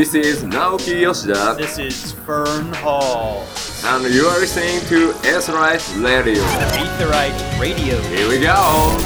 This 0.00 0.14
is 0.14 0.44
Naoki 0.44 1.02
Yoshida, 1.02 1.56
This 1.58 1.78
is 1.78 2.12
Fern 2.12 2.72
Hall. 2.72 3.44
and 3.84 4.14
you 4.14 4.24
are 4.24 4.38
listening 4.40 4.80
to 4.88 5.12
Aetheryte 5.28 6.02
Radio. 6.02 6.42
Aetheryte 6.42 7.60
Radio. 7.60 8.00
Here 8.04 8.26
we 8.26 8.40
go! 8.40 8.96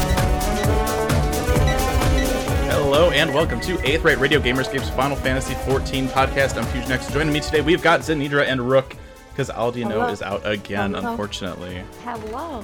Hello 2.71 3.09
and 3.11 3.33
welcome 3.33 3.59
to 3.59 3.75
Aetheryte 3.79 4.21
Radio 4.21 4.39
Gamer 4.39 4.61
Escape's 4.61 4.89
Final 4.91 5.17
Fantasy 5.17 5.53
XIV 5.55 6.07
podcast. 6.07 6.55
I'm 6.55 6.63
Fusion 6.67 6.93
X. 6.93 7.11
Joining 7.11 7.33
me 7.33 7.41
today, 7.41 7.59
we've 7.59 7.83
got 7.83 7.99
Zenidra 7.99 8.45
and 8.47 8.61
Rook 8.61 8.95
because 9.31 9.49
Aldino 9.49 9.89
Hello. 9.91 10.07
is 10.07 10.21
out 10.21 10.47
again, 10.47 10.93
Hello. 10.93 11.11
unfortunately. 11.11 11.83
Hello. 12.05 12.63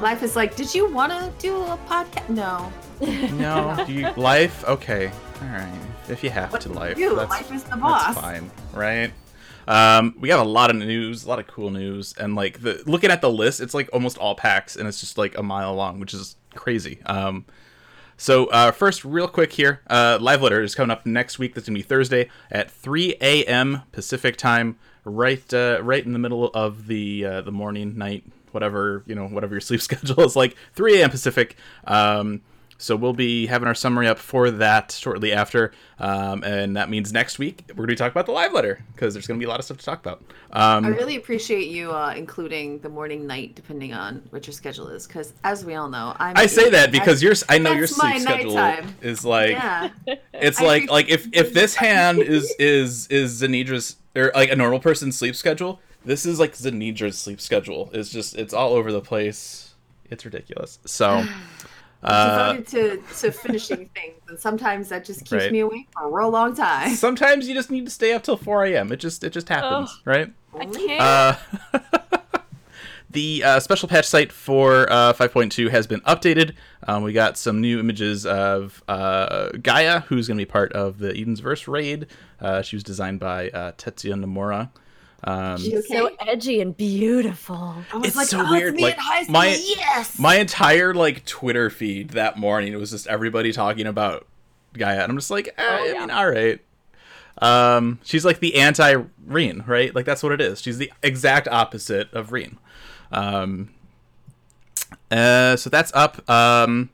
Life 0.00 0.24
is 0.24 0.34
like, 0.34 0.56
did 0.56 0.74
you 0.74 0.90
want 0.90 1.12
to 1.12 1.32
do 1.38 1.54
a 1.54 1.78
podcast? 1.88 2.30
No. 2.30 2.72
No, 3.38 3.84
do 3.86 3.92
you 3.92 4.10
life? 4.16 4.64
Okay, 4.64 5.12
all 5.40 5.48
right. 5.50 5.89
If 6.10 6.22
you 6.24 6.30
have 6.30 6.52
What 6.52 6.60
to, 6.62 6.68
life. 6.72 6.98
you? 6.98 7.14
That's, 7.16 7.30
Life 7.30 7.52
is 7.52 7.62
the 7.64 7.76
boss. 7.76 8.14
that's 8.14 8.20
fine, 8.20 8.50
right? 8.74 9.12
Um, 9.68 10.16
we 10.18 10.28
got 10.28 10.44
a 10.44 10.48
lot 10.48 10.70
of 10.70 10.76
news, 10.76 11.24
a 11.24 11.28
lot 11.28 11.38
of 11.38 11.46
cool 11.46 11.70
news, 11.70 12.14
and 12.18 12.34
like 12.34 12.60
the 12.62 12.82
looking 12.86 13.10
at 13.10 13.20
the 13.20 13.30
list, 13.30 13.60
it's 13.60 13.74
like 13.74 13.88
almost 13.92 14.18
all 14.18 14.34
packs, 14.34 14.74
and 14.76 14.88
it's 14.88 15.00
just 15.00 15.16
like 15.18 15.36
a 15.38 15.42
mile 15.42 15.74
long, 15.74 16.00
which 16.00 16.12
is 16.14 16.36
crazy. 16.54 16.98
Um, 17.06 17.44
So 18.16 18.46
uh, 18.46 18.70
first, 18.72 19.04
real 19.04 19.28
quick 19.28 19.52
here, 19.52 19.80
uh, 19.88 20.18
live 20.20 20.42
letter 20.42 20.60
is 20.62 20.74
coming 20.74 20.90
up 20.90 21.06
next 21.06 21.38
week. 21.38 21.54
That's 21.54 21.68
gonna 21.68 21.78
be 21.78 21.82
Thursday 21.82 22.28
at 22.50 22.70
3 22.70 23.16
a.m. 23.20 23.82
Pacific 23.92 24.36
time, 24.36 24.76
right, 25.04 25.54
uh, 25.54 25.78
right 25.82 26.04
in 26.04 26.12
the 26.12 26.18
middle 26.18 26.48
of 26.52 26.86
the 26.88 27.24
uh, 27.24 27.40
the 27.42 27.52
morning, 27.52 27.96
night, 27.96 28.24
whatever 28.50 29.04
you 29.06 29.14
know, 29.14 29.26
whatever 29.28 29.54
your 29.54 29.60
sleep 29.68 29.80
schedule 29.82 30.22
is 30.24 30.34
like. 30.36 30.56
3 30.74 31.00
a.m. 31.00 31.10
Pacific. 31.10 31.56
Um, 31.86 32.40
so 32.80 32.96
we'll 32.96 33.12
be 33.12 33.46
having 33.46 33.68
our 33.68 33.74
summary 33.74 34.08
up 34.08 34.18
for 34.18 34.50
that 34.50 34.90
shortly 34.90 35.32
after, 35.32 35.72
um, 35.98 36.42
and 36.42 36.76
that 36.76 36.88
means 36.88 37.12
next 37.12 37.38
week 37.38 37.64
we're 37.68 37.84
gonna 37.84 37.88
be 37.88 37.94
talking 37.94 38.12
about 38.12 38.24
the 38.24 38.32
live 38.32 38.54
letter 38.54 38.82
because 38.94 39.12
there's 39.12 39.26
gonna 39.26 39.38
be 39.38 39.44
a 39.44 39.48
lot 39.48 39.58
of 39.58 39.66
stuff 39.66 39.76
to 39.76 39.84
talk 39.84 40.00
about. 40.00 40.22
Um, 40.50 40.86
I 40.86 40.88
really 40.88 41.16
appreciate 41.16 41.68
you 41.68 41.92
uh, 41.92 42.14
including 42.16 42.78
the 42.78 42.88
morning, 42.88 43.26
night, 43.26 43.54
depending 43.54 43.92
on 43.92 44.22
what 44.30 44.46
your 44.46 44.54
schedule 44.54 44.88
is, 44.88 45.06
because 45.06 45.34
as 45.44 45.62
we 45.62 45.74
all 45.74 45.90
know, 45.90 46.16
I'm. 46.18 46.36
I 46.38 46.46
say 46.46 46.70
that 46.70 46.90
because 46.90 47.22
your 47.22 47.34
I 47.50 47.58
know 47.58 47.72
your 47.72 47.86
sleep 47.86 48.22
schedule 48.22 48.54
nighttime. 48.54 48.96
is 49.02 49.24
like 49.24 49.50
Yeah. 49.50 49.90
It's 50.32 50.58
I 50.58 50.64
like 50.64 50.90
like 50.90 51.08
if 51.10 51.28
if 51.32 51.52
this 51.60 51.74
hand 51.74 52.20
is 52.20 52.54
is 52.58 53.08
is 53.08 53.42
Zenidra's 53.42 53.96
or 54.16 54.32
like 54.34 54.50
a 54.50 54.56
normal 54.56 54.80
person's 54.80 55.18
sleep 55.18 55.36
schedule, 55.36 55.80
this 56.04 56.24
is 56.24 56.40
like 56.40 56.54
Zenidra's 56.54 57.18
sleep 57.18 57.42
schedule. 57.42 57.90
It's 57.92 58.08
just 58.08 58.36
it's 58.36 58.54
all 58.54 58.72
over 58.72 58.90
the 58.90 59.02
place. 59.02 59.74
It's 60.10 60.24
ridiculous. 60.24 60.78
So 60.86 61.24
uh, 62.02 62.52
devoted 62.54 62.66
to, 62.68 63.14
to 63.20 63.32
finishing 63.32 63.88
things, 63.94 64.20
and 64.28 64.38
sometimes 64.38 64.88
that 64.88 65.04
just 65.04 65.20
keeps 65.20 65.32
Right. 65.32 65.52
me 65.52 65.60
awake 65.60 65.88
for 65.92 66.04
a 66.04 66.10
real 66.10 66.30
long 66.30 66.54
time. 66.54 66.94
sometimes 66.94 67.48
you 67.48 67.54
just 67.54 67.70
need 67.70 67.84
to 67.84 67.90
stay 67.90 68.12
up 68.14 68.22
till 68.22 68.36
four 68.36 68.64
a.m. 68.64 68.90
It 68.92 68.96
just 68.96 69.22
it 69.24 69.30
just 69.30 69.48
happens, 69.48 69.90
Ugh. 69.90 69.98
right? 70.06 70.32
I 70.58 70.64
can't. 70.66 71.00
Uh, 71.74 71.78
the 73.10 73.42
uh, 73.44 73.60
special 73.60 73.88
patch 73.88 74.06
site 74.06 74.30
for 74.32 74.90
uh, 74.90 75.12
5.2 75.12 75.70
has 75.70 75.86
been 75.86 76.00
updated. 76.02 76.54
Um, 76.86 77.02
we 77.02 77.12
got 77.12 77.36
some 77.36 77.60
new 77.60 77.78
images 77.80 78.24
of 78.24 78.82
uh, 78.88 79.50
Gaia, 79.62 80.00
who's 80.00 80.28
going 80.28 80.38
to 80.38 80.44
be 80.44 80.50
part 80.50 80.72
of 80.72 80.98
the 80.98 81.10
Eden's 81.16 81.40
Verse 81.40 81.66
raid. 81.66 82.06
Uh, 82.40 82.62
she 82.62 82.76
was 82.76 82.82
designed 82.84 83.18
by 83.20 83.50
uh, 83.50 83.72
Tetsuya 83.72 84.14
Nomura. 84.14 84.70
Um, 85.24 85.60
You 85.60 85.82
so 85.82 86.10
edgy 86.20 86.60
and 86.60 86.76
beautiful. 86.76 87.74
I 87.92 87.96
was 87.96 88.06
it's 88.08 88.16
like, 88.16 88.26
so 88.28 88.40
oh, 88.46 88.50
weird, 88.50 88.74
It's 88.74 88.76
me 88.76 88.82
like, 88.84 88.94
in 88.94 89.00
high 89.00 89.24
my- 89.28 89.48
yes. 89.76 90.18
my 90.18 90.36
entire 90.36 90.94
like 90.94 91.24
Twitter 91.26 91.68
feed 91.70 92.10
that 92.10 92.38
morning, 92.38 92.72
it 92.72 92.76
was 92.76 92.90
just 92.90 93.06
everybody 93.06 93.52
talking 93.52 93.86
about 93.86 94.26
Gaia, 94.72 95.02
and 95.02 95.10
I'm 95.12 95.16
just 95.18 95.30
like, 95.30 95.48
eh, 95.48 95.52
Oh, 95.58 95.90
I 95.96 95.98
mean, 96.00 96.10
all 96.10 96.30
right. 96.30 96.60
Um, 97.38 97.98
she's 98.04 98.24
like 98.24 98.40
the 98.40 98.56
anti 98.56 98.96
Ryne, 99.26 99.64
right? 99.66 99.94
Like 99.94 100.04
that's 100.06 100.22
what 100.22 100.32
it 100.32 100.40
is. 100.40 100.60
She's 100.60 100.78
the 100.78 100.92
exact 101.02 101.48
opposite 101.48 102.12
of 102.12 102.32
Ryne. 102.32 102.58
Um, 103.12 103.70
uh, 105.10 105.56
so 105.56 105.70
that's 105.70 105.92
up. 105.94 106.28
Um, 106.30 106.90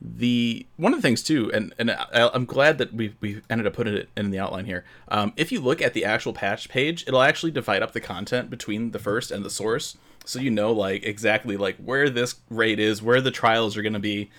the 0.00 0.66
one 0.76 0.94
of 0.94 0.98
the 0.98 1.02
things 1.02 1.22
too, 1.22 1.50
and 1.52 1.74
and 1.78 1.90
I, 1.90 2.30
I'm 2.32 2.46
glad 2.46 2.78
that 2.78 2.94
we 2.94 3.14
we 3.20 3.42
ended 3.50 3.66
up 3.66 3.74
putting 3.74 3.94
it 3.94 4.08
in 4.16 4.30
the 4.30 4.38
outline 4.38 4.64
here. 4.64 4.84
Um, 5.08 5.32
if 5.36 5.52
you 5.52 5.60
look 5.60 5.82
at 5.82 5.92
the 5.92 6.04
actual 6.04 6.32
patch 6.32 6.68
page, 6.68 7.04
it'll 7.06 7.22
actually 7.22 7.52
divide 7.52 7.82
up 7.82 7.92
the 7.92 8.00
content 8.00 8.48
between 8.48 8.92
the 8.92 8.98
first 8.98 9.30
and 9.30 9.44
the 9.44 9.50
source, 9.50 9.98
so 10.24 10.40
you 10.40 10.50
know 10.50 10.72
like 10.72 11.04
exactly 11.04 11.56
like 11.56 11.76
where 11.76 12.08
this 12.08 12.36
raid 12.48 12.78
is, 12.78 13.02
where 13.02 13.20
the 13.20 13.30
trials 13.30 13.76
are 13.76 13.82
going 13.82 13.92
to 13.92 13.98
be. 13.98 14.30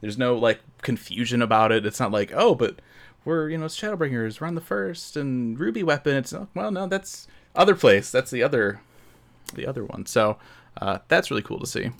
There's 0.00 0.18
no 0.18 0.36
like 0.36 0.60
confusion 0.82 1.42
about 1.42 1.70
it. 1.70 1.86
It's 1.86 2.00
not 2.00 2.10
like 2.10 2.32
oh, 2.34 2.56
but 2.56 2.80
we're 3.24 3.50
you 3.50 3.58
know 3.58 3.66
it's 3.66 3.80
Shadowbringers, 3.80 4.40
we're 4.40 4.48
on 4.48 4.56
the 4.56 4.60
first 4.60 5.16
and 5.16 5.58
Ruby 5.58 5.84
weapon. 5.84 6.16
It's 6.16 6.32
oh, 6.32 6.48
well 6.54 6.72
no, 6.72 6.88
that's 6.88 7.28
other 7.54 7.76
place. 7.76 8.10
That's 8.10 8.32
the 8.32 8.42
other 8.42 8.80
the 9.52 9.66
other 9.66 9.84
one. 9.84 10.06
So 10.06 10.38
uh, 10.80 10.98
that's 11.06 11.30
really 11.30 11.42
cool 11.42 11.60
to 11.60 11.66
see. 11.66 11.92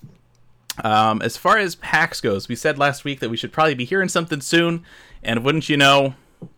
Um, 0.82 1.22
as 1.22 1.36
far 1.36 1.58
as 1.58 1.76
PAX 1.76 2.20
goes, 2.20 2.48
we 2.48 2.56
said 2.56 2.78
last 2.78 3.04
week 3.04 3.20
that 3.20 3.30
we 3.30 3.36
should 3.36 3.52
probably 3.52 3.74
be 3.74 3.84
hearing 3.84 4.08
something 4.08 4.40
soon, 4.40 4.84
and 5.22 5.44
wouldn't 5.44 5.68
you 5.68 5.76
know, 5.76 6.14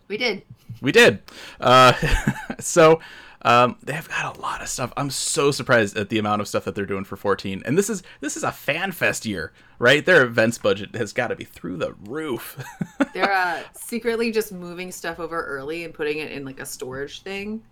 we 0.09 0.16
did. 0.16 0.43
we 0.81 0.93
did. 0.93 1.21
Uh, 1.60 1.93
so 2.60 3.00
um, 3.43 3.76
they've 3.82 4.09
got 4.09 4.37
a 4.37 4.41
lot 4.41 4.62
of 4.62 4.69
stuff. 4.69 4.93
I'm 4.97 5.10
so 5.10 5.50
surprised 5.50 5.97
at 5.97 6.09
the 6.09 6.19
amount 6.19 6.41
of 6.41 6.49
stuff 6.49 6.65
that 6.65 6.75
they're 6.75 6.87
doing 6.87 7.05
for 7.05 7.16
14. 7.16 7.62
And 7.66 7.76
this 7.76 7.91
is 7.91 8.03
this 8.21 8.37
is 8.37 8.43
a 8.43 8.50
fan 8.53 8.93
fest 8.93 9.26
year, 9.26 9.53
right? 9.78 10.05
Their 10.05 10.25
events 10.25 10.59
budget 10.59 10.94
has 10.97 11.12
got 11.12 11.28
to 11.28 11.37
be 11.37 11.44
through 11.44 11.76
the 11.76 11.93
roof. 12.06 12.62
They're 13.15 13.32
uh, 13.32 13.62
secretly 13.75 14.32
just 14.32 14.50
moving 14.53 14.91
stuff 14.91 15.21
over 15.21 15.44
early 15.44 15.84
and 15.84 15.93
putting 15.94 16.19
it 16.19 16.32
in 16.32 16.44
like 16.44 16.59
a 16.60 16.66
storage 16.66 17.21
thing. 17.22 17.62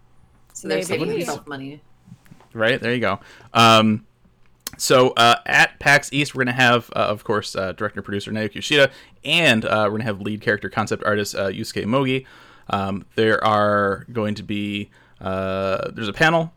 So 0.52 0.68
they're 0.68 0.76
Maybe. 0.78 0.86
saving 0.86 1.08
themselves 1.08 1.46
money. 1.48 1.80
right 2.52 2.80
there 2.80 2.94
you 2.94 3.00
go 3.00 3.18
um 3.52 4.06
so 4.78 5.10
uh, 5.10 5.36
at 5.46 5.78
PAX 5.78 6.12
East, 6.12 6.34
we're 6.34 6.44
gonna 6.44 6.52
have, 6.56 6.90
uh, 6.94 7.00
of 7.00 7.24
course, 7.24 7.56
uh, 7.56 7.72
director 7.72 8.02
producer 8.02 8.30
Naoki 8.30 8.56
Yoshida, 8.56 8.90
and 9.24 9.64
uh, 9.64 9.84
we're 9.84 9.98
gonna 9.98 10.04
have 10.04 10.20
lead 10.20 10.40
character 10.40 10.68
concept 10.68 11.04
artist 11.04 11.34
uh, 11.34 11.48
Yusuke 11.48 11.84
Mogi. 11.84 12.26
Um, 12.70 13.04
there 13.14 13.42
are 13.44 14.06
going 14.12 14.34
to 14.36 14.42
be 14.42 14.90
uh, 15.20 15.90
there's 15.92 16.08
a 16.08 16.12
panel, 16.12 16.52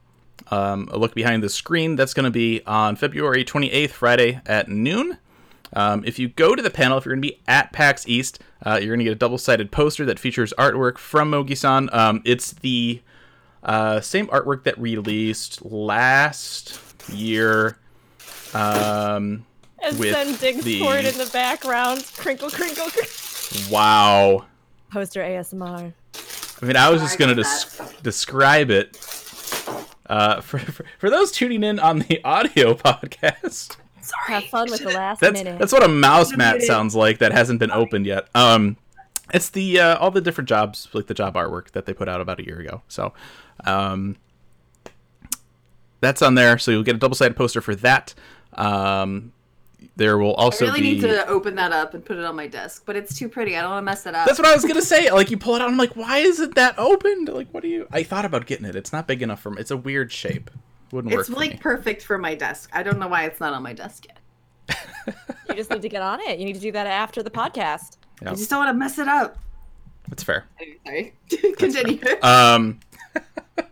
um, 0.52 0.90
a 0.92 0.98
look 0.98 1.14
behind 1.14 1.44
the 1.44 1.50
screen 1.50 1.96
that's 1.96 2.14
going 2.14 2.26
to 2.26 2.32
be 2.32 2.62
on 2.66 2.96
February 2.96 3.44
28th, 3.44 3.92
Friday 3.92 4.42
at 4.46 4.70
noon. 4.70 5.18
Um, 5.74 6.04
if 6.06 6.18
you 6.18 6.30
go 6.30 6.56
to 6.56 6.62
the 6.62 6.70
panel, 6.70 6.98
if 6.98 7.06
you're 7.06 7.14
going 7.14 7.22
to 7.22 7.28
be 7.28 7.42
at 7.48 7.74
PAX 7.74 8.08
East, 8.08 8.40
you're 8.66 8.80
going 8.80 9.00
to 9.00 9.04
get 9.04 9.12
a 9.12 9.16
double-sided 9.16 9.72
poster 9.72 10.06
that 10.06 10.18
features 10.18 10.54
artwork 10.58 10.98
from 10.98 11.32
Mogi-san. 11.32 11.90
Um, 11.92 12.22
it's 12.24 12.52
the 12.54 13.02
same 14.02 14.28
artwork 14.28 14.64
that 14.64 14.78
released 14.80 15.64
last 15.66 16.80
year. 17.10 17.78
Um, 18.54 19.46
And 19.84 19.98
with 20.00 20.14
sending 20.14 20.62
the- 20.62 20.80
sword 20.80 21.06
in 21.06 21.18
the 21.18 21.30
background. 21.32 22.06
Crinkle, 22.18 22.50
crinkle, 22.50 22.90
crinkle. 22.90 23.72
wow. 23.72 24.46
Poster 24.92 25.22
ASMR. 25.22 25.94
I 26.62 26.66
mean, 26.66 26.76
I 26.76 26.90
was 26.90 27.02
just 27.02 27.20
going 27.20 27.36
to 27.36 27.44
des- 27.44 28.02
describe 28.02 28.72
it. 28.72 28.98
Uh, 30.10 30.40
for, 30.42 30.58
for 30.60 30.86
for 31.00 31.10
those 31.10 31.32
tuning 31.32 31.64
in 31.64 31.80
on 31.80 32.00
the 32.00 32.22
audio 32.26 32.74
podcast, 32.74 33.76
Sorry. 34.02 34.42
Have 34.42 34.46
fun 34.46 34.72
with 34.72 34.80
the 34.82 34.90
last 34.94 35.20
that's 35.20 35.34
minute. 35.44 35.60
that's 35.60 35.74
what 35.74 35.84
a 35.84 35.88
mouse 35.90 36.36
mat 36.38 36.62
sounds 36.62 36.96
like 36.96 37.18
that 37.20 37.34
hasn't 37.34 37.60
been 37.60 37.72
opened 37.72 38.06
yet. 38.06 38.30
Um, 38.34 38.78
it's 39.34 39.50
the 39.50 39.80
uh, 39.82 39.98
all 39.98 40.10
the 40.12 40.22
different 40.22 40.48
jobs, 40.48 40.88
like 40.94 41.08
the 41.08 41.14
job 41.14 41.34
artwork 41.36 41.72
that 41.72 41.86
they 41.86 41.94
put 41.94 42.08
out 42.08 42.22
about 42.22 42.40
a 42.40 42.46
year 42.46 42.58
ago. 42.62 42.82
So, 42.88 43.14
um, 43.66 44.16
that's 46.00 46.22
on 46.22 46.36
there. 46.36 46.58
So 46.58 46.72
you'll 46.72 46.84
get 46.84 46.96
a 46.96 47.00
double 47.00 47.16
sided 47.16 47.36
poster 47.36 47.60
for 47.62 47.76
that. 47.76 48.14
Um, 48.58 49.32
there 49.96 50.18
will 50.18 50.34
also 50.34 50.66
I 50.66 50.70
really 50.70 50.82
be. 50.82 50.94
need 50.96 51.02
to 51.02 51.28
open 51.28 51.56
that 51.56 51.72
up 51.72 51.94
and 51.94 52.04
put 52.04 52.18
it 52.18 52.24
on 52.24 52.36
my 52.36 52.48
desk, 52.48 52.84
but 52.86 52.96
it's 52.96 53.18
too 53.18 53.30
pretty. 53.30 53.56
I 53.56 53.62
don't 53.62 53.72
want 53.72 53.82
to 53.82 53.86
mess 53.86 54.06
it 54.06 54.16
up. 54.16 54.26
That's 54.28 54.40
what 54.40 54.48
I 54.48 54.54
was 54.54 54.66
gonna 54.66 54.82
say. 54.82 55.12
Like 55.12 55.32
you 55.32 55.38
pull 55.38 55.56
it 55.56 55.62
out, 55.62 55.70
I'm 55.70 55.78
like, 55.78 55.96
why 55.96 56.20
isn't 56.20 56.56
that 56.56 56.78
opened? 56.78 57.30
Like, 57.30 57.50
what 57.52 57.64
do 57.64 57.70
you? 57.70 57.88
I 57.92 58.04
thought 58.04 58.26
about 58.26 58.46
getting 58.46 58.66
it. 58.66 58.76
It's 58.76 58.92
not 58.92 59.08
big 59.08 59.22
enough 59.22 59.40
for 59.40 59.52
me. 59.52 59.60
It's 59.60 59.72
a 59.72 59.78
weird 59.78 60.12
shape. 60.12 60.50
Wouldn't 60.92 61.14
work 61.14 61.22
it's 61.22 61.30
like 61.30 61.52
me. 61.52 61.58
perfect 61.58 62.04
for 62.04 62.18
my 62.18 62.34
desk. 62.36 62.70
I 62.74 62.84
don't 62.84 63.00
know 63.00 63.08
why 63.08 63.26
it's 63.26 63.40
not 63.40 63.54
on 63.54 63.62
my 63.64 63.74
desk 63.74 64.06
yet. 64.08 64.18
You 65.50 65.56
just 65.56 65.70
need 65.70 65.82
to 65.82 65.90
get 65.90 66.02
on 66.02 66.20
it. 66.22 66.40
You 66.40 66.46
need 66.46 66.56
to 66.56 66.62
do 66.62 66.72
that 66.74 66.88
after 66.88 67.24
the 67.24 67.30
podcast. 67.30 67.98
Yeah. 68.22 68.32
I 68.32 68.36
just 68.36 68.50
don't 68.50 68.60
want 68.60 68.70
to 68.70 68.78
mess 68.78 69.00
it 69.00 69.08
up. 69.08 69.38
That's 70.10 70.24
fair. 70.24 70.46
Sorry. 70.86 71.14
Continue. 71.58 72.00
Um, 72.22 72.80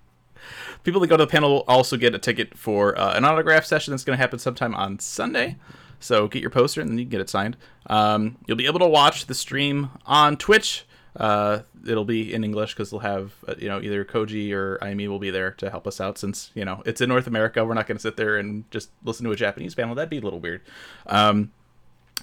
people 0.86 1.02
that 1.02 1.08
go 1.08 1.18
to 1.18 1.26
the 1.26 1.30
panel 1.30 1.52
will 1.52 1.66
also 1.68 1.98
get 1.98 2.16
a 2.16 2.20
ticket 2.20 2.58
for 2.58 2.98
uh, 2.98 3.16
an 3.16 3.26
autograph 3.26 3.66
session 3.66 3.92
that's 3.92 4.04
going 4.04 4.16
to 4.16 4.22
happen 4.22 4.40
sometime 4.40 4.74
on 4.76 5.00
Sunday. 5.00 5.58
So 6.00 6.28
get 6.28 6.42
your 6.42 6.52
poster 6.52 6.82
and 6.82 6.90
then 6.90 6.98
you 6.98 7.06
can 7.06 7.10
get 7.10 7.22
it 7.22 7.30
signed. 7.30 7.58
Um, 7.88 8.38
you'll 8.48 8.58
be 8.58 8.68
able 8.68 8.80
to 8.80 8.88
watch 8.88 9.26
the 9.26 9.34
stream 9.34 9.90
on 10.06 10.38
Twitch. 10.38 10.86
Uh, 11.16 11.60
it'll 11.88 12.06
be 12.06 12.34
in 12.34 12.44
English 12.44 12.74
because 12.74 12.92
they'll 12.92 13.00
have 13.00 13.34
uh, 13.48 13.56
you 13.58 13.70
know 13.70 13.82
either 13.82 14.04
Koji 14.04 14.52
or 14.52 14.78
Aimi 14.82 15.08
will 15.08 15.20
be 15.20 15.32
there 15.32 15.52
to 15.52 15.70
help 15.70 15.88
us 15.88 16.02
out 16.02 16.18
since 16.18 16.52
you 16.54 16.66
know 16.66 16.84
it's 16.86 17.00
in 17.02 17.10
North 17.10 17.28
America. 17.28 17.64
We're 17.64 17.74
not 17.74 17.88
going 17.88 17.98
to 17.98 18.02
sit 18.02 18.18
there 18.18 18.38
and 18.38 18.70
just 18.70 18.90
listen 19.04 19.26
to 19.26 19.32
a 19.32 19.36
Japanese 19.36 19.76
panel. 19.76 19.96
That'd 19.96 20.10
be 20.10 20.18
a 20.18 20.22
little 20.22 20.42
weird. 20.42 20.62
Um, 21.06 21.52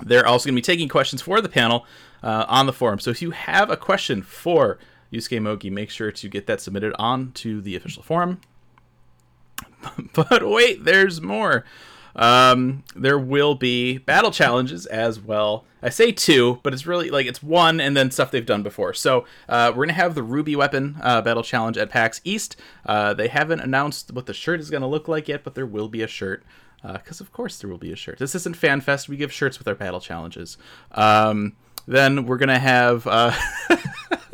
they're 0.03 0.26
also 0.26 0.47
going 0.47 0.55
to 0.55 0.58
be 0.58 0.62
taking 0.62 0.88
questions 0.88 1.23
for 1.23 1.41
the 1.41 1.49
panel 1.49 1.87
uh, 2.23 2.44
on 2.49 2.67
the 2.67 2.73
forum. 2.73 2.99
So 2.99 3.11
if 3.11 3.23
you 3.23 3.31
have 3.31 3.70
a 3.70 3.76
question 3.76 4.23
for 4.23 4.79
Yusuke 5.12 5.41
Mogi, 5.41 5.70
make 5.70 5.91
sure 5.91 6.11
to 6.11 6.29
get 6.29 6.47
that 6.47 6.61
submitted 6.61 6.94
on 6.99 7.32
to 7.32 7.61
the 7.61 7.76
official 7.76 8.03
forum. 8.03 8.41
but 10.12 10.49
wait, 10.49 10.85
there's 10.85 11.20
more. 11.20 11.64
Um, 12.14 12.85
there 12.94 13.19
will 13.19 13.55
be 13.55 13.99
battle 13.99 14.31
challenges 14.31 14.87
as 14.87 15.19
well. 15.19 15.64
I 15.82 15.88
say 15.88 16.12
two, 16.12 16.61
but 16.62 16.73
it's 16.73 16.87
really 16.87 17.11
like 17.11 17.26
it's 17.26 17.43
one 17.43 17.81
and 17.81 17.97
then 17.97 18.11
stuff 18.11 18.31
they've 18.31 18.47
done 18.47 18.62
before. 18.62 18.94
So 18.94 19.25
uh, 19.49 19.73
we're 19.75 19.87
gonna 19.87 19.94
have 19.94 20.14
the 20.14 20.23
Ruby 20.23 20.55
Weapon 20.55 20.97
uh, 21.03 21.23
battle 21.23 21.43
challenge 21.43 21.76
at 21.76 21.91
PAX 21.91 22.20
East. 22.25 22.56
Uh, 22.87 23.14
they 23.14 23.29
haven't 23.29 23.61
announced 23.61 24.12
what 24.12 24.26
the 24.26 24.35
shirt 24.35 24.61
is 24.61 24.70
gonna 24.70 24.88
look 24.88 25.09
like 25.09 25.29
yet, 25.29 25.43
but 25.43 25.55
there 25.55 25.67
will 25.67 25.88
be 25.88 26.03
a 26.03 26.08
shirt. 26.08 26.44
Because 26.85 27.20
of 27.20 27.32
course 27.32 27.58
there 27.61 27.70
will 27.70 27.79
be 27.79 27.93
a 27.93 27.97
shirt. 27.97 28.19
This 28.19 28.35
isn't 28.35 28.56
FanFest. 28.56 29.08
We 29.08 29.17
give 29.17 29.32
shirts 29.32 29.56
with 29.56 29.69
our 29.69 29.75
battle 29.76 30.00
challenges. 30.00 30.58
Um, 30.91 31.53
then 31.87 32.26
we're 32.26 32.38
gonna 32.38 32.58
have. 32.58 33.06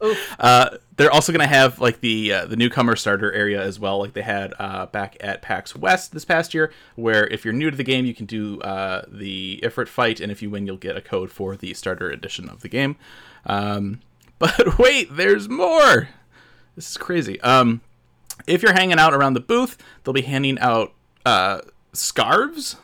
Uh, 0.00 0.14
Uh, 0.38 0.76
they're 0.96 1.10
also 1.10 1.32
going 1.32 1.46
to 1.46 1.54
have 1.54 1.78
like 1.78 2.00
the 2.00 2.32
uh, 2.32 2.46
the 2.46 2.56
newcomer 2.56 2.96
starter 2.96 3.32
area 3.32 3.62
as 3.62 3.78
well, 3.78 3.98
like 3.98 4.14
they 4.14 4.22
had 4.22 4.54
uh, 4.58 4.86
back 4.86 5.16
at 5.20 5.42
PAX 5.42 5.76
West 5.76 6.12
this 6.12 6.24
past 6.24 6.54
year, 6.54 6.72
where 6.94 7.26
if 7.26 7.44
you're 7.44 7.54
new 7.54 7.70
to 7.70 7.76
the 7.76 7.84
game, 7.84 8.06
you 8.06 8.14
can 8.14 8.26
do 8.26 8.60
uh, 8.60 9.02
the 9.08 9.60
Ifrit 9.62 9.88
fight, 9.88 10.20
and 10.20 10.32
if 10.32 10.42
you 10.42 10.50
win, 10.50 10.66
you'll 10.66 10.76
get 10.76 10.96
a 10.96 11.00
code 11.00 11.30
for 11.30 11.56
the 11.56 11.74
starter 11.74 12.10
edition 12.10 12.48
of 12.48 12.62
the 12.62 12.68
game. 12.68 12.96
Um, 13.44 14.00
but 14.38 14.78
wait, 14.78 15.14
there's 15.16 15.48
more. 15.48 16.08
This 16.74 16.90
is 16.90 16.96
crazy. 16.96 17.40
Um, 17.40 17.80
if 18.46 18.62
you're 18.62 18.74
hanging 18.74 18.98
out 18.98 19.14
around 19.14 19.34
the 19.34 19.40
booth, 19.40 19.78
they'll 20.04 20.14
be 20.14 20.22
handing 20.22 20.58
out 20.58 20.92
uh, 21.24 21.60
scarves. 21.92 22.76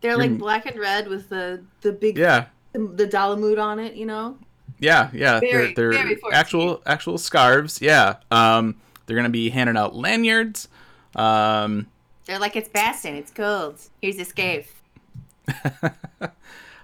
They're 0.00 0.16
like 0.16 0.38
black 0.38 0.66
and 0.66 0.78
red 0.78 1.08
with 1.08 1.28
the 1.30 1.64
the 1.80 1.92
big 1.92 2.18
Yeah, 2.18 2.46
the, 2.72 2.80
the 2.80 3.06
Dalamud 3.06 3.60
on 3.60 3.78
it. 3.78 3.94
You 3.94 4.06
know. 4.06 4.38
Yeah, 4.78 5.10
yeah, 5.12 5.40
Very, 5.40 5.74
they're, 5.74 5.92
they're 5.92 6.16
actual 6.32 6.82
actual 6.84 7.18
scarves. 7.18 7.80
Yeah, 7.80 8.16
um, 8.30 8.76
they're 9.06 9.16
gonna 9.16 9.30
be 9.30 9.50
handing 9.50 9.76
out 9.76 9.94
lanyards. 9.94 10.68
Um, 11.14 11.86
They're 12.26 12.38
like 12.38 12.56
it's 12.56 12.68
Boston. 12.68 13.14
It's 13.14 13.30
cold. 13.30 13.80
Here's 14.02 14.18
a 14.18 14.24
scarf. 14.26 14.82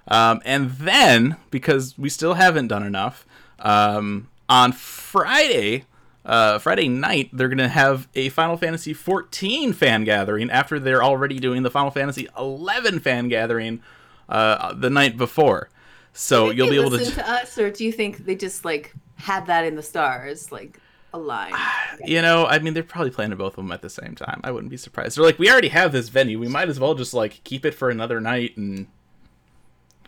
um, 0.09 0.41
and 0.45 0.71
then 0.73 1.37
because 1.51 1.99
we 1.99 2.09
still 2.09 2.35
haven't 2.35 2.69
done 2.69 2.83
enough, 2.83 3.27
um, 3.59 4.29
on 4.49 4.73
Friday, 4.73 5.85
uh, 6.25 6.59
Friday 6.59 6.89
night, 6.89 7.29
they're 7.33 7.49
gonna 7.49 7.69
have 7.69 8.09
a 8.15 8.31
Final 8.31 8.57
Fantasy 8.57 8.95
14 8.95 9.73
fan 9.75 10.05
gathering 10.05 10.51
after 10.51 10.79
they're 10.79 11.03
already 11.05 11.39
doing 11.39 11.63
the 11.63 11.71
Final 11.71 11.91
Fantasy 11.91 12.27
11 12.39 13.01
fan 13.01 13.29
gathering 13.29 13.83
uh, 14.29 14.73
the 14.73 14.89
night 14.91 15.19
before. 15.19 15.69
So 16.13 16.49
Did 16.49 16.59
you'll 16.59 16.67
they 16.67 16.73
be 16.73 16.81
able 16.81 16.91
to. 16.91 16.97
listen 16.97 17.15
to 17.15 17.31
us, 17.31 17.57
or 17.59 17.71
do 17.71 17.85
you 17.85 17.93
think 17.93 18.25
they 18.27 18.35
just 18.35 18.65
like 18.65 18.93
had 19.17 19.47
that 19.47 19.65
in 19.65 19.77
the 19.77 19.83
stars, 19.83 20.53
like 20.53 20.79
aligned? 21.13 21.55
You 22.05 22.23
know, 22.23 22.47
I 22.47 22.59
mean, 22.59 22.73
they're 22.75 22.83
probably 22.83 23.11
planning 23.11 23.37
both 23.37 23.53
of 23.53 23.57
them 23.57 23.71
at 23.71 23.83
the 23.83 23.91
same 23.91 24.15
time. 24.15 24.41
I 24.43 24.51
wouldn't 24.51 24.71
be 24.71 24.77
surprised. 24.79 25.17
They're 25.17 25.25
like, 25.25 25.39
we 25.39 25.51
already 25.51 25.69
have 25.69 25.93
this 25.93 26.09
venue. 26.09 26.39
We 26.39 26.49
might 26.49 26.69
as 26.71 26.81
well 26.81 26.95
just 26.95 27.13
like 27.13 27.45
keep 27.45 27.65
it 27.67 27.75
for 27.75 27.91
another 27.91 28.19
night 28.19 28.57
and 28.57 28.87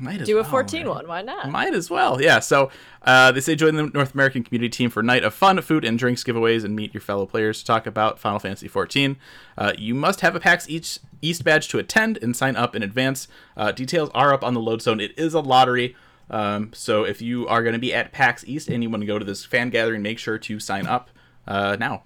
might 0.00 0.20
as 0.22 0.26
Do 0.26 0.38
a 0.38 0.42
well, 0.42 0.50
14 0.50 0.86
right? 0.86 0.88
one. 0.96 1.06
Why 1.06 1.22
not? 1.22 1.50
Might 1.50 1.72
as 1.74 1.88
well, 1.88 2.20
yeah. 2.20 2.40
So 2.40 2.70
uh, 3.02 3.30
they 3.32 3.40
say 3.40 3.54
join 3.54 3.76
the 3.76 3.86
North 3.86 4.14
American 4.14 4.42
community 4.42 4.70
team 4.70 4.90
for 4.90 5.00
a 5.00 5.02
night 5.04 5.22
of 5.22 5.34
fun, 5.34 5.60
food, 5.60 5.84
and 5.84 5.96
drinks 5.98 6.24
giveaways, 6.24 6.64
and 6.64 6.74
meet 6.74 6.92
your 6.92 7.00
fellow 7.00 7.26
players 7.26 7.60
to 7.60 7.64
talk 7.64 7.86
about 7.86 8.18
Final 8.18 8.40
Fantasy 8.40 8.68
XIV. 8.68 9.16
Uh, 9.56 9.72
you 9.78 9.94
must 9.94 10.20
have 10.22 10.34
a 10.34 10.40
PAX 10.40 10.68
each 10.68 10.98
East 11.24 11.44
badge 11.44 11.68
to 11.68 11.78
attend 11.78 12.18
and 12.22 12.36
sign 12.36 12.56
up 12.56 12.76
in 12.76 12.82
advance. 12.82 13.28
Uh, 13.56 13.72
details 13.72 14.10
are 14.14 14.32
up 14.32 14.44
on 14.44 14.54
the 14.54 14.60
Lodestone. 14.60 15.00
It 15.00 15.18
is 15.18 15.34
a 15.34 15.40
lottery. 15.40 15.96
Um, 16.30 16.72
so 16.72 17.04
if 17.04 17.20
you 17.20 17.46
are 17.48 17.62
going 17.62 17.74
to 17.74 17.78
be 17.78 17.92
at 17.94 18.12
PAX 18.12 18.44
East 18.46 18.68
and 18.68 18.82
you 18.82 18.90
want 18.90 19.02
to 19.02 19.06
go 19.06 19.18
to 19.18 19.24
this 19.24 19.44
fan 19.44 19.70
gathering, 19.70 20.02
make 20.02 20.18
sure 20.18 20.38
to 20.38 20.60
sign 20.60 20.86
up 20.86 21.10
uh, 21.46 21.76
now. 21.78 22.02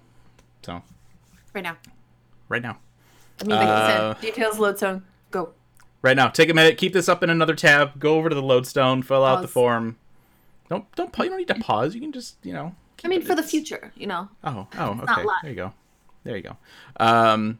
So 0.61 0.81
right 1.53 1.63
now. 1.63 1.77
right 2.49 2.61
now. 2.61 2.77
I 3.41 3.43
mean, 3.45 3.55
like 3.57 3.67
Uh, 3.67 4.13
said, 4.15 4.21
details 4.21 4.59
Lodestone. 4.59 5.03
Go. 5.31 5.53
Right 6.01 6.17
now. 6.17 6.27
Take 6.27 6.49
a 6.49 6.53
minute. 6.53 6.77
Keep 6.77 6.93
this 6.93 7.07
up 7.07 7.23
in 7.23 7.29
another 7.29 7.55
tab. 7.55 7.99
Go 7.99 8.15
over 8.15 8.29
to 8.29 8.35
the 8.35 8.41
Lodestone. 8.41 9.01
Fill 9.01 9.23
out 9.23 9.41
the 9.41 9.47
form. 9.47 9.97
Don't 10.69 10.85
don't 10.95 11.17
you 11.17 11.29
don't 11.29 11.37
need 11.37 11.47
to 11.47 11.55
pause. 11.55 11.95
You 11.95 12.01
can 12.01 12.11
just 12.11 12.35
you 12.43 12.53
know. 12.53 12.75
I 13.03 13.07
mean, 13.07 13.21
for 13.21 13.33
the 13.33 13.43
future, 13.43 13.91
you 13.95 14.07
know. 14.07 14.29
Oh 14.43 14.67
oh 14.77 14.99
okay. 15.03 15.23
There 15.43 15.49
you 15.51 15.55
go. 15.55 15.73
There 16.23 16.35
you 16.35 16.43
go. 16.43 16.57
Um, 16.97 17.59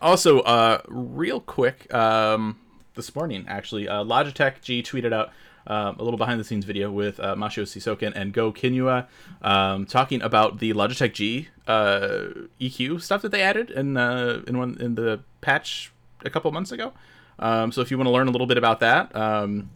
also, 0.00 0.40
uh, 0.40 0.82
real 0.88 1.40
quick, 1.40 1.92
um, 1.92 2.58
this 2.94 3.14
morning 3.14 3.44
actually, 3.48 3.88
uh, 3.88 4.02
Logitech 4.04 4.62
G 4.62 4.82
tweeted 4.82 5.12
out. 5.12 5.32
Um, 5.68 5.96
a 5.98 6.04
little 6.04 6.16
behind 6.16 6.38
the 6.38 6.44
scenes 6.44 6.64
video 6.64 6.92
with 6.92 7.18
uh, 7.18 7.34
Masayoshi 7.34 7.82
Soken 7.82 8.12
and 8.14 8.32
Go 8.32 8.52
Kinua 8.52 9.08
um, 9.42 9.84
talking 9.84 10.22
about 10.22 10.60
the 10.60 10.72
Logitech 10.72 11.12
G 11.12 11.48
uh, 11.66 12.28
EQ 12.60 13.02
stuff 13.02 13.20
that 13.22 13.32
they 13.32 13.42
added 13.42 13.70
in 13.70 13.96
uh, 13.96 14.42
in 14.46 14.58
one 14.58 14.76
in 14.78 14.94
the 14.94 15.18
patch 15.40 15.90
a 16.24 16.30
couple 16.30 16.52
months 16.52 16.70
ago. 16.70 16.92
Um, 17.40 17.72
so 17.72 17.80
if 17.80 17.90
you 17.90 17.98
want 17.98 18.06
to 18.06 18.12
learn 18.12 18.28
a 18.28 18.30
little 18.30 18.46
bit 18.46 18.58
about 18.58 18.78
that, 18.78 19.14
um, 19.16 19.70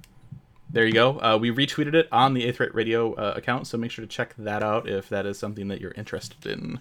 there 0.70 0.86
you 0.86 0.92
go. 0.92 1.18
Uh, 1.18 1.38
we 1.40 1.50
retweeted 1.50 1.94
it 1.94 2.08
on 2.12 2.34
the 2.34 2.50
Aetheryte 2.50 2.74
Radio 2.74 3.14
uh, 3.14 3.34
account, 3.36 3.66
so 3.66 3.76
make 3.76 3.90
sure 3.90 4.04
to 4.04 4.08
check 4.08 4.34
that 4.38 4.62
out 4.62 4.88
if 4.88 5.08
that 5.08 5.26
is 5.26 5.38
something 5.38 5.68
that 5.68 5.80
you're 5.80 5.94
interested 5.96 6.46
in. 6.46 6.80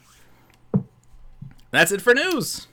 That's 1.71 1.91
it 1.91 2.01
for 2.01 2.13
news. 2.13 2.68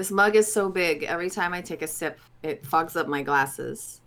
This 0.00 0.10
mug 0.10 0.34
is 0.34 0.50
so 0.50 0.70
big. 0.70 1.02
Every 1.02 1.28
time 1.28 1.52
I 1.52 1.60
take 1.60 1.82
a 1.82 1.86
sip, 1.86 2.18
it 2.42 2.64
fogs 2.64 2.96
up 2.96 3.06
my 3.06 3.22
glasses. 3.22 4.00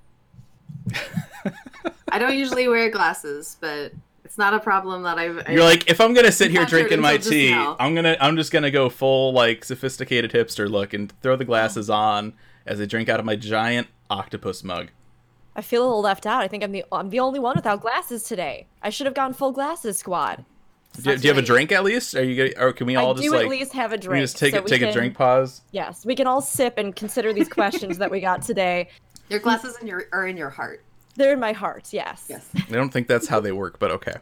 I 2.10 2.18
don't 2.18 2.36
usually 2.36 2.68
wear 2.68 2.90
glasses, 2.90 3.58
but 3.62 3.92
it's 4.26 4.40
not 4.40 4.56
a 4.56 4.60
problem 4.60 5.04
that 5.04 5.20
I've. 5.20 5.48
You're 5.48 5.64
like, 5.64 5.88
if 5.92 6.02
I'm 6.02 6.16
gonna 6.16 6.32
sit 6.32 6.50
here 6.50 6.66
drinking 6.66 7.00
my 7.00 7.18
tea. 7.18 7.54
I'm 7.54 7.94
gonna, 7.94 8.18
I'm 8.20 8.38
just 8.38 8.52
gonna 8.52 8.72
go 8.72 8.90
full 8.90 9.34
like 9.34 9.64
sophisticated 9.64 10.32
hipster 10.32 10.68
look 10.68 10.96
and 10.96 11.14
throw 11.22 11.36
the 11.36 11.46
glasses 11.46 11.92
on 11.92 12.34
as 12.66 12.82
I 12.82 12.86
drink 12.86 13.08
out 13.08 13.20
of 13.20 13.26
my 13.28 13.36
giant 13.36 13.88
octopus 14.10 14.64
mug. 14.64 14.90
I 15.56 15.62
feel 15.62 15.84
a 15.84 15.86
little 15.86 16.02
left 16.02 16.26
out. 16.26 16.42
I 16.42 16.48
think 16.48 16.64
I'm 16.64 16.72
the 16.72 16.86
I'm 16.92 17.12
the 17.12 17.20
only 17.20 17.40
one 17.40 17.56
without 17.56 17.82
glasses 17.82 18.24
today. 18.24 18.66
I 18.82 18.90
should 18.90 19.06
have 19.06 19.14
gone 19.14 19.32
full 19.32 19.52
glasses 19.52 20.00
squad. 20.00 20.44
Do, 21.02 21.18
do 21.18 21.28
you 21.28 21.34
have 21.34 21.44
a 21.44 21.46
drink 21.46 21.72
at 21.72 21.84
least? 21.84 22.16
Are 22.16 22.24
you 22.24 22.54
or 22.58 22.72
can 22.72 22.86
we 22.86 22.96
all 22.96 23.12
I 23.12 23.14
just 23.14 23.24
do 23.24 23.32
like 23.32 23.46
at 23.46 23.50
least 23.50 23.74
have 23.74 23.94
a 23.94 23.98
drink. 23.98 24.20
we 24.20 24.22
just 24.22 24.38
take 24.38 24.52
so 24.54 24.60
it, 24.60 24.64
we 24.64 24.70
take 24.70 24.84
a 24.84 24.92
drink 24.92 25.16
pause? 25.16 25.62
Yes, 25.72 26.06
we 26.06 26.16
can 26.16 26.28
all 26.28 26.42
sip 26.42 26.78
and 26.78 26.96
consider 26.96 27.34
these 27.34 27.50
questions 27.50 27.98
that 27.98 28.12
we 28.12 28.20
got 28.20 28.44
today. 28.44 28.90
Your 29.30 29.40
glasses 29.40 29.78
in 29.82 29.88
your 29.88 30.06
are 30.12 30.28
in 30.28 30.38
your 30.38 30.52
heart. 30.52 30.84
They're 31.16 31.34
in 31.34 31.40
my 31.40 31.54
heart. 31.54 31.92
Yes. 31.92 32.26
Yes. 32.30 32.48
I 32.56 32.74
don't 32.74 32.90
think 32.90 33.08
that's 33.08 33.28
how 33.28 33.40
they 33.40 33.52
work, 33.52 33.80
but 33.80 33.92
okay. 33.92 34.16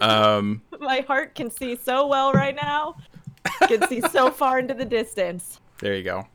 Um, 0.00 0.62
My 0.80 1.00
heart 1.00 1.34
can 1.34 1.50
see 1.50 1.76
so 1.76 2.06
well 2.06 2.32
right 2.32 2.54
now. 2.54 2.96
Can 3.66 3.86
see 3.88 4.00
so 4.00 4.30
far 4.30 4.58
into 4.58 4.74
the 4.74 4.84
distance. 4.84 5.60
There 5.80 5.94
you 5.94 6.02
go. 6.02 6.26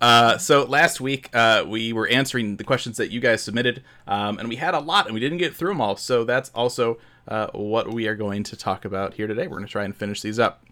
Uh, 0.00 0.36
so 0.38 0.64
last 0.64 1.00
week 1.00 1.30
uh, 1.34 1.64
we 1.66 1.92
were 1.92 2.06
answering 2.08 2.56
the 2.56 2.64
questions 2.64 2.96
that 2.96 3.10
you 3.10 3.20
guys 3.20 3.42
submitted, 3.42 3.82
um, 4.06 4.38
and 4.38 4.48
we 4.48 4.56
had 4.56 4.74
a 4.74 4.78
lot, 4.78 5.06
and 5.06 5.14
we 5.14 5.20
didn't 5.20 5.38
get 5.38 5.54
through 5.54 5.70
them 5.70 5.80
all. 5.80 5.96
So 5.96 6.24
that's 6.24 6.50
also 6.50 6.98
uh, 7.28 7.48
what 7.52 7.92
we 7.92 8.06
are 8.06 8.14
going 8.14 8.42
to 8.44 8.56
talk 8.56 8.84
about 8.84 9.14
here 9.14 9.26
today. 9.26 9.46
We're 9.46 9.56
going 9.56 9.66
to 9.66 9.72
try 9.72 9.84
and 9.84 9.94
finish 9.96 10.22
these 10.22 10.38
up. 10.38 10.64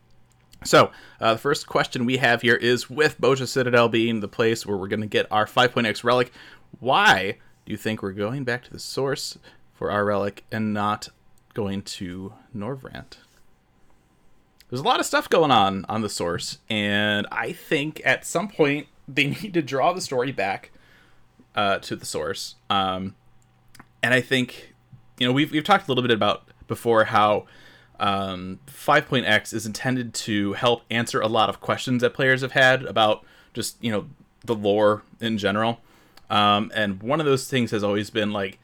So 0.65 0.93
uh, 1.21 1.35
the 1.35 1.39
first 1.39 1.67
question 1.67 2.05
we 2.05 2.19
have 2.19 2.43
here 2.43 2.57
is: 2.57 2.89
With 2.89 3.21
Bozja 3.21 3.49
Citadel 3.49 3.89
being 3.89 4.21
the 4.21 4.29
place 4.29 4.65
where 4.65 4.77
we're 4.77 4.89
going 4.89 5.01
to 5.01 5.07
get 5.07 5.27
our 5.31 5.47
5.x 5.47 6.05
relic, 6.05 6.33
why 6.79 7.39
do 7.67 7.73
you 7.73 7.77
think 7.77 8.03
we're 8.03 8.13
going 8.13 8.45
back 8.45 8.63
to 8.65 8.71
the 8.71 8.79
source 8.79 9.39
for 9.75 9.91
our 9.91 10.05
relic 10.05 10.45
and 10.53 10.73
not 10.73 11.09
going 11.55 11.83
to 11.83 12.35
Norvrant? 12.57 13.17
there's 14.73 14.81
a 14.81 14.85
lot 14.85 14.99
of 14.99 15.05
stuff 15.05 15.29
going 15.29 15.51
on 15.51 15.85
on 15.87 16.01
the 16.01 16.09
source 16.09 16.59
and 16.71 17.27
i 17.31 17.53
think 17.53 18.01
at 18.07 18.25
some 18.25 18.49
point 18.49 18.87
they 19.07 19.27
need 19.43 19.53
to 19.53 19.61
draw 19.61 19.93
the 19.93 20.01
story 20.01 20.33
back 20.33 20.71
uh, 21.55 21.79
to 21.79 21.95
the 21.95 22.07
source 22.07 22.55
um, 22.71 23.15
and 24.03 24.15
i 24.15 24.21
think 24.21 24.72
you 25.23 25.29
know 25.29 25.33
we've, 25.33 25.53
we've 25.53 25.63
talked 25.63 25.87
a 25.87 25.91
little 25.91 26.03
bit 26.03 26.11
about 26.11 26.49
before 26.67 27.05
how 27.05 27.47
um, 28.01 28.59
5.x 28.67 29.53
is 29.53 29.67
intended 29.67 30.13
to 30.13 30.55
help 30.55 30.83
answer 30.91 31.21
a 31.21 31.29
lot 31.29 31.49
of 31.49 31.61
questions 31.61 32.03
that 32.03 32.13
players 32.13 32.41
have 32.41 32.53
had 32.53 32.83
about 32.85 33.25
just 33.55 33.83
you 33.83 33.93
know 33.93 34.09
the 34.45 34.55
lore 34.55 35.05
in 35.21 35.39
general 35.39 35.81
um, 36.29 36.73
and 36.75 37.01
one 37.03 37.21
of 37.21 37.27
those 37.27 37.49
things 37.49 37.71
has 37.71 37.85
always 37.85 38.11
been 38.11 38.33
like 38.33 38.59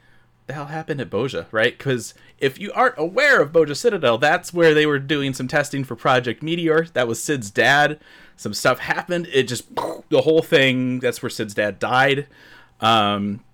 the 0.48 0.54
hell 0.54 0.66
happened 0.66 0.98
at 0.98 1.10
Bozja, 1.10 1.44
right? 1.52 1.76
Because 1.76 2.14
if 2.38 2.58
you 2.58 2.72
aren't 2.72 2.94
aware 2.96 3.42
of 3.42 3.52
Bozja 3.52 3.76
Citadel, 3.76 4.16
that's 4.16 4.50
where 4.50 4.72
they 4.72 4.86
were 4.86 4.98
doing 4.98 5.34
some 5.34 5.46
testing 5.46 5.84
for 5.84 5.94
Project 5.94 6.42
Meteor. 6.42 6.86
That 6.94 7.06
was 7.06 7.22
Cid's 7.22 7.50
dad. 7.50 8.00
Some 8.34 8.54
stuff 8.54 8.78
happened. 8.78 9.28
It 9.30 9.42
just 9.42 9.66
the 10.08 10.22
whole 10.22 10.40
thing. 10.40 11.00
That's 11.00 11.22
where 11.22 11.28
Cid's 11.28 11.52
dad 11.52 11.78
died. 11.78 12.28
Um, 12.80 13.44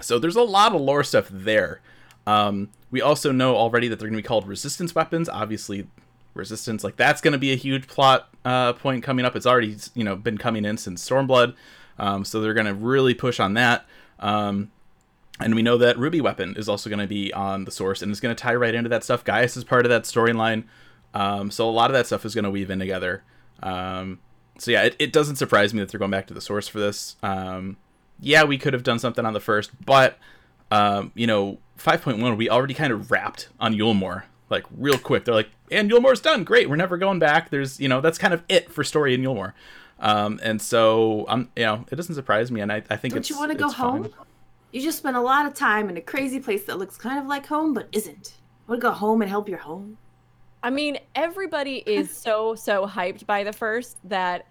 so 0.00 0.20
there's 0.20 0.36
a 0.36 0.42
lot 0.42 0.72
of 0.72 0.80
lore 0.80 1.02
stuff 1.02 1.28
there. 1.30 1.80
Um, 2.26 2.70
we 2.90 3.00
also 3.00 3.32
know 3.32 3.56
already 3.56 3.88
that 3.88 3.98
they're 3.98 4.08
going 4.08 4.16
to 4.16 4.22
be 4.22 4.26
called 4.26 4.48
resistance 4.48 4.94
weapons. 4.94 5.28
Obviously, 5.28 5.86
resistance 6.34 6.84
like 6.84 6.96
that's 6.96 7.20
going 7.20 7.32
to 7.32 7.38
be 7.38 7.52
a 7.52 7.56
huge 7.56 7.86
plot 7.86 8.28
uh, 8.44 8.72
point 8.74 9.02
coming 9.02 9.24
up. 9.24 9.36
It's 9.36 9.46
already 9.46 9.76
you 9.94 10.04
know 10.04 10.16
been 10.16 10.38
coming 10.38 10.64
in 10.64 10.76
since 10.76 11.08
Stormblood, 11.08 11.54
um, 11.98 12.24
so 12.24 12.40
they're 12.40 12.54
going 12.54 12.66
to 12.66 12.74
really 12.74 13.14
push 13.14 13.40
on 13.40 13.54
that. 13.54 13.86
Um, 14.18 14.70
and 15.38 15.54
we 15.54 15.62
know 15.62 15.76
that 15.76 15.98
Ruby 15.98 16.20
Weapon 16.20 16.54
is 16.56 16.68
also 16.68 16.88
going 16.88 17.00
to 17.00 17.06
be 17.06 17.32
on 17.32 17.64
the 17.64 17.70
source, 17.70 18.02
and 18.02 18.10
it's 18.10 18.20
going 18.20 18.34
to 18.34 18.40
tie 18.40 18.54
right 18.54 18.74
into 18.74 18.88
that 18.88 19.04
stuff. 19.04 19.24
Gaius 19.24 19.56
is 19.56 19.64
part 19.64 19.84
of 19.84 19.90
that 19.90 20.04
storyline, 20.04 20.64
um, 21.14 21.50
so 21.50 21.68
a 21.68 21.70
lot 21.70 21.90
of 21.90 21.94
that 21.94 22.06
stuff 22.06 22.24
is 22.24 22.34
going 22.34 22.44
to 22.44 22.50
weave 22.50 22.70
in 22.70 22.78
together. 22.78 23.22
Um, 23.62 24.20
so 24.58 24.70
yeah, 24.70 24.84
it, 24.84 24.96
it 24.98 25.12
doesn't 25.12 25.36
surprise 25.36 25.74
me 25.74 25.80
that 25.80 25.90
they're 25.90 25.98
going 25.98 26.10
back 26.10 26.26
to 26.28 26.34
the 26.34 26.40
source 26.40 26.68
for 26.68 26.80
this. 26.80 27.16
Um, 27.22 27.76
yeah, 28.20 28.44
we 28.44 28.56
could 28.56 28.72
have 28.72 28.82
done 28.82 28.98
something 28.98 29.26
on 29.26 29.34
the 29.34 29.40
first, 29.40 29.70
but 29.84 30.18
um, 30.70 31.12
you 31.14 31.26
know, 31.26 31.58
5.1 31.78 32.36
we 32.36 32.48
already 32.48 32.74
kind 32.74 32.92
of 32.92 33.10
wrapped 33.10 33.48
on 33.60 33.74
Eulmore 33.74 34.24
like 34.50 34.64
real 34.76 34.98
quick. 34.98 35.24
They're 35.24 35.34
like, 35.34 35.50
and 35.70 35.90
Eulmore's 35.90 36.20
done, 36.20 36.44
great. 36.44 36.68
We're 36.70 36.76
never 36.76 36.96
going 36.96 37.18
back. 37.18 37.50
There's 37.50 37.80
you 37.80 37.88
know 37.88 38.00
that's 38.00 38.18
kind 38.18 38.34
of 38.34 38.42
it 38.48 38.70
for 38.70 38.84
story 38.84 39.14
in 39.14 39.22
Eulmore. 39.22 39.52
Um, 39.98 40.40
and 40.42 40.60
so 40.60 41.24
I'm 41.28 41.50
you 41.56 41.64
know 41.64 41.84
it 41.90 41.96
doesn't 41.96 42.14
surprise 42.14 42.50
me, 42.50 42.60
and 42.60 42.72
I, 42.72 42.82
I 42.90 42.96
think 42.96 43.14
Don't 43.14 43.20
it's 43.20 43.30
you 43.30 43.38
want 43.38 43.52
to 43.52 43.58
go 43.58 43.70
home? 43.70 44.04
fine. 44.04 44.12
You 44.72 44.82
just 44.82 44.98
spent 44.98 45.16
a 45.16 45.20
lot 45.20 45.46
of 45.46 45.54
time 45.54 45.88
in 45.88 45.96
a 45.96 46.00
crazy 46.00 46.38
place 46.38 46.64
that 46.64 46.78
looks 46.78 46.96
kind 46.96 47.18
of 47.18 47.26
like 47.26 47.46
home 47.46 47.72
but 47.72 47.88
isn't. 47.92 48.34
Want 48.66 48.80
to 48.80 48.82
go 48.82 48.92
home 48.92 49.22
and 49.22 49.30
help 49.30 49.48
your 49.48 49.58
home? 49.58 49.96
I 50.62 50.70
mean, 50.70 50.98
everybody 51.14 51.82
is 51.86 52.14
so 52.14 52.54
so 52.54 52.86
hyped 52.86 53.26
by 53.26 53.44
the 53.44 53.52
first 53.52 53.96
that 54.04 54.46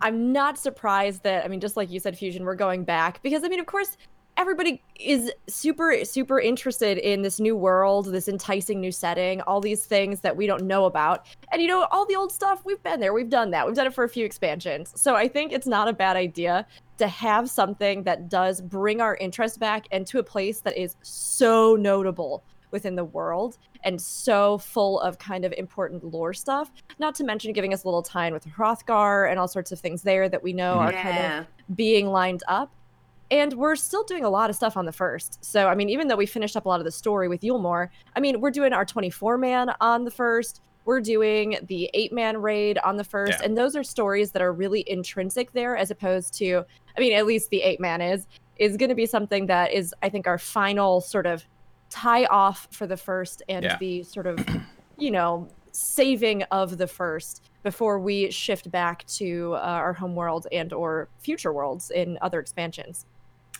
I'm 0.00 0.32
not 0.32 0.58
surprised 0.58 1.22
that 1.22 1.44
I 1.44 1.48
mean, 1.48 1.60
just 1.60 1.76
like 1.76 1.90
you 1.90 2.00
said, 2.00 2.18
Fusion, 2.18 2.44
we're 2.44 2.54
going 2.54 2.84
back 2.84 3.22
because 3.22 3.44
I 3.44 3.48
mean, 3.48 3.60
of 3.60 3.66
course, 3.66 3.96
everybody 4.38 4.80
is 4.98 5.32
super 5.48 6.04
super 6.04 6.40
interested 6.40 6.96
in 6.96 7.22
this 7.22 7.40
new 7.40 7.56
world, 7.56 8.06
this 8.06 8.28
enticing 8.28 8.80
new 8.80 8.92
setting, 8.92 9.40
all 9.42 9.60
these 9.60 9.84
things 9.84 10.20
that 10.20 10.34
we 10.36 10.46
don't 10.46 10.62
know 10.62 10.84
about, 10.86 11.26
and 11.52 11.60
you 11.60 11.68
know, 11.68 11.86
all 11.90 12.06
the 12.06 12.16
old 12.16 12.32
stuff 12.32 12.64
we've 12.64 12.82
been 12.84 13.00
there, 13.00 13.12
we've 13.12 13.28
done 13.28 13.50
that, 13.50 13.66
we've 13.66 13.74
done 13.74 13.88
it 13.88 13.92
for 13.92 14.04
a 14.04 14.08
few 14.08 14.24
expansions, 14.24 14.92
so 14.94 15.16
I 15.16 15.28
think 15.28 15.52
it's 15.52 15.66
not 15.66 15.88
a 15.88 15.92
bad 15.92 16.16
idea 16.16 16.66
to 16.98 17.08
have 17.08 17.50
something 17.50 18.04
that 18.04 18.28
does 18.28 18.60
bring 18.60 19.00
our 19.00 19.16
interest 19.16 19.58
back 19.60 19.86
into 19.90 20.18
a 20.18 20.22
place 20.22 20.60
that 20.60 20.76
is 20.76 20.96
so 21.02 21.76
notable 21.76 22.44
within 22.70 22.94
the 22.94 23.04
world 23.04 23.58
and 23.84 24.00
so 24.00 24.58
full 24.58 25.00
of 25.00 25.18
kind 25.18 25.44
of 25.44 25.52
important 25.56 26.04
lore 26.04 26.34
stuff. 26.34 26.70
Not 26.98 27.14
to 27.16 27.24
mention 27.24 27.52
giving 27.52 27.72
us 27.72 27.84
a 27.84 27.86
little 27.86 28.02
time 28.02 28.32
with 28.32 28.46
Hrothgar 28.46 29.30
and 29.30 29.38
all 29.38 29.48
sorts 29.48 29.72
of 29.72 29.80
things 29.80 30.02
there 30.02 30.28
that 30.28 30.42
we 30.42 30.52
know 30.52 30.74
are 30.74 30.92
kind 30.92 31.18
of 31.18 31.76
being 31.76 32.08
lined 32.08 32.42
up. 32.48 32.72
And 33.30 33.52
we're 33.54 33.76
still 33.76 34.04
doing 34.04 34.24
a 34.24 34.30
lot 34.30 34.48
of 34.48 34.56
stuff 34.56 34.76
on 34.76 34.86
the 34.86 34.92
first. 34.92 35.44
So, 35.44 35.68
I 35.68 35.74
mean, 35.74 35.90
even 35.90 36.08
though 36.08 36.16
we 36.16 36.26
finished 36.26 36.56
up 36.56 36.64
a 36.64 36.68
lot 36.68 36.80
of 36.80 36.84
the 36.84 36.90
story 36.92 37.28
with 37.28 37.42
Eulmore, 37.42 37.88
I 38.16 38.20
mean, 38.20 38.40
we're 38.40 38.50
doing 38.50 38.72
our 38.72 38.84
24 38.84 39.36
man 39.36 39.70
on 39.80 40.04
the 40.04 40.10
first. 40.10 40.62
We're 40.86 41.00
doing 41.02 41.58
the 41.66 41.90
eight 41.92 42.12
man 42.12 42.38
raid 42.38 42.78
on 42.78 42.96
the 42.96 43.04
first. 43.04 43.38
Yeah. 43.40 43.44
And 43.44 43.58
those 43.58 43.76
are 43.76 43.84
stories 43.84 44.32
that 44.32 44.40
are 44.40 44.52
really 44.52 44.82
intrinsic 44.88 45.52
there 45.52 45.76
as 45.76 45.90
opposed 45.90 46.32
to, 46.38 46.64
I 46.96 47.00
mean, 47.00 47.12
at 47.12 47.26
least 47.26 47.50
the 47.50 47.60
eight 47.60 47.80
man 47.80 48.00
is, 48.00 48.26
is 48.56 48.78
going 48.78 48.88
to 48.88 48.94
be 48.94 49.04
something 49.04 49.46
that 49.46 49.72
is, 49.72 49.94
I 50.02 50.08
think, 50.08 50.26
our 50.26 50.38
final 50.38 51.02
sort 51.02 51.26
of 51.26 51.44
tie 51.90 52.24
off 52.26 52.68
for 52.70 52.86
the 52.86 52.96
first 52.96 53.42
and 53.48 53.64
Yeah. 53.64 53.76
the 53.78 54.02
sort 54.04 54.26
of, 54.26 54.38
you 54.96 55.10
know, 55.10 55.46
saving 55.72 56.42
of 56.44 56.78
the 56.78 56.86
first 56.86 57.42
before 57.62 57.98
we 57.98 58.30
shift 58.30 58.70
back 58.70 59.04
to 59.06 59.52
uh, 59.56 59.58
our 59.58 59.92
home 59.92 60.14
world 60.14 60.46
and 60.50 60.72
or 60.72 61.08
future 61.18 61.52
worlds 61.52 61.90
in 61.90 62.16
other 62.22 62.40
expansions. 62.40 63.04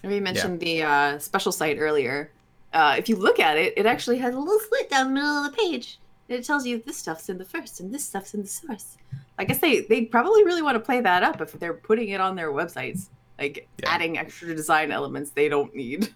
We 0.05 0.21
mentioned 0.21 0.61
the 0.61 0.83
uh, 0.83 1.19
special 1.19 1.53
site 1.53 1.77
earlier. 1.79 2.31
Uh, 2.73 2.95
if 2.99 3.09
you 3.09 3.17
look 3.17 3.41
at 3.41 3.57
it, 3.57 3.75
it 3.77 3.87
actually 3.87 4.19
has 4.19 4.35
a 4.35 4.39
little 4.39 4.61
slit 4.69 4.91
down 4.91 5.09
the 5.09 5.15
middle 5.15 5.45
of 5.45 5.51
the 5.51 5.57
page. 5.57 5.99
And 6.29 6.39
it 6.39 6.45
tells 6.45 6.67
you 6.67 6.83
this 6.85 6.99
stuff's 6.99 7.29
in 7.31 7.39
the 7.39 7.45
first 7.45 7.81
and 7.81 7.93
this 7.93 8.05
stuff's 8.05 8.35
in 8.35 8.43
the 8.43 8.47
source. 8.49 8.99
I 9.39 9.45
guess 9.45 9.59
they 9.59 9.81
they 9.81 10.05
probably 10.05 10.45
really 10.45 10.63
want 10.63 10.75
to 10.77 10.81
play 10.81 11.01
that 11.01 11.23
up 11.23 11.41
if 11.41 11.53
they're 11.53 11.73
putting 11.75 12.11
it 12.11 12.21
on 12.21 12.37
their 12.37 12.51
websites, 12.53 13.09
like 13.39 13.67
Yeah. 13.83 13.91
adding 13.95 14.19
extra 14.19 14.55
design 14.55 14.93
elements 14.93 15.31
they 15.31 15.49
don't 15.49 15.75
need. 15.75 16.15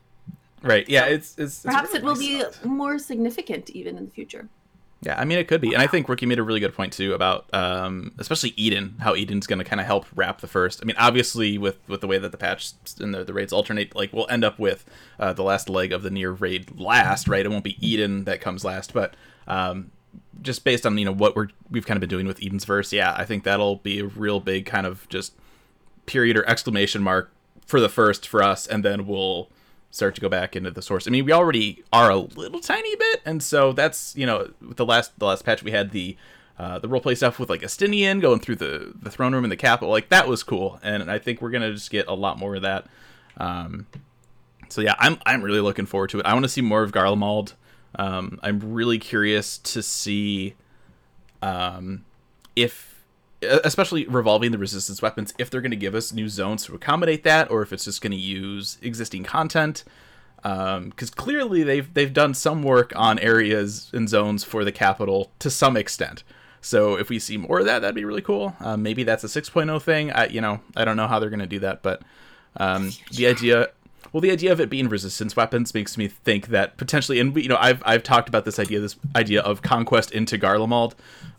Right? 0.63 0.89
Yeah, 0.89 1.07
it's 1.07 1.31
it's, 1.39 1.57
it's 1.57 1.63
Perhaps 1.65 1.89
really 1.95 1.99
it 1.99 2.05
will 2.05 2.15
nice 2.15 2.21
be 2.21 2.41
stuff. 2.41 2.65
more 2.65 2.99
significant 2.99 3.71
even 3.71 3.97
in 3.97 4.05
the 4.05 4.11
future. 4.13 4.49
Yeah, 5.05 5.19
I 5.19 5.25
mean 5.25 5.39
it 5.39 5.49
could 5.49 5.61
be, 5.61 5.75
and 5.75 5.83
I 5.83 5.89
think 5.89 6.09
Rookie 6.09 6.27
made 6.27 6.39
a 6.39 6.45
really 6.45 6.61
good 6.61 6.75
point 6.75 6.93
too 6.93 7.13
about, 7.13 7.53
um, 7.53 8.13
especially 8.19 8.55
Eden, 8.57 8.95
how 9.01 9.15
Eden's 9.15 9.49
going 9.49 9.59
to 9.59 9.65
kind 9.65 9.81
of 9.81 9.87
help 9.87 10.07
wrap 10.15 10.41
the 10.41 10.47
first. 10.47 10.79
I 10.81 10.85
mean, 10.85 10.95
obviously 10.97 11.59
with 11.59 11.79
with 11.89 12.01
the 12.01 12.07
way 12.07 12.19
that 12.19 12.31
the 12.31 12.39
patch 12.39 12.71
and 13.01 13.13
the, 13.13 13.25
the 13.25 13.35
raids 13.35 13.53
alternate, 13.53 13.97
like 13.97 14.13
we'll 14.13 14.29
end 14.31 14.45
up 14.45 14.61
with 14.61 14.85
uh, 15.19 15.33
the 15.33 15.43
last 15.43 15.69
leg 15.69 15.93
of 15.93 16.05
the 16.05 16.11
NieR 16.11 16.41
raid 16.41 16.79
last, 16.79 17.27
right? 17.27 17.45
It 17.45 17.49
won't 17.49 17.65
be 17.65 17.77
Eden 17.85 18.25
that 18.25 18.41
comes 18.41 18.65
last, 18.65 18.95
but 18.95 19.15
um, 19.49 19.91
just 20.41 20.63
based 20.63 20.87
on 20.87 20.97
you 20.97 21.05
know 21.05 21.13
what 21.13 21.35
we're 21.35 21.49
we've 21.69 21.87
kind 21.87 21.97
of 21.97 22.01
been 22.01 22.09
doing 22.09 22.27
with 22.29 22.41
Eden's 22.41 22.65
verse, 22.65 22.93
yeah, 22.93 23.13
I 23.17 23.25
think 23.25 23.43
that'll 23.43 23.77
be 23.77 23.99
a 23.99 24.07
real 24.07 24.39
big 24.39 24.67
kind 24.67 24.87
of 24.87 25.09
just 25.09 25.35
period 26.07 26.37
or 26.37 26.49
exclamation 26.49 27.03
mark 27.03 27.33
for 27.67 27.81
the 27.81 27.89
first 27.89 28.29
for 28.29 28.41
us, 28.41 28.69
and 28.69 28.85
then 28.85 29.07
we'll 29.09 29.49
start 29.93 30.17
to 30.17 30.21
go 30.21 30.29
back 30.29 30.57
into 30.57 30.71
the 30.71 30.83
source. 30.83 31.07
I 31.07 31.11
mean, 31.11 31.25
we 31.25 31.33
already 31.33 31.85
are 31.93 32.11
a 32.11 32.17
little 32.17 32.59
tiny 32.59 32.97
bit, 32.97 33.23
and 33.25 33.41
so 33.41 33.73
that's 33.73 34.17
you 34.17 34.27
know 34.27 34.51
the 34.61 34.85
last 34.85 35.17
the 35.21 35.27
last 35.27 35.45
patch 35.45 35.63
we 35.63 35.71
had 35.71 35.93
the 35.93 36.17
uh, 36.59 36.81
the 36.81 36.89
roleplay 36.89 37.17
stuff 37.17 37.39
with 37.39 37.49
like 37.49 37.61
Estinian 37.61 38.21
going 38.21 38.41
through 38.41 38.57
the 38.57 38.93
the 39.01 39.11
throne 39.11 39.33
room 39.33 39.45
in 39.45 39.51
the 39.51 39.57
capital, 39.57 39.91
like 39.91 40.09
that 40.09 40.27
was 40.27 40.43
cool, 40.43 40.81
and 40.83 41.09
I 41.09 41.19
think 41.19 41.41
we're 41.41 41.51
gonna 41.51 41.73
just 41.73 41.91
get 41.91 42.09
a 42.09 42.15
lot 42.15 42.39
more 42.39 42.57
of 42.57 42.63
that. 42.63 42.87
Um, 43.37 43.87
so 44.69 44.81
yeah, 44.81 44.95
I'm 44.99 45.19
I'm 45.25 45.43
really 45.43 45.61
looking 45.61 45.87
forward 45.87 46.11
to 46.11 46.19
it. 46.19 46.27
I 46.27 46.33
want 46.33 46.45
to 46.45 46.49
see 46.49 46.63
more 46.63 46.83
of 46.83 46.91
Garlemald. 46.93 47.53
Um, 47.95 48.41
I'm 48.43 48.73
really 48.73 48.99
curious 48.99 49.59
to 49.59 49.83
see 49.83 50.55
um, 51.43 52.05
if 52.57 52.92
especially 53.43 54.07
revolving 54.07 54.53
the 54.53 54.59
resistance 54.59 55.03
weapons 55.03 55.35
if 55.39 55.51
they're 55.51 55.61
going 55.61 55.71
to 55.71 55.77
give 55.77 55.95
us 55.95 56.13
new 56.13 56.29
zones 56.29 56.65
to 56.67 56.75
accommodate 56.75 57.25
that 57.25 57.51
or 57.51 57.63
if 57.63 57.73
it's 57.73 57.85
just 57.85 58.01
going 58.01 58.13
to 58.13 58.17
use 58.17 58.79
existing 58.83 59.25
content 59.25 59.85
because 60.43 61.11
clearly 61.11 61.63
they've 61.63 61.93
they've 61.95 62.13
done 62.13 62.35
some 62.35 62.63
work 62.63 62.93
on 62.97 63.19
areas 63.21 63.91
and 63.93 64.09
zones 64.09 64.43
for 64.43 64.65
the 64.65 64.73
capital 64.73 65.31
to 65.39 65.51
some 65.51 65.77
extent. 65.77 66.25
So 66.61 66.97
if 66.97 67.09
we 67.09 67.19
see 67.19 67.37
more 67.37 67.61
of 67.61 67.67
that 67.67 67.81
that'd 67.81 67.95
be 67.95 68.05
really 68.05 68.23
cool. 68.23 68.57
Uh, 68.61 68.77
maybe 68.77 69.05
that's 69.05 69.25
a 69.25 69.29
6.0 69.29 69.81
thing. 69.83 70.13
I 70.13 70.27
you 70.27 70.41
know 70.41 70.61
i 70.77 70.85
don't 70.85 70.97
know 70.97 71.07
how 71.07 71.19
they're 71.19 71.31
going 71.31 71.41
to 71.41 71.47
do 71.47 71.61
that 71.61 71.83
but 71.83 72.03
um, 72.57 72.93
the 73.13 73.27
idea 73.27 73.69
well 74.13 74.21
the 74.21 74.31
idea 74.31 74.53
of 74.53 74.61
it 74.61 74.69
being 74.69 74.89
resistance 74.89 75.37
weapons 75.37 75.73
makes 75.75 75.97
me 75.97 76.09
think 76.09 76.49
that 76.49 76.77
potentially 76.77 77.19
and 77.19 77.37
you 77.37 77.49
know 77.49 77.57
i've 77.61 77.83
i've 77.87 78.03
talked 78.03 78.29
about 78.29 78.45
this 78.45 78.59
idea 78.59 78.79
this 78.81 78.97
idea 79.17 79.41
of 79.41 79.63
conquest 79.63 80.11
into 80.13 80.37
garlemald 80.37 80.95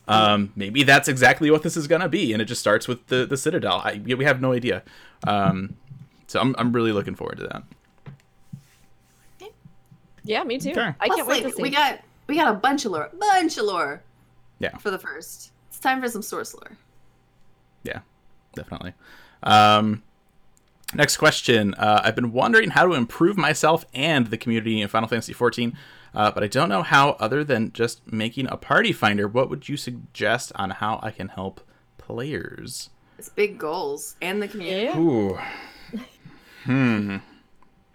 um, 0.08 0.52
maybe 0.56 0.84
that's 0.84 1.08
exactly 1.08 1.50
what 1.52 1.64
this 1.64 1.78
is 1.78 1.88
gonna 1.88 2.10
be, 2.10 2.34
and 2.34 2.42
it 2.42 2.46
just 2.46 2.62
starts 2.62 2.88
with 2.88 3.08
the 3.08 3.26
the 3.26 3.38
citadel. 3.38 3.82
I, 3.84 4.02
we 4.06 4.26
have 4.26 4.42
no 4.42 4.52
idea. 4.54 4.84
Um, 5.26 5.76
so 6.28 6.40
I'm 6.40 6.56
I'm 6.58 6.72
really 6.74 6.92
looking 6.92 7.16
forward 7.16 7.38
to 7.38 7.44
that. 7.48 7.64
Yeah, 10.24 10.44
me 10.44 10.58
too. 10.58 10.72
Okay. 10.72 10.94
I 11.00 11.08
Plus, 11.08 11.16
can't 11.18 11.28
wait 11.28 11.44
like, 11.44 11.52
to 11.52 11.58
see. 11.58 11.62
we 11.62 11.70
got 11.70 12.00
we 12.28 12.36
got 12.36 12.48
a 12.54 12.58
bunch 12.58 12.86
of 12.86 12.92
lore, 12.92 13.10
bunch 13.20 13.58
of 13.58 13.66
lore 13.66 14.02
Yeah, 14.60 14.78
for 14.78 14.90
the 14.90 15.00
first. 15.00 15.52
It's 15.68 15.80
time 15.80 16.02
for 16.02 16.08
some 16.10 16.22
source 16.22 16.54
lore. 16.54 16.78
yeah, 17.84 18.00
definitely. 18.56 18.94
Um, 19.44 20.02
next 20.94 21.18
question. 21.18 21.74
Uh, 21.74 22.02
I've 22.04 22.16
been 22.16 22.32
wondering 22.32 22.70
how 22.70 22.86
to 22.88 22.94
improve 22.94 23.38
myself 23.38 23.86
and 23.94 24.28
the 24.28 24.38
community 24.38 24.80
in 24.82 24.88
Final 24.88 25.10
Fantasy 25.10 25.34
XIV, 25.34 25.74
uh, 26.14 26.32
but 26.32 26.44
I 26.44 26.48
don't 26.48 26.70
know 26.70 26.84
how 26.84 27.12
other 27.20 27.44
than 27.44 27.72
just 27.74 28.12
making 28.12 28.48
a 28.50 28.58
party 28.58 28.92
finder. 28.92 29.28
What 29.28 29.50
would 29.50 29.68
you 29.68 29.78
suggest 29.78 30.52
on 30.56 30.70
how 30.72 31.00
I 31.02 31.12
can 31.12 31.30
help 31.30 31.62
players? 31.98 32.90
It's 33.18 33.30
big 33.30 33.58
goals 33.58 34.16
and 34.22 34.42
the 34.42 34.48
community. 34.48 34.86
yeah. 34.86 34.98
Ooh. 34.98 35.40
Hmm. 36.66 37.18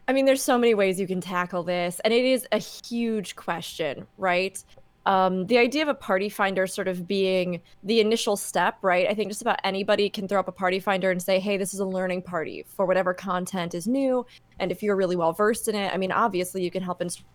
I 0.06 0.12
mean, 0.12 0.24
there's 0.24 0.42
so 0.42 0.56
many 0.56 0.74
ways 0.74 0.98
you 0.98 1.06
can 1.06 1.20
tackle 1.20 1.62
this, 1.62 2.00
and 2.04 2.14
it 2.14 2.24
is 2.24 2.46
a 2.50 2.58
huge 2.58 3.36
question, 3.36 4.06
right? 4.16 4.62
Um, 5.04 5.46
the 5.46 5.58
idea 5.58 5.82
of 5.82 5.88
a 5.88 5.94
party 5.94 6.28
finder 6.28 6.66
sort 6.66 6.88
of 6.88 7.06
being 7.06 7.62
the 7.82 8.00
initial 8.00 8.36
step, 8.36 8.76
right? 8.82 9.06
I 9.08 9.14
think 9.14 9.30
just 9.30 9.40
about 9.40 9.58
anybody 9.64 10.10
can 10.10 10.28
throw 10.28 10.40
up 10.40 10.48
a 10.48 10.52
party 10.52 10.80
finder 10.80 11.10
and 11.10 11.22
say, 11.22 11.40
hey, 11.40 11.56
this 11.56 11.72
is 11.72 11.80
a 11.80 11.84
learning 11.86 12.22
party 12.22 12.64
for 12.76 12.84
whatever 12.84 13.14
content 13.14 13.74
is 13.74 13.86
new. 13.86 14.26
And 14.58 14.70
if 14.70 14.82
you're 14.82 14.96
really 14.96 15.16
well 15.16 15.32
versed 15.32 15.68
in 15.68 15.74
it, 15.74 15.92
I 15.94 15.96
mean, 15.96 16.12
obviously 16.12 16.62
you 16.62 16.70
can 16.70 16.82
help 16.82 17.00
instruct 17.00 17.26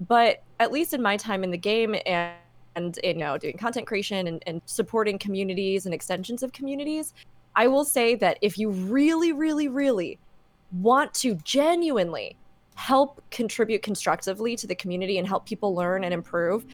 But 0.00 0.42
at 0.60 0.72
least 0.72 0.94
in 0.94 1.02
my 1.02 1.16
time 1.16 1.44
in 1.44 1.50
the 1.50 1.58
game 1.58 1.94
and, 2.06 2.32
and 2.76 2.98
you 3.02 3.14
know, 3.14 3.38
doing 3.38 3.56
content 3.56 3.86
creation 3.86 4.26
and, 4.26 4.42
and 4.46 4.60
supporting 4.66 5.18
communities 5.18 5.86
and 5.86 5.94
extensions 5.94 6.42
of 6.42 6.52
communities, 6.52 7.14
I 7.56 7.68
will 7.68 7.84
say 7.84 8.14
that 8.16 8.38
if 8.42 8.58
you 8.58 8.70
really, 8.70 9.32
really, 9.32 9.68
really 9.68 10.18
want 10.72 11.14
to 11.14 11.36
genuinely 11.36 12.36
help 12.74 13.22
contribute 13.30 13.82
constructively 13.82 14.56
to 14.56 14.66
the 14.66 14.74
community 14.74 15.18
and 15.18 15.28
help 15.28 15.46
people 15.46 15.74
learn 15.74 16.02
and 16.04 16.12
improve, 16.12 16.66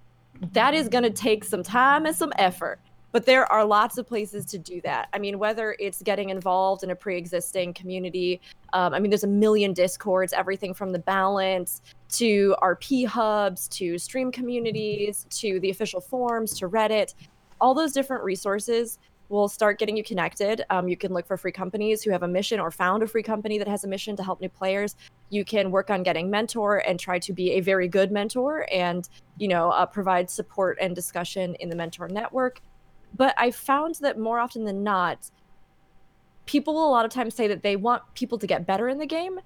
that 0.52 0.74
is 0.74 0.88
going 0.88 1.04
to 1.04 1.10
take 1.10 1.44
some 1.44 1.62
time 1.62 2.06
and 2.06 2.16
some 2.16 2.32
effort. 2.38 2.80
But 3.12 3.26
there 3.26 3.50
are 3.52 3.64
lots 3.64 3.98
of 3.98 4.06
places 4.06 4.46
to 4.46 4.58
do 4.58 4.80
that. 4.82 5.08
I 5.12 5.18
mean, 5.18 5.38
whether 5.38 5.76
it's 5.80 6.00
getting 6.00 6.30
involved 6.30 6.84
in 6.84 6.90
a 6.90 6.96
pre 6.96 7.16
existing 7.16 7.74
community, 7.74 8.40
um, 8.72 8.94
I 8.94 9.00
mean, 9.00 9.10
there's 9.10 9.24
a 9.24 9.28
million 9.28 9.72
discords, 9.72 10.32
everything 10.32 10.72
from 10.72 10.92
the 10.92 11.00
balance 11.00 11.82
to 12.12 12.56
RP 12.62 13.06
hubs 13.06 13.68
to 13.68 13.98
stream 13.98 14.32
communities 14.32 15.26
to 15.30 15.60
the 15.60 15.70
official 15.70 16.00
forums 16.00 16.58
to 16.58 16.68
Reddit, 16.68 17.14
all 17.60 17.74
those 17.74 17.92
different 17.92 18.24
resources 18.24 18.98
We'll 19.30 19.46
start 19.46 19.78
getting 19.78 19.96
you 19.96 20.02
connected. 20.02 20.64
Um, 20.70 20.88
you 20.88 20.96
can 20.96 21.12
look 21.12 21.24
for 21.24 21.36
free 21.36 21.52
companies 21.52 22.02
who 22.02 22.10
have 22.10 22.24
a 22.24 22.28
mission 22.28 22.58
or 22.58 22.72
found 22.72 23.04
a 23.04 23.06
free 23.06 23.22
company 23.22 23.58
that 23.58 23.68
has 23.68 23.84
a 23.84 23.86
mission 23.86 24.16
to 24.16 24.24
help 24.24 24.40
new 24.40 24.48
players. 24.48 24.96
You 25.30 25.44
can 25.44 25.70
work 25.70 25.88
on 25.88 26.02
getting 26.02 26.28
mentor 26.28 26.78
and 26.78 26.98
try 26.98 27.20
to 27.20 27.32
be 27.32 27.52
a 27.52 27.60
very 27.60 27.86
good 27.86 28.10
mentor 28.10 28.66
and, 28.72 29.08
you 29.38 29.46
know, 29.46 29.70
uh, 29.70 29.86
provide 29.86 30.28
support 30.28 30.78
and 30.80 30.96
discussion 30.96 31.54
in 31.60 31.68
the 31.68 31.76
mentor 31.76 32.08
network. 32.08 32.60
But 33.16 33.36
I 33.38 33.52
found 33.52 33.94
that 34.00 34.18
more 34.18 34.40
often 34.40 34.64
than 34.64 34.82
not, 34.82 35.30
people 36.44 36.74
will 36.74 36.88
a 36.88 36.90
lot 36.90 37.04
of 37.04 37.12
times 37.12 37.32
say 37.32 37.46
that 37.46 37.62
they 37.62 37.76
want 37.76 38.02
people 38.14 38.36
to 38.36 38.48
get 38.48 38.66
better 38.66 38.88
in 38.88 38.98
the 38.98 39.06
game 39.06 39.38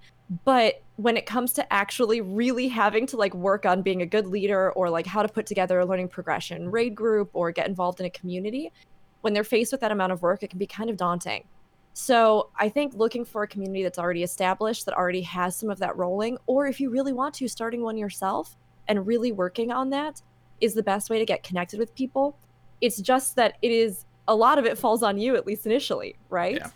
but 0.44 0.82
when 0.96 1.16
it 1.16 1.26
comes 1.26 1.52
to 1.52 1.72
actually 1.72 2.20
really 2.20 2.68
having 2.68 3.06
to 3.06 3.16
like 3.16 3.34
work 3.34 3.66
on 3.66 3.82
being 3.82 4.02
a 4.02 4.06
good 4.06 4.26
leader 4.26 4.72
or 4.72 4.88
like 4.88 5.06
how 5.06 5.22
to 5.22 5.28
put 5.28 5.46
together 5.46 5.80
a 5.80 5.86
learning 5.86 6.08
progression 6.08 6.70
raid 6.70 6.94
group 6.94 7.30
or 7.32 7.50
get 7.50 7.68
involved 7.68 8.00
in 8.00 8.06
a 8.06 8.10
community 8.10 8.72
when 9.20 9.32
they're 9.32 9.44
faced 9.44 9.72
with 9.72 9.80
that 9.80 9.90
amount 9.90 10.12
of 10.12 10.22
work 10.22 10.42
it 10.42 10.50
can 10.50 10.58
be 10.58 10.66
kind 10.66 10.88
of 10.88 10.96
daunting. 10.96 11.44
So 11.92 12.50
i 12.58 12.68
think 12.68 12.94
looking 12.94 13.24
for 13.24 13.42
a 13.42 13.48
community 13.48 13.82
that's 13.82 13.98
already 13.98 14.22
established 14.22 14.86
that 14.86 14.94
already 14.94 15.22
has 15.22 15.56
some 15.56 15.70
of 15.70 15.78
that 15.78 15.96
rolling 15.96 16.38
or 16.46 16.66
if 16.66 16.80
you 16.80 16.90
really 16.90 17.12
want 17.12 17.34
to 17.34 17.48
starting 17.48 17.82
one 17.82 17.96
yourself 17.96 18.56
and 18.88 19.06
really 19.06 19.32
working 19.32 19.70
on 19.70 19.90
that 19.90 20.22
is 20.60 20.74
the 20.74 20.82
best 20.82 21.10
way 21.10 21.18
to 21.18 21.26
get 21.26 21.42
connected 21.42 21.78
with 21.78 21.94
people. 21.94 22.36
It's 22.80 23.00
just 23.00 23.36
that 23.36 23.56
it 23.62 23.70
is 23.70 24.04
a 24.28 24.34
lot 24.34 24.58
of 24.58 24.64
it 24.64 24.78
falls 24.78 25.02
on 25.02 25.18
you 25.18 25.36
at 25.36 25.46
least 25.46 25.66
initially 25.66 26.16
right? 26.30 26.56
Yeah. 26.56 26.70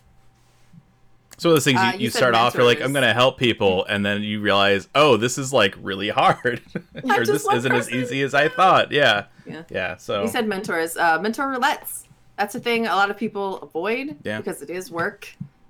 So 1.39 1.49
those 1.51 1.63
things 1.63 1.79
you, 1.81 1.87
Uh, 1.87 1.91
you, 1.93 1.99
you 1.99 2.09
said 2.09 2.19
start 2.19 2.35
off, 2.35 2.53
you're 2.53 2.63
like, 2.63 2.81
I'm 2.81 2.91
going 2.93 3.07
to 3.07 3.13
help 3.13 3.37
people, 3.37 3.85
and 3.85 4.05
then 4.05 4.21
you 4.23 4.41
realize, 4.41 4.87
oh, 4.93 5.17
this 5.17 5.37
is 5.37 5.51
like 5.53 5.75
really 5.81 6.09
hard, 6.09 6.61
or 7.03 7.25
this 7.25 7.47
isn't 7.51 7.71
as 7.71 7.89
easy 7.91 8.21
as 8.21 8.33
I 8.33 8.49
thought. 8.49 8.91
Yeah, 8.91 9.25
Yeah. 9.45 9.63
yeah. 9.69 9.95
So 9.97 10.21
You 10.23 10.27
said 10.27 10.47
mentors. 10.47 10.97
Uh, 10.97 11.19
mentor 11.19 11.47
roulettes. 11.47 12.03
That's 12.37 12.55
a 12.55 12.59
thing 12.59 12.87
a 12.87 12.95
lot 12.95 13.09
of 13.09 13.17
people 13.17 13.57
avoid 13.61 14.17
Yeah. 14.23 14.37
because 14.37 14.61
it 14.61 14.69
is 14.69 14.91
work. 14.91 15.27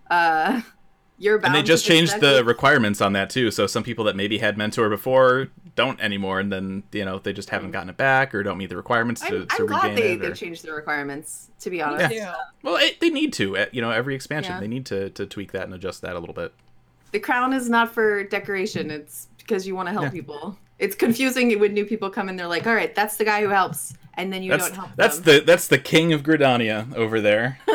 Uh, 0.10 0.62
you're 1.18 1.38
bound 1.38 1.56
and 1.56 1.56
they 1.56 1.68
just 1.68 1.86
changed 1.86 2.20
the 2.20 2.44
requirements 2.46 3.02
on 3.02 3.14
that 3.14 3.30
too. 3.30 3.52
So 3.52 3.68
some 3.68 3.84
people 3.84 4.06
that 4.06 4.16
maybe 4.16 4.38
had 4.38 4.58
mentor 4.58 4.90
before 4.90 5.50
don't 5.82 6.00
anymore, 6.02 6.40
and 6.40 6.52
then 6.52 6.84
you 6.92 7.06
know 7.06 7.20
they 7.20 7.34
just 7.34 7.50
haven't 7.50 7.72
gotten 7.72 7.90
it 7.90 7.98
back 7.98 8.36
or 8.36 8.44
don't 8.44 8.58
meet 8.58 8.70
the 8.70 8.76
requirements 8.78 9.22
to, 9.22 9.28
I'm, 9.42 9.48
to 9.48 9.56
I'm 9.62 9.66
glad 9.68 9.98
they, 9.98 10.14
it. 10.14 10.22
they 10.22 10.32
changed 10.34 10.64
the 10.66 10.74
requirements. 10.74 11.50
To 11.62 11.70
be 11.70 11.82
honest, 11.82 12.14
Yeah. 12.14 12.36
Well, 12.64 12.76
it, 12.78 13.00
they 13.00 13.10
need 13.10 13.34
to. 13.34 13.58
uh, 13.58 13.66
You 13.72 13.82
know, 13.82 13.92
every 13.92 14.14
expansion 14.16 14.54
Yeah. 14.54 14.60
they 14.60 14.68
need 14.68 14.86
to 14.88 15.10
to 15.12 15.26
tweak 15.26 15.52
that 15.54 15.64
and 15.64 15.74
adjust 15.74 16.02
that 16.02 16.16
a 16.16 16.20
little 16.20 16.36
bit. 16.36 16.52
the 17.12 17.20
crown 17.20 17.54
is 17.54 17.70
not 17.70 17.94
for 17.94 18.24
decoration. 18.24 18.92
It's 18.92 19.28
because 19.38 19.66
you 19.68 19.76
want 19.76 19.88
to 19.88 19.94
help 19.94 20.06
Yeah. 20.06 20.12
people. 20.22 20.58
It's 20.78 20.96
confusing 20.96 21.58
when 21.60 21.74
new 21.74 21.86
people 21.86 22.10
come 22.10 22.30
in. 22.30 22.36
They're 22.38 22.48
like, 22.56 22.68
"All 22.68 22.76
right, 22.76 22.94
that's 22.96 23.18
the 23.18 23.26
guy 23.26 23.42
who 23.42 23.50
helps," 23.50 23.94
and 24.16 24.32
then 24.32 24.44
you 24.44 24.52
That's 24.52 24.68
don't 24.68 24.76
help 24.78 24.90
that's 24.96 25.20
them. 25.20 25.36
the 25.40 25.44
that's 25.50 25.68
the 25.68 25.78
king 25.80 26.14
of 26.14 26.24
Gridania 26.24 26.94
over 26.96 27.20
there. 27.20 27.58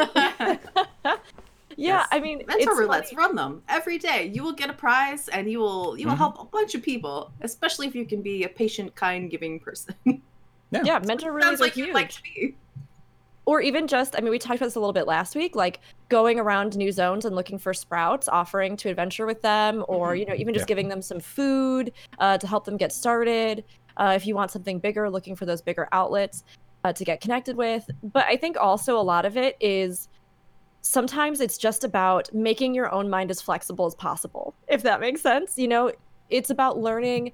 yeah 1.76 1.98
Yes. 1.98 2.08
i 2.12 2.20
mean 2.20 2.38
Mentor 2.46 2.54
it's 2.72 2.80
roulettes, 2.80 3.04
funny. 3.10 3.16
run 3.16 3.34
them 3.36 3.62
every 3.68 3.98
day. 3.98 4.30
You 4.32 4.42
will 4.42 4.52
get 4.52 4.70
a 4.70 4.72
prize, 4.72 5.28
and 5.28 5.50
you 5.50 5.58
will 5.60 5.96
you 5.98 6.06
will 6.06 6.14
Mhm. 6.14 6.18
help 6.18 6.40
a 6.40 6.44
bunch 6.44 6.74
of 6.74 6.82
people, 6.82 7.32
especially 7.42 7.86
if 7.86 7.94
you 7.94 8.04
can 8.06 8.22
be 8.22 8.44
a 8.44 8.48
patient, 8.48 8.94
kind, 8.94 9.30
giving 9.30 9.58
person. 9.60 9.94
yeah 10.70 10.98
mentor 11.06 11.32
really 11.32 11.46
Sounds 11.46 11.60
are 11.60 11.64
like 11.64 11.74
huge 11.74 11.86
you'd 11.88 11.94
like 11.94 12.10
to 12.10 12.22
be. 12.22 12.56
or 13.46 13.60
even 13.60 13.86
just 13.86 14.16
i 14.16 14.20
mean 14.20 14.30
we 14.30 14.38
talked 14.40 14.56
about 14.56 14.66
this 14.66 14.74
a 14.74 14.80
little 14.80 14.92
bit 14.92 15.06
last 15.06 15.36
week 15.36 15.54
like 15.54 15.78
going 16.08 16.40
around 16.40 16.76
new 16.76 16.90
zones 16.90 17.24
and 17.24 17.36
looking 17.36 17.58
for 17.58 17.72
sprouts 17.72 18.28
offering 18.28 18.76
to 18.78 18.88
adventure 18.88 19.24
with 19.24 19.40
them 19.42 19.84
or 19.86 20.16
you 20.16 20.26
know 20.26 20.34
even 20.34 20.52
just 20.52 20.64
Yeah. 20.64 20.74
giving 20.74 20.88
them 20.88 21.00
some 21.00 21.20
food 21.20 21.92
uh, 22.18 22.38
to 22.38 22.46
help 22.48 22.64
them 22.64 22.76
get 22.76 22.90
started 22.92 23.62
uh, 23.98 24.14
if 24.16 24.26
you 24.26 24.34
want 24.34 24.50
something 24.50 24.80
bigger 24.80 25.08
looking 25.08 25.36
for 25.36 25.46
those 25.46 25.62
bigger 25.62 25.88
outlets 25.92 26.42
uh, 26.82 26.92
to 26.92 27.04
get 27.04 27.20
connected 27.20 27.56
with 27.56 27.88
but 28.02 28.24
i 28.26 28.36
think 28.36 28.56
also 28.56 28.98
a 28.98 29.06
lot 29.14 29.24
of 29.24 29.36
it 29.36 29.56
is 29.60 30.08
sometimes 30.84 31.40
it's 31.40 31.56
just 31.56 31.82
about 31.82 32.32
making 32.34 32.74
your 32.74 32.92
own 32.92 33.08
mind 33.08 33.30
as 33.30 33.40
flexible 33.40 33.86
as 33.86 33.94
possible 33.94 34.54
if 34.68 34.82
that 34.82 35.00
makes 35.00 35.20
sense 35.20 35.58
you 35.58 35.68
know? 35.68 35.90
It's 36.30 36.50
about 36.50 36.78
learning 36.78 37.32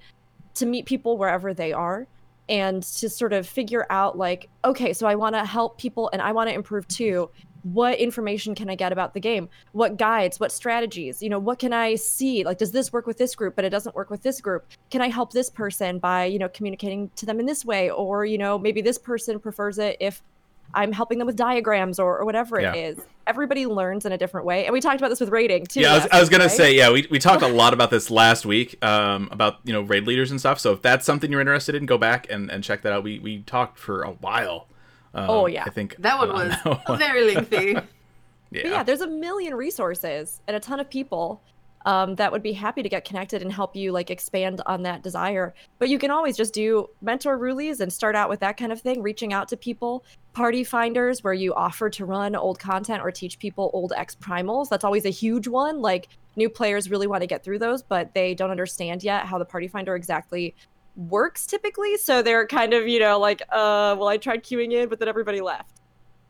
to 0.54 0.66
meet 0.66 0.84
people 0.84 1.16
wherever 1.16 1.54
they 1.54 1.72
are 1.72 2.06
and 2.48 2.82
to 2.82 3.08
sort 3.08 3.32
of 3.32 3.46
figure 3.46 3.86
out 3.90 4.18
like 4.18 4.48
okay 4.64 4.92
so 4.92 5.06
i 5.06 5.14
want 5.14 5.34
to 5.34 5.44
help 5.44 5.78
people 5.78 6.10
and 6.12 6.20
i 6.20 6.32
want 6.32 6.48
to 6.48 6.54
improve 6.54 6.86
too. 6.88 7.30
What 7.62 7.98
information 7.98 8.54
can 8.54 8.70
i 8.70 8.74
get 8.74 8.90
about 8.90 9.12
the 9.12 9.20
game? 9.20 9.48
What 9.72 9.98
guides? 9.98 10.40
What 10.40 10.50
strategies? 10.50 11.22
You 11.22 11.28
know 11.28 11.38
what 11.38 11.58
can 11.58 11.72
i 11.72 11.94
see? 11.94 12.42
Like 12.42 12.58
does 12.58 12.72
this 12.72 12.92
work 12.92 13.06
with 13.06 13.18
this 13.18 13.34
group 13.34 13.54
but 13.54 13.64
it 13.64 13.70
doesn't 13.70 13.94
work 13.94 14.10
with 14.10 14.22
this 14.22 14.40
group? 14.40 14.66
Can 14.90 15.02
i 15.02 15.08
help 15.08 15.32
this 15.32 15.50
person 15.50 15.98
by 15.98 16.24
you 16.24 16.38
know 16.38 16.48
communicating 16.48 17.10
to 17.16 17.26
them 17.26 17.38
in 17.38 17.46
this 17.46 17.64
way? 17.64 17.90
Or 17.90 18.24
you 18.24 18.38
know 18.38 18.58
maybe 18.58 18.80
this 18.80 18.98
person 18.98 19.38
prefers 19.38 19.78
it 19.78 19.96
if 20.00 20.22
i'm 20.74 20.92
helping 20.92 21.18
them 21.18 21.26
with 21.26 21.36
diagrams 21.36 21.98
or, 21.98 22.18
or 22.18 22.24
whatever 22.24 22.60
Yeah. 22.60 22.74
it 22.74 22.98
is 22.98 23.04
everybody 23.26 23.66
learns 23.66 24.04
in 24.06 24.12
a 24.12 24.18
different 24.18 24.46
way 24.46 24.64
and 24.66 24.72
we 24.72 24.80
talked 24.80 24.98
about 25.00 25.08
this 25.08 25.20
with 25.20 25.28
rating 25.30 25.66
too 25.66 25.80
yeah, 25.80 25.92
I 25.92 25.94
was, 25.94 26.02
last 26.04 26.12
I 26.14 26.20
was 26.20 26.28
week, 26.28 26.32
gonna 26.32 26.44
right? 26.44 26.56
say, 26.56 26.74
yeah, 26.76 26.90
we, 26.90 27.06
we 27.10 27.18
talked 27.18 27.42
a 27.42 27.48
lot 27.62 27.72
about 27.74 27.90
this 27.90 28.10
last 28.10 28.44
week, 28.46 28.82
um, 28.84 29.28
about 29.30 29.58
you 29.64 29.72
know 29.72 29.82
raid 29.82 30.06
leaders 30.06 30.30
and 30.32 30.40
stuff. 30.40 30.58
So 30.58 30.72
if 30.72 30.82
that's 30.82 31.06
something 31.06 31.30
you're 31.30 31.40
interested 31.40 31.74
in, 31.76 31.86
go 31.86 31.96
back 31.98 32.26
and, 32.30 32.50
and 32.50 32.64
check 32.64 32.82
that 32.82 32.92
out. 32.92 33.04
We 33.04 33.18
we 33.20 33.40
talked 33.42 33.78
for 33.78 34.02
a 34.02 34.10
while. 34.10 34.66
Um, 35.14 35.30
Oh, 35.30 35.46
yeah. 35.46 35.64
I 35.64 35.70
think 35.70 35.94
That 36.00 36.18
one 36.18 36.30
on 36.30 36.48
was 36.48 36.56
that 36.64 36.80
one. 36.88 36.98
very 36.98 37.34
lengthy. 37.34 37.74
But 38.52 38.64
yeah. 38.64 38.68
yeah, 38.70 38.82
there's 38.82 39.00
a 39.00 39.06
million 39.06 39.54
resources 39.54 40.40
and 40.48 40.56
a 40.56 40.60
ton 40.60 40.80
of 40.80 40.90
people 40.90 41.40
um, 41.86 42.14
that 42.16 42.30
would 42.30 42.42
be 42.42 42.52
happy 42.52 42.82
to 42.82 42.88
get 42.88 43.04
connected 43.04 43.40
and 43.42 43.50
help 43.52 43.74
you 43.74 43.90
like 43.92 44.10
expand 44.10 44.60
on 44.66 44.82
that 44.82 45.02
desire. 45.02 45.54
But 45.78 45.88
you 45.88 45.98
can 45.98 46.10
always 46.10 46.36
just 46.36 46.52
do 46.52 46.88
mentor 47.00 47.38
rulies 47.38 47.80
and 47.80 47.92
start 47.92 48.14
out 48.14 48.28
with 48.28 48.40
that 48.40 48.56
kind 48.56 48.70
of 48.72 48.80
thing, 48.80 49.02
reaching 49.02 49.32
out 49.32 49.48
to 49.48 49.56
people. 49.56 50.04
Party 50.32 50.62
finders, 50.62 51.24
where 51.24 51.32
you 51.32 51.54
offer 51.54 51.90
to 51.90 52.04
run 52.04 52.36
old 52.36 52.58
content 52.58 53.02
or 53.02 53.10
teach 53.10 53.38
people 53.38 53.70
old 53.72 53.92
X 53.96 54.14
primals. 54.14 54.68
That's 54.68 54.84
always 54.84 55.04
a 55.06 55.10
huge 55.10 55.48
one. 55.48 55.80
Like 55.80 56.08
new 56.36 56.48
players 56.48 56.90
really 56.90 57.06
want 57.06 57.22
to 57.22 57.26
get 57.26 57.42
through 57.42 57.58
those, 57.58 57.82
but 57.82 58.14
they 58.14 58.34
don't 58.34 58.50
understand 58.50 59.02
yet 59.02 59.26
how 59.26 59.38
the 59.38 59.44
party 59.44 59.66
finder 59.66 59.96
exactly 59.96 60.54
works 60.96 61.46
typically. 61.46 61.96
So 61.96 62.20
they're 62.22 62.46
kind 62.46 62.74
of, 62.74 62.86
you 62.86 63.00
know, 63.00 63.18
like, 63.18 63.42
uh, 63.50 63.96
well, 63.98 64.08
I 64.08 64.18
tried 64.18 64.44
queuing 64.44 64.72
in, 64.72 64.88
but 64.88 64.98
then 64.98 65.08
everybody 65.08 65.40
left. 65.40 65.80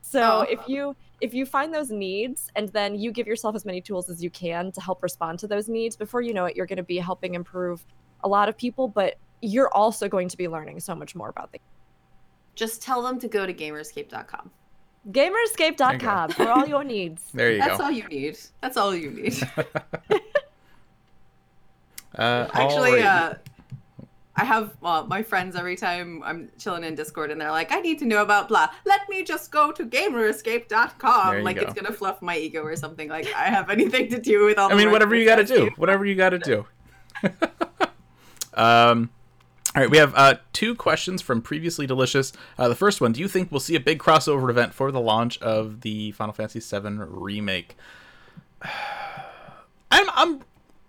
So 0.01 0.21
Oh. 0.21 0.41
if 0.49 0.59
you 0.67 0.95
if 1.21 1.33
you 1.33 1.45
find 1.45 1.73
those 1.73 1.91
needs 1.91 2.49
and 2.55 2.67
then 2.69 2.95
you 2.95 3.11
give 3.11 3.27
yourself 3.27 3.55
as 3.55 3.63
many 3.63 3.79
tools 3.79 4.09
as 4.09 4.23
you 4.23 4.29
can 4.29 4.71
to 4.73 4.81
help 4.81 5.01
respond 5.03 5.39
to 5.39 5.47
those 5.47 5.69
needs, 5.69 5.95
before 5.95 6.21
you 6.21 6.33
know 6.33 6.45
it, 6.45 6.55
you're 6.55 6.65
going 6.65 6.77
to 6.77 6.83
be 6.83 6.97
helping 6.97 7.35
improve 7.35 7.85
a 8.23 8.27
lot 8.27 8.49
of 8.49 8.57
people, 8.57 8.87
but 8.87 9.15
you're 9.41 9.69
also 9.73 10.07
going 10.09 10.27
to 10.27 10.37
be 10.37 10.47
learning 10.47 10.79
so 10.79 10.95
much 10.95 11.15
more 11.15 11.29
about 11.29 11.51
the 11.51 11.59
Just 12.55 12.81
tell 12.81 13.01
them 13.01 13.19
to 13.19 13.27
go 13.27 13.45
to 13.45 13.53
gamerescape.com. 13.53 14.49
gamerescape.com 15.11 16.31
for 16.31 16.49
all 16.49 16.67
your 16.67 16.83
needs. 16.83 17.29
There 17.33 17.51
you 17.51 17.59
That's 17.59 17.77
go. 17.77 17.85
all 17.85 17.91
you 17.91 18.03
need. 18.07 18.37
That's 18.61 18.77
all 18.77 18.95
you 18.95 19.11
need. 19.11 19.35
Uh, 22.13 22.45
Actually, 22.53 23.01
alright. 23.01 23.05
uh, 23.05 23.33
I 24.35 24.45
have 24.45 24.77
uh, 24.81 25.03
my 25.07 25.23
friends 25.23 25.55
every 25.55 25.75
time 25.75 26.23
I'm 26.23 26.49
chilling 26.57 26.85
in 26.85 26.95
Discord 26.95 27.31
and 27.31 27.41
they're 27.41 27.51
like, 27.51 27.71
I 27.71 27.81
need 27.81 27.99
to 27.99 28.05
know 28.05 28.21
about 28.21 28.47
blah. 28.47 28.69
Let 28.85 29.09
me 29.09 29.23
just 29.23 29.51
go 29.51 29.71
to 29.73 29.85
gamerescape.com. 29.85 31.43
Like 31.43 31.57
go. 31.57 31.63
it's 31.63 31.73
gonna 31.73 31.91
fluff 31.91 32.21
my 32.21 32.37
ego 32.37 32.61
or 32.61 32.75
something. 32.77 33.09
Like 33.09 33.27
I 33.35 33.45
have 33.45 33.69
anything 33.69 34.09
to 34.09 34.21
do 34.21 34.45
with 34.45 34.57
all 34.57 34.71
I 34.71 34.75
mean, 34.75 34.91
whatever 34.91 35.15
you 35.15 35.25
got 35.25 35.35
to 35.35 35.43
guys 35.43 35.49
do. 35.49 35.69
Whatever 35.75 36.05
you 36.05 36.15
got 36.15 36.29
to 36.29 36.39
do. 36.39 36.65
um, 38.53 39.09
all 39.75 39.81
right, 39.81 39.89
we 39.89 39.97
have 39.97 40.13
uh, 40.15 40.35
two 40.53 40.75
questions 40.75 41.21
from 41.21 41.41
previously 41.41 41.85
delicious. 41.85 42.31
Uh, 42.57 42.69
the 42.69 42.75
first 42.75 43.01
one: 43.01 43.11
Do 43.11 43.19
you 43.19 43.27
think 43.27 43.51
we'll 43.51 43.59
see 43.59 43.75
a 43.75 43.79
big 43.81 43.99
crossover 43.99 44.49
event 44.49 44.73
for 44.73 44.91
the 44.91 45.01
launch 45.01 45.39
of 45.39 45.81
the 45.81 46.11
Final 46.13 46.33
Fantasy 46.33 46.59
VII 46.59 46.89
remake? 46.99 47.75
I'm 49.91 50.09
I'm 50.13 50.41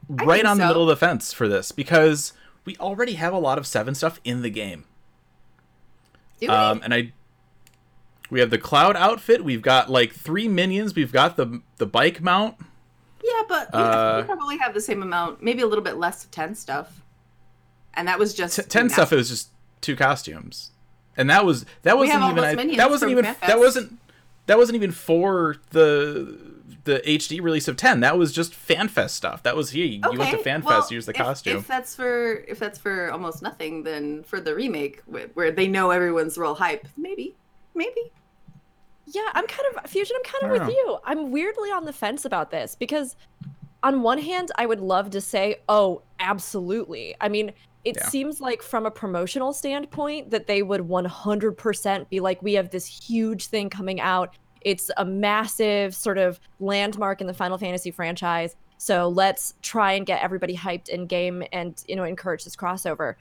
right 0.08 0.44
on 0.44 0.58
the 0.58 0.66
middle 0.66 0.82
of 0.82 0.88
the 0.88 0.96
fence 0.96 1.32
for 1.32 1.48
this 1.48 1.72
because 1.72 2.32
we 2.64 2.76
already 2.78 3.14
have 3.14 3.32
a 3.32 3.38
lot 3.38 3.58
of 3.58 3.66
Seven 3.66 3.94
stuff 3.94 4.20
in 4.24 4.42
the 4.42 4.50
game. 4.50 4.84
Do 6.40 6.48
we? 6.48 6.52
Um, 6.54 6.80
and 6.84 6.92
I, 6.94 7.12
we 8.30 8.40
have 8.40 8.50
the 8.50 8.58
Cloud 8.58 8.96
outfit. 8.96 9.44
We've 9.44 9.62
got 9.62 9.90
like 9.90 10.12
three 10.12 10.48
minions. 10.48 10.94
We've 10.94 11.12
got 11.12 11.36
the 11.36 11.60
the 11.78 11.86
bike 11.86 12.20
mount. 12.20 12.56
yeah, 13.22 13.42
but 13.48 13.68
we, 13.72 13.78
uh, 13.80 14.22
probably 14.24 14.58
have 14.58 14.74
the 14.74 14.80
same 14.80 15.02
amount, 15.02 15.42
maybe 15.42 15.62
a 15.62 15.66
little 15.66 15.84
bit 15.84 15.96
less 15.96 16.24
of 16.24 16.30
10 16.30 16.54
stuff. 16.54 17.00
And 17.94 18.08
that 18.08 18.18
was 18.18 18.32
just 18.34 18.56
T- 18.56 18.62
ten 18.62 18.88
stuff. 18.88 19.12
It 19.12 19.16
was 19.16 19.28
just 19.28 19.50
two 19.82 19.96
costumes, 19.96 20.70
and 21.14 21.28
that 21.28 21.44
was 21.44 21.66
that 21.82 21.98
We 21.98 22.06
wasn't 22.06 22.24
even 22.30 22.42
I- 22.44 22.76
that 22.76 22.88
wasn't 22.90 23.10
even 23.10 23.24
FanFest. 23.26 23.40
that 23.46 23.58
wasn't 23.58 23.98
that 24.46 24.56
wasn't 24.56 24.76
even 24.76 24.92
for 24.92 25.56
the 25.72 26.38
the 26.84 27.00
HD 27.06 27.40
release 27.42 27.68
of 27.68 27.76
ten. 27.76 28.00
That 28.00 28.16
was 28.18 28.32
just 28.32 28.52
FanFest 28.52 29.10
stuff. 29.10 29.42
That 29.42 29.56
was 29.56 29.70
here. 29.70 29.86
You 29.86 30.00
went 30.18 30.30
to 30.30 30.38
FanFest. 30.38 30.64
well, 30.64 30.86
here's 30.88 31.06
the 31.06 31.12
if- 31.12 31.18
costume. 31.18 31.56
If 31.58 31.66
that's 31.66 31.94
for 31.94 32.34
if 32.48 32.58
that's 32.58 32.78
for 32.78 33.10
almost 33.10 33.42
nothing, 33.42 33.82
then 33.82 34.22
for 34.24 34.40
the 34.40 34.54
remake 34.54 35.02
where 35.34 35.50
they 35.50 35.68
know 35.68 35.90
everyone's 35.90 36.36
real 36.38 36.54
hype, 36.54 36.86
maybe, 36.96 37.34
maybe. 37.74 38.12
Yeah, 39.06 39.28
I'm 39.34 39.46
kind 39.46 39.68
of 39.76 39.90
fusion. 39.90 40.16
I'm 40.18 40.30
kind 40.40 40.44
of 40.44 40.50
with 40.60 40.68
know. 40.68 40.74
you. 40.74 40.98
I'm 41.04 41.30
weirdly 41.30 41.70
on 41.70 41.84
the 41.84 41.92
fence 41.92 42.24
about 42.24 42.50
this 42.50 42.76
because, 42.76 43.16
on 43.82 44.02
one 44.02 44.18
hand, 44.18 44.50
I 44.56 44.66
would 44.66 44.80
love 44.80 45.10
to 45.10 45.20
say, 45.20 45.56
"Oh, 45.68 46.02
absolutely." 46.20 47.14
I 47.20 47.28
mean, 47.28 47.52
it 47.84 47.96
Yeah. 47.96 48.08
seems 48.08 48.40
like 48.40 48.62
from 48.62 48.86
a 48.86 48.92
promotional 48.92 49.52
standpoint 49.52 50.30
that 50.30 50.46
they 50.46 50.62
would 50.62 50.82
100% 50.82 52.08
be 52.08 52.20
like, 52.20 52.40
"We 52.42 52.52
have 52.54 52.70
this 52.70 52.86
huge 52.86 53.46
thing 53.46 53.70
coming 53.70 54.00
out. 54.00 54.36
It's 54.64 54.90
a 54.96 55.04
massive 55.04 55.94
sort 55.94 56.18
of 56.18 56.40
landmark 56.60 57.20
in 57.20 57.26
the 57.26 57.34
Final 57.34 57.58
Fantasy 57.58 57.90
franchise. 57.90 58.56
So 58.78 59.08
let's 59.08 59.54
try 59.62 59.92
and 59.92 60.04
get 60.04 60.22
everybody 60.22 60.56
hyped 60.56 60.88
in 60.88 61.06
game 61.06 61.44
and 61.52 61.82
you 61.86 61.94
know 61.96 62.04
encourage 62.04 62.44
this 62.44 62.56
crossover. 62.56 63.14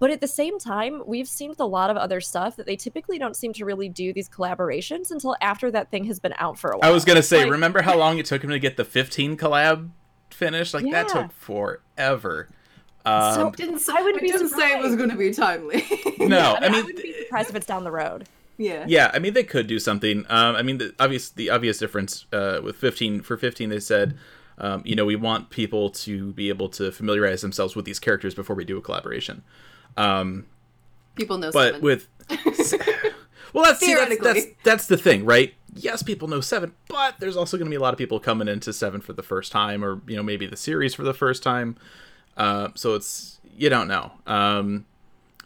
But 0.00 0.10
at 0.10 0.20
the 0.20 0.26
same 0.26 0.58
time, 0.58 1.02
we've 1.06 1.28
seen 1.28 1.48
with 1.48 1.60
a 1.60 1.64
lot 1.64 1.88
of 1.88 1.96
other 1.96 2.20
stuff 2.20 2.56
that 2.56 2.66
they 2.66 2.74
typically 2.76 3.16
don't 3.18 3.36
seem 3.36 3.52
to 3.54 3.64
really 3.64 3.88
do 3.88 4.12
these 4.12 4.28
collaborations 4.28 5.12
until 5.12 5.36
after 5.40 5.70
that 5.70 5.90
thing 5.90 6.04
has 6.06 6.18
been 6.18 6.34
out 6.36 6.58
for 6.58 6.70
a 6.72 6.78
while. 6.78 6.90
I 6.90 6.92
was 6.92 7.04
gonna 7.04 7.22
say, 7.22 7.42
Like- 7.44 7.52
remember 7.52 7.80
how 7.82 7.96
long 7.96 8.18
it 8.18 8.26
took 8.26 8.42
him 8.42 8.50
to 8.50 8.58
get 8.58 8.76
the 8.76 8.84
15 8.84 9.36
collab 9.36 9.90
finished? 10.30 10.74
Like 10.74 10.90
that 10.90 11.08
took 11.08 11.30
forever. 11.32 12.48
Um, 13.06 13.34
So- 13.34 13.50
Didn't 13.52 13.78
say, 13.78 13.92
I 13.96 14.02
wouldn't 14.02 14.16
it 14.22 14.26
be 14.26 14.32
didn't 14.32 14.48
say 14.48 14.72
it 14.76 14.82
was 14.82 14.96
going 14.96 15.10
to 15.10 15.16
be 15.16 15.30
timely. 15.32 15.84
no, 16.18 16.38
I, 16.54 16.56
I 16.56 16.60
mean, 16.60 16.62
I 16.62 16.68
mean, 16.70 16.84
wouldn't 16.86 17.02
be 17.02 17.14
surprised 17.22 17.50
if 17.50 17.56
it's 17.56 17.66
down 17.66 17.84
the 17.84 17.92
road. 17.92 18.26
Yeah. 18.56 18.84
yeah, 18.86 19.10
I 19.12 19.18
mean 19.18 19.34
they 19.34 19.44
could 19.44 19.66
do 19.66 19.78
something. 19.78 20.24
Um, 20.28 20.56
I 20.56 20.62
mean 20.62 20.78
the 20.78 20.94
obvious 20.98 21.30
the 21.30 21.50
obvious 21.50 21.78
difference 21.78 22.26
uh, 22.32 22.60
with 22.62 22.76
15 22.76 23.22
for 23.22 23.36
15 23.36 23.70
they 23.70 23.80
said, 23.80 24.16
um, 24.58 24.82
you 24.84 24.94
know, 24.94 25.04
we 25.04 25.16
want 25.16 25.50
people 25.50 25.90
to 25.90 26.32
be 26.32 26.48
able 26.48 26.68
to 26.70 26.92
familiarize 26.92 27.42
themselves 27.42 27.74
with 27.74 27.84
these 27.84 27.98
characters 27.98 28.34
before 28.34 28.54
we 28.54 28.64
do 28.64 28.78
a 28.78 28.80
collaboration. 28.80 29.42
Um, 29.96 30.46
People 31.14 31.38
know 31.38 31.50
but 31.52 31.74
seven. 31.74 31.80
with 31.82 32.08
well 33.52 33.64
that's, 33.64 33.80
see, 33.80 33.94
that's 33.94 34.18
that's 34.18 34.46
that's 34.64 34.86
the 34.88 34.96
thing 34.96 35.24
right 35.24 35.54
yes 35.74 36.02
people 36.02 36.26
know 36.26 36.40
seven 36.40 36.72
but 36.88 37.14
there's 37.20 37.36
also 37.36 37.56
going 37.56 37.66
to 37.66 37.70
be 37.70 37.76
a 37.76 37.80
lot 37.80 37.92
of 37.92 37.98
people 37.98 38.18
coming 38.18 38.48
into 38.48 38.72
seven 38.72 39.00
for 39.00 39.12
the 39.12 39.22
first 39.22 39.52
time 39.52 39.84
or 39.84 40.00
you 40.06 40.16
know 40.16 40.22
maybe 40.22 40.46
the 40.46 40.56
series 40.56 40.94
for 40.94 41.04
the 41.04 41.14
first 41.14 41.42
time 41.42 41.76
uh, 42.36 42.68
so 42.74 42.94
it's 42.94 43.38
you 43.56 43.68
don't 43.68 43.86
know 43.86 44.12
um, 44.26 44.86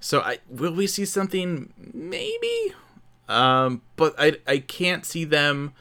so 0.00 0.20
i 0.20 0.38
will 0.48 0.72
we 0.72 0.86
see 0.86 1.04
something 1.04 1.72
maybe 1.92 2.72
um, 3.28 3.82
but 3.96 4.14
i 4.18 4.36
i 4.46 4.58
can't 4.58 5.04
see 5.06 5.24
them 5.24 5.72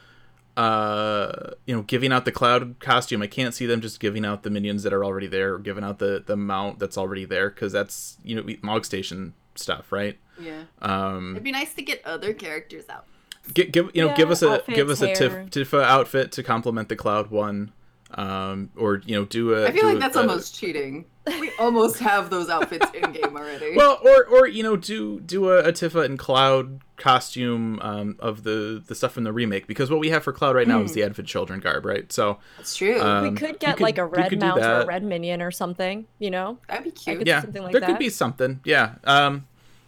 uh 0.56 1.52
you 1.68 1.76
know 1.76 1.84
giving 1.84 2.12
out 2.12 2.26
the 2.26 2.32
cloud 2.32 2.80
costume 2.80 3.22
i 3.22 3.28
can't 3.28 3.54
see 3.54 3.66
them 3.68 3.80
just 3.80 4.00
giving 4.00 4.26
out 4.26 4.42
the 4.44 4.50
minions 4.50 4.82
that 4.84 4.92
are 4.92 5.06
already 5.06 5.28
there 5.28 5.54
or 5.54 5.60
giving 5.60 5.84
out 5.84 6.00
the 6.00 6.24
the 6.26 6.36
mount 6.36 6.80
that's 6.80 6.98
already 6.98 7.26
there 7.26 7.50
because 7.50 7.72
that's 7.72 8.18
you 8.24 8.36
know 8.36 8.44
mog 8.64 8.84
station 8.84 9.34
stuff 9.56 9.92
right 9.92 10.18
yeah. 10.40 10.64
um 10.82 11.32
It'd 11.32 11.44
be 11.44 11.52
nice 11.52 11.74
to 11.76 11.82
get 11.82 12.04
other 12.06 12.34
characters 12.34 12.86
out. 12.90 13.06
give, 13.54 13.72
give 13.72 13.92
you 13.94 14.06
know 14.08 14.16
give 14.16 14.32
us 14.32 14.42
a 14.42 14.64
give 14.68 14.90
us 14.90 15.02
a 15.02 15.08
hair. 15.08 15.16
Tif, 15.16 15.50
Tifa 15.50 15.84
outfit 15.84 16.32
to 16.34 16.44
complement 16.44 16.90
the 16.90 16.96
cloud 16.96 17.30
one 17.32 17.72
um 18.12 18.70
or 18.76 19.02
you 19.06 19.16
know 19.16 19.26
do 19.26 19.54
a 19.54 19.68
I 19.68 19.72
feel 19.72 19.82
do 19.82 19.88
like 19.90 19.98
a- 19.98 20.00
that's 20.00 20.16
a- 20.16 20.22
almost 20.22 20.56
cheating. 20.56 21.06
We 21.40 21.52
almost 21.60 22.00
have 22.00 22.30
those 22.30 22.50
outfits 22.50 22.88
in 22.94 23.12
game 23.12 23.36
already. 23.36 23.76
well 23.76 24.00
or 24.04 24.26
or 24.26 24.48
you 24.48 24.64
know 24.64 24.76
do 24.76 25.20
do 25.20 25.50
a, 25.50 25.60
a 25.60 25.72
Tifa 25.74 26.06
and 26.06 26.18
Cloud 26.18 26.82
costume 26.98 27.80
um 27.82 28.16
of 28.20 28.44
the 28.44 28.84
the 28.88 28.96
stuff 28.96 29.12
from 29.12 29.24
the 29.24 29.32
remake 29.34 29.68
because 29.68 29.90
what 29.92 30.00
we 30.00 30.10
have 30.10 30.24
for 30.24 30.34
Cloud 30.34 30.56
right 30.56 30.68
now 30.68 30.82
is 30.82 30.94
the 30.94 31.04
Advent 31.04 31.28
Children 31.28 31.60
garb 31.60 31.86
right 31.86 32.12
so 32.12 32.40
that's 32.58 32.76
true. 32.76 33.00
um, 33.00 33.24
we 33.34 33.40
could 33.40 33.60
get 33.60 33.78
could- 33.78 33.84
like 33.84 33.98
a 33.98 34.06
red 34.06 34.30
could 34.30 34.40
mount 34.40 34.62
or 34.62 34.82
a 34.82 34.86
red 34.86 35.04
minion 35.04 35.42
or 35.42 35.52
something, 35.52 36.08
you 36.20 36.32
know? 36.32 36.58
That'd 36.68 36.86
be 36.86 36.92
cute. 36.92 37.28
yeah 37.28 37.42
something 37.42 37.62
like 37.64 37.72
there 37.74 37.82
could 37.82 38.00
be 38.00 38.10
something 38.10 38.62
yeah 38.64 38.96
um 39.04 39.46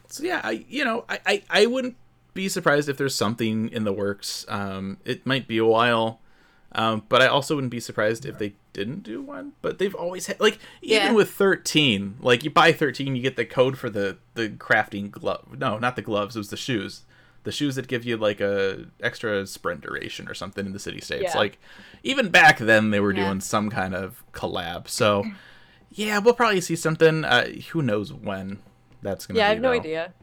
so 0.07 0.23
yeah 0.23 0.41
i 0.43 0.63
you 0.67 0.83
know 0.85 1.05
I, 1.09 1.19
I 1.25 1.43
i 1.49 1.65
wouldn't 1.65 1.95
be 2.33 2.47
surprised 2.49 2.89
if 2.89 2.97
there's 2.97 3.15
something 3.15 3.69
in 3.69 3.83
the 3.85 3.93
works 3.93 4.45
um 4.49 4.97
it 5.05 5.25
might 5.25 5.47
be 5.47 5.57
a 5.57 5.65
while 5.65 6.19
um 6.73 7.03
but 7.09 7.21
i 7.21 7.27
also 7.27 7.55
wouldn't 7.55 7.71
be 7.71 7.79
surprised 7.79 8.25
if 8.25 8.37
they 8.37 8.53
didn't 8.73 9.03
do 9.03 9.21
one 9.21 9.53
but 9.61 9.79
they've 9.79 9.95
always 9.95 10.27
had 10.27 10.39
like 10.39 10.59
even 10.81 10.97
Yeah. 11.07 11.11
with 11.13 11.31
13 11.31 12.15
like 12.21 12.43
you 12.43 12.49
buy 12.49 12.71
13 12.71 13.15
you 13.15 13.21
get 13.21 13.35
the 13.35 13.45
code 13.45 13.77
for 13.77 13.89
the 13.89 14.17
the 14.35 14.49
crafting 14.49 15.09
glove 15.11 15.57
no 15.57 15.77
not 15.79 15.95
the 15.95 16.01
gloves 16.01 16.35
it 16.35 16.39
was 16.39 16.49
the 16.49 16.57
shoes 16.57 17.01
the 17.43 17.51
shoes 17.51 17.75
that 17.75 17.87
give 17.87 18.05
you 18.05 18.15
like 18.17 18.39
a 18.41 18.85
extra 19.01 19.45
sprint 19.47 19.81
duration 19.81 20.27
or 20.27 20.33
something 20.33 20.65
in 20.65 20.73
the 20.73 20.79
city 20.79 21.01
states 21.01 21.31
Yeah. 21.33 21.37
like 21.37 21.57
even 22.03 22.29
back 22.29 22.59
then 22.59 22.91
they 22.91 22.99
were 22.99 23.13
Yeah. 23.13 23.25
doing 23.25 23.41
some 23.41 23.69
kind 23.69 23.95
of 23.95 24.23
collab 24.33 24.87
so 24.87 25.25
yeah 25.91 26.19
we'll 26.19 26.33
probably 26.35 26.61
see 26.61 26.75
something 26.75 27.25
uh, 27.25 27.47
who 27.71 27.81
knows 27.81 28.13
when 28.13 28.59
that's 29.01 29.25
gonna 29.25 29.39
Yeah, 29.39 29.47
I 29.47 29.49
be, 29.51 29.55
have 29.55 29.61
no 29.63 29.69
though. 29.69 29.75
idea. 29.79 30.13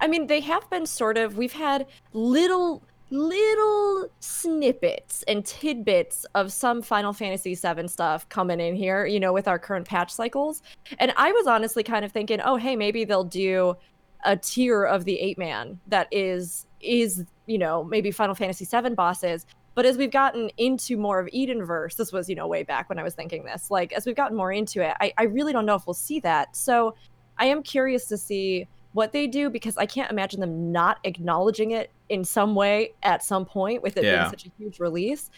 I 0.00 0.08
mean, 0.08 0.26
they 0.26 0.40
have 0.40 0.68
been 0.70 0.86
sort 0.86 1.16
of. 1.16 1.36
We've 1.36 1.52
had 1.52 1.86
little, 2.12 2.82
little 3.12 4.08
snippets 4.20 5.22
and 5.28 5.44
tidbits 5.44 6.24
of 6.34 6.50
some 6.50 6.80
Final 6.80 7.12
Fantasy 7.12 7.54
VII 7.54 7.86
stuff 7.86 8.26
coming 8.30 8.58
in 8.58 8.74
here. 8.74 9.04
You 9.06 9.20
know, 9.20 9.32
with 9.32 9.46
our 9.46 9.58
current 9.58 9.86
patch 9.86 10.10
cycles, 10.10 10.62
and 10.98 11.12
I 11.16 11.30
was 11.32 11.46
honestly 11.46 11.82
kind 11.82 12.04
of 12.04 12.10
thinking, 12.10 12.40
oh, 12.40 12.56
hey, 12.56 12.74
maybe 12.74 13.04
they'll 13.04 13.22
do 13.22 13.76
a 14.24 14.36
tier 14.36 14.84
of 14.84 15.04
the 15.04 15.18
eight 15.20 15.36
man 15.36 15.78
that 15.88 16.08
is 16.10 16.66
is 16.80 17.24
you 17.46 17.58
know 17.58 17.84
maybe 17.84 18.10
Final 18.10 18.34
Fantasy 18.34 18.64
VII 18.64 18.94
bosses. 18.94 19.46
But 19.74 19.86
as 19.86 19.96
we've 19.96 20.10
gotten 20.10 20.50
into 20.58 20.98
more 20.98 21.18
of 21.18 21.28
Edenverse, 21.28 21.96
this 21.96 22.12
was 22.12 22.28
you 22.28 22.34
know 22.34 22.46
way 22.46 22.62
back 22.62 22.88
when 22.88 22.98
I 22.98 23.02
was 23.02 23.14
thinking 23.14 23.44
this. 23.44 23.70
Like 23.70 23.92
as 23.92 24.06
we've 24.06 24.16
gotten 24.16 24.36
more 24.36 24.52
into 24.52 24.80
it, 24.80 24.94
I, 25.00 25.12
I 25.18 25.24
really 25.24 25.52
don't 25.52 25.66
know 25.66 25.74
if 25.74 25.86
we'll 25.86 25.94
see 25.94 26.20
that. 26.20 26.56
So 26.56 26.94
I 27.38 27.46
am 27.46 27.62
curious 27.62 28.06
to 28.06 28.16
see 28.16 28.66
what 28.92 29.12
they 29.12 29.26
do 29.26 29.50
because 29.50 29.76
I 29.76 29.86
can't 29.86 30.10
imagine 30.10 30.40
them 30.40 30.70
not 30.70 30.98
acknowledging 31.04 31.70
it 31.72 31.90
in 32.12 32.24
some 32.24 32.54
way 32.54 32.92
at 33.02 33.22
some 33.24 33.44
point 33.44 33.82
with 33.82 33.96
it 33.96 34.04
Yeah. 34.04 34.20
being 34.20 34.30
such 34.30 34.46
a 34.46 34.50
huge 34.58 34.78
release. 34.80 35.30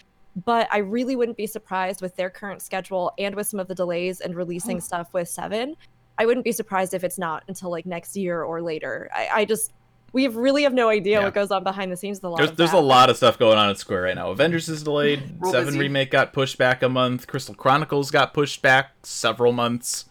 But 0.45 0.67
I 0.73 0.79
really 0.79 1.15
wouldn't 1.15 1.37
be 1.37 1.47
surprised 1.47 2.03
with 2.03 2.17
their 2.17 2.29
current 2.29 2.61
schedule 2.61 3.13
and 3.19 3.35
with 3.37 3.47
some 3.47 3.61
of 3.61 3.69
the 3.69 3.75
delays 3.75 4.21
and 4.21 4.35
releasing 4.35 4.81
stuff 4.81 5.13
with 5.13 5.29
Seven. 5.29 5.77
I 6.19 6.27
wouldn't 6.27 6.45
be 6.45 6.51
surprised 6.53 6.93
if 6.95 7.05
it's 7.05 7.19
not 7.19 7.45
until 7.49 7.71
like 7.71 7.87
next 7.87 8.17
year 8.17 8.43
or 8.43 8.61
later. 8.61 9.09
I, 9.15 9.29
I 9.33 9.45
just 9.45 9.73
we 10.13 10.23
have 10.25 10.35
really 10.37 10.63
have 10.65 10.73
no 10.75 10.89
idea 10.89 11.19
Yeah. 11.19 11.25
what 11.25 11.35
goes 11.35 11.51
on 11.53 11.63
behind 11.65 11.91
the 11.93 11.97
scenes 11.97 12.19
with 12.19 12.25
a 12.25 12.29
lot 12.31 12.37
There's, 12.39 12.51
of 12.51 12.57
there's 12.57 12.73
a 12.73 12.79
lot 12.81 13.11
of 13.11 13.17
stuff 13.17 13.39
going 13.39 13.59
on 13.59 13.69
at 13.71 13.79
Square 13.79 14.03
right 14.03 14.15
now. 14.15 14.31
Avengers 14.31 14.69
is 14.69 14.83
delayed. 14.83 15.23
Real 15.41 15.53
Seven 15.53 15.67
busy. 15.67 15.79
remake 15.81 16.11
got 16.11 16.33
pushed 16.33 16.59
back 16.59 16.83
a 16.83 16.89
month. 16.89 17.27
Crystal 17.29 17.55
Chronicles 17.55 18.11
got 18.11 18.33
pushed 18.35 18.63
back 18.63 18.91
several 19.05 19.53
months. 19.53 20.05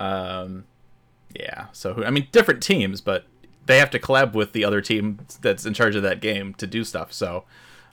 Um, 0.00 0.64
yeah. 1.34 1.66
So 1.72 1.94
who- 1.94 2.04
I 2.04 2.10
mean, 2.10 2.28
different 2.32 2.62
teams, 2.62 3.00
but 3.00 3.24
they 3.66 3.78
have 3.78 3.90
to 3.90 3.98
collab 3.98 4.32
with 4.34 4.52
the 4.52 4.64
other 4.64 4.80
team 4.80 5.18
that's 5.40 5.64
in 5.66 5.74
charge 5.74 5.94
of 5.96 6.02
that 6.02 6.20
game 6.20 6.54
to 6.54 6.66
do 6.66 6.84
stuff. 6.84 7.12
So, 7.12 7.44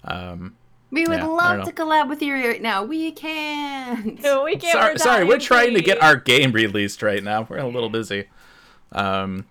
um, 0.04 0.56
we 0.92 1.06
would 1.06 1.20
Yeah, 1.20 1.26
love 1.28 1.66
to 1.66 1.72
collab 1.72 2.10
with 2.10 2.22
you 2.24 2.34
right 2.34 2.62
now. 2.62 2.84
We 2.84 3.12
can't. 3.12 4.20
No, 4.24 4.44
we 4.44 4.56
can't. 4.56 4.74
sorry, 4.74 4.94
we're 4.94 4.98
sorry, 4.98 5.24
we're 5.26 5.40
trying 5.40 5.74
to 5.76 5.82
get 5.82 6.02
our 6.02 6.16
game 6.16 6.52
released 6.52 7.02
right 7.04 7.24
now. 7.24 7.46
We're 7.50 7.58
a 7.60 7.68
little 7.68 7.90
busy. 7.90 8.26
Um, 8.92 9.46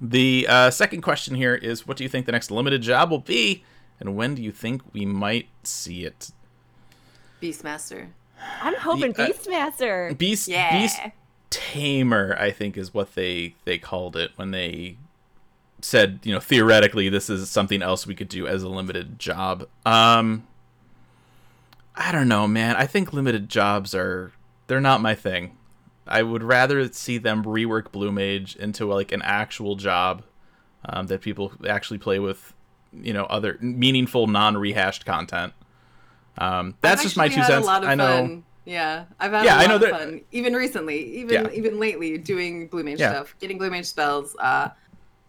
the 0.00 0.46
uh, 0.48 0.70
second 0.70 1.02
question 1.02 1.36
here 1.36 1.54
is, 1.54 1.86
what 1.86 1.96
do 1.96 2.02
you 2.02 2.08
think 2.08 2.26
the 2.26 2.32
next 2.32 2.50
limited 2.50 2.82
job 2.82 3.10
will 3.10 3.20
be, 3.20 3.62
and 4.00 4.16
when 4.16 4.34
do 4.34 4.42
you 4.42 4.50
think 4.50 4.82
we 4.92 5.06
might 5.06 5.48
see 5.62 6.04
it? 6.04 6.30
Beastmaster. 7.40 8.08
I'm 8.60 8.74
hoping 8.76 9.12
The, 9.12 9.22
uh, 9.22 9.28
Beastmaster. 9.28 10.18
Beast, 10.18 10.48
Yeah. 10.48 10.80
Beast 10.80 10.98
Tamer, 11.50 12.36
I 12.38 12.50
think, 12.50 12.76
is 12.76 12.92
what 12.92 13.14
they 13.14 13.54
they 13.64 13.78
called 13.78 14.16
it 14.16 14.32
when 14.36 14.50
they 14.50 14.96
said, 15.84 16.18
you 16.22 16.32
know, 16.32 16.40
theoretically, 16.40 17.10
this 17.10 17.28
is 17.28 17.50
something 17.50 17.82
else 17.82 18.06
we 18.06 18.14
could 18.14 18.28
do 18.28 18.46
as 18.46 18.62
a 18.62 18.68
limited 18.68 19.18
job. 19.18 19.66
Um, 19.84 20.46
I 21.94 22.10
don't 22.10 22.26
know, 22.28 22.48
man. 22.48 22.74
I 22.76 22.86
think 22.86 23.12
limited 23.12 23.48
jobs 23.48 23.94
are 23.94 24.32
they're 24.66 24.80
not 24.80 25.00
my 25.02 25.14
thing. 25.14 25.56
I 26.06 26.22
would 26.22 26.42
rather 26.42 26.90
see 26.92 27.18
them 27.18 27.44
rework 27.44 27.92
Blue 27.92 28.10
Mage 28.10 28.56
into 28.56 28.86
like 28.86 29.12
an 29.12 29.22
actual 29.22 29.76
job 29.76 30.22
um, 30.86 31.06
that 31.06 31.20
people 31.20 31.52
actually 31.68 31.98
play 31.98 32.18
with, 32.18 32.54
you 32.92 33.12
know, 33.12 33.24
other 33.26 33.58
meaningful, 33.60 34.26
non-rehashed 34.26 35.04
content. 35.06 35.52
Um, 36.36 36.76
that's 36.80 37.00
I've 37.00 37.04
just 37.04 37.16
my 37.16 37.28
two 37.28 37.40
actually 37.40 37.42
had 37.42 37.50
a 37.50 37.54
cents. 37.56 37.66
lot 37.66 37.82
of 37.84 37.88
I 37.90 37.94
know. 37.94 38.06
Fun. 38.06 38.44
Yeah, 38.66 39.04
I've 39.20 39.32
had 39.32 39.44
Yeah, 39.44 39.56
a 39.56 39.58
I 39.58 39.60
lot 39.60 39.68
know 39.68 39.74
of 39.76 39.80
that- 39.82 39.90
fun. 39.92 40.20
Even 40.32 40.54
recently, 40.54 41.04
even 41.18 41.44
Yeah. 41.44 41.50
even 41.52 41.78
lately, 41.78 42.16
doing 42.18 42.66
blue 42.68 42.82
mage 42.82 42.98
Yeah. 42.98 43.10
stuff, 43.10 43.34
getting 43.38 43.58
blue 43.58 43.70
mage 43.70 43.84
spells. 43.86 44.34
Uh, 44.38 44.70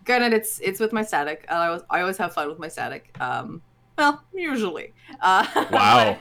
granted, 0.05 0.33
it's 0.33 0.59
it's 0.59 0.79
with 0.79 0.93
my 0.93 1.03
static. 1.03 1.45
I 1.49 1.67
always, 1.67 1.81
I 1.89 2.01
always 2.01 2.17
have 2.17 2.33
fun 2.33 2.47
with 2.49 2.59
my 2.59 2.67
static. 2.67 3.15
Um, 3.19 3.61
well, 3.97 4.23
usually. 4.33 4.93
Uh, 5.21 5.45
Wow. 5.71 6.17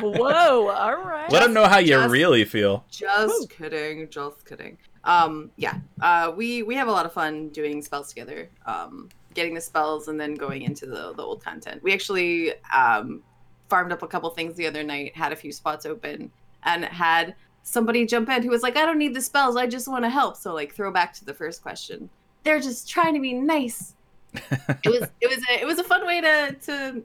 Whoa! 0.00 0.68
All 0.68 0.96
right. 0.96 1.30
Let 1.30 1.42
them 1.42 1.52
know 1.52 1.66
how 1.66 1.78
you 1.78 1.88
just- 1.88 2.10
really 2.12 2.44
feel. 2.44 2.84
Just 2.90 3.50
kidding, 3.50 4.08
just 4.08 4.46
kidding. 4.46 4.78
Um, 5.04 5.50
yeah, 5.56 5.74
uh, 6.00 6.32
we 6.34 6.62
we 6.62 6.74
have 6.76 6.88
a 6.88 6.92
lot 6.92 7.04
of 7.04 7.12
fun 7.12 7.50
doing 7.50 7.82
spells 7.82 8.08
together. 8.08 8.48
Um, 8.64 9.10
getting 9.34 9.52
the 9.54 9.60
spells 9.60 10.08
and 10.08 10.18
then 10.18 10.34
going 10.34 10.62
into 10.62 10.86
the 10.86 11.12
the 11.14 11.22
old 11.22 11.44
content. 11.44 11.82
We 11.82 11.92
actually 11.92 12.54
um, 12.74 13.22
farmed 13.68 13.92
up 13.92 14.02
a 14.02 14.06
couple 14.08 14.30
things 14.30 14.54
the 14.56 14.66
other 14.66 14.82
night. 14.82 15.14
Had 15.14 15.32
a 15.32 15.36
few 15.36 15.52
spots 15.52 15.84
open 15.84 16.30
and 16.62 16.84
had 16.86 17.34
somebody 17.62 18.06
jump 18.06 18.30
in 18.30 18.42
who 18.42 18.48
was 18.48 18.62
like, 18.62 18.78
"I 18.78 18.86
don't 18.86 18.98
need 18.98 19.12
the 19.14 19.20
spells. 19.20 19.54
I 19.56 19.66
just 19.66 19.86
want 19.86 20.04
to 20.04 20.08
help." 20.10 20.36
So 20.38 20.54
like, 20.54 20.74
throw 20.74 20.90
back 20.90 21.12
to 21.14 21.24
the 21.26 21.34
first 21.34 21.62
question. 21.62 22.08
They're 22.44 22.60
just 22.60 22.88
trying 22.88 23.14
to 23.14 23.20
be 23.20 23.32
nice. 23.34 23.94
it 24.34 24.88
was 24.90 25.08
it 25.20 25.28
was 25.30 25.38
a, 25.50 25.60
it 25.60 25.66
was 25.66 25.78
a 25.78 25.84
fun 25.84 26.06
way 26.06 26.20
to 26.20 26.56
to 26.66 27.02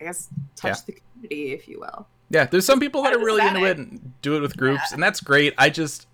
I 0.00 0.04
guess 0.04 0.28
touch 0.56 0.78
Yeah. 0.78 0.82
the 0.86 0.92
community, 1.12 1.52
if 1.52 1.68
you 1.68 1.80
will. 1.80 2.06
Yeah, 2.30 2.46
there's 2.46 2.64
some 2.66 2.80
people 2.80 3.02
that 3.02 3.12
are 3.12 3.18
really 3.18 3.46
into 3.46 3.64
it. 3.64 3.70
it 3.72 3.78
and 3.78 4.12
do 4.22 4.36
it 4.36 4.40
with 4.40 4.56
groups, 4.56 4.92
and 4.92 5.02
that's 5.02 5.20
great. 5.20 5.52
I 5.58 5.68
just, 5.68 6.06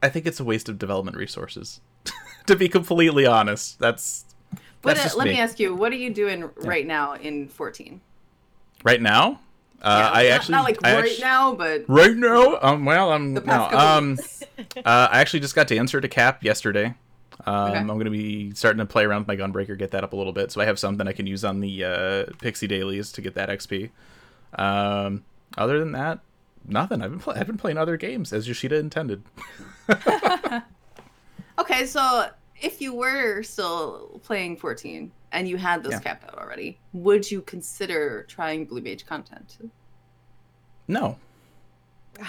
I 0.00 0.08
think 0.08 0.24
it's 0.26 0.38
a 0.38 0.44
waste 0.44 0.68
of 0.68 0.78
development 0.78 1.16
resources. 1.16 1.80
to 2.46 2.54
be 2.54 2.68
completely 2.68 3.26
honest, 3.26 3.78
that's 3.80 4.24
What, 4.82 4.96
that's 4.96 5.14
uh, 5.14 5.18
let 5.18 5.24
me. 5.26 5.32
me. 5.32 5.40
ask 5.40 5.58
you, 5.58 5.74
what 5.74 5.90
are 5.90 5.96
you 5.96 6.14
doing 6.14 6.48
right 6.58 6.86
now 6.86 7.14
in 7.14 7.48
14? 7.48 8.00
Right 8.84 9.02
now, 9.02 9.40
uh, 9.82 9.88
Yeah, 9.88 10.10
I 10.10 10.22
not- 10.22 10.32
actually 10.32 10.52
not 10.52 10.64
like 10.64 10.78
I 10.86 10.94
right 10.94 11.10
actu- 11.10 11.22
now, 11.22 11.54
but 11.54 11.84
Right 11.88 12.14
now, 12.16 12.58
um, 12.62 12.84
well, 12.84 13.10
I'm 13.12 13.34
the 13.34 13.40
no, 13.40 13.46
past 13.46 13.70
couple 13.72 13.86
um, 13.88 14.18
uh, 14.84 15.08
I 15.10 15.20
actually 15.20 15.40
just 15.40 15.56
got 15.56 15.66
to 15.68 15.76
answer 15.76 16.00
to 16.00 16.06
cap 16.08 16.44
yesterday. 16.44 16.94
Um, 17.44 17.70
Okay. 17.70 17.78
I'm 17.78 17.86
going 17.86 18.04
to 18.06 18.10
be 18.10 18.52
starting 18.54 18.78
to 18.78 18.86
play 18.86 19.04
around 19.04 19.26
with 19.26 19.28
my 19.28 19.36
Gunbreaker, 19.36 19.76
get 19.78 19.90
that 19.92 20.02
up 20.04 20.12
a 20.12 20.16
little 20.16 20.32
bit, 20.32 20.50
so 20.52 20.60
I 20.60 20.64
have 20.64 20.78
something 20.78 21.06
I 21.06 21.12
can 21.12 21.26
use 21.26 21.44
on 21.44 21.60
the 21.60 21.84
uh, 21.84 22.24
Pixie 22.40 22.66
dailies 22.66 23.12
to 23.12 23.20
get 23.20 23.34
that 23.34 23.48
XP. 23.48 23.90
Um, 24.58 25.24
other 25.58 25.78
than 25.78 25.92
that, 25.92 26.20
nothing. 26.66 27.02
I've 27.02 27.10
been 27.10 27.20
pl- 27.20 27.34
I've 27.36 27.46
been 27.46 27.58
playing 27.58 27.76
other 27.78 27.96
games 27.96 28.32
as 28.32 28.48
Yoshida 28.48 28.76
intended. 28.76 29.22
Okay, 31.58 31.86
so 31.86 32.28
if 32.60 32.80
you 32.82 32.92
were 32.94 33.42
still 33.42 34.20
playing 34.24 34.56
14 34.58 35.10
and 35.32 35.48
you 35.48 35.56
had 35.56 35.82
those 35.82 35.92
Yeah. 35.92 36.00
capped 36.00 36.24
out 36.24 36.38
already, 36.38 36.78
would 36.92 37.30
you 37.30 37.40
consider 37.40 38.24
trying 38.28 38.66
Blue 38.66 38.82
Mage 38.82 39.06
content? 39.06 39.56
No, 40.86 41.16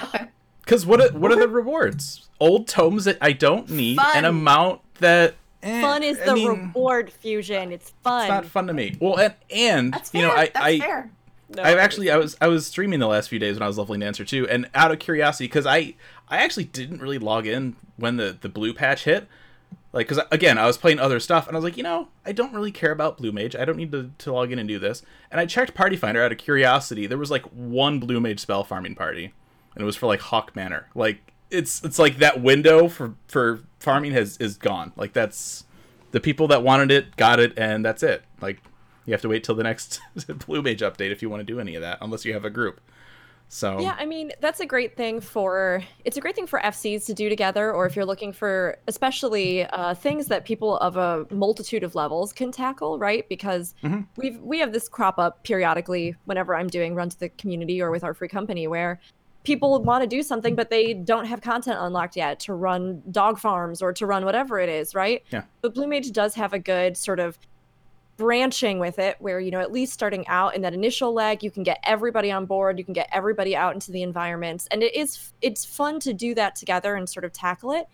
Okay. 0.04 0.28
because 0.64 0.86
what 0.86 1.02
are, 1.02 1.10
what 1.18 1.32
are 1.32 1.36
the 1.40 1.48
rewards? 1.50 2.30
Old 2.40 2.68
tomes 2.70 3.04
that 3.06 3.18
I 3.22 3.34
don't 3.34 3.70
need, 3.70 3.98
Fun. 3.98 4.16
an 4.18 4.24
amount 4.26 4.82
that 5.00 5.36
eh, 5.64 5.82
Fun 5.82 6.04
is 6.04 6.20
I 6.20 6.26
the 6.26 6.34
mean, 6.34 6.48
reward 6.48 7.12
fusion. 7.12 7.72
It's 7.72 7.92
fun. 8.04 8.24
It's 8.24 8.30
not 8.30 8.46
fun 8.46 8.68
to 8.68 8.74
me. 8.74 8.98
Well, 9.00 9.18
and 9.20 9.34
and 9.50 9.94
That's 9.94 10.14
you 10.14 10.22
fair. 10.22 10.30
know 10.30 10.36
I 10.36 10.46
That's 10.46 10.66
I. 10.66 10.80
fair. 10.80 11.12
No. 11.56 11.64
I've 11.64 11.78
actually 11.78 12.12
I 12.12 12.18
was 12.18 12.36
I 12.42 12.48
was 12.48 12.68
streaming 12.68 13.00
the 13.00 13.08
last 13.08 13.30
few 13.30 13.40
days 13.40 13.56
when 13.56 13.64
I 13.64 13.68
was 13.68 13.78
leveling 13.78 14.04
Answer 14.04 14.26
2 14.26 14.50
and 14.50 14.70
out 14.76 14.92
of 14.92 15.00
curiosity 15.00 15.46
because 15.46 15.66
I 15.66 15.96
I 16.28 16.38
actually 16.40 16.66
didn't 16.66 17.02
really 17.02 17.20
log 17.20 17.48
in 17.48 17.78
when 17.96 18.18
the 18.18 18.38
the 18.40 18.50
blue 18.50 18.74
patch 18.74 19.06
hit 19.06 19.30
like 19.94 20.10
because 20.10 20.22
again 20.30 20.58
I 20.58 20.66
was 20.66 20.78
playing 20.78 21.00
other 21.00 21.22
stuff 21.22 21.48
and 21.48 21.56
I 21.56 21.58
was 21.58 21.64
like 21.64 21.78
you 21.78 21.84
know 21.84 22.10
I 22.26 22.34
don't 22.34 22.54
really 22.54 22.72
care 22.74 22.92
about 22.92 23.18
blue 23.18 23.32
mage 23.32 23.56
I 23.56 23.64
don't 23.64 23.78
need 23.78 23.94
to, 23.94 24.12
to 24.18 24.34
log 24.34 24.52
in 24.52 24.60
and 24.60 24.68
do 24.68 24.78
this 24.78 25.04
and 25.32 25.40
I 25.40 25.46
checked 25.46 25.74
party 25.74 25.96
finder 25.96 26.22
out 26.22 26.34
of 26.34 26.38
curiosity 26.38 27.08
there 27.08 27.18
was 27.18 27.32
like 27.32 27.44
one 27.44 28.00
blue 28.02 28.20
mage 28.20 28.42
spell 28.42 28.66
farming 28.66 28.96
party 28.96 29.34
and 29.74 29.82
it 29.82 29.86
was 29.86 29.96
for 29.96 30.08
like 30.08 30.20
Haukke 30.20 30.54
Manor 30.54 30.90
like 30.96 31.32
it's 31.50 31.84
it's 31.84 32.00
like 32.00 32.18
that 32.18 32.42
window 32.42 32.88
for 32.88 33.14
for 33.28 33.62
farming 33.80 34.12
has 34.12 34.38
is 34.38 34.58
gone 34.58 34.92
like 34.96 35.14
that's 35.14 35.66
the 36.12 36.20
people 36.20 36.48
that 36.48 36.64
wanted 36.64 36.92
it 36.92 37.16
got 37.16 37.40
it 37.40 37.54
and 37.58 37.86
that's 37.86 38.04
it 38.04 38.24
like 38.42 38.60
you 39.06 39.14
have 39.14 39.22
to 39.22 39.30
wait 39.30 39.44
till 39.44 39.56
the 39.56 39.64
next 39.64 40.02
blue 40.46 40.62
mage 40.62 40.82
update 40.82 41.12
if 41.12 41.22
you 41.22 41.30
want 41.30 41.40
to 41.40 41.46
do 41.46 41.60
any 41.60 41.76
of 41.76 41.82
that 41.82 41.98
unless 42.02 42.26
you 42.26 42.34
have 42.34 42.46
a 42.46 42.50
group 42.50 42.82
so 43.50 43.80
Yeah, 43.80 43.96
I 43.98 44.06
mean, 44.06 44.34
that's 44.42 44.60
a 44.60 44.66
great 44.66 44.98
thing 44.98 45.22
for 45.22 45.82
it's 46.04 46.18
a 46.18 46.20
great 46.20 46.36
thing 46.36 46.48
for 46.48 46.60
FCs 46.60 47.06
to 47.06 47.14
do 47.14 47.30
together 47.30 47.72
or 47.72 47.86
if 47.86 47.96
you're 47.96 48.06
looking 48.06 48.34
for 48.34 48.78
especially 48.90 49.64
uh, 49.68 49.94
things 49.94 50.28
that 50.28 50.44
people 50.44 50.78
of 50.80 50.98
a 50.98 51.26
multitude 51.34 51.84
of 51.84 51.96
levels 51.96 52.34
can 52.34 52.52
tackle, 52.52 53.00
right? 53.00 53.28
Because 53.30 53.74
Mhm. 53.82 54.06
we've 54.18 54.38
we 54.42 54.60
have 54.60 54.74
this 54.74 54.90
crop 54.90 55.18
up 55.18 55.46
periodically 55.46 56.14
whenever 56.26 56.58
I'm 56.58 56.68
doing 56.68 56.94
run 56.94 57.08
to 57.08 57.18
the 57.18 57.30
community 57.30 57.82
or 57.82 57.90
with 57.90 58.04
our 58.04 58.14
free 58.14 58.28
company 58.28 58.68
where 58.68 59.00
people 59.48 59.82
want 59.82 60.02
to 60.02 60.08
do 60.08 60.22
something 60.22 60.56
but 60.56 60.70
they 60.70 60.94
don't 60.94 61.24
have 61.24 61.40
content 61.40 61.78
unlocked 61.80 62.18
yet 62.18 62.38
to 62.38 62.54
run 62.54 63.02
dog 63.12 63.40
farms 63.40 63.82
or 63.82 63.94
to 63.94 64.06
run 64.06 64.26
whatever 64.26 64.60
it 64.60 64.68
is, 64.68 64.94
right? 64.94 65.24
Yeah. 65.30 65.44
But 65.62 65.74
Blue 65.74 65.88
Mage 65.88 66.12
does 66.12 66.36
have 66.36 66.52
a 66.52 66.60
good 66.60 66.98
sort 66.98 67.22
of 67.22 67.40
branching 68.18 68.78
with 68.78 69.00
it 69.00 69.16
where 69.20 69.40
you 69.40 69.50
know 69.52 69.62
at 69.62 69.72
least 69.72 69.94
starting 69.94 70.28
out 70.28 70.54
in 70.56 70.64
that 70.64 70.74
initial 70.74 71.14
leg 71.14 71.44
you 71.44 71.52
can 71.52 71.62
get 71.62 71.78
everybody 71.84 72.32
on 72.32 72.48
board 72.48 72.80
you 72.80 72.84
can 72.84 72.96
get 72.96 73.08
everybody 73.12 73.56
out 73.56 73.76
into 73.76 73.92
the 73.92 74.02
environments 74.02 74.68
and 74.72 74.82
it 74.82 74.94
is 74.96 75.34
it's 75.44 75.64
fun 75.64 76.00
to 76.00 76.16
do 76.16 76.34
that 76.34 76.56
together 76.56 76.96
and 76.96 77.08
sort 77.08 77.24
of 77.24 77.32
tackle 77.32 77.72
it 77.72 77.86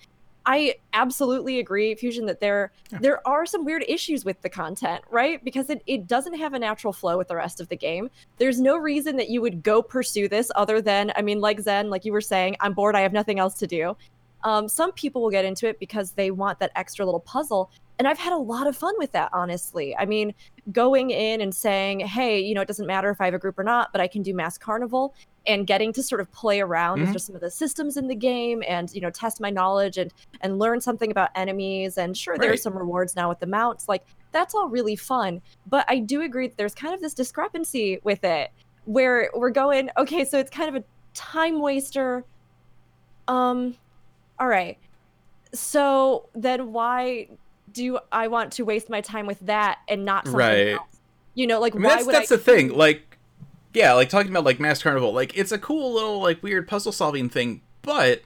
i 0.46 0.76
absolutely 0.94 1.60
agree 1.60 1.96
fusion 1.96 2.26
that 2.26 2.40
there 2.40 2.72
there 3.02 3.26
are 3.28 3.46
some 3.46 3.66
weird 3.66 3.84
issues 3.88 4.26
with 4.26 4.42
the 4.42 4.50
content 4.50 5.04
right? 5.10 5.44
Because 5.44 5.70
it, 5.70 5.82
it 5.86 6.08
doesn't 6.08 6.34
have 6.34 6.54
a 6.54 6.60
natural 6.60 6.92
flow 6.94 7.18
with 7.18 7.28
the 7.28 7.36
rest 7.36 7.62
of 7.62 7.70
the 7.70 7.76
game. 7.76 8.10
There's 8.38 8.60
no 8.60 8.78
reason 8.78 9.16
that 9.18 9.30
you 9.30 9.42
would 9.42 9.64
go 9.64 9.82
pursue 9.82 10.28
this 10.28 10.52
other 10.56 10.82
than 10.82 11.12
i 11.16 11.22
mean 11.22 11.40
like 11.40 11.60
zen 11.60 11.90
like 11.90 12.06
you 12.06 12.12
were 12.12 12.22
saying 12.22 12.56
i'm 12.60 12.74
bored 12.74 12.96
i 12.96 13.02
have 13.02 13.14
nothing 13.14 13.40
else 13.40 13.56
to 13.56 13.68
do. 13.68 13.96
Um, 14.44 14.68
some 14.68 14.92
people 14.92 15.22
will 15.22 15.30
get 15.30 15.46
into 15.46 15.68
it 15.68 15.80
because 15.80 16.12
they 16.12 16.32
want 16.32 16.60
that 16.60 16.72
extra 16.76 17.06
little 17.06 17.22
puzzle 17.22 17.72
and 18.00 18.08
I've 18.08 18.18
had 18.18 18.34
a 18.34 18.38
lot 18.38 18.68
of 18.68 18.76
fun 18.76 18.94
with 18.98 19.12
that, 19.12 19.30
honestly. 19.34 19.96
I 19.96 20.06
mean, 20.06 20.34
going 20.72 21.12
in 21.12 21.42
and 21.42 21.54
saying, 21.54 22.02
hey, 22.02 22.40
you 22.40 22.54
know, 22.56 22.62
it 22.62 22.68
doesn't 22.68 22.88
matter 22.88 23.10
if 23.10 23.22
I 23.22 23.26
have 23.26 23.34
a 23.34 23.40
group 23.40 23.60
or 23.60 23.64
not, 23.64 23.92
but 23.92 24.02
I 24.02 24.08
can 24.08 24.22
do 24.24 24.34
Masked 24.34 24.64
Carnivale 24.64 25.14
and 25.46 25.68
getting 25.68 25.92
to 25.94 26.02
sort 26.02 26.22
of 26.22 26.32
play 26.32 26.62
around 26.62 27.02
with 27.02 27.10
Mhm. 27.10 27.14
just 27.14 27.26
some 27.28 27.36
of 27.36 27.42
the 27.42 27.52
systems 27.52 27.98
in 27.98 28.08
the 28.08 28.16
game 28.16 28.64
and, 28.68 28.94
you 28.94 29.02
know, 29.02 29.10
test 29.10 29.42
my 29.42 29.50
knowledge 29.50 29.98
and 29.98 30.12
and 30.42 30.58
learn 30.58 30.80
something 30.82 31.12
about 31.12 31.30
enemies. 31.36 31.98
And 31.98 32.18
sure, 32.18 32.38
there 32.38 32.52
are 32.52 32.58
some 32.58 32.78
rewards 32.78 33.16
now 33.16 33.30
with 33.30 33.40
the 33.40 33.46
mounts. 33.46 33.88
Like, 33.90 34.06
that's 34.32 34.56
all 34.56 34.70
really 34.70 34.96
fun. 34.96 35.42
But 35.68 35.86
I 35.88 36.00
do 36.00 36.22
agree 36.22 36.48
that 36.48 36.58
there's 36.58 36.74
kind 36.76 36.94
of 36.94 37.02
this 37.02 37.14
discrepancy 37.14 38.00
with 38.04 38.24
it 38.24 38.52
where 38.86 39.30
we're 39.36 39.50
going, 39.52 39.90
okay, 39.98 40.26
so 40.26 40.40
it's 40.40 40.50
kind 40.50 40.76
of 40.76 40.82
a 40.82 40.86
time 41.14 41.60
waster. 41.60 42.24
Um, 43.28 43.76
all 44.40 44.48
right. 44.48 44.78
So 45.54 46.30
then 46.34 46.72
why 46.74 47.28
do 47.74 48.00
I 48.12 48.28
want 48.28 48.54
to 48.54 48.64
waste 48.64 48.90
my 48.90 49.02
time 49.02 49.26
with 49.26 49.40
that 49.42 49.80
and 49.88 50.06
not 50.06 50.26
something 50.26 50.40
Right. 50.40 50.68
else? 50.74 51.00
You 51.36 51.48
know, 51.48 51.60
like 51.60 51.74
I 51.74 51.78
mean, 51.78 51.84
why 51.84 51.96
that's 51.96 52.06
would 52.06 52.16
that's 52.16 52.32
I 52.32 52.36
the 52.36 52.42
thing 52.42 52.70
like 52.70 53.18
yeah 53.74 53.94
like 53.94 54.08
talking 54.10 54.30
about 54.32 54.44
like 54.44 54.60
masked 54.60 54.84
carnivale 54.84 55.12
like 55.14 55.36
it's 55.36 55.52
a 55.52 55.58
cool 55.58 55.94
little 55.94 56.22
like 56.22 56.44
weird 56.44 56.68
puzzle 56.68 56.92
solving 56.92 57.28
thing 57.28 57.62
but 57.82 58.22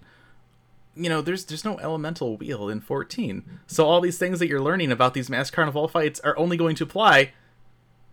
you 0.93 1.07
know 1.09 1.21
there's 1.21 1.45
there's 1.45 1.63
no 1.63 1.79
elemental 1.79 2.35
wheel 2.35 2.67
in 2.67 2.81
14 2.81 3.43
so 3.65 3.85
all 3.85 4.01
these 4.01 4.17
things 4.17 4.39
that 4.39 4.47
you're 4.49 4.59
learning 4.59 4.91
about 4.91 5.13
these 5.13 5.29
masked 5.29 5.55
carnivale 5.55 5.87
fights 5.87 6.19
are 6.21 6.37
only 6.37 6.57
going 6.57 6.75
to 6.75 6.83
apply 6.83 7.31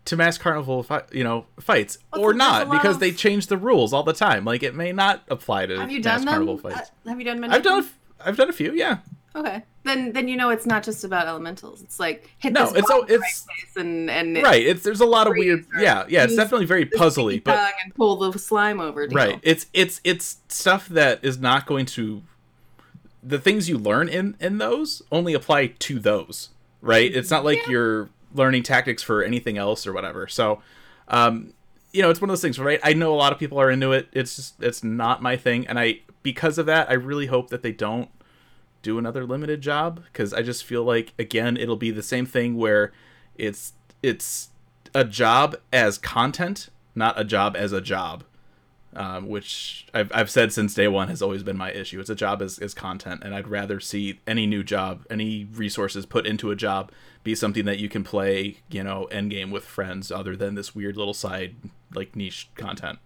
to 0.05 0.17
masked 0.17 0.45
carnivale 0.45 0.85
fi- 0.85 1.03
you 1.11 1.25
know 1.25 1.47
fights 1.59 1.99
Well, 2.13 2.23
or 2.23 2.35
not 2.35 2.71
because 2.71 2.97
of- 2.97 3.01
they 3.01 3.11
change 3.11 3.49
the 3.49 3.57
rules 3.57 3.93
all 3.93 4.05
the 4.05 4.13
time 4.13 4.45
like 4.45 4.63
it 4.63 4.77
may 4.77 4.93
not 4.93 5.25
apply 5.29 5.67
to 5.67 5.81
Have 5.81 5.91
you 5.91 6.01
mass 6.03 6.21
done 6.21 6.29
carnival 6.29 6.57
them? 6.59 6.73
fights 6.73 6.91
Uh, 7.05 7.09
have 7.09 7.19
you 7.19 7.25
done 7.25 7.41
many? 7.41 7.53
i've 7.53 7.59
of 7.61 7.65
done 7.65 7.79
a 7.79 7.83
them? 7.83 7.91
f- 8.21 8.27
i've 8.29 8.37
done 8.37 8.49
a 8.51 8.53
few 8.53 8.73
yeah 8.75 8.99
Okay, 9.37 9.65
then 9.83 10.13
then 10.13 10.29
you 10.29 10.37
know 10.37 10.51
it's 10.51 10.65
not 10.65 10.85
just 10.85 11.03
about 11.03 11.27
elementals. 11.27 11.83
It's 11.83 11.99
like 11.99 12.31
hit 12.39 12.53
No, 12.53 12.67
this 12.71 12.85
it's 12.85 12.91
in 12.91 12.97
right 12.99 13.11
it's- 13.11 13.77
and 13.77 14.09
and 14.11 14.43
right 14.43 14.65
it's 14.65 14.83
there's 14.85 15.01
a 15.01 15.05
lot 15.07 15.27
of 15.27 15.33
weird 15.37 15.67
yeah 15.79 16.05
yeah 16.09 16.23
it's 16.23 16.37
definitely 16.37 16.67
very 16.67 16.87
puzzly 16.87 17.43
but 17.43 17.73
and 17.83 17.93
pull 17.97 18.17
the 18.31 18.39
slime 18.39 18.81
over. 18.81 19.09
deal. 19.09 19.17
right 19.17 19.41
it's 19.43 19.67
it's 19.75 20.01
it's 20.05 20.39
stuff 20.49 20.87
that 20.89 21.19
is 21.25 21.39
not 21.39 21.67
going 21.67 21.85
to 21.87 22.23
the 23.23 23.39
things 23.41 23.69
you 23.69 23.77
learn 23.77 24.09
in 24.09 24.37
in 24.39 24.59
those 24.59 25.03
only 25.11 25.35
apply 25.35 25.67
to 25.67 25.99
those 25.99 26.51
right 26.81 27.13
it's 27.15 27.31
not 27.31 27.45
like 27.45 27.67
you're 27.67 28.11
learning 28.35 28.63
tactics 28.63 29.03
for 29.03 29.23
anything 29.25 29.59
else 29.59 29.85
or 29.87 29.93
whatever 29.93 30.29
so 30.29 30.61
um 31.09 31.53
you 31.93 32.03
know 32.03 32.11
it's 32.11 32.21
one 32.21 32.29
of 32.31 32.33
those 32.33 32.43
things 32.43 32.59
right 32.61 32.79
i 32.85 32.93
know 32.93 33.13
a 33.13 33.17
lot 33.17 33.33
of 33.33 33.39
people 33.41 33.59
are 33.59 33.71
into 33.71 33.91
it 33.93 34.09
it's 34.13 34.37
just 34.37 34.63
it's 34.63 34.85
not 34.85 35.21
my 35.23 35.37
thing 35.37 35.67
and 35.67 35.79
i 35.81 35.99
because 36.23 36.59
of 36.59 36.67
that 36.67 36.89
i 36.91 36.95
really 36.95 37.27
hope 37.27 37.51
that 37.51 37.63
they 37.63 37.73
don't 37.73 38.09
do 38.85 38.99
another 38.99 39.25
limited 39.25 39.61
job 39.61 40.05
because 40.05 40.33
i 40.33 40.43
just 40.43 40.63
feel 40.65 40.85
like 40.85 41.13
again 41.19 41.57
it'll 41.57 41.75
be 41.77 41.91
the 41.91 42.03
same 42.03 42.27
thing 42.27 42.57
where 42.57 42.93
it's 43.37 43.73
it's 44.03 44.51
a 44.95 45.05
job 45.05 45.57
as 45.73 45.99
content 45.99 46.69
not 46.95 47.19
a 47.19 47.25
job 47.25 47.57
as 47.57 47.73
a 47.73 47.81
job 47.81 48.23
um, 48.97 49.29
which 49.29 49.87
I've, 49.93 50.11
I've 50.15 50.31
said 50.31 50.53
since 50.53 50.73
day 50.73 50.87
one 50.87 51.09
has 51.09 51.21
always 51.21 51.43
been 51.43 51.57
my 51.57 51.73
issue. 51.73 51.99
It's 51.99 52.11
a 52.11 52.15
job 52.15 52.41
as, 52.41 52.61
as 52.61 52.75
content, 52.75 53.23
and 53.25 53.35
I'd 53.35 53.49
rather 53.49 53.81
see 53.81 54.21
any 54.25 54.47
new 54.47 54.63
job, 54.63 55.05
any 55.11 55.49
resources 55.53 56.07
put 56.07 56.27
into 56.27 56.53
a 56.53 56.55
job 56.57 56.93
be 57.25 57.35
something 57.35 57.65
that 57.65 57.79
you 57.79 57.89
can 57.89 58.05
play, 58.05 58.59
you 58.71 58.85
know, 58.85 59.07
end 59.07 59.31
game 59.31 59.51
with 59.51 59.65
friends, 59.65 60.13
other 60.13 60.37
than 60.37 60.55
this 60.55 60.75
weird 60.75 60.97
little 60.97 61.15
side 61.15 61.57
like 61.93 62.15
niche 62.15 62.49
content. 62.55 62.99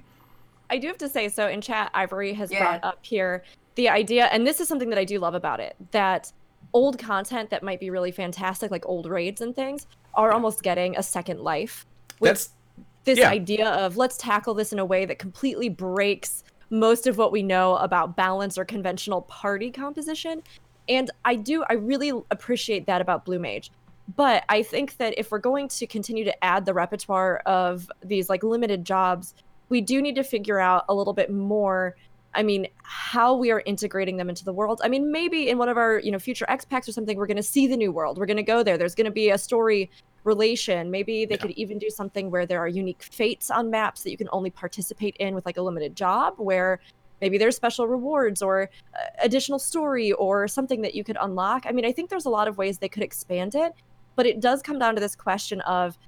I 0.69 0.77
do 0.77 0.89
have 0.89 0.99
to 0.99 1.09
say 1.09 1.29
so 1.31 1.49
in 1.49 1.61
chat 1.63 1.91
Ivory 1.95 2.35
has 2.35 2.51
Yeah. 2.51 2.59
brought 2.59 2.85
up 2.85 2.99
here 3.01 3.43
the 3.79 3.89
idea 3.89 4.27
and 4.27 4.45
this 4.45 4.59
is 4.59 4.67
something 4.67 4.91
that 4.91 4.99
I 4.99 5.05
do 5.05 5.21
love 5.21 5.35
about 5.35 5.61
it 5.61 5.77
that 5.93 6.33
old 6.73 6.99
content 6.99 7.49
that 7.51 7.63
might 7.63 7.79
be 7.79 7.91
really 7.91 8.11
fantastic 8.11 8.73
like 8.73 8.85
old 8.87 9.07
raids 9.07 9.41
and 9.41 9.55
things 9.55 9.87
are 10.15 10.33
almost 10.33 10.63
getting 10.63 10.97
a 10.97 11.03
second 11.03 11.41
life. 11.41 11.87
with 12.19 12.31
That's 12.31 12.51
this 13.05 13.21
yeah. 13.21 13.31
idea 13.31 13.69
of 13.71 13.97
let's 13.97 14.19
tackle 14.19 14.53
this 14.53 14.73
in 14.73 14.81
a 14.81 14.85
way 14.85 15.07
that 15.07 15.21
completely 15.21 15.69
breaks 15.69 16.43
most 16.71 17.07
of 17.07 17.17
what 17.17 17.31
we 17.31 17.41
know 17.43 17.77
about 17.77 18.17
balance 18.17 18.59
or 18.59 18.65
conventional 18.65 19.23
party 19.23 19.71
composition. 19.71 20.43
And 20.89 21.11
I 21.25 21.37
do, 21.37 21.65
I 21.71 21.75
really 21.75 22.11
appreciate 22.31 22.85
that 22.87 23.01
about 23.01 23.25
Blue 23.25 23.39
Mage. 23.39 23.71
But 24.17 24.45
I 24.49 24.63
think 24.63 24.97
that 24.97 25.15
if 25.17 25.31
we're 25.31 25.39
going 25.39 25.69
to 25.69 25.87
continue 25.87 26.25
to 26.25 26.45
add 26.45 26.67
the 26.67 26.75
repertoire 26.75 27.39
of 27.47 27.89
these 28.03 28.29
like 28.29 28.43
limited 28.43 28.85
jobs, 28.85 29.35
we 29.69 29.81
do 29.81 30.03
need 30.03 30.17
to 30.17 30.25
figure 30.25 30.59
out 30.59 30.85
a 30.89 30.95
little 30.95 31.13
bit 31.13 31.33
more. 31.33 31.95
I 32.35 32.43
mean, 32.43 32.69
how 32.83 33.35
we 33.35 33.51
are 33.51 33.63
integrating 33.65 34.17
them 34.17 34.29
into 34.29 34.45
the 34.45 34.53
world. 34.53 34.81
I 34.85 34.89
mean, 34.89 35.11
maybe 35.11 35.49
in 35.49 35.59
one 35.59 35.69
of 35.69 35.77
our, 35.77 35.99
you 35.99 36.11
know, 36.11 36.19
future 36.19 36.45
X 36.49 36.65
packs 36.65 36.89
or 36.89 36.93
something, 36.93 37.17
we're 37.17 37.27
going 37.27 37.39
to 37.39 37.43
see 37.43 37.67
the 37.67 37.77
new 37.77 37.91
world. 37.91 38.19
We're 38.19 38.27
going 38.27 38.37
to 38.37 38.43
go 38.43 38.63
there. 38.63 38.77
There's 38.77 38.95
going 38.95 39.07
to 39.07 39.11
be 39.11 39.31
a 39.31 39.39
story 39.39 39.91
relation. 40.25 40.91
Maybe 40.91 41.25
they 41.25 41.35
Yeah. 41.37 41.41
could 41.41 41.51
even 41.53 41.79
do 41.79 41.89
something 41.89 42.31
where 42.31 42.45
there 42.45 42.61
are 42.61 42.69
unique 42.69 43.03
fates 43.03 43.51
on 43.51 43.71
maps 43.71 44.03
that 44.03 44.11
you 44.11 44.19
can 44.19 44.29
only 44.31 44.51
participate 44.51 45.17
in 45.17 45.35
with 45.35 45.47
like 45.47 45.57
a 45.57 45.63
limited 45.63 45.97
job, 45.97 46.35
where 46.37 46.81
maybe 47.21 47.39
there's 47.39 47.57
special 47.57 47.89
rewards 47.89 48.43
or 48.43 48.69
uh, 48.95 48.99
additional 49.23 49.59
story 49.59 50.13
or 50.13 50.47
something 50.47 50.83
that 50.83 50.95
you 50.95 51.03
could 51.03 51.17
unlock. 51.21 51.65
I 51.67 51.73
mean, 51.73 51.87
I 51.87 51.93
think 51.93 52.11
there's 52.11 52.27
a 52.27 52.31
lot 52.31 52.47
of 52.47 52.59
ways 52.59 52.79
they 52.79 52.89
could 52.89 53.03
expand 53.03 53.55
it, 53.55 53.73
but 54.17 54.27
it 54.27 54.41
does 54.41 54.61
come 54.63 54.79
down 54.79 54.95
to 54.95 55.01
this 55.01 55.17
question 55.17 55.61
of, 55.63 55.99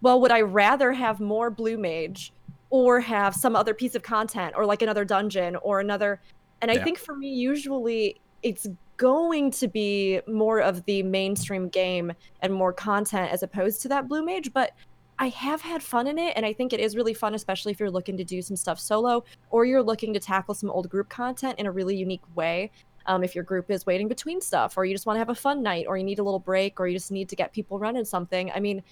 well, 0.00 0.20
would 0.22 0.32
I 0.32 0.40
rather 0.40 0.92
have 0.92 1.20
more 1.20 1.50
Blue 1.50 1.76
Mage 1.76 2.32
or 2.70 3.00
have 3.00 3.34
some 3.34 3.54
other 3.56 3.74
piece 3.74 3.94
of 3.94 4.02
content 4.02 4.54
or 4.56 4.64
like 4.64 4.82
another 4.82 5.04
dungeon 5.04 5.56
or 5.56 5.80
another 5.80 6.20
and 6.62 6.70
I 6.70 6.74
Yeah. 6.74 6.84
think 6.84 6.98
for 6.98 7.16
me 7.16 7.28
usually 7.28 8.20
it's 8.42 8.66
going 8.96 9.50
to 9.50 9.68
be 9.68 10.20
more 10.26 10.60
of 10.60 10.84
the 10.84 11.02
mainstream 11.02 11.68
game 11.68 12.12
and 12.40 12.52
more 12.54 12.72
content 12.72 13.32
as 13.32 13.42
opposed 13.42 13.82
to 13.82 13.88
that 13.88 14.08
blue 14.08 14.24
mage 14.24 14.52
but 14.52 14.72
I 15.18 15.28
have 15.28 15.60
had 15.60 15.82
fun 15.82 16.06
in 16.06 16.18
it 16.18 16.32
and 16.36 16.46
I 16.46 16.52
think 16.54 16.72
it 16.72 16.80
is 16.80 16.96
really 16.96 17.14
fun 17.14 17.34
especially 17.34 17.72
if 17.72 17.80
you're 17.80 17.90
looking 17.90 18.16
to 18.16 18.24
do 18.24 18.40
some 18.40 18.56
stuff 18.56 18.78
solo 18.80 19.24
or 19.50 19.64
you're 19.64 19.82
looking 19.82 20.14
to 20.14 20.20
tackle 20.20 20.54
some 20.54 20.70
old 20.70 20.88
group 20.88 21.08
content 21.08 21.58
in 21.58 21.66
a 21.66 21.72
really 21.72 21.96
unique 21.96 22.22
way 22.34 22.70
um, 23.06 23.24
if 23.24 23.34
your 23.34 23.44
group 23.44 23.70
is 23.70 23.84
waiting 23.86 24.08
between 24.08 24.40
stuff 24.40 24.76
or 24.76 24.84
you 24.84 24.94
just 24.94 25.06
want 25.06 25.16
to 25.16 25.18
have 25.18 25.30
a 25.30 25.34
fun 25.34 25.62
night 25.62 25.86
or 25.88 25.96
you 25.96 26.04
need 26.04 26.18
a 26.18 26.22
little 26.22 26.38
break 26.38 26.78
or 26.78 26.86
you 26.86 26.94
just 26.94 27.10
need 27.10 27.28
to 27.30 27.36
get 27.36 27.52
people 27.52 27.78
running 27.78 28.04
something 28.04 28.50
i 28.52 28.60
mean 28.60 28.82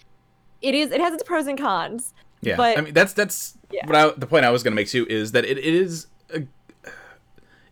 it 0.61 0.75
is 0.75 0.91
it 0.91 1.01
has 1.01 1.15
its 1.15 1.23
pros 1.23 1.47
and 1.47 1.59
cons 1.59 2.13
Yeah, 2.41 2.57
But- 2.57 2.79
I 2.79 2.81
mean 2.81 2.95
that's 2.95 3.13
that's 3.13 3.57
Yeah. 3.71 3.87
what 3.87 3.97
I, 3.97 4.11
the 4.17 4.27
point 4.27 4.45
I 4.45 4.51
was 4.51 4.63
going 4.63 4.73
to 4.73 4.77
make 4.77 4.89
too 4.89 5.07
is 5.09 5.33
that 5.33 5.45
it, 5.45 5.59
it 5.59 5.65
is 5.75 6.07
a, 6.33 6.43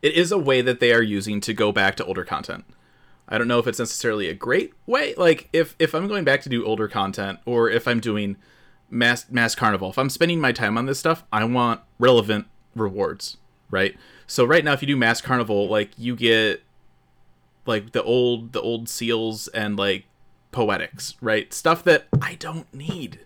it 0.03 0.15
is 0.15 0.33
a 0.33 0.39
way 0.39 0.61
that 0.63 0.81
they 0.81 0.93
are 0.93 1.03
using 1.03 1.41
to 1.43 1.53
go 1.55 1.73
back 1.73 1.97
to 1.97 2.05
older 2.05 2.25
content. 2.25 2.65
I 3.29 3.39
don't 3.39 3.49
know 3.49 3.59
if 3.59 3.67
it's 3.67 3.79
necessarily 3.79 4.29
a 4.29 4.35
great 4.35 4.73
way. 4.87 5.15
Like 5.17 5.49
if 5.53 5.75
if 5.79 5.95
I'm 5.95 6.07
going 6.07 6.25
back 6.25 6.43
to 6.43 6.49
do 6.49 6.65
older 6.65 6.87
content, 6.89 7.39
or 7.45 7.69
if 7.69 7.89
I'm 7.89 8.01
doing 8.01 8.37
mass 8.91 9.27
masked 9.31 9.59
carnivale, 9.61 9.91
if 9.91 9.99
I'm 9.99 10.11
spending 10.11 10.41
my 10.41 10.53
time 10.53 10.79
on 10.79 10.87
this 10.87 10.99
stuff, 10.99 11.25
I 11.33 11.45
want 11.45 11.81
relevant 11.99 12.47
rewards, 12.77 13.37
right? 13.71 13.97
So 14.29 14.45
right 14.45 14.65
now, 14.65 14.73
if 14.75 14.83
you 14.83 14.87
do 14.89 14.97
masked 14.97 15.27
carnivale, 15.27 15.69
like 15.69 15.91
you 15.99 16.15
get 16.15 16.63
like 17.67 17.93
the 17.93 18.03
old 18.03 18.53
the 18.53 18.61
old 18.61 18.89
seals 18.89 19.49
and 19.49 19.77
like 19.77 20.05
poetics, 20.53 21.15
right? 21.21 21.53
Stuff 21.53 21.83
that 21.85 22.07
I 22.23 22.35
don't 22.37 22.73
need. 22.73 23.21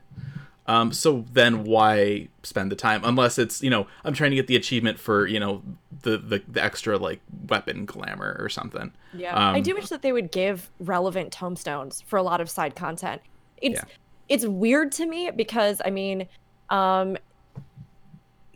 Um, 0.67 0.93
so 0.93 1.25
then 1.33 1.65
why 1.65 2.29
spend 2.43 2.71
the 2.71 2.77
time 2.77 3.03
unless 3.05 3.39
it's 3.39 3.63
you 3.63 3.71
know 3.71 3.87
I'm 4.05 4.15
trying 4.15 4.31
to 4.31 4.37
get 4.37 4.47
the 4.47 4.57
achievement 4.57 4.99
for 4.99 5.27
you 5.27 5.41
know 5.41 5.63
the 6.03 6.19
the, 6.19 6.43
the 6.47 6.63
extra 6.63 6.97
like 6.97 7.21
weapon 7.49 7.87
glamour 7.87 8.37
or 8.39 8.49
something. 8.49 8.93
Yeah, 9.13 9.37
I 9.37 9.57
Um, 9.57 9.63
do 9.63 9.75
wish 9.75 9.89
that 9.89 10.03
they 10.03 10.13
would 10.13 10.31
give 10.31 10.71
relevant 10.79 11.33
tomestones 11.33 12.03
for 12.03 12.19
a 12.19 12.23
lot 12.23 12.41
of 12.41 12.49
side 12.49 12.77
content. 12.77 13.21
It's 13.61 13.81
Yeah. 13.81 13.85
it's 14.29 14.47
weird 14.47 14.93
to 14.93 15.07
me 15.07 15.31
because 15.35 15.83
I 15.85 15.91
mean, 15.91 16.29
um, 16.69 17.17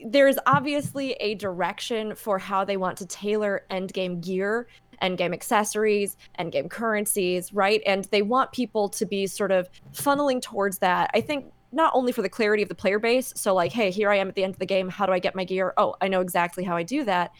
there's 0.05 0.37
obviously 0.47 1.12
a 1.14 1.35
direction 1.35 2.14
for 2.14 2.38
how 2.38 2.64
they 2.64 2.77
want 2.77 2.99
to 2.99 3.07
tailor 3.07 3.64
endgame 3.71 4.21
gear, 4.23 4.67
endgame 5.03 5.33
accessories, 5.33 6.17
endgame 6.38 6.69
currencies, 6.69 7.53
right? 7.55 7.83
And 7.87 8.05
they 8.07 8.23
want 8.23 8.53
people 8.53 8.88
to 8.90 9.07
be 9.07 9.27
sort 9.27 9.51
of 9.51 9.69
funneling 9.95 10.43
towards 10.43 10.79
that. 10.79 11.11
I 11.14 11.23
think 11.23 11.51
not 11.74 11.92
only 11.94 12.12
for 12.12 12.22
the 12.22 12.28
clarity 12.28 12.62
of 12.62 12.68
the 12.68 12.74
player 12.74 12.98
base, 12.98 13.32
so 13.37 13.52
like, 13.52 13.72
hey, 13.72 13.90
here 13.90 14.10
I 14.10 14.16
am 14.16 14.28
at 14.28 14.34
the 14.37 14.44
end 14.44 14.54
of 14.54 14.60
the 14.60 14.66
game. 14.66 14.88
How 14.88 15.06
do 15.06 15.12
I 15.12 15.18
get 15.18 15.34
my 15.34 15.44
gear? 15.44 15.74
Oh, 15.76 15.96
I 16.00 16.08
know 16.08 16.20
exactly 16.20 16.62
how 16.62 16.76
I 16.76 16.84
do 16.84 17.04
that. 17.04 17.32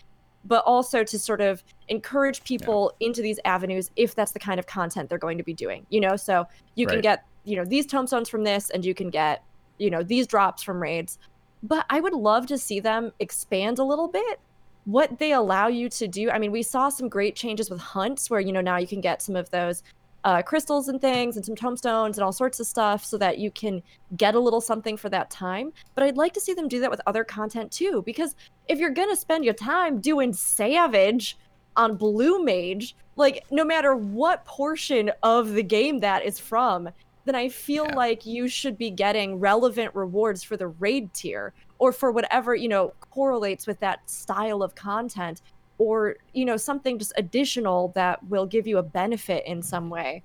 But 0.45 0.65
also 0.65 1.05
to 1.05 1.19
sort 1.19 1.41
of 1.41 1.63
encourage 1.89 2.43
people 2.45 2.93
into 3.01 3.23
these 3.23 3.39
avenues 3.45 3.91
if 3.97 4.15
that's 4.15 4.33
the 4.33 4.39
kind 4.39 4.59
of 4.59 4.67
content 4.67 5.09
they're 5.09 5.19
going 5.19 5.39
to 5.39 5.45
be 5.45 5.55
doing 5.55 5.87
you 5.89 6.01
know? 6.01 6.17
So 6.17 6.47
you 6.75 6.87
can 6.87 7.01
get 7.01 7.25
you 7.45 7.57
know 7.57 7.65
these 7.65 7.87
tomestones 7.87 8.29
from 8.29 8.45
this 8.45 8.71
and 8.71 8.85
you 8.85 8.95
can 8.95 9.09
get 9.09 9.43
you 9.79 9.91
know 9.91 10.03
these 10.03 10.27
drops 10.27 10.63
from 10.63 10.83
raids. 10.83 11.19
But 11.63 11.87
i 11.89 12.01
would 12.01 12.13
love 12.13 12.47
to 12.49 12.59
see 12.59 12.81
them 12.81 13.13
expand 13.21 13.79
a 13.79 13.85
little 13.85 14.09
bit. 14.09 14.41
What 14.85 15.19
they 15.19 15.33
allow 15.33 15.69
you 15.69 15.89
to 15.89 16.07
do 16.07 16.31
i 16.31 16.39
mean 16.39 16.53
we 16.53 16.63
saw 16.63 16.91
some 16.91 17.09
great 17.09 17.37
changes 17.37 17.71
with 17.71 17.81
hunts 17.81 18.29
where 18.29 18.41
you 18.41 18.53
know 18.53 18.61
now 18.61 18.77
you 18.77 18.87
can 18.87 19.01
get 19.01 19.23
some 19.23 19.37
of 19.37 19.49
those 19.51 19.83
uh, 20.25 20.43
crystals 20.43 20.89
and 20.89 21.01
things 21.01 21.37
and 21.37 21.45
some 21.45 21.55
tomestones 21.55 22.17
and 22.17 22.25
all 22.25 22.33
sorts 22.33 22.59
of 22.59 22.67
stuff 22.67 23.05
so 23.05 23.19
that 23.19 23.39
you 23.39 23.51
can 23.51 23.83
get 24.17 24.35
a 24.35 24.41
little 24.41 24.61
something 24.61 24.97
for 24.97 25.09
that 25.09 25.31
time 25.31 25.71
but 25.95 26.03
i'd 26.03 26.17
like 26.17 26.33
to 26.33 26.41
see 26.41 26.55
them 26.55 26.67
do 26.67 26.81
that 26.81 26.91
with 26.91 27.01
other 27.07 27.25
content 27.25 27.71
too 27.71 28.03
because 28.07 28.35
if 28.69 28.79
you're 28.79 28.91
gonna 28.91 29.17
spend 29.17 29.45
your 29.45 29.55
time 29.55 30.01
doing 30.01 30.33
savage 30.33 31.37
on 31.77 31.97
blue 31.97 32.43
mage 32.43 32.97
like 33.17 33.45
no 33.51 33.65
matter 33.65 33.95
what 33.95 34.45
portion 34.45 35.11
of 35.23 35.53
the 35.53 35.63
game 35.63 36.01
that 36.01 36.25
is 36.25 36.39
from 36.39 36.89
then 37.27 37.35
i 37.35 37.49
feel 37.49 37.85
Yeah. 37.87 37.97
like 37.97 38.25
you 38.25 38.49
should 38.49 38.79
be 38.79 38.91
getting 38.91 39.39
relevant 39.39 39.95
rewards 39.95 40.43
for 40.43 40.57
the 40.57 40.69
raid 40.69 41.13
tier 41.13 41.53
or 41.79 41.93
for 41.93 42.11
whatever 42.13 42.55
you 42.55 42.69
know 42.69 42.95
correlates 43.11 43.67
with 43.67 43.81
that 43.81 44.09
style 44.09 44.63
of 44.63 44.75
content 44.75 45.43
or 45.79 46.17
you 46.33 46.45
know 46.45 46.57
something 46.57 46.99
just 46.99 47.13
additional 47.17 47.89
that 47.89 48.23
will 48.29 48.47
give 48.47 48.67
you 48.67 48.79
a 48.79 48.83
benefit 48.83 49.45
in 49.47 49.61
some 49.63 49.91
way 49.91 50.23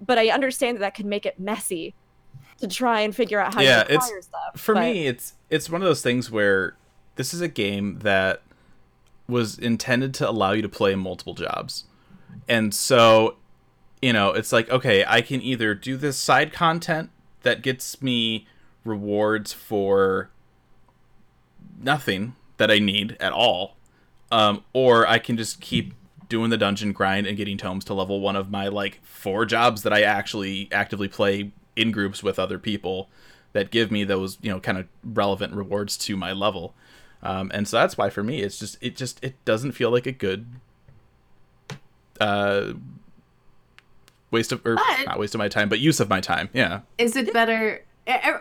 but 0.00 0.18
i 0.18 0.28
understand 0.28 0.76
that 0.76 0.80
that 0.80 0.94
could 0.94 1.06
make 1.06 1.24
it 1.26 1.38
messy 1.40 1.94
to 2.58 2.68
try 2.68 3.00
and 3.00 3.16
figure 3.16 3.40
out 3.40 3.54
how 3.54 3.60
Yeah, 3.60 3.84
to 3.84 3.92
it's- 3.94 4.24
stuff 4.26 4.56
For 4.60 4.74
but- 4.74 4.80
me, 4.82 5.06
it's 5.06 5.34
it's 5.50 5.68
one 5.70 5.80
of 5.82 5.86
those 5.86 6.02
things 6.02 6.30
where 6.30 6.76
this 7.16 7.32
is 7.34 7.40
a 7.40 7.48
game 7.48 7.98
that 8.00 8.42
was 9.26 9.58
intended 9.58 10.12
to 10.14 10.28
allow 10.28 10.52
you 10.52 10.62
to 10.62 10.68
play 10.68 10.94
multiple 10.94 11.34
jobs. 11.34 11.84
And 12.48 12.74
so, 12.74 13.36
you 14.02 14.12
know, 14.12 14.30
it's 14.32 14.52
like, 14.52 14.68
okay, 14.70 15.04
I 15.06 15.22
can 15.22 15.40
either 15.40 15.74
do 15.74 15.96
this 15.96 16.16
side 16.18 16.52
content 16.52 17.10
that 17.42 17.62
gets 17.62 18.02
me 18.02 18.46
rewards 18.84 19.52
for 19.52 20.30
nothing 21.80 22.34
that 22.56 22.70
I 22.70 22.78
need 22.78 23.16
at 23.20 23.32
all, 23.32 23.76
um, 24.32 24.64
or 24.72 25.06
I 25.06 25.18
can 25.18 25.36
just 25.36 25.60
keep 25.60 25.94
doing 26.28 26.50
the 26.50 26.56
dungeon 26.56 26.92
grind 26.92 27.26
and 27.26 27.36
getting 27.36 27.56
tomes 27.58 27.84
to 27.84 27.94
level 27.94 28.20
one 28.20 28.34
of 28.36 28.50
my 28.50 28.68
like 28.68 29.00
four 29.04 29.44
jobs 29.46 29.82
that 29.82 29.92
I 29.92 30.02
actually 30.02 30.68
actively 30.72 31.06
play 31.08 31.52
in 31.76 31.90
groups 31.92 32.22
with 32.22 32.38
other 32.38 32.58
people 32.58 33.08
that 33.52 33.70
give 33.70 33.90
me 33.90 34.04
those 34.04 34.38
you 34.42 34.50
know 34.50 34.58
kind 34.58 34.78
of 34.78 34.86
relevant 35.04 35.54
rewards 35.54 35.96
to 35.98 36.16
my 36.16 36.32
level. 36.32 36.74
Um, 37.22 37.50
and 37.54 37.66
so 37.68 37.78
that's 37.78 37.96
why 37.96 38.10
for 38.10 38.22
me 38.22 38.40
it's 38.42 38.58
just 38.58 38.76
it 38.80 38.96
just 38.96 39.22
it 39.22 39.34
doesn't 39.44 39.72
feel 39.72 39.90
like 39.90 40.06
a 40.06 40.12
good 40.12 40.46
uh 42.20 42.72
waste 44.30 44.52
of 44.52 44.64
or 44.66 44.76
But- 44.76 45.04
not 45.06 45.18
waste 45.18 45.34
of 45.34 45.38
my 45.38 45.48
time 45.48 45.68
but 45.68 45.78
use 45.80 46.00
of 46.00 46.08
my 46.08 46.20
time. 46.20 46.48
Yeah. 46.52 46.80
Is 46.98 47.16
it 47.16 47.32
better 47.32 47.84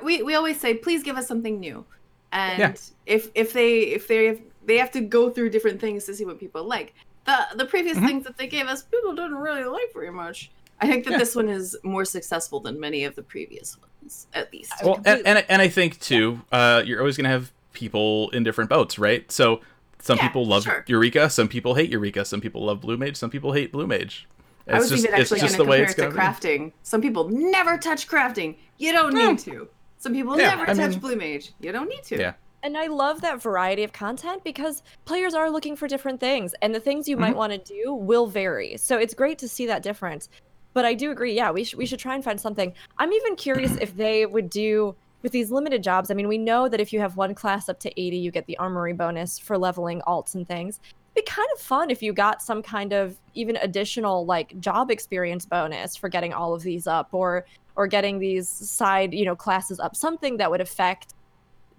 we, 0.03 0.21
we 0.23 0.35
always 0.35 0.59
say 0.59 0.73
please 0.73 1.03
give 1.03 1.17
us 1.17 1.27
something 1.27 1.59
new. 1.59 1.85
And 2.31 2.59
Yeah. 2.59 2.73
if 3.05 3.29
if 3.35 3.53
they 3.53 3.79
if 3.81 4.07
they 4.07 4.25
have, 4.25 4.39
they 4.65 4.77
have 4.77 4.91
to 4.91 5.01
go 5.01 5.29
through 5.29 5.49
different 5.49 5.79
things 5.81 6.05
to 6.05 6.15
see 6.15 6.25
what 6.25 6.39
people 6.39 6.63
like 6.63 6.93
the 7.25 7.37
the 7.55 7.65
previous 7.65 7.97
Mhm. 7.97 8.05
things 8.07 8.23
that 8.25 8.37
they 8.37 8.47
gave 8.47 8.67
us 8.67 8.83
people 8.83 9.13
didn't 9.15 9.35
really 9.35 9.63
like 9.63 9.91
very 9.93 10.11
much 10.11 10.51
i 10.81 10.87
think 10.87 11.05
that 11.05 11.11
Yeah. 11.11 11.17
this 11.19 11.35
one 11.35 11.49
is 11.49 11.77
more 11.83 12.05
successful 12.05 12.59
than 12.59 12.79
many 12.79 13.03
of 13.05 13.15
the 13.15 13.23
previous 13.23 13.77
ones 13.79 14.27
at 14.33 14.51
least 14.53 14.73
well 14.83 14.99
and, 15.05 15.21
and, 15.25 15.37
I- 15.39 15.45
and 15.49 15.61
i 15.61 15.67
think 15.67 15.99
too 15.99 16.41
uh 16.51 16.83
you're 16.85 16.99
always 16.99 17.15
gonna 17.17 17.29
have 17.29 17.51
people 17.73 18.29
in 18.31 18.43
different 18.43 18.69
boats 18.69 18.99
right 18.99 19.31
so 19.31 19.61
some 19.99 20.17
Yeah, 20.17 20.27
people 20.27 20.45
love 20.45 20.63
sure. 20.63 20.83
eureka 20.87 21.29
some 21.29 21.47
people 21.47 21.75
hate 21.75 21.89
eureka 21.89 22.25
some 22.25 22.41
people 22.41 22.65
love 22.65 22.81
blue 22.81 22.97
mage 22.97 23.15
some 23.15 23.29
people 23.29 23.53
hate 23.53 23.71
blue 23.71 23.87
mage 23.87 24.27
I 24.65 24.79
was 24.79 24.93
even 24.93 25.13
actually 25.13 25.39
going 25.41 25.51
to 25.51 25.57
compare 25.57 25.83
it 25.83 25.97
to 25.97 26.09
be. 26.09 26.15
crafting. 26.15 26.71
Some 26.83 27.01
people 27.01 27.27
never 27.27 27.77
touch 27.77 28.07
crafting. 28.07 28.55
You 28.77 28.93
don't 28.93 29.13
need 29.13 29.37
to. 29.39 29.67
Some 29.97 30.13
people 30.13 30.39
Yeah, 30.39 30.51
never 30.51 30.61
I 30.69 30.73
touch 30.73 30.91
mean- 30.91 30.99
blue 30.99 31.15
mage. 31.17 31.51
You 31.59 31.73
don't 31.73 31.89
need 31.89 32.03
to. 32.03 32.17
Yeah. 32.17 32.33
And 32.63 32.77
I 32.77 32.87
love 32.87 33.19
that 33.21 33.41
variety 33.41 33.83
of 33.83 33.91
content 33.91 34.41
because 34.45 34.83
players 35.03 35.33
are 35.33 35.51
looking 35.51 35.75
for 35.75 35.87
different 35.87 36.21
things, 36.21 36.55
and 36.61 36.73
the 36.73 36.79
things 36.79 37.07
you 37.09 37.15
Mm-hmm. 37.17 37.21
might 37.21 37.35
want 37.35 37.51
to 37.51 37.59
do 37.59 37.93
will 37.93 38.25
vary. 38.25 38.77
So 38.77 38.97
it's 38.97 39.13
great 39.13 39.37
to 39.39 39.49
see 39.49 39.67
that 39.67 39.83
difference. 39.83 40.29
But 40.73 40.85
I 40.85 40.93
do 40.93 41.11
agree, 41.11 41.33
yeah, 41.33 41.51
we 41.51 41.63
should 41.65 41.77
we 41.77 41.85
should 41.85 41.99
try 41.99 42.15
and 42.15 42.23
find 42.23 42.39
something. 42.39 42.73
I'm 42.97 43.13
even 43.13 43.35
curious 43.35 43.75
if 43.81 43.95
they 43.95 44.25
would 44.25 44.49
do 44.49 44.95
with 45.21 45.31
these 45.31 45.51
limited 45.51 45.83
jobs. 45.83 46.09
I 46.09 46.15
mean, 46.15 46.27
we 46.27 46.37
know 46.37 46.67
that 46.67 46.79
if 46.79 46.91
you 46.91 46.99
have 46.99 47.15
one 47.17 47.35
class 47.35 47.69
up 47.69 47.79
to 47.81 48.01
80, 48.01 48.17
you 48.17 48.31
get 48.31 48.45
the 48.47 48.57
armory 48.57 48.93
bonus 48.93 49.37
for 49.37 49.57
leveling 49.57 50.01
alts 50.07 50.33
and 50.35 50.47
things. 50.47 50.79
It'd 51.15 51.25
be 51.25 51.31
kind 51.31 51.47
of 51.53 51.61
fun 51.61 51.91
if 51.91 52.01
you 52.01 52.11
got 52.13 52.41
some 52.41 52.63
kind 52.63 52.91
of 52.93 53.17
even 53.35 53.57
additional 53.57 54.25
like 54.25 54.59
job 54.59 54.89
experience 54.89 55.45
bonus 55.45 55.95
for 55.95 56.09
getting 56.09 56.33
all 56.33 56.53
of 56.53 56.63
these 56.63 56.87
up, 56.87 57.09
or 57.11 57.45
or 57.75 57.87
getting 57.87 58.19
these 58.19 58.47
side 58.49 59.13
you 59.13 59.25
know 59.25 59.35
classes 59.35 59.79
up. 59.79 59.95
Something 59.95 60.37
that 60.37 60.49
would 60.49 60.61
affect 60.61 61.13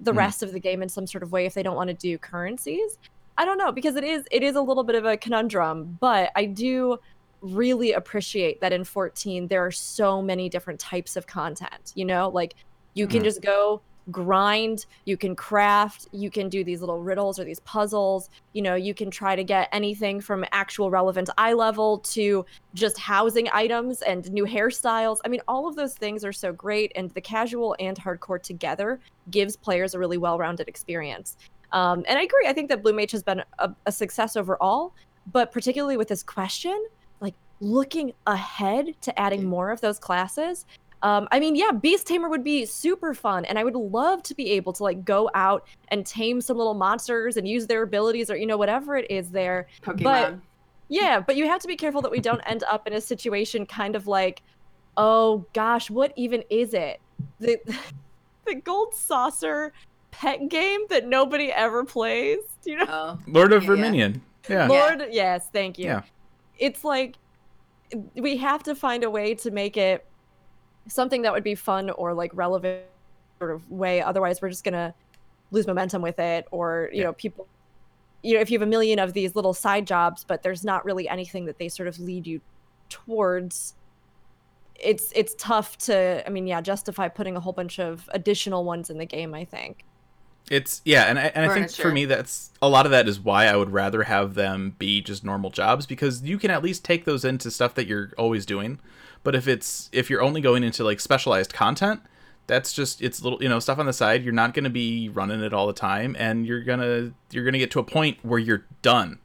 the 0.00 0.12
Mhm. 0.12 0.16
rest 0.18 0.42
of 0.42 0.52
the 0.52 0.60
game 0.60 0.82
in 0.82 0.88
some 0.88 1.06
sort 1.06 1.22
of 1.22 1.32
way 1.32 1.46
if 1.46 1.54
they 1.54 1.62
don't 1.62 1.76
want 1.76 1.88
to 1.88 1.94
do 1.94 2.18
currencies. 2.18 2.98
I 3.36 3.44
don't 3.44 3.58
know 3.58 3.72
because 3.72 3.96
it 3.96 4.04
is 4.04 4.24
it 4.30 4.42
is 4.42 4.56
a 4.56 4.62
little 4.62 4.84
bit 4.84 4.94
of 4.96 5.04
a 5.04 5.16
conundrum, 5.16 5.96
but 6.00 6.30
I 6.36 6.44
do 6.46 6.98
really 7.40 7.92
appreciate 7.92 8.60
that 8.60 8.72
in 8.72 8.84
14 8.84 9.48
there 9.48 9.64
are 9.64 9.70
so 9.72 10.22
many 10.22 10.48
different 10.48 10.80
types 10.80 11.16
of 11.16 11.26
content, 11.26 11.92
you 11.94 12.04
know? 12.04 12.28
Like 12.28 12.54
you 12.94 13.06
can 13.06 13.20
Mhm. 13.20 13.24
just 13.24 13.42
go 13.42 13.82
grind, 14.10 14.86
you 15.04 15.16
can 15.16 15.34
craft, 15.34 16.08
you 16.12 16.30
can 16.30 16.48
do 16.48 16.62
these 16.62 16.80
little 16.80 17.00
riddles 17.00 17.38
or 17.38 17.44
these 17.44 17.60
puzzles, 17.60 18.28
you 18.52 18.62
know, 18.62 18.74
you 18.74 18.94
can 18.94 19.10
try 19.10 19.34
to 19.34 19.44
get 19.44 19.68
anything 19.72 20.20
from 20.20 20.44
actual 20.52 20.90
relevant 20.90 21.30
eye 21.38 21.52
level 21.54 21.98
to 21.98 22.44
just 22.74 22.98
housing 22.98 23.48
items 23.52 24.02
and 24.02 24.30
new 24.32 24.44
hairstyles. 24.44 25.18
I 25.24 25.28
mean, 25.28 25.40
all 25.48 25.66
of 25.66 25.76
those 25.76 25.94
things 25.94 26.24
are 26.24 26.32
so 26.32 26.52
great 26.52 26.92
and 26.96 27.10
the 27.10 27.20
casual 27.20 27.74
and 27.80 27.96
hardcore 27.98 28.42
together 28.42 29.00
gives 29.30 29.56
players 29.56 29.94
a 29.94 29.98
really 29.98 30.18
well-rounded 30.18 30.68
experience. 30.68 31.36
Um, 31.72 32.04
and 32.06 32.18
I 32.18 32.22
agree. 32.22 32.46
I 32.46 32.52
think 32.52 32.68
that 32.68 32.82
Blue 32.82 32.92
Mage 32.92 33.12
has 33.12 33.22
been 33.22 33.42
a, 33.58 33.70
a 33.86 33.92
success 33.92 34.36
overall, 34.36 34.94
but 35.32 35.50
particularly 35.50 35.96
with 35.96 36.08
this 36.08 36.22
question, 36.22 36.86
like 37.20 37.34
looking 37.60 38.12
ahead 38.26 38.94
to 39.00 39.18
adding 39.18 39.44
more 39.44 39.70
of 39.70 39.80
those 39.80 39.98
classes, 39.98 40.66
Um, 41.04 41.28
I 41.30 41.38
mean, 41.38 41.54
yeah, 41.54 41.70
Beast 41.70 42.06
Tamer 42.06 42.30
would 42.30 42.42
be 42.42 42.64
super 42.64 43.12
fun, 43.12 43.44
and 43.44 43.58
I 43.58 43.64
would 43.64 43.74
love 43.74 44.22
to 44.22 44.34
be 44.34 44.52
able 44.52 44.72
to 44.72 44.82
like 44.82 45.04
go 45.04 45.30
out 45.34 45.68
and 45.88 46.04
tame 46.04 46.40
some 46.40 46.56
little 46.56 46.72
monsters 46.72 47.36
and 47.36 47.46
use 47.46 47.66
their 47.66 47.82
abilities 47.82 48.30
or 48.30 48.36
you 48.36 48.46
know 48.46 48.56
whatever 48.56 48.96
it 48.96 49.10
is 49.10 49.30
there. 49.30 49.68
Pokemon. 49.82 50.40
Yeah, 50.88 51.20
but 51.20 51.36
you 51.36 51.46
have 51.46 51.60
to 51.60 51.68
be 51.68 51.76
careful 51.76 52.00
that 52.00 52.10
we 52.10 52.20
don't 52.20 52.40
end 52.46 52.64
up 52.70 52.86
in 52.86 52.94
a 52.94 53.02
situation 53.02 53.66
kind 53.66 53.96
of 53.96 54.06
like, 54.06 54.42
oh 54.96 55.44
gosh, 55.52 55.90
what 55.90 56.14
even 56.16 56.42
is 56.48 56.72
it? 56.72 57.02
The 57.38 57.58
the 58.46 58.54
gold 58.54 58.94
saucer 58.94 59.74
pet 60.10 60.48
game 60.48 60.86
that 60.88 61.06
nobody 61.06 61.52
ever 61.52 61.84
plays. 61.84 62.38
Do 62.62 62.70
you 62.70 62.78
know? 62.78 62.86
oh. 62.88 63.18
Lord 63.26 63.52
of 63.52 63.62
Yeah, 63.62 63.68
yeah. 63.68 63.76
Verminion. 63.76 64.22
Yeah. 64.48 64.66
Lord, 64.68 65.04
yes, 65.10 65.48
thank 65.52 65.78
you. 65.78 65.84
Yeah. 65.84 66.02
It's 66.58 66.82
like 66.82 67.16
we 68.14 68.38
have 68.38 68.62
to 68.62 68.74
find 68.74 69.04
a 69.04 69.10
way 69.10 69.34
to 69.34 69.50
make 69.50 69.76
it 69.76 70.06
something 70.88 71.22
that 71.22 71.32
would 71.32 71.44
be 71.44 71.54
fun 71.54 71.90
or 71.90 72.14
like 72.14 72.30
relevant 72.34 72.82
sort 73.38 73.50
of 73.50 73.70
way. 73.70 74.00
Otherwise, 74.02 74.40
we're 74.42 74.50
just 74.50 74.64
gonna 74.64 74.94
lose 75.50 75.66
momentum 75.66 76.02
with 76.02 76.18
it, 76.18 76.46
or 76.50 76.90
you 76.92 76.98
Yeah. 76.98 77.04
know, 77.04 77.12
people. 77.12 77.46
You 78.22 78.34
know, 78.34 78.40
if 78.40 78.50
you 78.50 78.58
have 78.58 78.66
a 78.66 78.70
million 78.70 78.98
of 78.98 79.12
these 79.12 79.36
little 79.36 79.52
side 79.52 79.86
jobs, 79.86 80.24
but 80.24 80.42
there's 80.42 80.64
not 80.64 80.84
really 80.84 81.08
anything 81.08 81.44
that 81.44 81.58
they 81.58 81.68
sort 81.68 81.88
of 81.88 81.98
lead 81.98 82.26
you 82.26 82.40
towards, 82.88 83.74
it's 84.76 85.12
it's 85.14 85.34
tough 85.38 85.76
to. 85.78 86.26
I 86.26 86.30
mean, 86.30 86.46
yeah, 86.46 86.60
justify 86.60 87.08
putting 87.08 87.36
a 87.36 87.40
whole 87.40 87.52
bunch 87.52 87.78
of 87.78 88.08
additional 88.12 88.64
ones 88.64 88.88
in 88.90 88.98
the 88.98 89.04
game. 89.06 89.34
I 89.34 89.44
think. 89.44 89.84
It's 90.50 90.82
yeah, 90.84 91.04
and 91.04 91.18
I, 91.18 91.32
and 91.34 91.50
I 91.50 91.54
think 91.54 91.70
for 91.70 91.90
me 91.90 92.04
that's 92.04 92.50
a 92.60 92.68
lot 92.68 92.84
of 92.84 92.92
that 92.92 93.08
is 93.08 93.18
why 93.18 93.46
I 93.46 93.56
would 93.56 93.70
rather 93.70 94.02
have 94.02 94.34
them 94.34 94.74
be 94.78 95.00
just 95.00 95.24
normal 95.24 95.48
jobs 95.50 95.86
because 95.86 96.22
you 96.22 96.38
can 96.38 96.50
at 96.50 96.62
least 96.62 96.84
take 96.84 97.06
those 97.06 97.24
into 97.24 97.50
stuff 97.50 97.74
that 97.74 97.86
you're 97.86 98.12
always 98.18 98.44
doing. 98.44 98.78
But 99.24 99.34
if 99.34 99.48
it's 99.48 99.88
if 99.92 100.08
you're 100.08 100.22
only 100.22 100.40
going 100.40 100.62
into 100.62 100.84
like 100.84 101.00
specialized 101.00 101.52
content, 101.52 102.00
that's 102.46 102.72
just 102.72 103.02
it's 103.02 103.22
little 103.22 103.42
you 103.42 103.48
know 103.48 103.58
stuff 103.58 103.78
on 103.78 103.86
the 103.86 103.92
side. 103.92 104.22
You're 104.22 104.32
not 104.32 104.54
going 104.54 104.64
to 104.64 104.70
be 104.70 105.08
running 105.08 105.40
it 105.42 105.52
all 105.52 105.66
the 105.66 105.72
time, 105.72 106.14
and 106.18 106.46
you're 106.46 106.62
gonna 106.62 107.12
you're 107.32 107.44
gonna 107.44 107.58
get 107.58 107.72
to 107.72 107.80
a 107.80 107.84
point 107.84 108.18
where 108.22 108.38
you're 108.38 108.66
done 108.82 109.18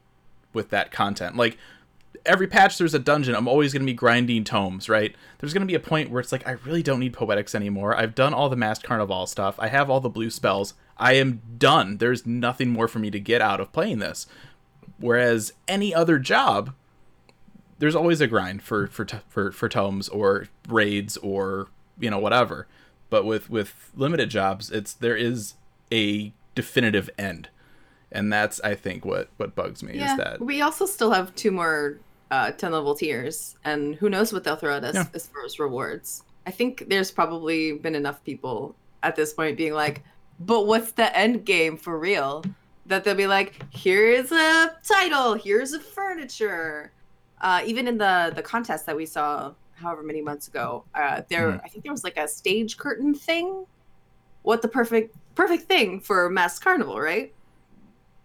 with 0.53 0.69
that 0.71 0.91
content. 0.91 1.35
Like 1.35 1.57
every 2.25 2.47
patch 2.47 2.77
there's 2.77 2.93
a 2.93 2.99
dungeon. 2.99 3.35
I'm 3.35 3.47
always 3.47 3.73
going 3.73 3.81
to 3.81 3.91
be 3.91 3.95
grinding 3.95 4.43
tomes 4.43 4.89
right? 4.89 5.15
There's 5.39 5.53
going 5.53 5.61
to 5.61 5.67
be 5.67 5.75
a 5.75 5.79
point 5.79 6.09
where 6.09 6.19
it's 6.19 6.31
like 6.31 6.47
i 6.47 6.51
really 6.51 6.83
don't 6.83 6.99
need 6.99 7.13
poetics 7.13 7.55
anymore. 7.55 7.95
I've 7.95 8.15
done 8.15 8.33
all 8.33 8.49
the 8.49 8.55
masked 8.55 8.85
carnivale 8.85 9.27
stuff. 9.27 9.55
I 9.59 9.67
have 9.67 9.89
all 9.89 9.99
the 9.99 10.09
blue 10.09 10.29
spells. 10.29 10.73
I 10.97 11.13
am 11.13 11.41
done. 11.57 11.97
There's 11.97 12.25
nothing 12.25 12.69
more 12.69 12.87
for 12.87 12.99
me 12.99 13.09
to 13.11 13.19
get 13.19 13.41
out 13.41 13.59
of 13.59 13.71
playing 13.71 13.99
this. 13.99 14.27
Whereas 14.97 15.53
any 15.67 15.93
other 15.93 16.19
job 16.19 16.73
there's 17.79 17.95
always 17.95 18.21
a 18.21 18.27
grind 18.27 18.61
for 18.61 18.87
for 18.87 19.05
for, 19.27 19.51
for 19.51 19.67
tomes 19.69 20.07
or 20.09 20.47
raids 20.67 21.17
or 21.17 21.67
you 21.99 22.09
know 22.09 22.19
whatever 22.19 22.67
but 23.09 23.25
with 23.25 23.49
with 23.49 23.91
limited 23.95 24.29
jobs 24.29 24.69
it's 24.71 24.93
there 24.93 25.15
is 25.15 25.55
a 25.91 26.31
definitive 26.55 27.09
end 27.17 27.49
and 28.11 28.31
that's 28.31 28.59
i 28.61 28.75
think 28.75 29.03
what 29.05 29.29
what 29.37 29.55
bugs 29.55 29.81
me 29.83 29.93
Yeah. 29.97 30.11
is 30.11 30.17
that 30.17 30.41
We 30.41 30.61
also 30.61 30.85
still 30.85 31.11
have 31.11 31.33
two 31.35 31.51
more 31.51 31.97
uh, 32.31 32.51
10 32.51 32.71
level 32.73 32.93
tiers, 32.93 33.55
and 33.65 33.95
who 33.95 34.07
knows 34.07 34.31
what 34.31 34.43
they'll 34.43 34.55
throw 34.55 34.75
at 34.77 34.83
us 34.83 34.93
Yeah. 34.93 35.05
as 35.15 35.25
far 35.25 35.43
as 35.45 35.57
rewards. 35.57 36.21
I 36.45 36.51
think 36.51 36.85
there's 36.87 37.09
probably 37.09 37.71
been 37.73 37.95
enough 37.95 38.23
people 38.23 38.75
at 39.01 39.15
this 39.15 39.33
point 39.33 39.57
being 39.57 39.73
like, 39.73 40.03
but 40.39 40.67
what's 40.67 40.91
the 40.91 41.09
end 41.17 41.43
game 41.43 41.75
for 41.75 41.97
real? 41.97 42.43
That 42.85 43.03
they'll 43.03 43.15
be 43.15 43.25
like, 43.25 43.59
here's 43.71 44.31
a 44.31 44.75
title, 44.87 45.33
here's 45.33 45.73
a 45.73 45.79
furniture. 45.79 46.91
Uh, 47.41 47.61
even 47.65 47.87
in 47.87 47.97
the 47.97 48.31
the 48.35 48.41
contest 48.41 48.85
that 48.85 48.95
we 48.95 49.05
saw 49.05 49.53
however 49.75 50.03
many 50.03 50.21
months 50.21 50.47
ago, 50.47 50.83
uh, 50.93 51.21
there 51.29 51.51
Mhm. 51.53 51.61
I 51.63 51.67
think 51.69 51.83
there 51.83 51.93
was 51.93 52.03
like 52.03 52.17
a 52.17 52.27
stage 52.27 52.77
curtain 52.77 53.13
thing. 53.13 53.65
What 54.43 54.61
the 54.61 54.67
perfect 54.67 55.15
perfect 55.35 55.63
thing 55.63 55.99
for 56.01 56.29
masked 56.29 56.63
carnivale, 56.63 56.99
right? 56.99 57.33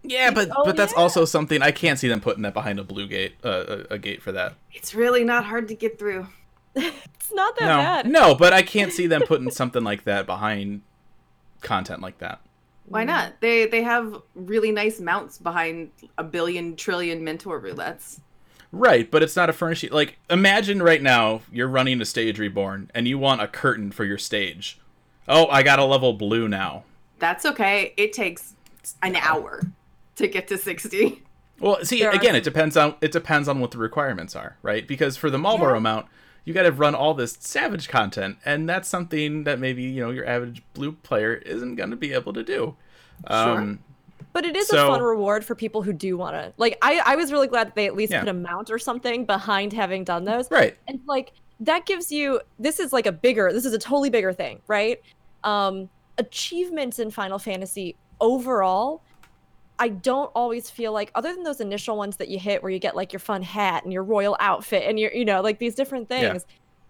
Yeah, 0.02 0.30
but 0.32 0.50
Oh, 0.54 0.64
but 0.64 0.76
that's 0.76 0.92
yeah. 0.92 0.98
also 1.00 1.24
something 1.24 1.62
I 1.62 1.70
can't 1.70 1.98
see 1.98 2.08
them 2.08 2.20
putting 2.20 2.42
that 2.42 2.54
behind 2.54 2.78
a 2.78 2.84
blue 2.84 3.06
gate, 3.06 3.34
uh, 3.44 3.84
a, 3.90 3.94
a 3.94 3.98
gate 3.98 4.20
for 4.22 4.32
that. 4.32 4.54
It's 4.72 4.94
really 4.94 5.24
not 5.24 5.44
hard 5.44 5.68
to 5.68 5.74
get 5.74 5.98
through. 5.98 6.26
It's 6.76 7.32
not 7.32 7.56
that 7.58 7.66
no, 7.68 7.76
bad. 7.78 8.06
no, 8.06 8.34
but 8.34 8.52
I 8.52 8.60
can't 8.60 8.92
see 8.92 9.06
them 9.06 9.22
putting 9.22 9.50
something 9.50 9.82
like 9.82 10.04
that 10.04 10.26
behind 10.26 10.82
content 11.62 12.02
like 12.02 12.18
that. 12.18 12.40
Why 12.86 13.04
not? 13.04 13.40
They 13.40 13.64
they 13.66 13.82
have 13.82 14.20
really 14.34 14.70
nice 14.72 15.00
mounts 15.00 15.38
behind 15.38 15.90
a 16.18 16.24
billion 16.24 16.76
trillion 16.76 17.24
mentor 17.24 17.58
roulettes. 17.62 18.20
Right, 18.74 19.08
but 19.08 19.22
it's 19.22 19.36
not 19.36 19.48
a 19.48 19.52
furnishing. 19.52 19.90
Like, 19.92 20.18
imagine 20.28 20.82
right 20.82 21.00
now 21.00 21.42
you're 21.52 21.68
running 21.68 22.00
a 22.00 22.04
stage 22.04 22.38
reborn 22.40 22.90
and 22.94 23.06
you 23.06 23.18
want 23.18 23.40
a 23.40 23.46
curtain 23.46 23.92
for 23.92 24.04
your 24.04 24.18
stage. 24.18 24.80
Oh, 25.28 25.46
I 25.46 25.62
got 25.62 25.78
a 25.78 25.84
level 25.84 26.12
blue 26.12 26.48
now. 26.48 26.82
That's 27.20 27.46
okay. 27.46 27.94
It 27.96 28.12
takes 28.12 28.54
an 29.02 29.14
hour 29.16 29.62
to 30.16 30.26
get 30.26 30.48
to 30.48 30.58
60. 30.58 31.22
Well, 31.60 31.78
see, 31.84 32.00
There 32.00 32.10
again, 32.10 32.30
some- 32.30 32.36
it 32.36 32.44
depends 32.44 32.76
on 32.76 32.96
it 33.00 33.12
depends 33.12 33.46
on 33.48 33.60
what 33.60 33.70
the 33.70 33.78
requirements 33.78 34.34
are, 34.34 34.56
right? 34.62 34.86
Because 34.86 35.16
for 35.16 35.30
the 35.30 35.38
Marlboro 35.38 35.74
Yeah. 35.74 35.78
mount, 35.78 36.06
you 36.44 36.52
got 36.52 36.64
to 36.64 36.72
run 36.72 36.96
all 36.96 37.14
this 37.14 37.36
Savage 37.40 37.88
content, 37.88 38.38
and 38.44 38.68
that's 38.68 38.88
something 38.88 39.44
that 39.44 39.60
maybe 39.60 39.84
you 39.84 40.00
know 40.00 40.10
your 40.10 40.26
average 40.26 40.62
blue 40.74 40.92
player 40.92 41.34
isn't 41.34 41.76
going 41.76 41.90
to 41.90 41.96
be 41.96 42.12
able 42.12 42.32
to 42.32 42.42
do. 42.42 42.76
Um, 43.28 43.78
But 44.32 44.44
it 44.44 44.56
is 44.56 44.66
So- 44.68 44.84
a 44.84 44.90
fun 44.90 45.00
reward 45.02 45.44
for 45.44 45.54
people 45.54 45.82
who 45.82 45.92
do 45.92 46.16
want 46.16 46.34
to. 46.34 46.52
Like, 46.56 46.76
I, 46.82 47.00
I 47.04 47.16
was 47.16 47.30
really 47.30 47.46
glad 47.46 47.68
that 47.68 47.74
they 47.76 47.86
at 47.86 47.94
least 47.94 48.12
Yeah. 48.12 48.20
put 48.20 48.28
a 48.28 48.32
mount 48.34 48.70
or 48.70 48.78
something 48.78 49.24
behind 49.24 49.72
having 49.72 50.02
done 50.04 50.24
those. 50.24 50.50
Right. 50.50 50.76
And 50.88 51.00
like 51.06 51.32
that 51.60 51.86
gives 51.86 52.10
you 52.10 52.40
this 52.58 52.80
is 52.80 52.92
like 52.92 53.06
a 53.06 53.12
bigger 53.12 53.52
this 53.52 53.64
is 53.64 53.72
a 53.72 53.78
totally 53.78 54.10
bigger 54.10 54.32
thing, 54.32 54.60
right? 54.66 55.00
Um 55.44 55.88
achievements 56.18 56.98
in 56.98 57.10
Final 57.10 57.38
Fantasy 57.38 57.96
overall 58.20 59.02
I 59.78 59.88
don't 59.88 60.30
always 60.36 60.70
feel 60.70 60.92
like 60.92 61.10
other 61.16 61.34
than 61.34 61.42
those 61.42 61.60
initial 61.60 61.96
ones 61.96 62.16
that 62.18 62.28
you 62.28 62.38
hit 62.38 62.62
where 62.62 62.70
you 62.70 62.78
get 62.78 62.94
like 62.94 63.12
your 63.12 63.20
fun 63.20 63.42
hat 63.42 63.82
and 63.84 63.92
your 63.92 64.04
royal 64.04 64.36
outfit 64.40 64.84
and 64.88 64.98
your 64.98 65.12
you 65.12 65.24
know 65.24 65.40
like 65.42 65.58
these 65.58 65.74
different 65.74 66.06
Yeah. 66.10 66.30
things 66.32 66.46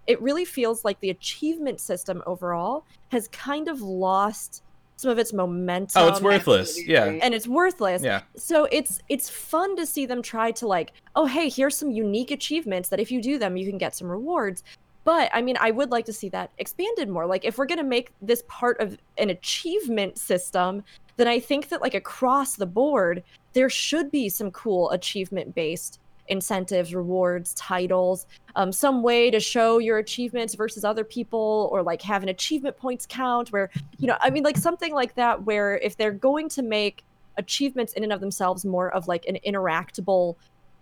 it 0.06 0.20
really 0.20 0.44
feels 0.44 0.84
like 0.84 1.00
the 1.00 1.08
achievement 1.10 1.80
system 1.80 2.22
overall 2.26 2.84
has 3.08 3.28
kind 3.28 3.68
of 3.68 3.80
lost 3.80 4.62
some 5.04 5.12
of 5.12 5.18
its 5.18 5.32
momentum 5.32 6.02
Oh, 6.02 6.08
it's 6.08 6.20
worthless. 6.20 6.82
Yeah. 6.86 7.04
and 7.22 7.34
it's 7.34 7.46
worthless 7.46 8.02
Yeah. 8.02 8.22
so 8.36 8.66
it's 8.72 9.00
it's 9.10 9.28
fun 9.28 9.76
to 9.76 9.84
see 9.86 10.06
them 10.06 10.22
try 10.22 10.50
to 10.52 10.66
like 10.66 10.92
oh 11.14 11.26
hey 11.26 11.48
here's 11.48 11.76
some 11.76 11.90
unique 11.90 12.30
achievements 12.30 12.88
that 12.88 12.98
if 13.00 13.12
you 13.12 13.20
do 13.22 13.38
them 13.38 13.56
you 13.56 13.66
can 13.68 13.78
get 13.78 13.94
some 13.94 14.08
rewards 14.10 14.64
but 15.04 15.30
i 15.34 15.42
mean 15.42 15.56
i 15.60 15.70
would 15.70 15.90
like 15.90 16.06
to 16.06 16.12
see 16.12 16.30
that 16.30 16.50
expanded 16.58 17.08
more 17.10 17.26
like 17.26 17.44
if 17.44 17.58
we're 17.58 17.66
going 17.66 17.78
to 17.78 17.84
make 17.84 18.12
this 18.22 18.42
part 18.48 18.80
of 18.80 18.96
an 19.18 19.28
achievement 19.30 20.16
system 20.18 20.82
then 21.18 21.28
i 21.28 21.38
think 21.38 21.68
that 21.68 21.82
like 21.82 21.94
across 21.94 22.56
the 22.56 22.66
board 22.66 23.22
there 23.52 23.68
should 23.68 24.10
be 24.10 24.28
some 24.30 24.50
cool 24.50 24.90
achievement 24.90 25.54
based 25.54 26.00
incentives 26.28 26.94
rewards 26.94 27.54
titles 27.54 28.26
um, 28.56 28.72
some 28.72 29.02
way 29.02 29.30
to 29.30 29.40
show 29.40 29.78
your 29.78 29.98
achievements 29.98 30.54
versus 30.54 30.84
other 30.84 31.04
people 31.04 31.68
or 31.72 31.82
like 31.82 32.00
have 32.00 32.22
an 32.22 32.28
achievement 32.28 32.76
points 32.76 33.06
count 33.08 33.52
where 33.52 33.70
you 33.98 34.06
know 34.06 34.16
i 34.20 34.30
mean 34.30 34.42
like 34.42 34.56
something 34.56 34.94
like 34.94 35.14
that 35.14 35.42
where 35.44 35.78
if 35.78 35.96
they're 35.96 36.12
going 36.12 36.48
to 36.48 36.62
make 36.62 37.04
achievements 37.36 37.92
in 37.94 38.02
and 38.04 38.12
of 38.12 38.20
themselves 38.20 38.64
more 38.64 38.90
of 38.94 39.08
like 39.08 39.26
an 39.26 39.38
interactable 39.46 40.36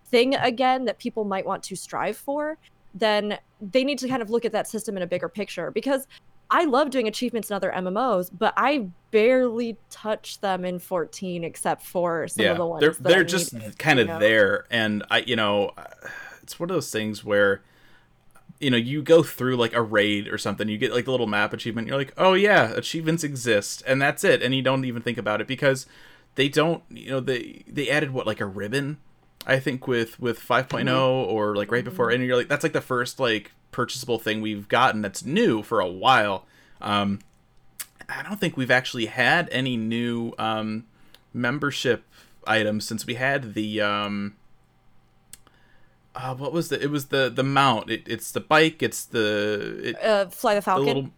thing 0.05 0.35
again 0.35 0.85
that 0.85 0.99
people 0.99 1.23
might 1.25 1.45
want 1.45 1.63
to 1.63 1.75
strive 1.75 2.15
for 2.15 2.57
then 2.93 3.37
they 3.59 3.83
need 3.83 3.97
to 3.97 4.07
kind 4.07 4.21
of 4.21 4.29
look 4.29 4.45
at 4.45 4.51
that 4.51 4.67
system 4.67 4.95
in 4.95 5.03
a 5.03 5.07
bigger 5.07 5.27
picture 5.27 5.71
because 5.71 6.07
I 6.53 6.65
love 6.65 6.91
doing 6.91 7.07
achievements 7.07 7.49
in 7.49 7.55
other 7.55 7.71
MMOs, 7.75 8.29
but 8.31 8.53
I 8.55 8.89
barely 9.09 9.77
touch 9.89 10.39
them 10.39 10.63
in 10.63 10.77
14 10.77 11.43
except 11.43 11.83
for 11.83 12.27
some 12.27 12.45
yeah, 12.45 12.51
of 12.51 12.57
the 12.57 12.65
ones 12.67 12.81
they're 12.81 12.93
they're 12.99 13.19
I 13.21 13.23
just 13.23 13.53
needed, 13.53 13.79
kind 13.79 13.97
you 13.97 14.03
of 14.03 14.07
know? 14.07 14.19
there, 14.19 14.65
and 14.69 15.03
I, 15.09 15.19
you 15.19 15.35
know, 15.35 15.71
it's 16.43 16.59
one 16.59 16.69
of 16.69 16.75
those 16.75 16.91
things 16.91 17.23
where, 17.23 17.63
you 18.59 18.69
know, 18.69 18.77
you 18.77 19.01
go 19.01 19.23
through 19.23 19.57
like 19.57 19.73
a 19.73 19.81
raid 19.81 20.27
or 20.27 20.37
something, 20.37 20.69
you 20.69 20.77
get 20.77 20.93
like 20.93 21.05
the 21.05 21.11
little 21.11 21.25
map 21.25 21.53
achievement, 21.53 21.87
you're 21.87 21.97
like, 21.97 22.13
oh 22.17 22.35
yeah, 22.35 22.71
achievements 22.73 23.23
exist, 23.23 23.81
and 23.87 23.99
that's 23.99 24.23
it, 24.23 24.43
and 24.43 24.53
you 24.53 24.61
don't 24.61 24.85
even 24.85 25.01
think 25.01 25.17
about 25.17 25.41
it 25.41 25.47
because 25.47 25.87
they 26.35 26.49
don't, 26.49 26.83
you 26.89 27.09
know, 27.09 27.19
they 27.19 27.63
they 27.67 27.89
added 27.89 28.11
what 28.11 28.27
like 28.27 28.39
a 28.39 28.45
ribbon, 28.45 28.99
I 29.45 29.59
think 29.59 29.87
with 29.87 30.19
with 30.19 30.39
5 30.39 30.67
or 31.25 31.55
like 31.55 31.71
right 31.71 31.83
before, 31.83 32.09
and 32.09 32.23
you're 32.23 32.37
like, 32.37 32.47
that's 32.47 32.63
like 32.63 32.73
the 32.73 32.81
first 32.81 33.19
like 33.19 33.51
purchasable 33.71 34.19
thing 34.19 34.41
we've 34.41 34.67
gotten 34.67 35.01
that's 35.01 35.25
new 35.25 35.63
for 35.63 35.79
a 35.79 35.87
while. 35.87 36.45
Um, 36.81 37.19
I 38.09 38.23
don't 38.23 38.39
think 38.39 38.57
we've 38.57 38.71
actually 38.71 39.07
had 39.07 39.49
any 39.51 39.77
new 39.77 40.33
um, 40.37 40.85
membership 41.33 42.03
items 42.45 42.85
since 42.85 43.05
we 43.05 43.15
had 43.15 43.53
the 43.53 43.81
um, 43.81 44.35
uh, 46.15 46.35
what 46.35 46.53
was 46.53 46.69
the 46.69 46.81
it 46.81 46.91
was 46.91 47.05
the 47.07 47.29
the 47.33 47.43
mount 47.43 47.89
it, 47.89 48.03
it's 48.05 48.31
the 48.31 48.39
bike 48.39 48.83
it's 48.83 49.05
the 49.05 49.79
it, 49.83 50.03
Uh, 50.03 50.27
Fly 50.27 50.53
the 50.53 50.59
the 50.59 50.61
Falcon. 50.63 50.85
little 50.85 51.09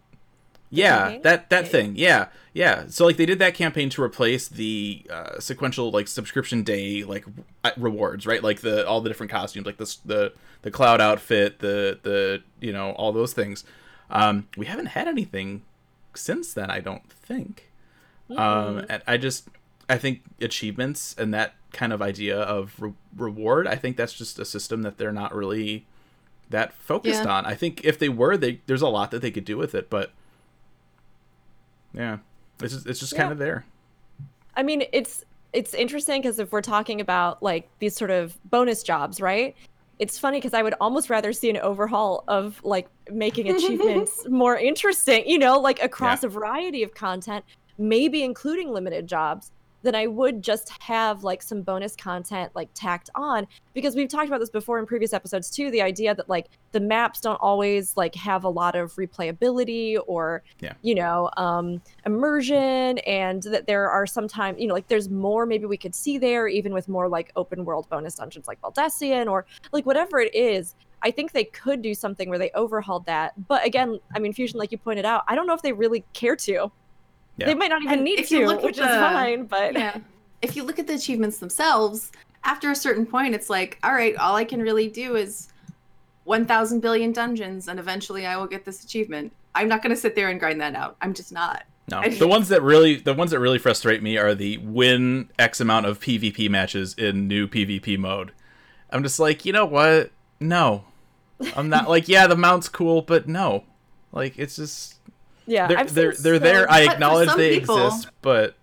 yeah 0.69 1.17
that 1.23 1.49
that 1.49 1.67
thing. 1.67 1.93
Yeah 1.95 2.27
yeah. 2.53 2.85
So 2.87 3.05
like 3.05 3.17
they 3.17 3.25
did 3.25 3.39
that 3.39 3.53
campaign 3.53 3.89
to 3.91 4.01
replace 4.01 4.47
the 4.47 5.05
uh, 5.09 5.39
sequential 5.39 5.91
like 5.91 6.07
subscription 6.07 6.63
day 6.63 7.03
like 7.03 7.25
uh, 7.63 7.71
rewards 7.77 8.25
right? 8.25 8.41
Like 8.43 8.61
the 8.61 8.87
all 8.87 9.01
the 9.01 9.09
different 9.09 9.31
costumes 9.31 9.65
like 9.65 9.77
the 9.77 9.83
s- 9.83 9.99
the 10.05 10.33
the 10.61 10.71
cloud 10.71 11.01
outfit 11.01 11.59
the 11.59 11.99
the 12.03 12.41
you 12.61 12.71
know 12.73 12.91
all 12.91 13.11
those 13.11 13.33
things. 13.33 13.63
Um, 14.09 14.47
we 14.55 14.65
haven't 14.67 14.87
had 14.87 15.07
anything 15.07 15.63
since 16.13 16.53
then, 16.53 16.69
I 16.71 16.79
don't 16.79 17.09
think. 17.11 17.71
Um, 18.35 18.85
and 18.89 19.03
I 19.05 19.17
just 19.17 19.47
I 19.89 19.97
think 19.97 20.21
achievements 20.41 21.13
and 21.17 21.33
that 21.33 21.53
kind 21.73 21.91
of 21.93 22.01
idea 22.01 22.39
of 22.39 22.73
re- 22.81 22.93
reward, 23.15 23.67
I 23.67 23.75
think 23.75 23.97
that's 23.97 24.13
just 24.13 24.39
a 24.39 24.45
system 24.45 24.81
that 24.83 24.97
they're 24.97 25.11
not 25.11 25.35
really 25.35 25.85
that 26.49 26.73
focused 26.73 27.23
Yeah. 27.25 27.31
on. 27.31 27.45
I 27.45 27.53
think 27.53 27.83
if 27.83 27.99
they 27.99 28.09
were, 28.09 28.37
they 28.37 28.61
there's 28.65 28.81
a 28.81 28.87
lot 28.87 29.11
that 29.11 29.21
they 29.21 29.29
could 29.31 29.45
do 29.45 29.57
with 29.57 29.75
it, 29.75 29.89
but 29.89 30.11
yeah, 31.95 32.17
it's 32.61 32.73
just 32.73 32.87
it's 32.87 32.99
just 32.99 33.15
kind 33.15 33.31
of 33.31 33.37
there. 33.37 33.65
I 34.55 34.63
mean, 34.63 34.83
it's 34.91 35.23
it's 35.53 35.73
interesting 35.73 36.21
because 36.21 36.39
if 36.39 36.51
we're 36.51 36.61
talking 36.61 37.01
about 37.01 37.41
like 37.41 37.69
these 37.79 37.95
sort 37.95 38.11
of 38.11 38.37
bonus 38.49 38.83
jobs, 38.83 39.21
right? 39.21 39.55
It's 39.97 40.19
funny 40.19 40.37
because 40.37 40.53
I 40.53 40.61
would 40.61 40.73
almost 40.81 41.09
rather 41.09 41.31
see 41.31 41.49
an 41.49 41.57
overhaul 41.57 42.25
of 42.27 42.59
like 42.65 42.89
making 43.09 43.49
achievements 43.49 44.25
more 44.29 44.57
interesting, 44.57 45.25
you 45.25 45.39
know, 45.39 45.57
like 45.57 45.81
across 45.81 46.23
a 46.23 46.27
variety 46.27 46.83
of 46.83 46.93
content, 46.93 47.45
maybe 47.77 48.23
including 48.23 48.71
limited 48.71 49.07
jobs, 49.07 49.51
than 49.85 49.95
I 49.95 50.07
would 50.07 50.41
just 50.41 50.69
have 50.81 51.23
like 51.23 51.41
some 51.41 51.61
bonus 51.61 51.95
content 51.95 52.51
like 52.55 52.69
tacked 52.73 53.09
on. 53.15 53.47
Because 53.73 53.95
we've 53.95 54.09
talked 54.09 54.27
about 54.27 54.39
this 54.41 54.49
before 54.49 54.79
in 54.79 54.85
previous 54.85 55.13
episodes 55.13 55.49
too, 55.49 55.71
the 55.71 55.81
idea 55.81 56.13
that 56.13 56.27
like 56.27 56.47
the 56.73 56.79
maps 56.81 57.21
don't 57.21 57.37
always 57.37 57.95
like 57.95 58.13
have 58.15 58.43
a 58.43 58.49
lot 58.49 58.75
of 58.75 58.93
replayability 58.95 59.97
or 60.07 60.43
Yeah. 60.59 60.73
you 60.81 60.95
know, 60.95 61.29
um 61.37 61.81
immersion 62.05 62.97
and 62.99 63.43
that 63.43 63.67
there 63.67 63.89
are 63.89 64.05
sometimes, 64.05 64.59
you 64.59 64.67
know, 64.67 64.73
like 64.73 64.87
there's 64.87 65.09
more 65.09 65.45
maybe 65.45 65.65
we 65.65 65.77
could 65.77 65.95
see 65.95 66.17
there, 66.17 66.47
even 66.47 66.73
with 66.73 66.89
more 66.89 67.07
like 67.07 67.31
open 67.35 67.63
world 67.63 67.87
bonus 67.89 68.15
dungeons 68.15 68.47
like 68.47 68.59
Valdesian 68.61 69.29
or 69.29 69.45
like 69.71 69.85
whatever 69.85 70.19
it 70.19 70.33
is. 70.35 70.75
I 71.03 71.11
think 71.11 71.33
they 71.33 71.43
could 71.43 71.83
do 71.83 71.93
something 71.93 72.29
where 72.29 72.39
they 72.39 72.49
overhauled 72.55 73.05
that. 73.05 73.33
But 73.47 73.63
again, 73.63 73.99
I 74.15 74.19
mean, 74.19 74.33
Fusion, 74.33 74.57
like 74.57 74.71
you 74.71 74.79
pointed 74.79 75.05
out, 75.05 75.23
I 75.27 75.35
don't 75.35 75.45
know 75.45 75.53
if 75.53 75.61
they 75.61 75.71
really 75.73 76.03
care 76.13 76.35
to. 76.37 76.71
Yeah. 77.37 77.47
They 77.47 77.55
might 77.55 77.69
not 77.69 77.81
even 77.81 77.95
And 77.95 78.03
need 78.03 78.19
if 78.19 78.31
you 78.31 78.41
to, 78.41 78.47
look 78.47 78.59
at 78.59 78.63
which 78.63 78.77
is 78.77 78.85
fine. 78.85 79.45
But 79.45 79.73
yeah. 79.73 79.97
If 80.41 80.55
you 80.55 80.63
look 80.63 80.79
at 80.79 80.87
the 80.87 80.93
achievements 80.93 81.39
themselves, 81.39 82.11
after 82.43 82.71
a 82.71 82.75
certain 82.75 83.05
point, 83.05 83.33
it's 83.35 83.49
like, 83.49 83.79
all 83.83 83.93
right, 83.93 84.15
all 84.17 84.35
I 84.35 84.45
can 84.45 84.61
really 84.61 84.87
do 84.87 85.15
is 85.15 85.49
1,000 86.25 86.79
billion 86.79 87.11
dungeons, 87.11 87.67
and 87.67 87.79
eventually 87.79 88.25
I 88.25 88.37
will 88.37 88.47
get 88.47 88.65
this 88.65 88.83
achievement. 88.83 89.33
I'm 89.53 89.67
not 89.67 89.81
going 89.81 89.95
to 89.95 89.99
sit 89.99 90.15
there 90.15 90.29
and 90.29 90.39
grind 90.39 90.61
that 90.61 90.75
out. 90.75 90.97
I'm 91.01 91.13
just 91.13 91.31
not. 91.31 91.63
No, 91.89 92.01
the 92.07 92.27
ones 92.27 92.49
that 92.49 92.63
really 92.63 92.95
the 92.95 93.13
ones 93.13 93.29
that 93.29 93.39
really 93.39 93.59
frustrate 93.59 94.01
me 94.01 94.17
are 94.17 94.33
the 94.33 94.57
win 94.57 95.29
X 95.37 95.61
amount 95.61 95.85
of 95.85 95.99
PvP 95.99 96.49
matches 96.49 96.95
in 96.95 97.27
new 97.27 97.47
PvP 97.47 97.97
mode. 97.99 98.31
I'm 98.89 99.03
just 99.03 99.19
like, 99.19 99.45
you 99.45 99.53
know 99.53 99.65
what? 99.65 100.09
No, 100.39 100.85
I'm 101.55 101.69
not 101.69 101.87
like, 101.87 102.07
yeah, 102.07 102.25
the 102.25 102.35
mount's 102.35 102.69
cool, 102.69 103.03
but 103.03 103.27
no, 103.27 103.65
like 104.11 104.39
it's 104.39 104.55
just 104.55 104.94
yeah, 105.47 105.67
they're 105.67 105.77
I've 105.79 105.89
seen 105.89 105.95
they're, 105.95 106.13
they're 106.13 106.39
there. 106.39 106.71
I 106.71 106.81
acknowledge 106.91 107.33
they 107.35 107.59
people- 107.59 107.87
exist, 107.87 108.09
but 108.21 108.55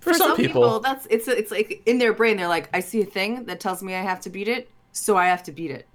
for, 0.00 0.12
some, 0.12 0.36
people, 0.36 0.80
that's 0.80 1.06
it's 1.10 1.28
it's 1.28 1.50
like 1.50 1.82
in 1.86 1.98
their 1.98 2.12
brain, 2.12 2.36
they're 2.36 2.48
like, 2.48 2.68
I 2.74 2.80
see 2.80 3.00
a 3.00 3.06
thing 3.06 3.44
that 3.46 3.58
tells 3.60 3.82
me 3.82 3.94
I 3.94 4.02
have 4.02 4.20
to 4.22 4.30
beat 4.30 4.48
it, 4.48 4.68
so 4.92 5.16
I 5.16 5.26
have 5.26 5.42
to 5.44 5.52
beat 5.52 5.70
it. 5.70 5.86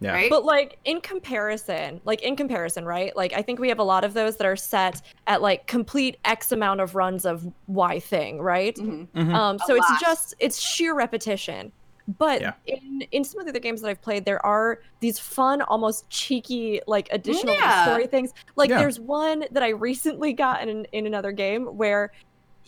yeah, 0.00 0.12
Right? 0.14 0.28
But 0.30 0.44
like 0.44 0.78
in 0.84 1.00
comparison, 1.00 2.00
like 2.04 2.22
in 2.22 2.34
comparison, 2.34 2.84
right? 2.84 3.14
Like 3.16 3.32
I 3.34 3.42
think 3.42 3.60
we 3.60 3.68
have 3.68 3.78
a 3.78 3.84
lot 3.84 4.02
of 4.02 4.14
those 4.14 4.36
that 4.38 4.46
are 4.46 4.56
set 4.56 5.00
at 5.28 5.42
like 5.42 5.68
complete 5.68 6.16
X 6.24 6.50
amount 6.50 6.80
of 6.80 6.96
runs 6.96 7.24
of 7.24 7.46
Y 7.68 8.00
thing, 8.00 8.40
right? 8.42 8.74
Mhm. 8.76 9.06
Mhm. 9.14 9.32
Um, 9.34 9.56
A 9.56 9.58
so 9.66 9.76
it's 9.76 9.88
lot. 9.90 10.00
just 10.00 10.34
it's 10.40 10.58
sheer 10.60 10.94
repetition. 10.94 11.70
But 12.08 12.40
Yeah. 12.40 12.54
in 12.66 13.02
in 13.12 13.24
some 13.24 13.40
of 13.40 13.46
the 13.46 13.50
other 13.50 13.60
games 13.60 13.80
that 13.82 13.88
I've 13.88 14.02
played, 14.02 14.24
there 14.24 14.44
are 14.46 14.78
these 15.00 15.18
fun, 15.18 15.62
almost 15.62 16.08
cheeky, 16.10 16.80
like 16.86 17.08
additional 17.10 17.56
Yeah. 17.60 17.82
story 17.82 18.06
things. 18.06 18.30
Like 18.56 18.70
Yeah. 18.70 18.78
there's 18.78 19.00
one 19.00 19.44
that 19.50 19.62
I 19.62 19.68
recently 19.88 20.32
got 20.32 20.66
in 20.68 20.84
in 20.92 21.06
another 21.06 21.32
game 21.32 21.66
where 21.66 22.10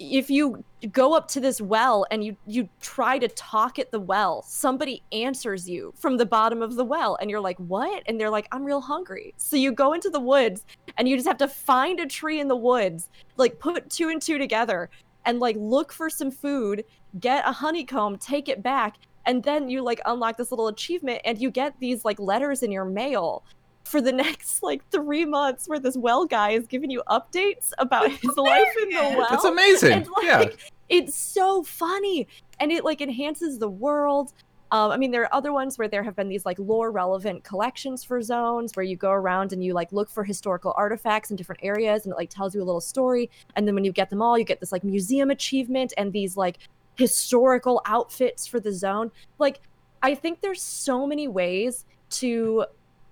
if 0.00 0.30
you 0.30 0.64
go 0.92 1.14
up 1.14 1.26
to 1.28 1.40
this 1.40 1.60
well 1.60 2.06
and 2.10 2.24
you 2.24 2.36
you 2.46 2.68
try 2.80 3.18
to 3.18 3.28
talk 3.28 3.78
at 3.80 3.90
the 3.92 4.00
well, 4.00 4.42
somebody 4.46 5.04
answers 5.12 5.68
you 5.68 5.92
from 6.00 6.16
the 6.18 6.26
bottom 6.26 6.62
of 6.62 6.76
the 6.76 6.84
well, 6.84 7.16
and 7.20 7.30
you're 7.30 7.40
like, 7.40 7.58
"What?" 7.58 8.02
And 8.06 8.20
they're 8.20 8.30
like, 8.30 8.48
"I'm 8.52 8.64
real 8.64 8.80
hungry." 8.80 9.34
So 9.38 9.56
you 9.56 9.72
go 9.72 9.92
into 9.92 10.10
the 10.10 10.20
woods 10.20 10.64
and 10.96 11.08
you 11.08 11.16
just 11.16 11.28
have 11.28 11.38
to 11.38 11.48
find 11.48 12.00
a 12.00 12.06
tree 12.06 12.40
in 12.40 12.48
the 12.48 12.56
woods, 12.56 13.08
like 13.36 13.58
put 13.60 13.90
two 13.90 14.08
and 14.08 14.22
two 14.22 14.38
together, 14.38 14.88
and 15.24 15.40
like 15.40 15.56
look 15.58 15.92
for 15.92 16.08
some 16.10 16.30
food, 16.30 16.84
get 17.20 17.46
a 17.48 17.52
honeycomb, 17.52 18.16
take 18.18 18.48
it 18.48 18.62
back, 18.62 18.94
and 19.28 19.42
then 19.42 19.68
you 19.68 19.82
like 19.82 20.00
unlock 20.06 20.38
this 20.38 20.50
little 20.50 20.68
achievement, 20.68 21.20
and 21.24 21.38
you 21.38 21.50
get 21.50 21.78
these 21.78 22.04
like 22.04 22.18
letters 22.18 22.62
in 22.62 22.72
your 22.72 22.86
mail 22.86 23.44
for 23.84 24.00
the 24.00 24.10
next 24.24 24.62
like 24.62 24.82
three 24.90 25.24
months 25.24 25.68
where 25.68 25.78
this 25.78 25.96
well 25.96 26.26
guy 26.26 26.50
is 26.50 26.66
giving 26.66 26.90
you 26.90 27.02
updates 27.08 27.70
about 27.78 28.10
his 28.10 28.36
life 28.36 28.74
in 28.82 28.88
the 28.88 29.14
well. 29.16 29.26
That's 29.30 29.44
amazing. 29.44 29.92
And, 29.92 30.08
like, 30.16 30.24
yeah, 30.24 30.44
it's 30.88 31.14
so 31.14 31.62
funny. 31.62 32.26
And 32.58 32.72
it 32.72 32.84
like 32.84 33.00
enhances 33.00 33.58
the 33.58 33.68
world. 33.68 34.32
Um, 34.70 34.90
i 34.90 34.98
mean 34.98 35.10
there 35.10 35.22
are 35.22 35.34
other 35.34 35.50
ones 35.50 35.78
where 35.78 35.88
there 35.88 36.02
have 36.02 36.14
been 36.14 36.28
these 36.28 36.44
like 36.44 36.58
lore 36.58 36.90
relevant 36.90 37.42
collections 37.42 38.04
for 38.04 38.20
zones 38.20 38.76
where 38.76 38.84
you 38.84 38.96
go 38.96 39.10
around 39.10 39.54
and 39.54 39.64
you 39.64 39.72
like 39.72 39.90
look 39.92 40.10
for 40.10 40.24
historical 40.24 40.74
artifacts 40.76 41.30
in 41.30 41.36
different 41.36 41.64
areas 41.64 42.04
and 42.04 42.12
it 42.12 42.16
like 42.16 42.28
tells 42.28 42.54
you 42.54 42.60
a 42.62 42.66
little 42.68 42.82
story. 42.82 43.30
And 43.56 43.66
then 43.66 43.74
when 43.74 43.84
you 43.84 43.92
get 43.92 44.10
them 44.10 44.20
all 44.20 44.38
you 44.38 44.44
get 44.44 44.60
this 44.60 44.70
like 44.70 44.84
museum 44.84 45.30
achievement 45.30 45.94
and 45.96 46.12
these 46.12 46.36
like 46.36 46.58
historical 46.98 47.80
outfits 47.86 48.46
for 48.46 48.60
the 48.60 48.72
zone 48.72 49.10
like 49.38 49.60
i 50.02 50.14
think 50.14 50.40
there's 50.40 50.62
so 50.62 51.06
many 51.06 51.28
ways 51.28 51.84
to 52.10 52.64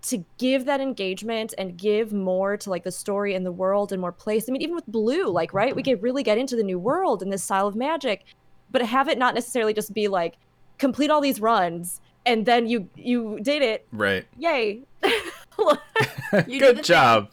to 0.02 0.24
give 0.38 0.66
that 0.66 0.80
engagement 0.80 1.52
and 1.58 1.76
give 1.76 2.12
more 2.12 2.56
to 2.56 2.70
like 2.70 2.84
the 2.84 2.92
story 2.92 3.34
and 3.34 3.44
the 3.44 3.50
world 3.50 3.90
and 3.90 4.00
more 4.00 4.12
place. 4.12 4.48
I 4.48 4.52
mean, 4.52 4.62
even 4.62 4.76
with 4.76 4.86
blue, 4.86 5.26
like 5.26 5.52
right, 5.52 5.74
we 5.74 5.82
could 5.82 6.00
really 6.00 6.22
get 6.22 6.38
into 6.38 6.54
the 6.54 6.62
new 6.62 6.78
world 6.78 7.24
and 7.24 7.32
this 7.32 7.42
style 7.42 7.66
of 7.66 7.74
magic, 7.74 8.24
but 8.70 8.82
have 8.82 9.08
it 9.08 9.18
not 9.18 9.34
necessarily 9.34 9.74
just 9.74 9.92
be 9.92 10.06
like 10.06 10.36
complete 10.78 11.10
all 11.10 11.20
these 11.20 11.40
runs 11.40 12.00
and 12.26 12.44
then 12.44 12.66
you 12.66 12.88
you 12.94 13.38
did 13.40 13.62
it, 13.62 13.86
right. 13.92 14.26
Yay! 14.36 14.82
Good 16.30 16.46
thing. 16.46 16.82
job. 16.82 17.30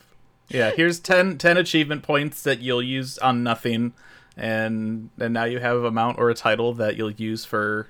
Yeah, 0.49 0.72
here's 0.72 0.99
10, 0.99 1.39
10 1.39 1.58
achievement 1.58 2.04
points 2.04 2.43
that 2.43 2.60
you'll 2.60 2.84
use 2.84 3.18
on 3.18 3.43
nothing, 3.43 3.93
and 4.38 5.10
and 5.20 5.34
now 5.34 5.44
you 5.46 5.60
have 5.60 5.84
a 5.84 5.92
mount 5.92 6.18
or 6.20 6.30
a 6.30 6.34
title 6.36 6.74
that 6.76 6.96
you'll 6.98 7.12
use 7.12 7.46
for 7.46 7.88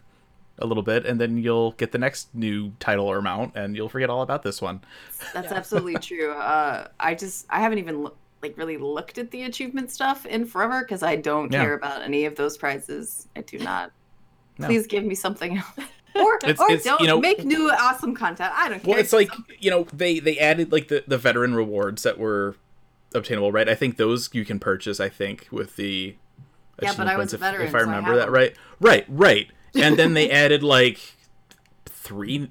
a 0.60 0.68
little 0.68 0.84
bit, 0.84 1.06
and 1.06 1.20
then 1.20 1.38
you'll 1.38 1.72
get 1.74 1.92
the 1.92 1.98
next 1.98 2.34
new 2.36 2.72
title 2.80 3.08
or 3.08 3.22
mount, 3.22 3.54
and 3.56 3.76
you'll 3.76 3.90
forget 3.90 4.10
all 4.10 4.22
about 4.22 4.44
this 4.44 4.62
one. 4.62 4.82
That's 5.34 5.52
absolutely 5.52 5.96
true. 6.02 6.32
Uh, 6.32 6.88
I 7.00 7.16
just 7.16 7.46
I 7.50 7.60
haven't 7.60 7.80
even 7.80 8.04
loo- 8.04 8.16
like 8.42 8.58
really 8.58 8.78
looked 8.78 9.18
at 9.18 9.32
the 9.32 9.44
achievement 9.44 9.90
stuff 9.90 10.26
in 10.26 10.46
forever 10.46 10.82
because 10.82 11.02
I 11.02 11.16
don't 11.16 11.52
Yeah. 11.52 11.64
care 11.64 11.74
about 11.74 12.02
any 12.02 12.26
of 12.26 12.36
those 12.36 12.58
prizes. 12.58 13.28
I 13.36 13.42
do 13.42 13.58
not. 13.60 13.92
No. 14.60 14.68
Please 14.68 14.86
give 14.86 15.04
me 15.04 15.16
something 15.16 15.58
else, 15.58 15.88
or 16.16 16.36
It's- 16.44 16.60
or 16.60 16.72
it's, 16.72 16.84
don't 16.84 17.02
you 17.02 17.08
know- 17.08 17.20
make 17.20 17.44
new 17.44 17.72
awesome 17.72 18.14
content. 18.16 18.52
I 18.56 18.70
don't 18.70 18.84
care. 18.84 18.92
Well, 18.92 19.00
it's 19.00 19.14
like 19.14 19.32
you 19.60 19.72
know 19.72 19.88
they 19.94 20.20
they 20.20 20.38
added 20.38 20.72
like 20.72 20.90
the 20.90 21.04
the 21.08 21.18
veteran 21.18 21.56
rewards 21.56 22.04
that 22.04 22.20
were 22.20 22.56
obtainable, 23.16 23.52
right? 23.52 23.68
I 23.70 23.76
think 23.76 23.98
those 23.98 24.30
you 24.34 24.46
can 24.46 24.60
purchase. 24.60 25.00
I 25.00 25.10
think 25.10 25.48
with 25.50 25.76
the 25.78 26.16
Yeah, 26.82 26.94
but 26.98 27.08
achievement 27.08 27.10
I 27.10 27.18
was 27.18 27.24
points, 27.24 27.34
a 27.34 27.36
if, 27.36 27.40
veteran, 27.42 27.68
if 27.68 27.76
I 27.76 27.78
so 27.78 27.78
I 27.78 27.82
remember 27.82 28.16
that 28.18 28.32
right. 28.32 28.56
Right, 28.80 29.06
right. 29.08 29.48
And 29.76 29.98
then 29.98 30.14
they 30.14 30.30
added 30.44 30.64
like 30.64 31.00
three, 31.86 32.50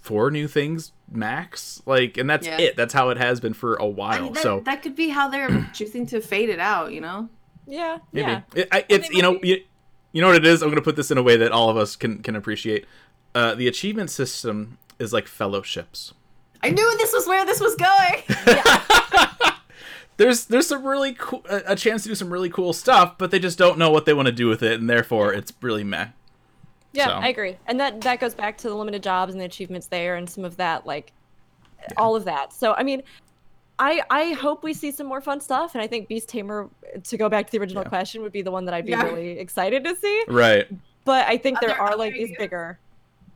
four 0.00 0.30
new 0.30 0.46
things 0.48 0.92
max. 1.10 1.82
Like, 1.86 2.16
and 2.16 2.28
that's 2.28 2.46
Yeah. 2.46 2.58
it. 2.60 2.76
That's 2.76 2.92
how 2.94 3.10
it 3.10 3.18
has 3.18 3.40
been 3.40 3.54
for 3.54 3.74
a 3.76 3.86
while. 3.86 4.22
mean, 4.24 4.32
that, 4.34 4.42
so 4.42 4.60
that 4.60 4.82
could 4.82 4.96
be 4.96 5.08
how 5.08 5.28
they're 5.28 5.70
choosing 5.74 6.06
to 6.06 6.20
fade 6.20 6.48
it 6.48 6.60
out. 6.60 6.92
You 6.92 7.00
know. 7.00 7.28
yeah, 7.66 7.98
maybe 8.12 8.30
yeah. 8.30 8.40
it, 8.54 8.68
I, 8.72 8.84
it's 8.88 9.08
they 9.08 9.16
you 9.16 9.22
know 9.22 9.32
might 9.32 9.44
you, 9.44 9.64
you 10.12 10.20
know 10.20 10.28
what 10.28 10.36
it 10.36 10.46
is. 10.46 10.62
I'm 10.62 10.68
gonna 10.68 10.82
put 10.82 10.96
this 10.96 11.10
in 11.10 11.18
a 11.18 11.22
way 11.22 11.36
that 11.36 11.52
all 11.52 11.70
of 11.70 11.76
us 11.76 11.96
can 11.96 12.22
can 12.22 12.36
appreciate. 12.36 12.86
Uh, 13.34 13.54
the 13.54 13.66
achievement 13.68 14.10
system 14.10 14.78
is 14.98 15.12
like 15.12 15.26
fellowships. 15.26 16.12
I 16.62 16.70
knew 16.70 16.96
this 16.98 17.12
was 17.12 17.26
where 17.26 17.44
this 17.46 17.60
was 17.60 17.74
going. 17.76 18.22
there's 20.22 20.44
there's 20.46 20.66
some 20.68 20.86
really 20.86 21.14
cool 21.14 21.44
a 21.50 21.62
a 21.72 21.76
chance 21.76 22.04
to 22.04 22.08
do 22.08 22.14
some 22.14 22.32
really 22.32 22.48
cool 22.48 22.72
stuff, 22.72 23.18
but 23.18 23.30
they 23.30 23.38
just 23.40 23.58
don't 23.58 23.76
know 23.78 23.90
what 23.90 24.06
they 24.06 24.14
want 24.14 24.26
to 24.26 24.32
do 24.32 24.46
with 24.48 24.62
it, 24.62 24.78
and 24.80 24.88
therefore 24.88 25.32
it's 25.34 25.52
really 25.60 25.82
meh. 25.84 26.08
Yeah, 26.92 27.06
So- 27.06 27.12
I 27.14 27.28
agree. 27.28 27.56
And 27.66 27.80
that 27.80 28.00
that 28.02 28.20
goes 28.20 28.34
back 28.34 28.56
to 28.58 28.68
the 28.68 28.74
limited 28.74 29.02
jobs 29.02 29.32
and 29.32 29.40
the 29.40 29.44
achievements 29.46 29.88
there 29.88 30.14
and 30.16 30.28
some 30.30 30.44
of 30.44 30.56
that 30.58 30.86
like 30.86 31.12
all 31.96 32.14
of 32.14 32.24
that. 32.26 32.52
So 32.52 32.74
I 32.74 32.82
mean, 32.84 33.02
I 33.78 34.02
I 34.10 34.32
hope 34.34 34.62
we 34.62 34.72
see 34.74 34.92
some 34.92 35.06
more 35.06 35.20
fun 35.20 35.40
stuff 35.40 35.74
and 35.74 35.82
I 35.82 35.86
think 35.88 36.06
Beast 36.06 36.28
Tamer 36.28 36.68
to 37.04 37.16
go 37.16 37.28
back 37.28 37.46
to 37.46 37.52
the 37.52 37.58
original 37.58 37.82
Yeah. 37.82 37.88
question 37.88 38.22
would 38.22 38.32
be 38.32 38.42
the 38.42 38.50
one 38.52 38.64
that 38.66 38.74
I'd 38.74 38.84
be 38.86 38.92
Yeah. 38.92 39.02
really 39.02 39.30
excited 39.38 39.82
to 39.84 39.96
see. 39.96 40.24
Right. 40.28 40.68
But 41.04 41.26
I 41.26 41.36
think 41.38 41.58
there 41.60 41.80
are 41.80 41.96
like 41.96 42.12
these 42.12 42.24
ideas? 42.24 42.38
bigger 42.38 42.78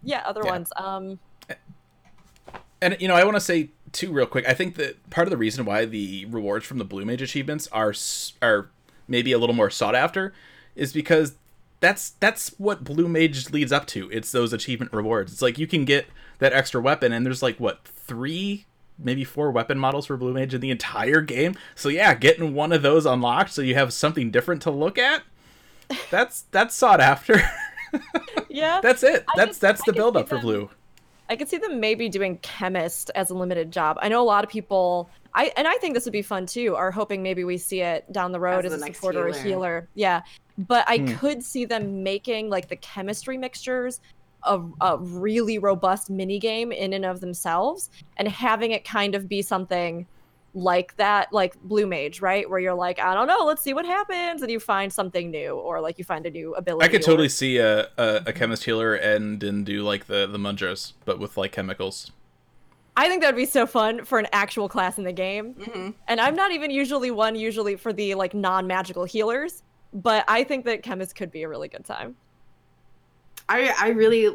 Yeah, 0.04 0.22
other 0.24 0.42
Yeah. 0.44 0.50
ones. 0.50 0.72
Um 0.76 1.18
And 2.82 2.96
you 3.00 3.08
know, 3.08 3.14
I 3.14 3.24
want 3.24 3.36
to 3.36 3.40
say 3.40 3.70
too, 3.96 4.12
real 4.12 4.26
quick. 4.26 4.46
I 4.48 4.54
think 4.54 4.76
that 4.76 5.10
part 5.10 5.26
of 5.26 5.30
the 5.30 5.36
reason 5.36 5.64
why 5.64 5.84
the 5.84 6.24
rewards 6.26 6.64
from 6.66 6.78
the 6.78 6.84
Blue 6.84 7.04
Mage 7.04 7.22
achievements 7.22 7.68
are 7.72 7.94
are 8.42 8.68
maybe 9.08 9.32
a 9.32 9.38
little 9.38 9.54
more 9.54 9.70
sought 9.70 9.94
after 9.94 10.32
is 10.74 10.92
because 10.92 11.34
that's 11.80 12.10
that's 12.20 12.50
what 12.58 12.84
Blue 12.84 13.08
Mage 13.08 13.50
leads 13.50 13.72
up 13.72 13.86
to. 13.88 14.10
It's 14.10 14.30
those 14.32 14.52
achievement 14.52 14.92
rewards. 14.92 15.32
It's 15.32 15.42
like 15.42 15.58
you 15.58 15.66
can 15.66 15.84
get 15.84 16.06
that 16.38 16.52
extra 16.52 16.80
weapon, 16.80 17.12
and 17.12 17.24
there's 17.24 17.42
like 17.42 17.58
what 17.58 17.84
three 17.84 18.66
maybe 18.98 19.24
four 19.24 19.50
weapon 19.50 19.78
models 19.78 20.06
for 20.06 20.16
Blue 20.16 20.32
Mage 20.32 20.54
in 20.54 20.60
the 20.60 20.70
entire 20.70 21.20
game. 21.20 21.54
So 21.74 21.88
yeah, 21.88 22.14
getting 22.14 22.54
one 22.54 22.72
of 22.72 22.82
those 22.82 23.04
unlocked 23.06 23.50
so 23.52 23.60
you 23.62 23.74
have 23.74 23.92
something 23.92 24.30
different 24.30 24.62
to 24.62 24.70
look 24.70 24.96
at. 24.98 25.22
That's 26.10 26.42
that's 26.50 26.74
sought 26.74 27.00
after. 27.00 27.40
Yeah. 28.48 28.80
that's 28.82 29.02
it. 29.02 29.24
That's 29.36 29.58
could- 29.58 29.60
that's 29.60 29.84
the 29.84 29.92
build 29.92 30.16
up 30.16 30.28
for 30.28 30.38
Blue. 30.38 30.70
I 31.28 31.36
could 31.36 31.48
see 31.48 31.58
them 31.58 31.80
maybe 31.80 32.08
doing 32.08 32.38
chemist 32.38 33.10
as 33.14 33.30
a 33.30 33.34
limited 33.34 33.70
job. 33.72 33.98
I 34.00 34.08
know 34.08 34.22
a 34.22 34.24
lot 34.24 34.44
of 34.44 34.50
people 34.50 35.10
I 35.34 35.52
and 35.56 35.68
I 35.68 35.74
think 35.74 35.94
this 35.94 36.04
would 36.06 36.12
be 36.12 36.22
fun 36.22 36.46
too, 36.46 36.74
are 36.76 36.90
hoping 36.90 37.22
maybe 37.22 37.44
we 37.44 37.58
see 37.58 37.82
it 37.82 38.10
down 38.12 38.32
the 38.32 38.40
road 38.40 38.64
As 38.64 38.72
as, 38.72 38.78
the 38.80 38.84
a 38.84 38.88
next 38.88 38.98
support 38.98 39.16
or 39.16 39.28
a 39.28 39.32
healer. 39.32 39.42
healer. 39.44 39.88
Yeah. 39.94 40.22
But 40.58 40.84
I 40.88 40.98
Hmm. 40.98 41.06
could 41.16 41.42
see 41.42 41.64
them 41.66 42.02
making 42.02 42.48
like 42.48 42.68
the 42.68 42.76
chemistry 42.76 43.36
mixtures 43.36 44.00
a, 44.44 44.60
a 44.80 44.96
really 44.98 45.58
robust 45.58 46.08
mini 46.08 46.38
game 46.38 46.70
in 46.72 46.92
and 46.92 47.04
of 47.04 47.20
themselves 47.20 47.90
and 48.16 48.28
having 48.28 48.70
it 48.70 48.84
kind 48.84 49.14
of 49.14 49.28
be 49.28 49.42
something 49.42 50.06
like 50.56 50.96
that, 50.96 51.30
like 51.34 51.54
Blue 51.62 51.86
Mage, 51.86 52.22
right? 52.22 52.48
Where 52.48 52.58
you're 52.58 52.72
like, 52.74 52.98
I 52.98 53.12
don't 53.12 53.26
know, 53.26 53.44
let's 53.44 53.60
see 53.60 53.74
what 53.74 53.84
happens, 53.84 54.40
and 54.40 54.50
you 54.50 54.58
find 54.58 54.90
something 54.90 55.30
new, 55.30 55.50
or 55.54 55.82
like 55.82 55.98
you 55.98 56.04
find 56.04 56.24
a 56.24 56.30
new 56.30 56.54
ability. 56.54 56.84
I 56.86 56.88
could 56.88 57.02
or- 57.02 57.04
totally 57.04 57.28
see 57.28 57.58
a, 57.58 57.88
a, 57.98 58.22
a 58.26 58.32
chemist 58.32 58.64
healer 58.64 58.94
and 58.94 59.42
and 59.44 59.66
do 59.66 59.82
like 59.82 60.06
the 60.06 60.26
the 60.26 60.38
Mudras, 60.38 60.94
but 61.04 61.18
with 61.18 61.36
like 61.36 61.52
chemicals. 61.52 62.10
I 62.96 63.08
think 63.10 63.20
that 63.20 63.34
would 63.34 63.38
be 63.38 63.44
so 63.44 63.66
fun 63.66 64.06
for 64.06 64.18
an 64.18 64.26
actual 64.32 64.70
class 64.70 64.96
in 64.96 65.04
the 65.04 65.12
game. 65.12 65.52
Mhm. 65.52 65.92
And 66.08 66.18
I'm 66.18 66.34
not 66.34 66.52
even 66.52 66.70
usually 66.70 67.10
one 67.10 67.36
usually 67.36 67.76
for 67.76 67.92
the 67.92 68.14
like 68.14 68.32
non-magical 68.32 69.04
healers, 69.04 69.62
but 69.92 70.24
I 70.26 70.42
think 70.44 70.64
that 70.64 70.82
chemist 70.82 71.14
could 71.14 71.30
be 71.30 71.42
a 71.42 71.48
really 71.50 71.68
good 71.68 71.84
time. 71.84 72.16
I 73.50 73.74
I 73.78 73.88
really 73.90 74.34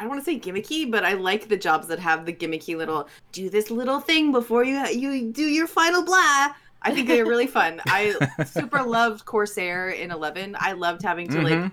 I 0.00 0.04
don't 0.04 0.08
want 0.12 0.24
to 0.24 0.24
say 0.24 0.40
gimmicky, 0.40 0.90
but 0.90 1.04
I 1.04 1.12
like 1.12 1.48
the 1.48 1.58
jobs 1.58 1.86
that 1.88 1.98
have 1.98 2.24
the 2.24 2.32
gimmicky 2.32 2.74
little 2.74 3.06
do 3.32 3.50
this 3.50 3.70
little 3.70 4.00
thing 4.00 4.32
before 4.32 4.64
you 4.64 4.82
you 4.88 5.30
do 5.30 5.42
your 5.42 5.66
final 5.66 6.02
blah. 6.02 6.54
I 6.82 6.94
think 6.94 7.06
they're 7.06 7.26
really 7.26 7.46
fun. 7.46 7.82
I 7.84 8.14
super 8.46 8.82
loved 8.82 9.26
Corsair 9.26 9.90
in 9.90 10.10
11. 10.10 10.56
I 10.58 10.72
loved 10.72 11.02
having 11.02 11.28
to 11.28 11.42
like 11.42 11.52
Mhm. 11.52 11.70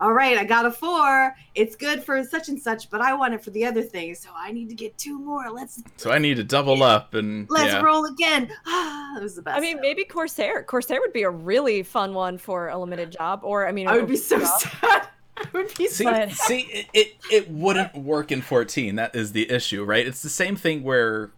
all 0.00 0.12
right, 0.12 0.36
I 0.36 0.42
got 0.42 0.66
a 0.66 0.72
4. 0.72 1.36
It's 1.54 1.76
good 1.76 2.02
for 2.02 2.24
such 2.24 2.48
and 2.48 2.60
such, 2.60 2.90
but 2.90 3.00
I 3.00 3.14
want 3.14 3.34
it 3.34 3.44
for 3.44 3.50
the 3.50 3.64
other 3.64 3.82
thing, 3.82 4.16
so 4.16 4.30
I 4.36 4.50
need 4.50 4.68
to 4.70 4.74
get 4.74 4.98
two 4.98 5.20
more. 5.20 5.48
Let's 5.52 5.80
So 5.96 6.10
I 6.10 6.18
need 6.18 6.34
to 6.38 6.44
double 6.44 6.82
up 6.82 7.14
and 7.14 7.46
let's 7.48 7.72
yeah. 7.72 7.80
roll 7.80 8.04
again. 8.06 8.50
Ah, 8.66 9.16
it 9.18 9.22
was 9.22 9.36
the 9.36 9.42
best. 9.42 9.56
I 9.56 9.60
mean, 9.60 9.80
maybe 9.80 10.02
Corsair. 10.04 10.64
Corsair 10.64 10.98
would 11.00 11.12
be 11.12 11.22
a 11.22 11.30
really 11.30 11.84
fun 11.84 12.12
one 12.14 12.36
for 12.36 12.68
a 12.70 12.76
limited 12.76 13.12
job, 13.12 13.40
or 13.44 13.68
I 13.68 13.70
mean, 13.70 13.86
I 13.86 13.94
a 13.94 14.00
would 14.00 14.08
be 14.08 14.16
so 14.16 14.40
job. 14.40 14.48
sad. 14.80 15.06
I 15.36 15.44
would 15.52 15.74
be 15.76 15.88
See, 15.88 16.04
But- 16.04 16.32
see, 16.32 16.60
it, 16.60 16.86
it 16.92 17.16
it 17.30 17.50
wouldn't 17.50 17.94
work 17.96 18.30
in 18.30 18.40
14. 18.42 18.96
That 18.96 19.14
is 19.14 19.32
the 19.32 19.50
issue, 19.50 19.84
right? 19.84 20.06
It's 20.06 20.22
the 20.22 20.28
same 20.28 20.56
thing 20.56 20.82
where, 20.82 21.32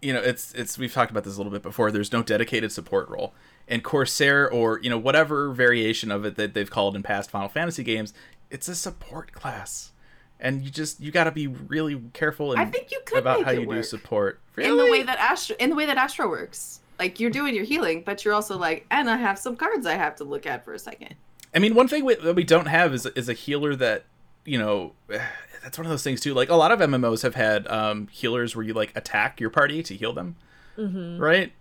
you 0.00 0.12
know, 0.12 0.20
it's 0.20 0.52
it's 0.54 0.78
we've 0.78 0.92
talked 0.92 1.10
about 1.10 1.24
this 1.24 1.34
a 1.34 1.36
little 1.38 1.52
bit 1.52 1.62
before. 1.62 1.90
There's 1.90 2.12
no 2.12 2.22
dedicated 2.22 2.72
support 2.72 3.08
role, 3.08 3.34
and 3.68 3.82
Corsair 3.84 4.50
or 4.50 4.80
you 4.80 4.90
know 4.90 4.98
whatever 4.98 5.50
variation 5.50 6.10
of 6.10 6.24
it 6.24 6.36
that 6.36 6.54
they've 6.54 6.70
called 6.70 6.96
in 6.96 7.02
past 7.02 7.30
Final 7.30 7.48
Fantasy 7.48 7.82
games, 7.82 8.14
it's 8.50 8.68
a 8.68 8.74
support 8.74 9.32
class, 9.32 9.92
and 10.40 10.62
you 10.62 10.70
just 10.70 11.00
you 11.00 11.10
got 11.10 11.24
to 11.24 11.32
be 11.32 11.46
really 11.46 12.00
careful 12.12 12.52
and 12.52 12.60
I 12.60 12.66
think 12.66 12.90
you 12.90 13.00
could 13.04 13.18
about 13.18 13.44
how 13.44 13.50
you 13.50 13.66
do 13.66 13.82
support. 13.82 14.40
Really? 14.56 14.70
in 14.70 14.76
the 14.76 14.90
way 14.90 15.02
that 15.02 15.18
Astro 15.18 15.56
in 15.58 15.70
the 15.70 15.76
way 15.76 15.86
that 15.86 15.96
Astro 15.98 16.28
works. 16.28 16.80
Like 16.98 17.18
you're 17.18 17.30
doing 17.30 17.56
your 17.56 17.64
healing, 17.64 18.04
but 18.06 18.24
you're 18.24 18.34
also 18.34 18.56
like, 18.56 18.86
and 18.90 19.10
I 19.10 19.16
have 19.16 19.36
some 19.36 19.56
cards 19.56 19.84
I 19.84 19.94
have 19.94 20.14
to 20.16 20.24
look 20.24 20.46
at 20.46 20.64
for 20.64 20.74
a 20.74 20.78
second. 20.78 21.16
I 21.54 21.58
mean, 21.60 21.74
one 21.74 21.86
thing 21.88 22.04
we, 22.04 22.14
that 22.16 22.34
we 22.34 22.44
don't 22.44 22.66
have 22.66 22.92
is 22.94 23.06
is 23.06 23.28
a 23.28 23.34
healer 23.34 23.74
that 23.76 24.04
you 24.44 24.58
know. 24.58 24.92
That's 25.62 25.78
one 25.78 25.86
of 25.86 25.90
those 25.90 26.02
things 26.02 26.20
too. 26.20 26.34
Like 26.34 26.50
a 26.50 26.56
lot 26.56 26.72
of 26.72 26.78
MMOs 26.80 27.22
have 27.22 27.36
had 27.36 27.66
um, 27.68 28.08
healers 28.08 28.54
where 28.54 28.62
you 28.62 28.74
like 28.74 28.92
attack 28.94 29.40
your 29.40 29.48
party 29.48 29.82
to 29.84 29.96
heal 29.96 30.12
them, 30.12 30.36
Mhm. 30.76 31.18
right? 31.18 31.52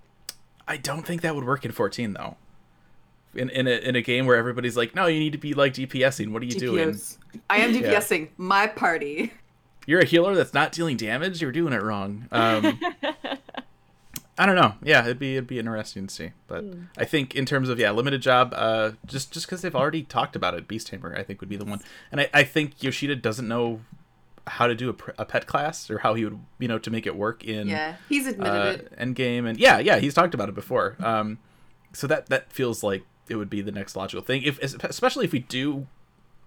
I 0.67 0.75
don't 0.75 1.03
think 1.07 1.21
that 1.21 1.35
would 1.35 1.45
work 1.45 1.63
in 1.63 1.71
14 1.71 2.11
though. 2.11 2.35
In 3.33 3.49
in 3.49 3.65
a, 3.65 3.71
in 3.71 3.95
a 3.95 4.01
game 4.01 4.25
where 4.25 4.35
everybody's 4.35 4.75
like, 4.75 4.93
no, 4.93 5.05
you 5.05 5.21
need 5.21 5.31
to 5.31 5.37
be 5.37 5.53
like 5.53 5.73
DPSing. 5.73 6.33
What 6.33 6.41
are 6.41 6.45
you 6.45 6.51
doing? 6.59 6.99
I 7.49 7.59
am 7.59 7.73
Yeah. 7.73 7.93
DPSing 7.93 8.27
my 8.35 8.67
party. 8.67 9.31
You're 9.87 10.01
a 10.01 10.05
healer 10.05 10.35
that's 10.35 10.53
not 10.53 10.73
dealing 10.73 10.97
damage. 10.97 11.41
You're 11.41 11.53
doing 11.53 11.71
it 11.71 11.81
wrong. 11.81 12.27
Um, 12.33 12.77
I 14.37 14.47
don't 14.47 14.55
know. 14.55 14.73
Yeah, 14.81 15.03
it'd 15.03 15.19
be 15.19 15.33
it'd 15.33 15.47
be 15.47 15.59
interesting 15.59 16.07
to 16.07 16.13
see. 16.13 16.31
But 16.47 16.65
I 16.97 17.05
think 17.05 17.35
in 17.35 17.45
terms 17.45 17.69
of 17.69 17.79
yeah, 17.79 17.91
limited 17.91 18.21
job, 18.21 18.53
uh, 18.55 18.91
just 19.05 19.31
just 19.31 19.45
because 19.45 19.61
they've 19.61 19.75
already 19.75 20.03
talked 20.03 20.35
about 20.35 20.55
it, 20.55 20.67
Beast 20.67 20.87
Tamer, 20.87 21.15
I 21.15 21.23
think 21.23 21.39
would 21.39 21.49
be 21.49 21.55
the 21.55 21.65
one. 21.65 21.81
And 22.11 22.21
I, 22.21 22.29
I 22.33 22.43
think 22.43 22.81
Yoshida 22.81 23.15
doesn't 23.15 23.47
know 23.47 23.81
how 24.47 24.67
to 24.67 24.75
do 24.75 24.89
a, 24.89 25.21
a 25.21 25.25
pet 25.25 25.45
class 25.45 25.89
or 25.89 25.99
how 25.99 26.15
he 26.15 26.25
would 26.25 26.39
you 26.59 26.67
know 26.67 26.79
to 26.79 26.89
make 26.89 27.05
it 27.05 27.15
work 27.15 27.43
in 27.43 27.67
Yeah, 27.67 27.95
he's 28.09 28.25
admitted 28.25 28.61
uh, 28.61 28.77
it. 28.79 28.99
Endgame, 28.99 29.47
and 29.47 29.59
yeah, 29.59 29.77
yeah, 29.77 29.99
he's 29.99 30.15
talked 30.15 30.33
about 30.33 30.49
it 30.49 30.55
before. 30.55 30.95
Um, 30.99 31.37
so 31.93 32.07
that 32.07 32.27
that 32.29 32.51
feels 32.51 32.81
like 32.83 33.03
it 33.29 33.35
would 33.35 33.49
be 33.49 33.61
the 33.61 33.71
next 33.71 33.95
logical 33.95 34.23
thing. 34.23 34.41
If 34.43 34.59
especially 34.61 35.25
if 35.25 35.31
we 35.31 35.39
do 35.39 35.85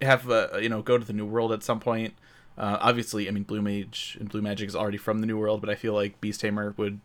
have 0.02 0.28
uh, 0.28 0.58
you 0.60 0.68
know 0.68 0.82
go 0.82 0.98
to 0.98 1.04
the 1.04 1.12
new 1.12 1.26
world 1.26 1.52
at 1.52 1.62
some 1.62 1.80
point. 1.80 2.14
Uh, 2.58 2.78
obviously, 2.80 3.28
I 3.28 3.32
mean, 3.32 3.42
Blue 3.42 3.60
Mage 3.60 4.16
and 4.18 4.30
Blue 4.30 4.40
Magic 4.40 4.66
is 4.66 4.74
already 4.74 4.96
from 4.96 5.18
the 5.20 5.26
new 5.26 5.36
world, 5.36 5.60
but 5.60 5.68
I 5.68 5.74
feel 5.74 5.92
like 5.92 6.18
Beast 6.22 6.40
Tamer 6.40 6.72
would 6.78 7.00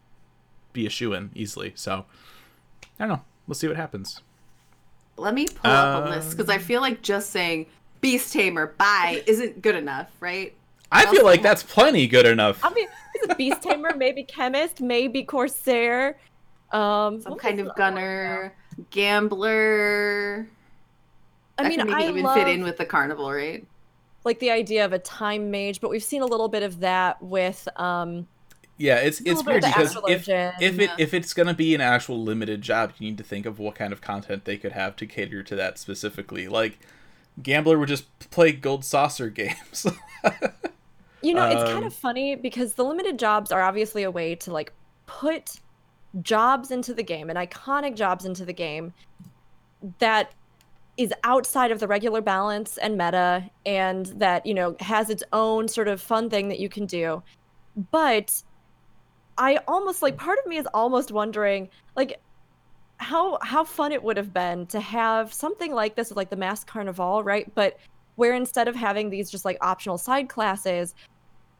be 0.73 0.85
a 0.85 0.89
shoe 0.89 1.13
in 1.13 1.31
easily. 1.35 1.73
So 1.75 2.05
I 2.99 3.05
don't 3.07 3.09
know. 3.09 3.21
We'll 3.47 3.55
see 3.55 3.67
what 3.67 3.77
happens. 3.77 4.21
Let 5.17 5.33
me 5.33 5.47
pull 5.47 5.69
up 5.71 6.05
a 6.05 6.09
list 6.09 6.31
Um, 6.31 6.37
because 6.37 6.49
I 6.49 6.57
feel 6.57 6.81
like 6.81 7.01
just 7.01 7.29
saying 7.31 7.67
Beast 7.99 8.33
Tamer 8.33 8.67
bye 8.77 9.23
isn't 9.27 9.61
good 9.61 9.75
enough, 9.75 10.09
right? 10.19 10.55
I 10.91 11.05
feel 11.05 11.23
like 11.23 11.41
that's 11.41 11.63
plenty 11.63 12.07
good 12.07 12.25
enough. 12.25 12.59
I 12.63 12.69
mean, 12.73 12.87
is 13.15 13.29
it 13.29 13.37
Beast 13.37 13.61
Tamer, 13.61 13.95
maybe 13.95 14.23
Chemist, 14.23 14.81
maybe 14.81 15.23
Corsair, 15.23 16.17
um, 16.71 17.21
Some 17.21 17.37
kind 17.37 17.59
of 17.59 17.65
the 17.65 17.69
one 17.69 17.77
gunner, 17.77 18.55
gambler. 18.89 20.47
I 21.57 21.63
That 21.63 21.69
mean, 21.69 21.77
maybe 21.79 21.93
I 21.93 22.07
even 22.09 22.23
love 22.23 22.35
fit 22.35 22.47
in 22.47 22.63
with 22.63 22.77
the 22.77 22.85
carnival, 22.85 23.31
right? 23.31 23.65
like 24.23 24.37
the 24.37 24.51
idea 24.51 24.85
of 24.85 24.93
a 24.93 24.99
time 24.99 25.49
mage, 25.49 25.81
but 25.81 25.89
we've 25.89 26.03
seen 26.03 26.21
a 26.21 26.25
little 26.27 26.47
bit 26.47 26.61
of 26.61 26.79
that 26.81 27.21
with 27.23 27.67
um 27.77 28.27
Yeah, 28.81 28.97
it's 28.97 29.21
it's 29.25 29.45
weird 29.45 29.65
because 29.65 29.97
if 30.05 30.31
if 30.57 30.79
it 30.79 30.91
yeah. 30.91 30.95
if 30.97 31.13
it's 31.13 31.33
gonna 31.33 31.53
be 31.53 31.75
an 31.75 31.81
actual 31.81 32.21
limited 32.23 32.61
job, 32.61 32.93
you 32.97 33.07
need 33.07 33.17
to 33.19 33.23
think 33.23 33.45
of 33.45 33.59
what 33.59 33.75
kind 33.75 33.93
of 33.93 34.01
content 34.01 34.45
they 34.45 34.57
could 34.57 34.71
have 34.73 34.95
to 34.97 35.05
cater 35.07 35.43
to 35.43 35.55
that 35.55 35.77
specifically. 35.79 36.47
Like, 36.47 36.79
gambler 37.41 37.79
would 37.79 37.89
just 37.89 38.07
play 38.31 38.51
gold 38.53 38.85
saucer 38.85 39.29
games. 39.31 39.87
You 41.21 41.33
know, 41.33 41.45
it's 41.45 41.63
kind 41.63 41.85
Um, 41.85 41.85
of 41.85 41.93
funny 41.93 42.35
because 42.35 42.73
the 42.75 42.83
limited 42.83 43.19
jobs 43.19 43.51
are 43.51 43.61
obviously 43.61 44.03
a 44.03 44.11
way 44.11 44.35
to 44.35 44.51
like 44.51 44.73
put 45.05 45.59
jobs 46.21 46.71
into 46.71 46.93
the 46.93 47.03
game 47.03 47.29
and 47.29 47.39
iconic 47.39 47.95
jobs 47.95 48.25
into 48.25 48.45
the 48.45 48.53
game 48.53 48.93
that 49.99 50.33
is 50.97 51.13
outside 51.23 51.71
of 51.71 51.79
the 51.79 51.87
regular 51.87 52.21
balance 52.21 52.77
and 52.77 52.97
meta 52.97 53.49
and 53.65 54.07
that, 54.07 54.45
you 54.45 54.53
know, 54.53 54.75
has 54.81 55.09
its 55.09 55.23
own 55.33 55.67
sort 55.67 55.87
of 55.87 56.01
fun 56.01 56.29
thing 56.29 56.49
that 56.49 56.59
you 56.59 56.69
can 56.69 56.85
do. 56.85 57.23
But 57.91 58.43
I 59.37 59.59
almost 59.67 60.01
like 60.01 60.17
part 60.17 60.39
of 60.39 60.45
me 60.45 60.57
is 60.57 60.67
almost 60.73 61.11
wondering 61.11 61.69
like 61.95 62.19
how 62.97 63.39
how 63.41 63.63
fun 63.63 63.91
it 63.91 64.03
would 64.03 64.17
have 64.17 64.33
been 64.33 64.67
to 64.67 64.79
have 64.79 65.33
something 65.33 65.73
like 65.73 65.95
this 65.95 66.09
with 66.09 66.17
like 66.17 66.29
the 66.29 66.35
masked 66.35 66.69
carnivale, 66.69 67.23
right? 67.23 67.53
But 67.55 67.77
where 68.15 68.33
instead 68.33 68.67
of 68.67 68.75
having 68.75 69.09
these 69.09 69.31
just 69.31 69.45
like 69.45 69.57
optional 69.61 69.97
side 69.97 70.29
classes, 70.29 70.93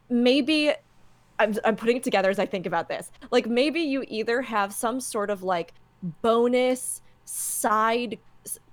maybe 0.09 0.71
I'm, 1.39 1.55
I'm 1.65 1.75
putting 1.75 1.97
it 1.97 2.03
together 2.03 2.29
as 2.29 2.37
I 2.37 2.45
think 2.45 2.67
about 2.67 2.87
this. 2.87 3.11
Like 3.31 3.47
maybe 3.47 3.81
you 3.81 4.05
either 4.07 4.41
have 4.43 4.71
some 4.73 4.99
sort 4.99 5.31
of 5.31 5.41
like 5.41 5.73
bonus 6.21 7.01
side 7.25 8.19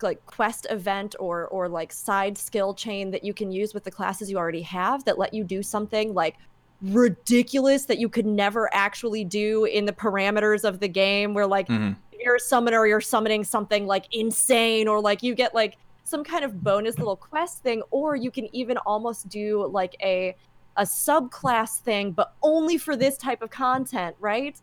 like 0.02 0.24
quest 0.26 0.66
event 0.70 1.14
or 1.18 1.46
or 1.48 1.68
like 1.68 1.92
side 1.92 2.36
skill 2.36 2.74
chain 2.74 3.10
that 3.10 3.24
you 3.24 3.34
can 3.34 3.52
use 3.52 3.74
with 3.74 3.84
the 3.84 3.90
classes 3.90 4.30
you 4.30 4.38
already 4.38 4.62
have 4.62 5.04
that 5.04 5.18
let 5.18 5.34
you 5.34 5.44
do 5.44 5.62
something 5.62 6.14
like 6.14 6.36
ridiculous 6.82 7.84
that 7.86 7.98
you 7.98 8.08
could 8.08 8.26
never 8.26 8.72
actually 8.72 9.24
do 9.24 9.64
in 9.64 9.84
the 9.84 9.92
parameters 9.92 10.64
of 10.64 10.80
the 10.80 10.88
game 10.88 11.34
where 11.34 11.46
like 11.46 11.68
Mhm. 11.68 11.96
you're 12.20 12.36
a 12.36 12.40
summoner 12.40 12.86
you're 12.86 13.00
summoning 13.00 13.44
something 13.44 13.86
like 13.86 14.06
insane 14.12 14.86
or 14.88 15.00
like 15.00 15.22
you 15.22 15.34
get 15.34 15.54
like 15.54 15.76
some 16.04 16.22
kind 16.24 16.44
of 16.44 16.62
bonus 16.62 16.98
little 16.98 17.16
quest 17.16 17.62
thing 17.62 17.82
or 17.90 18.16
you 18.16 18.30
can 18.30 18.48
even 18.54 18.76
almost 18.78 19.28
do 19.28 19.66
like 19.72 19.96
a 20.02 20.34
a 20.76 20.82
subclass 20.82 21.78
thing 21.80 22.12
but 22.12 22.34
only 22.42 22.78
for 22.78 22.94
this 22.96 23.16
type 23.18 23.42
of 23.42 23.50
content 23.50 24.14
right 24.20 24.60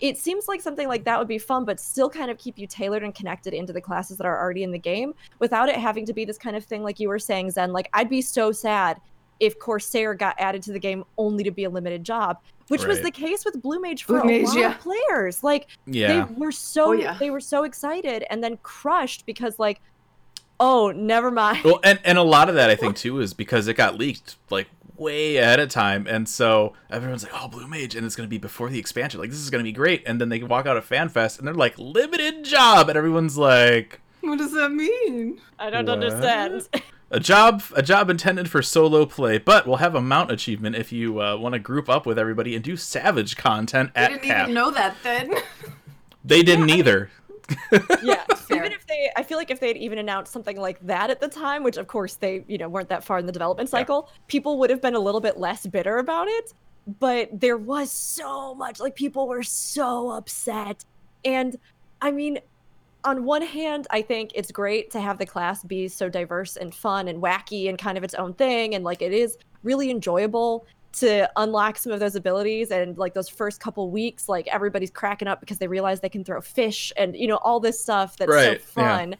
it 0.00 0.18
seems 0.18 0.48
like 0.48 0.60
something 0.60 0.88
like 0.88 1.04
that 1.04 1.18
would 1.18 1.28
be 1.28 1.38
fun 1.38 1.64
but 1.64 1.78
still 1.78 2.08
kind 2.10 2.30
of 2.30 2.38
keep 2.38 2.58
you 2.58 2.66
tailored 2.66 3.02
and 3.04 3.14
connected 3.14 3.52
into 3.54 3.72
the 3.72 3.80
classes 3.80 4.16
that 4.16 4.26
are 4.26 4.40
already 4.40 4.62
in 4.62 4.70
the 4.72 4.78
game 4.78 5.14
without 5.38 5.68
it 5.68 5.76
having 5.76 6.06
to 6.06 6.12
be 6.14 6.24
this 6.24 6.38
kind 6.38 6.56
of 6.56 6.64
thing 6.64 6.82
like 6.82 6.98
you 6.98 7.08
were 7.08 7.18
saying 7.18 7.50
zen 7.50 7.72
like 7.72 7.88
i'd 7.92 8.08
be 8.08 8.22
so 8.22 8.50
sad 8.50 8.98
if 9.42 9.58
corsair 9.58 10.14
got 10.14 10.34
added 10.38 10.62
to 10.62 10.72
the 10.72 10.78
game 10.78 11.02
only 11.18 11.42
to 11.44 11.50
be 11.50 11.64
a 11.64 11.70
limited 11.70 12.04
job 12.04 12.38
which 12.68 12.84
was 12.86 13.00
the 13.02 13.10
case 13.10 13.44
with 13.44 13.60
blue 13.60 13.80
mage 13.80 14.04
for 14.04 14.20
Blue 14.20 14.30
a 14.30 14.38
Mage, 14.38 14.46
lot 14.46 14.56
yeah. 14.58 14.70
of 14.74 14.80
players 14.80 15.42
like 15.42 15.66
Yeah, 15.84 16.24
they 16.26 16.34
were 16.34 16.46
oh, 16.46 16.50
so 16.50 16.84
Oh, 16.88 16.92
yeah. 16.92 17.16
they 17.18 17.30
were 17.30 17.40
so 17.40 17.64
excited 17.64 18.24
and 18.30 18.42
then 18.42 18.56
crushed 18.62 19.26
because 19.26 19.58
like 19.58 19.80
oh 20.60 20.92
never 20.92 21.30
mind 21.30 21.64
well, 21.64 21.80
and 21.84 21.98
and 22.04 22.16
a 22.18 22.22
lot 22.22 22.48
of 22.48 22.54
that 22.54 22.70
I 22.70 22.76
think 22.76 22.96
too 23.04 23.20
is 23.20 23.34
because 23.34 23.66
it 23.68 23.74
got 23.74 23.98
leaked 23.98 24.36
like 24.48 24.68
way 24.96 25.38
ahead 25.38 25.58
of 25.58 25.68
time, 25.68 26.06
and 26.06 26.28
so 26.28 26.74
everyone's 26.88 27.24
like, 27.24 27.32
"Oh, 27.34 27.48
Blue 27.48 27.66
Mage," 27.66 27.96
and 27.96 28.06
it's 28.06 28.14
gonna 28.14 28.28
be 28.28 28.38
before 28.38 28.68
the 28.70 28.78
expansion. 28.78 29.18
Like 29.20 29.30
this 29.30 29.40
is 29.40 29.50
gonna 29.50 29.64
be 29.64 29.72
great, 29.72 30.04
and 30.06 30.20
then 30.20 30.28
they 30.28 30.40
walk 30.42 30.66
out 30.66 30.76
of 30.76 30.88
FanFest 30.88 31.38
and 31.38 31.46
they're 31.48 31.54
like, 31.54 31.76
"Limited 31.78 32.44
job," 32.44 32.88
and 32.88 32.96
everyone's 32.96 33.36
like, 33.36 34.00
What 34.20 34.38
does 34.38 34.52
that 34.52 34.70
mean? 34.70 35.40
I 35.58 35.70
don't 35.70 35.86
What? 35.86 35.94
understand. 36.04 36.68
"A 37.12 37.20
job, 37.20 37.62
a 37.76 37.82
job 37.82 38.10
intended 38.10 38.50
for 38.50 38.62
solo 38.62 39.06
play, 39.06 39.38
but 39.38 39.66
we'll 39.66 39.76
have 39.76 39.94
a 39.94 40.00
mount 40.00 40.32
achievement 40.32 40.74
if 40.74 40.90
you 40.90 41.20
uh, 41.22 41.36
want 41.36 41.52
to 41.52 41.58
group 41.60 41.88
up 41.88 42.06
with 42.06 42.18
everybody 42.18 42.56
and 42.56 42.64
do 42.64 42.76
Savage 42.76 43.36
content 43.36 43.92
I 43.94 44.00
at 44.00 44.08
didn't 44.08 44.22
cap." 44.24 44.42
even 44.44 44.54
know 44.54 44.70
that 44.72 44.96
then. 45.04 45.32
They 46.24 46.42
didn't 46.42 46.70
either. 46.70 47.10
yeah 48.02 48.24
even 48.50 48.70
if 48.72 48.86
they 48.86 49.10
i 49.16 49.22
feel 49.22 49.36
like 49.36 49.50
if 49.50 49.58
they'd 49.58 49.76
even 49.76 49.98
announced 49.98 50.32
something 50.32 50.56
like 50.56 50.78
that 50.86 51.10
at 51.10 51.20
the 51.20 51.28
time 51.28 51.62
which 51.64 51.76
of 51.76 51.86
course 51.88 52.14
they 52.14 52.44
you 52.46 52.56
know 52.56 52.68
weren't 52.68 52.88
that 52.88 53.02
far 53.02 53.18
in 53.18 53.26
the 53.26 53.32
development 53.32 53.68
cycle 53.68 54.08
people 54.28 54.58
would 54.58 54.70
have 54.70 54.80
been 54.80 54.94
a 54.94 54.98
little 54.98 55.20
bit 55.20 55.36
less 55.38 55.66
bitter 55.66 55.98
about 55.98 56.28
it 56.28 56.54
but 57.00 57.28
there 57.32 57.56
was 57.58 57.90
so 57.90 58.54
much 58.54 58.78
like 58.80 58.94
people 58.94 59.26
were 59.26 59.42
so 59.42 60.10
upset 60.12 60.84
and 61.24 61.58
i 62.00 62.10
mean 62.10 62.38
on 63.04 63.24
one 63.24 63.42
hand 63.42 63.86
i 63.90 64.00
think 64.00 64.30
it's 64.34 64.50
great 64.50 64.90
to 64.90 65.00
have 65.00 65.18
the 65.18 65.26
class 65.26 65.62
be 65.64 65.88
so 65.88 66.08
diverse 66.08 66.56
and 66.56 66.74
fun 66.74 67.08
and 67.08 67.22
wacky 67.22 67.68
and 67.68 67.78
kind 67.78 67.98
of 67.98 68.04
its 68.04 68.14
own 68.14 68.32
thing 68.34 68.74
and 68.74 68.84
like 68.84 69.02
it 69.02 69.12
is 69.12 69.38
really 69.62 69.90
enjoyable 69.90 70.66
to 70.92 71.28
unlock 71.36 71.78
some 71.78 71.92
of 71.92 72.00
those 72.00 72.16
abilities 72.16 72.70
and 72.70 72.98
like 72.98 73.14
those 73.14 73.28
first 73.28 73.60
couple 73.60 73.90
weeks 73.90 74.28
like 74.28 74.46
everybody's 74.48 74.90
cracking 74.90 75.26
up 75.26 75.40
because 75.40 75.58
they 75.58 75.66
realize 75.66 76.00
they 76.00 76.08
can 76.08 76.24
throw 76.24 76.40
fish 76.40 76.92
and 76.96 77.16
you 77.16 77.26
know 77.26 77.36
all 77.38 77.60
this 77.60 77.80
stuff 77.80 78.16
that's 78.16 78.30
Right, 78.30 78.62
so 78.62 78.80
yeah. 78.80 78.98
fun 78.98 79.16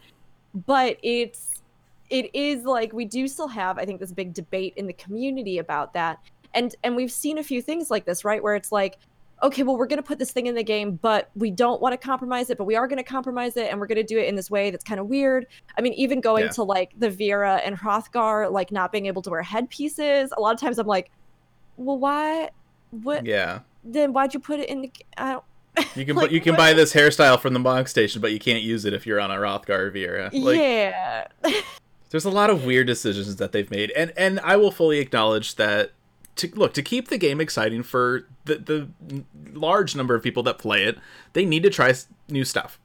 but 0.65 0.97
it's 1.01 1.61
it 2.09 2.29
is 2.35 2.63
like 2.63 2.93
we 2.93 3.05
do 3.05 3.27
still 3.27 3.47
have 3.47 3.79
i 3.79 3.85
think 3.85 3.99
this 3.99 4.11
big 4.11 4.33
debate 4.33 4.73
in 4.75 4.85
the 4.85 4.93
community 4.93 5.57
about 5.57 5.93
that 5.93 6.19
and 6.53 6.75
and 6.83 6.95
we've 6.95 7.11
seen 7.11 7.39
a 7.39 7.43
few 7.43 7.61
things 7.61 7.89
like 7.89 8.05
this 8.05 8.23
right 8.23 8.43
where 8.43 8.55
it's 8.55 8.71
like 8.71 8.97
okay 9.43 9.61
well 9.63 9.77
we're 9.77 9.85
going 9.87 9.97
to 9.97 10.03
put 10.03 10.17
this 10.17 10.31
thing 10.31 10.47
in 10.47 10.55
the 10.55 10.63
game 10.63 10.97
but 11.01 11.29
we 11.35 11.51
don't 11.51 11.81
want 11.81 11.91
to 11.93 11.97
compromise 11.97 12.49
it 12.49 12.57
but 12.57 12.63
we 12.63 12.75
are 12.75 12.87
going 12.87 12.97
to 12.97 13.03
compromise 13.03 13.57
it 13.57 13.69
and 13.69 13.79
we're 13.79 13.87
going 13.87 13.97
to 13.97 14.03
do 14.03 14.17
it 14.17 14.27
in 14.27 14.35
this 14.35 14.49
way 14.49 14.71
that's 14.71 14.83
kind 14.83 14.99
of 14.99 15.07
weird 15.07 15.45
i 15.77 15.81
mean 15.81 15.93
even 15.93 16.21
going 16.21 16.45
Yeah. 16.45 16.51
to 16.51 16.63
like 16.63 16.91
the 16.97 17.09
viera 17.09 17.61
and 17.65 17.77
hrothgar 17.77 18.49
like 18.51 18.71
not 18.71 18.91
being 18.91 19.05
able 19.05 19.21
to 19.23 19.29
wear 19.29 19.41
headpieces 19.43 20.31
a 20.35 20.39
lot 20.39 20.53
of 20.55 20.59
times 20.61 20.79
i'm 20.79 20.87
like 20.87 21.11
well 21.77 21.97
why 21.97 22.49
what 22.91 23.25
Yeah, 23.25 23.59
then 23.83 24.13
why'd 24.13 24.33
you 24.33 24.39
put 24.39 24.59
it 24.59 24.69
in 24.69 24.81
the 24.81 24.91
I 25.17 25.31
don't, 25.33 25.43
you 25.95 26.05
can 26.05 26.15
Like, 26.15 26.31
you 26.31 26.39
can 26.39 26.53
what- 26.53 26.59
buy 26.59 26.73
this 26.73 26.93
hairstyle 26.93 27.39
from 27.39 27.53
the 27.53 27.59
Mog 27.59 27.87
Station, 27.89 28.21
but 28.21 28.31
you 28.31 28.37
can't 28.39 28.61
use 28.61 28.85
it 28.85 28.93
if 28.93 29.07
you're 29.07 29.19
on 29.19 29.31
a 29.31 29.35
Hrothgar 29.35 29.91
Viera. 29.91 30.29
Like, 30.31 30.57
yeah 30.59 31.27
there's 32.11 32.25
a 32.25 32.29
lot 32.29 32.51
of 32.51 32.63
weird 32.65 32.85
decisions 32.85 33.37
that 33.37 33.51
they've 33.51 33.71
made 33.71 33.89
and 33.97 34.13
and 34.15 34.39
i 34.41 34.55
will 34.55 34.69
fully 34.71 34.99
acknowledge 34.99 35.55
that 35.55 35.91
to 36.35 36.49
look 36.55 36.73
to 36.73 36.81
keep 36.81 37.07
the 37.09 37.17
game 37.17 37.39
exciting 37.39 37.83
for 37.83 38.27
the 38.45 38.55
the 38.55 39.23
large 39.53 39.95
number 39.95 40.15
of 40.15 40.23
people 40.23 40.43
that 40.43 40.57
play 40.57 40.83
it 40.83 40.97
they 41.33 41.45
need 41.45 41.63
to 41.63 41.69
try 41.69 41.93
new 42.29 42.43
stuff 42.43 42.79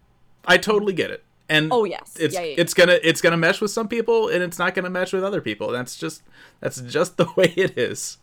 i 0.46 0.56
totally 0.56 0.92
get 0.92 1.10
it 1.10 1.24
and 1.48 1.72
oh 1.72 1.84
yes 1.84 2.16
it's 2.18 2.34
yeah, 2.34 2.40
yeah, 2.40 2.46
yeah. 2.46 2.54
it's 2.58 2.74
gonna 2.74 2.98
it's 3.02 3.20
gonna 3.20 3.36
mesh 3.36 3.60
with 3.60 3.70
some 3.70 3.88
people 3.88 4.28
and 4.28 4.42
it's 4.42 4.58
not 4.58 4.74
gonna 4.74 4.90
mesh 4.90 5.12
with 5.12 5.24
other 5.24 5.40
people 5.40 5.70
that's 5.70 5.96
just 5.96 6.22
that's 6.60 6.80
just 6.82 7.16
the 7.18 7.26
way 7.36 7.52
it 7.56 7.76
is 7.78 8.18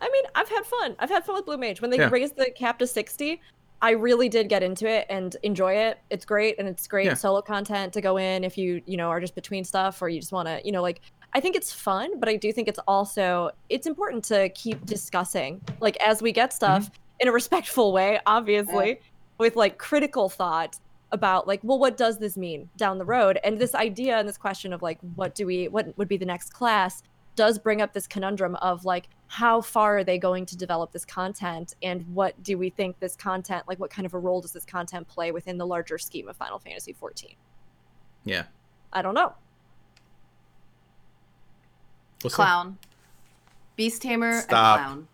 I 0.00 0.08
mean, 0.10 0.24
I've 0.34 0.48
had 0.48 0.64
fun. 0.64 0.96
I've 0.98 1.10
had 1.10 1.24
fun 1.24 1.36
with 1.36 1.46
Blue 1.46 1.56
Mage. 1.56 1.80
When 1.80 1.90
they 1.90 2.06
raised 2.08 2.36
the 2.36 2.50
cap 2.50 2.78
to 2.78 2.86
60, 2.86 3.40
I 3.80 3.90
really 3.90 4.28
did 4.28 4.48
get 4.48 4.62
into 4.62 4.88
it 4.88 5.06
and 5.08 5.36
enjoy 5.42 5.74
it. 5.74 5.98
It's 6.10 6.24
great 6.24 6.56
and 6.58 6.66
it's 6.66 6.86
great 6.86 7.16
solo 7.16 7.42
content 7.42 7.92
to 7.92 8.00
go 8.00 8.16
in 8.16 8.44
if 8.44 8.58
you, 8.58 8.82
you 8.86 8.96
know, 8.96 9.08
are 9.08 9.20
just 9.20 9.34
between 9.34 9.64
stuff 9.64 10.02
or 10.02 10.08
you 10.08 10.20
just 10.20 10.32
want 10.32 10.48
to, 10.48 10.60
you 10.64 10.72
know, 10.72 10.82
like 10.82 11.00
I 11.34 11.40
think 11.40 11.56
it's 11.56 11.72
fun, 11.72 12.18
but 12.18 12.28
I 12.28 12.36
do 12.36 12.52
think 12.52 12.68
it's 12.68 12.78
also 12.88 13.50
it's 13.68 13.86
important 13.86 14.24
to 14.26 14.48
keep 14.50 14.84
discussing 14.86 15.60
like 15.80 15.96
as 15.98 16.22
we 16.22 16.32
get 16.32 16.52
stuff 16.52 16.84
Mm-hmm. 16.84 17.20
in 17.20 17.28
a 17.28 17.32
respectful 17.32 17.92
way, 17.92 18.20
obviously, 18.26 19.00
with 19.38 19.56
like 19.56 19.78
critical 19.78 20.28
thought 20.28 20.78
about 21.10 21.46
like 21.48 21.60
well 21.62 21.78
what 21.78 21.96
does 21.96 22.18
this 22.18 22.36
mean 22.36 22.68
down 22.76 22.98
the 22.98 23.04
road? 23.04 23.38
And 23.44 23.58
this 23.58 23.74
idea 23.74 24.18
and 24.18 24.28
this 24.28 24.38
question 24.38 24.72
of 24.72 24.82
like 24.82 24.98
what 25.16 25.34
do 25.34 25.46
we 25.46 25.68
what 25.68 25.96
would 25.98 26.08
be 26.08 26.16
the 26.16 26.26
next 26.26 26.52
class 26.52 27.02
does 27.36 27.58
bring 27.58 27.80
up 27.80 27.92
this 27.92 28.06
conundrum 28.06 28.56
of 28.56 28.84
like 28.84 29.08
how 29.28 29.60
far 29.60 29.98
are 29.98 30.04
they 30.04 30.18
going 30.18 30.44
to 30.46 30.56
develop 30.56 30.92
this 30.92 31.04
content? 31.04 31.76
And 31.82 32.02
what 32.14 32.42
do 32.42 32.58
we 32.58 32.70
think 32.70 32.98
this 33.00 33.16
content 33.16 33.64
like 33.68 33.78
what 33.78 33.90
kind 33.90 34.06
of 34.06 34.14
a 34.14 34.18
role 34.18 34.40
does 34.40 34.52
this 34.52 34.64
content 34.64 35.06
play 35.08 35.30
within 35.32 35.56
the 35.58 35.66
larger 35.66 35.98
scheme 35.98 36.28
of 36.28 36.36
Final 36.36 36.58
Fantasy 36.58 36.92
14 36.92 37.34
yeah. 38.24 38.44
I 38.92 39.02
don't 39.02 39.14
know 39.14 39.34
What's 42.22 42.36
that? 42.36 42.42
clown. 42.42 42.78
Beast 43.76 44.02
tamer 44.02 44.40
Stop. 44.40 44.78
and 44.80 44.86
clown. 44.86 45.08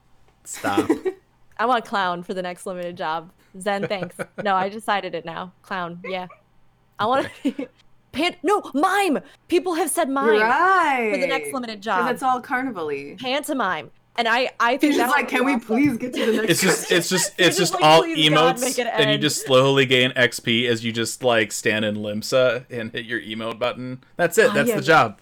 stop 0.44 0.90
I 1.59 1.66
want 1.66 1.84
clown 1.84 2.22
for 2.22 2.34
the 2.34 2.42
next 2.42 2.66
limited 2.66 2.96
job 2.96 3.30
Zen 3.61 3.86
thanks 3.86 4.16
no 4.42 4.55
I 4.55 4.68
decided 4.68 5.14
it 5.14 5.24
now 5.24 5.52
clown 5.62 6.00
yeah 6.05 6.26
I 6.98 7.07
want 7.07 7.28
to 7.42 7.68
Pan- 8.12 8.36
no 8.42 8.62
mime 8.74 9.18
people 9.48 9.74
have 9.74 9.90
said 9.90 10.09
mime 10.09 10.40
right. 10.40 11.11
for 11.12 11.20
the 11.20 11.26
next 11.26 11.52
limited 11.52 11.80
job 11.82 12.11
it's 12.12 12.22
all 12.22 12.40
carnival-y. 12.40 13.16
pantomime 13.20 13.90
and 14.16 14.28
I 14.28 14.50
I 14.61 14.76
think 14.76 14.92
He's 14.92 14.96
just 15.02 15.12
that 15.12 15.20
like, 15.20 15.24
would 15.24 15.30
be 15.30 15.36
can 15.36 15.44
we 15.46 15.52
awesome. 15.55 15.66
please 15.66 15.98
get 15.98 16.14
to 16.14 16.26
the 16.26 16.32
next 16.38 16.50
it's 16.50 16.61
just 16.62 16.92
it's 16.92 17.09
just 17.09 17.38
You're 17.38 17.48
it's 17.48 17.59
just 17.59 17.72
just, 17.72 17.74
like, 17.74 17.84
all 17.84 18.02
"Please, 18.02 18.28
God, 18.30 18.57
emotes 18.57 18.78
and 18.92 19.11
you 19.11 19.18
just 19.18 19.44
slowly 19.44 19.84
gain 19.86 20.11
xp 20.12 20.68
as 20.68 20.84
you 20.84 20.92
just 20.92 21.22
like 21.24 21.50
stand 21.52 21.84
in 21.84 21.96
limsa 21.96 22.64
and 22.70 22.92
hit 22.92 23.05
your 23.05 23.20
emote 23.20 23.59
button 23.59 24.02
that's 24.16 24.38
it 24.38 24.50
I 24.50 24.55
that's 24.55 24.70
am- 24.70 24.76
the 24.76 24.82
job 24.84 25.18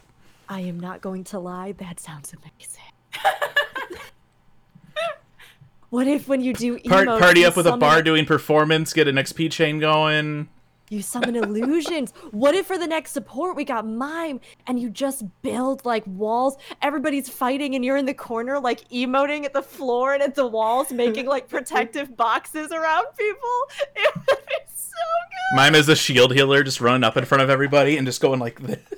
I 0.53 0.61
am 0.61 0.78
not 0.78 1.00
going 1.00 1.24
to 1.24 1.38
lie. 1.38 1.72
That 1.72 1.98
sounds 1.98 2.34
amazing. 2.34 2.92
what 5.88 6.07
if 6.07 6.28
when 6.28 6.42
you 6.42 6.53
do 6.53 6.78
Part, 6.80 7.09
emotes, 7.09 7.20
party 7.20 7.40
you 7.40 7.46
up 7.46 7.57
with 7.57 7.66
a 7.66 7.78
bar 7.78 8.03
doing 8.03 8.26
performance 8.26 8.92
get 8.92 9.09
an 9.09 9.16
xp 9.16 9.50
chain 9.50 9.78
going 9.78 10.48
You 10.90 11.00
summon 11.00 11.36
illusions. 11.36 12.12
what 12.32 12.55
if 12.55 12.66
for 12.66 12.76
the 12.76 12.86
next 12.86 13.12
support 13.12 13.57
we 13.57 13.64
got 13.64 13.86
mime 13.86 14.40
and 14.66 14.78
you 14.78 14.90
just 14.90 15.24
build 15.40 15.86
like 15.86 16.07
walls? 16.07 16.59
Everybody's 16.82 17.30
fighting 17.30 17.74
and 17.74 17.82
you're 17.82 17.96
in 17.96 18.05
the 18.05 18.12
corner 18.12 18.61
like 18.61 18.86
emoting 18.90 19.46
at 19.46 19.55
the 19.55 19.62
floor 19.62 20.12
and 20.12 20.22
at 20.22 20.34
the 20.34 20.46
walls, 20.46 20.92
making 20.92 21.24
like 21.24 21.48
protective 21.48 22.14
boxes 22.14 22.72
around 22.72 23.07
people. 23.16 23.40
It 23.96 24.14
would 24.16 24.46
be 24.46 24.55
so 24.74 24.98
good. 25.30 25.57
Mime 25.57 25.74
is 25.76 25.88
a 25.88 25.96
shield 25.96 26.34
healer, 26.34 26.62
just 26.62 26.82
running 26.82 27.05
up 27.05 27.16
in 27.16 27.24
front 27.24 27.40
of 27.40 27.48
everybody 27.48 27.96
and 27.96 28.07
just 28.07 28.20
going 28.20 28.38
like 28.38 28.61
this. 28.61 28.78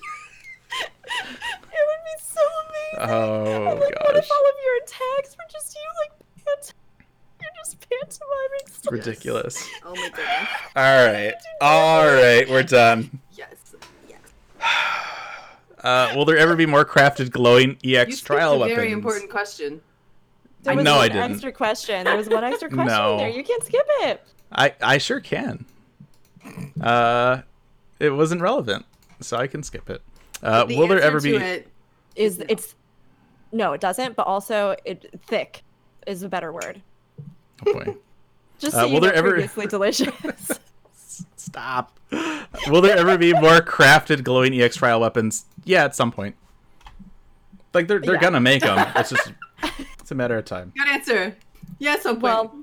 It 1.17 1.85
would 1.87 2.05
be 2.05 2.23
so 2.23 2.41
amazing. 2.41 2.84
Oh 2.99 3.45
And, 3.45 3.81
like, 3.81 3.81
What 3.81 4.15
gosh, 4.15 4.25
if 4.25 4.31
all 4.31 4.49
of 4.49 4.55
your 4.65 4.77
attacks 4.83 5.37
were 5.37 5.45
just 5.53 5.75
you 5.75 5.81
like 6.03 6.13
pant- 6.45 6.75
you're 7.41 7.51
just 7.65 7.81
pantomiming 7.81 8.61
it's 8.67 8.77
stuff? 8.79 8.93
ridiculous. 8.93 9.69
Oh 9.85 9.91
my 9.95 10.09
goodness. 10.11 10.49
All 10.77 11.07
right, 11.07 11.35
all 11.61 12.07
right, 12.07 12.49
we're 12.51 12.63
done. 12.63 13.21
Yes. 13.37 13.75
Yes. 14.09 14.19
Uh, 15.85 16.11
will 16.17 16.25
there 16.25 16.39
ever 16.39 16.57
be 16.57 16.65
more 16.65 16.83
crafted 16.83 17.31
glowing 17.31 17.77
You 17.83 17.99
EX 17.99 18.15
skipped 18.17 18.27
trial 18.27 18.55
a 18.55 18.59
weapons? 18.61 18.77
very 18.77 18.91
important 18.91 19.29
question. 19.31 19.83
There 20.63 20.75
was 20.75 20.83
know 20.83 20.95
one 20.97 21.05
I 21.05 21.09
didn't. 21.09 21.33
extra 21.33 21.53
question. 21.53 22.05
There 22.05 22.17
was 22.17 22.27
one 22.27 22.43
extra 22.43 22.71
question 22.71 22.87
No. 22.87 23.13
in 23.13 23.19
there. 23.19 23.29
You 23.29 23.45
can't 23.45 23.63
skip 23.63 23.87
it. 24.01 24.23
I 24.51 24.73
I 24.81 24.97
sure 24.97 25.21
can. 25.21 25.67
Uh, 26.81 27.43
it 28.01 28.09
wasn't 28.11 28.41
relevant, 28.41 28.87
so 29.21 29.37
I 29.37 29.47
can 29.47 29.63
skip 29.63 29.91
it. 29.91 30.01
Uh, 30.43 30.65
The 30.65 30.79
will 30.79 30.89
there 30.89 31.03
ever 31.03 31.21
to 31.21 31.23
be? 31.23 31.37
It, 31.37 31.69
Is 32.17 32.39
it's 32.49 32.75
no, 33.55 33.73
it 33.73 33.81
doesn't. 33.81 34.17
But 34.17 34.27
also, 34.27 34.77
it 34.85 35.19
thick 35.27 35.63
is 36.07 36.23
a 36.23 36.29
better 36.29 36.53
word. 36.53 36.83
Oh 37.67 37.73
boy, 37.73 37.97
Just 38.59 38.77
Uh, 38.77 38.81
will 38.81 38.89
you 38.89 38.95
know, 38.95 39.01
there 39.01 39.15
ever- 39.15 39.31
previously 39.31 39.67
delicious. 39.67 40.51
stop. 41.37 41.99
will 42.69 42.81
there 42.81 42.97
ever 42.97 43.17
be 43.19 43.33
more 43.33 43.61
crafted 43.61 44.25
glowing 44.25 44.59
EX 44.61 44.77
trial 44.77 45.01
weapons? 45.01 45.45
Yeah, 45.65 45.85
at 45.85 45.95
some 45.95 46.11
point. 46.13 46.35
Like 47.73 47.89
they're 47.89 48.01
they're 48.01 48.15
Yeah. 48.15 48.21
gonna 48.21 48.41
make 48.41 48.63
them. 48.63 48.87
It's 48.97 49.11
just 49.11 49.33
it's 50.01 50.11
a 50.11 50.15
matter 50.15 50.37
of 50.39 50.45
time. 50.45 50.73
good 50.77 50.89
answer. 50.89 51.37
Yes, 51.79 51.99
yeah, 51.99 52.03
so 52.03 52.15
well, 52.15 52.55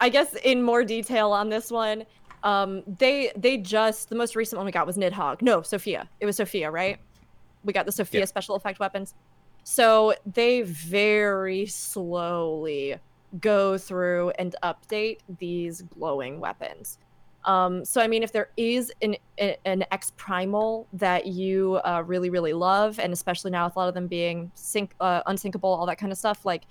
I 0.00 0.08
guess 0.08 0.34
in 0.44 0.62
more 0.62 0.84
detail 0.84 1.32
on 1.32 1.48
this 1.48 1.70
one, 1.70 2.04
um, 2.42 2.82
they 2.98 3.32
they 3.36 3.56
just 3.58 4.08
the 4.10 4.14
most 4.16 4.36
recent 4.36 4.58
one 4.58 4.66
we 4.66 4.72
got 4.72 4.86
was 4.86 4.96
Nidhogg. 4.96 5.40
No, 5.42 5.62
Sophia. 5.62 6.08
It 6.20 6.26
was 6.26 6.36
Sophia, 6.36 6.70
right? 6.70 6.98
We 7.64 7.72
got 7.72 7.86
the 7.86 7.92
Sophia 7.92 8.20
Yeah. 8.20 8.26
special 8.26 8.54
effect 8.56 8.78
weapons. 8.78 9.14
So 9.70 10.14
they 10.24 10.62
very 10.62 11.66
slowly 11.66 12.96
go 13.38 13.76
through 13.76 14.30
and 14.38 14.56
update 14.62 15.18
these 15.38 15.82
glowing 15.82 16.40
weapons. 16.40 16.96
Um, 17.44 17.84
so 17.84 18.00
I 18.00 18.08
mean, 18.08 18.22
if 18.22 18.32
there 18.32 18.48
is 18.56 18.90
an 19.02 19.16
an 19.36 19.84
X 19.90 20.12
primal 20.16 20.88
that 20.94 21.26
you 21.26 21.80
uh, 21.84 22.02
really 22.06 22.30
really 22.30 22.54
love, 22.54 22.98
and 22.98 23.12
especially 23.12 23.50
now 23.50 23.66
with 23.66 23.76
a 23.76 23.78
lot 23.78 23.88
of 23.88 23.94
them 23.94 24.06
being 24.06 24.50
sync 24.54 24.94
uh, 25.00 25.22
unsyncable, 25.24 25.64
all 25.64 25.84
that 25.84 25.98
kind 25.98 26.12
of 26.12 26.16
stuff, 26.16 26.46
like 26.46 26.62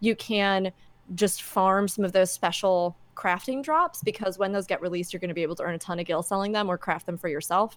you 0.00 0.16
can 0.16 0.72
just 1.14 1.42
farm 1.42 1.86
some 1.86 2.06
of 2.06 2.12
those 2.12 2.30
special 2.30 2.96
crafting 3.14 3.62
drops 3.62 4.02
because 4.02 4.38
when 4.38 4.50
those 4.52 4.66
get 4.66 4.80
released, 4.80 5.12
you're 5.12 5.20
going 5.20 5.28
to 5.28 5.34
be 5.34 5.42
able 5.42 5.56
to 5.56 5.62
earn 5.62 5.74
a 5.74 5.78
ton 5.78 5.98
of 5.98 6.06
gil 6.06 6.22
selling 6.22 6.52
them 6.52 6.70
or 6.70 6.78
craft 6.78 7.04
them 7.04 7.18
for 7.18 7.28
yourself. 7.28 7.76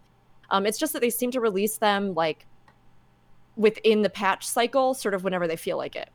Um, 0.52 0.66
it's 0.66 0.78
just 0.78 0.94
that 0.94 1.02
they 1.02 1.10
seem 1.10 1.32
to 1.32 1.42
release 1.42 1.76
them 1.76 2.14
like 2.14 2.48
within 3.60 4.02
the 4.02 4.10
patch 4.10 4.48
cycle, 4.48 4.94
sort 4.94 5.14
of 5.14 5.24
whenever 5.24 5.46
they 5.48 5.58
feel 5.58 5.78
like 5.78 5.96
it. 5.96 6.10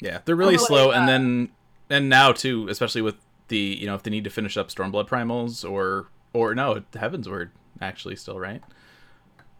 Yeah, 0.00 0.20
they're 0.24 0.34
really 0.34 0.58
slow, 0.58 0.90
and 0.90 1.04
uh, 1.04 1.06
then 1.06 1.48
and 1.90 2.08
now 2.08 2.32
too, 2.32 2.66
especially 2.68 3.02
with 3.02 3.16
the 3.48 3.58
you 3.58 3.86
know 3.86 3.94
if 3.94 4.02
they 4.02 4.10
need 4.10 4.24
to 4.24 4.30
finish 4.30 4.56
up 4.56 4.68
Stormblood 4.68 5.08
primals 5.08 5.68
or 5.68 6.08
or 6.32 6.54
no 6.54 6.82
Heavensward 6.92 7.50
actually 7.80 8.16
still 8.16 8.38
right. 8.38 8.62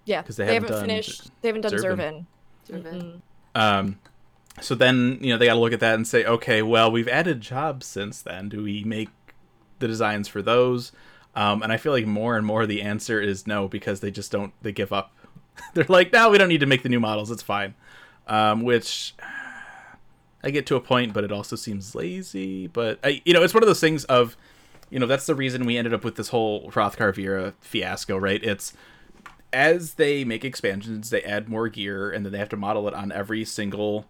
Yeah, 0.05 0.22
'Cause 0.22 0.37
they 0.37 0.47
they, 0.47 0.55
haven't 0.55 0.70
haven't 0.70 0.89
done 0.89 0.89
finished. 0.89 1.31
They 1.43 1.49
haven't 1.49 1.62
done 1.62 1.72
Zurvan. 1.72 2.26
Zurvan. 2.68 2.83
Zurvan. 2.83 3.20
Um, 3.55 3.99
so 4.61 4.74
then 4.74 5.18
you 5.20 5.33
know 5.33 5.39
they 5.39 5.47
got 5.47 5.55
to 5.55 5.61
look 5.61 5.72
at 5.72 5.81
that 5.81 5.95
and 5.95 6.07
say, 6.07 6.24
okay, 6.24 6.62
well 6.62 6.91
we've 6.91 7.09
added 7.09 7.41
jobs 7.41 7.87
since 7.87 8.22
then. 8.22 8.49
Do 8.49 8.62
we 8.62 8.85
make 8.85 9.11
the 9.81 9.87
designs 9.87 10.29
for 10.29 10.41
those? 10.41 10.93
Um, 11.35 11.62
and 11.62 11.72
I 11.72 11.76
feel 11.76 11.93
like 11.93 12.07
more 12.07 12.37
and 12.37 12.47
more 12.47 12.66
the 12.66 12.83
answer 12.83 13.20
is 13.20 13.47
no 13.47 13.68
because 13.68 14.01
they 14.01 14.11
just 14.11 14.33
don't. 14.33 14.53
They 14.62 14.72
give 14.72 14.93
up. 14.93 15.12
They're 15.74 15.86
like, 15.88 16.12
no, 16.12 16.30
we 16.30 16.38
don't 16.38 16.48
need 16.48 16.61
to 16.61 16.66
make 16.66 16.82
the 16.82 16.88
new 16.88 17.00
models. 17.00 17.30
It's 17.30 17.42
fine. 17.42 17.74
Um, 18.26 18.62
which 18.62 19.14
I 20.42 20.50
get 20.50 20.66
to 20.66 20.76
a 20.76 20.80
point, 20.80 21.12
but 21.12 21.24
it 21.24 21.32
also 21.32 21.56
seems 21.56 21.94
lazy. 21.94 22.66
But 22.66 22.98
I, 23.02 23.22
you 23.24 23.32
know, 23.32 23.42
it's 23.42 23.54
one 23.54 23.62
of 23.62 23.66
those 23.66 23.80
things 23.80 24.04
of, 24.04 24.36
you 24.90 24.98
know, 24.98 25.06
that's 25.06 25.26
the 25.26 25.34
reason 25.34 25.66
we 25.66 25.76
ended 25.76 25.92
up 25.92 26.04
with 26.04 26.16
this 26.16 26.28
whole 26.28 26.70
Hrothgar 26.70 27.12
Viera 27.14 27.54
fiasco, 27.61 28.16
right? 28.16 28.42
It's 28.42 28.72
as 29.52 29.94
they 29.94 30.24
make 30.24 30.44
expansions, 30.44 31.11
they 31.11 31.22
add 31.22 31.48
more 31.48 31.68
gear, 31.68 32.11
and 32.11 32.24
then 32.24 32.32
they 32.32 32.38
have 32.38 32.48
to 32.50 32.56
model 32.56 32.86
it 32.86 32.94
on 32.94 33.11
every 33.11 33.44
single, 33.44 34.06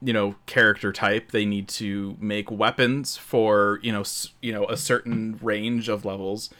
you 0.00 0.12
know, 0.12 0.36
character 0.46 0.92
type. 0.92 1.32
They 1.32 1.44
need 1.44 1.68
to 1.68 2.16
make 2.20 2.50
weapons 2.50 3.16
for 3.16 3.80
you 3.82 3.92
know, 3.92 4.00
s- 4.00 4.32
you 4.40 4.52
know, 4.52 4.66
a 4.68 4.76
certain 4.76 5.38
range 5.42 5.88
of 5.88 6.04
levels, 6.04 6.50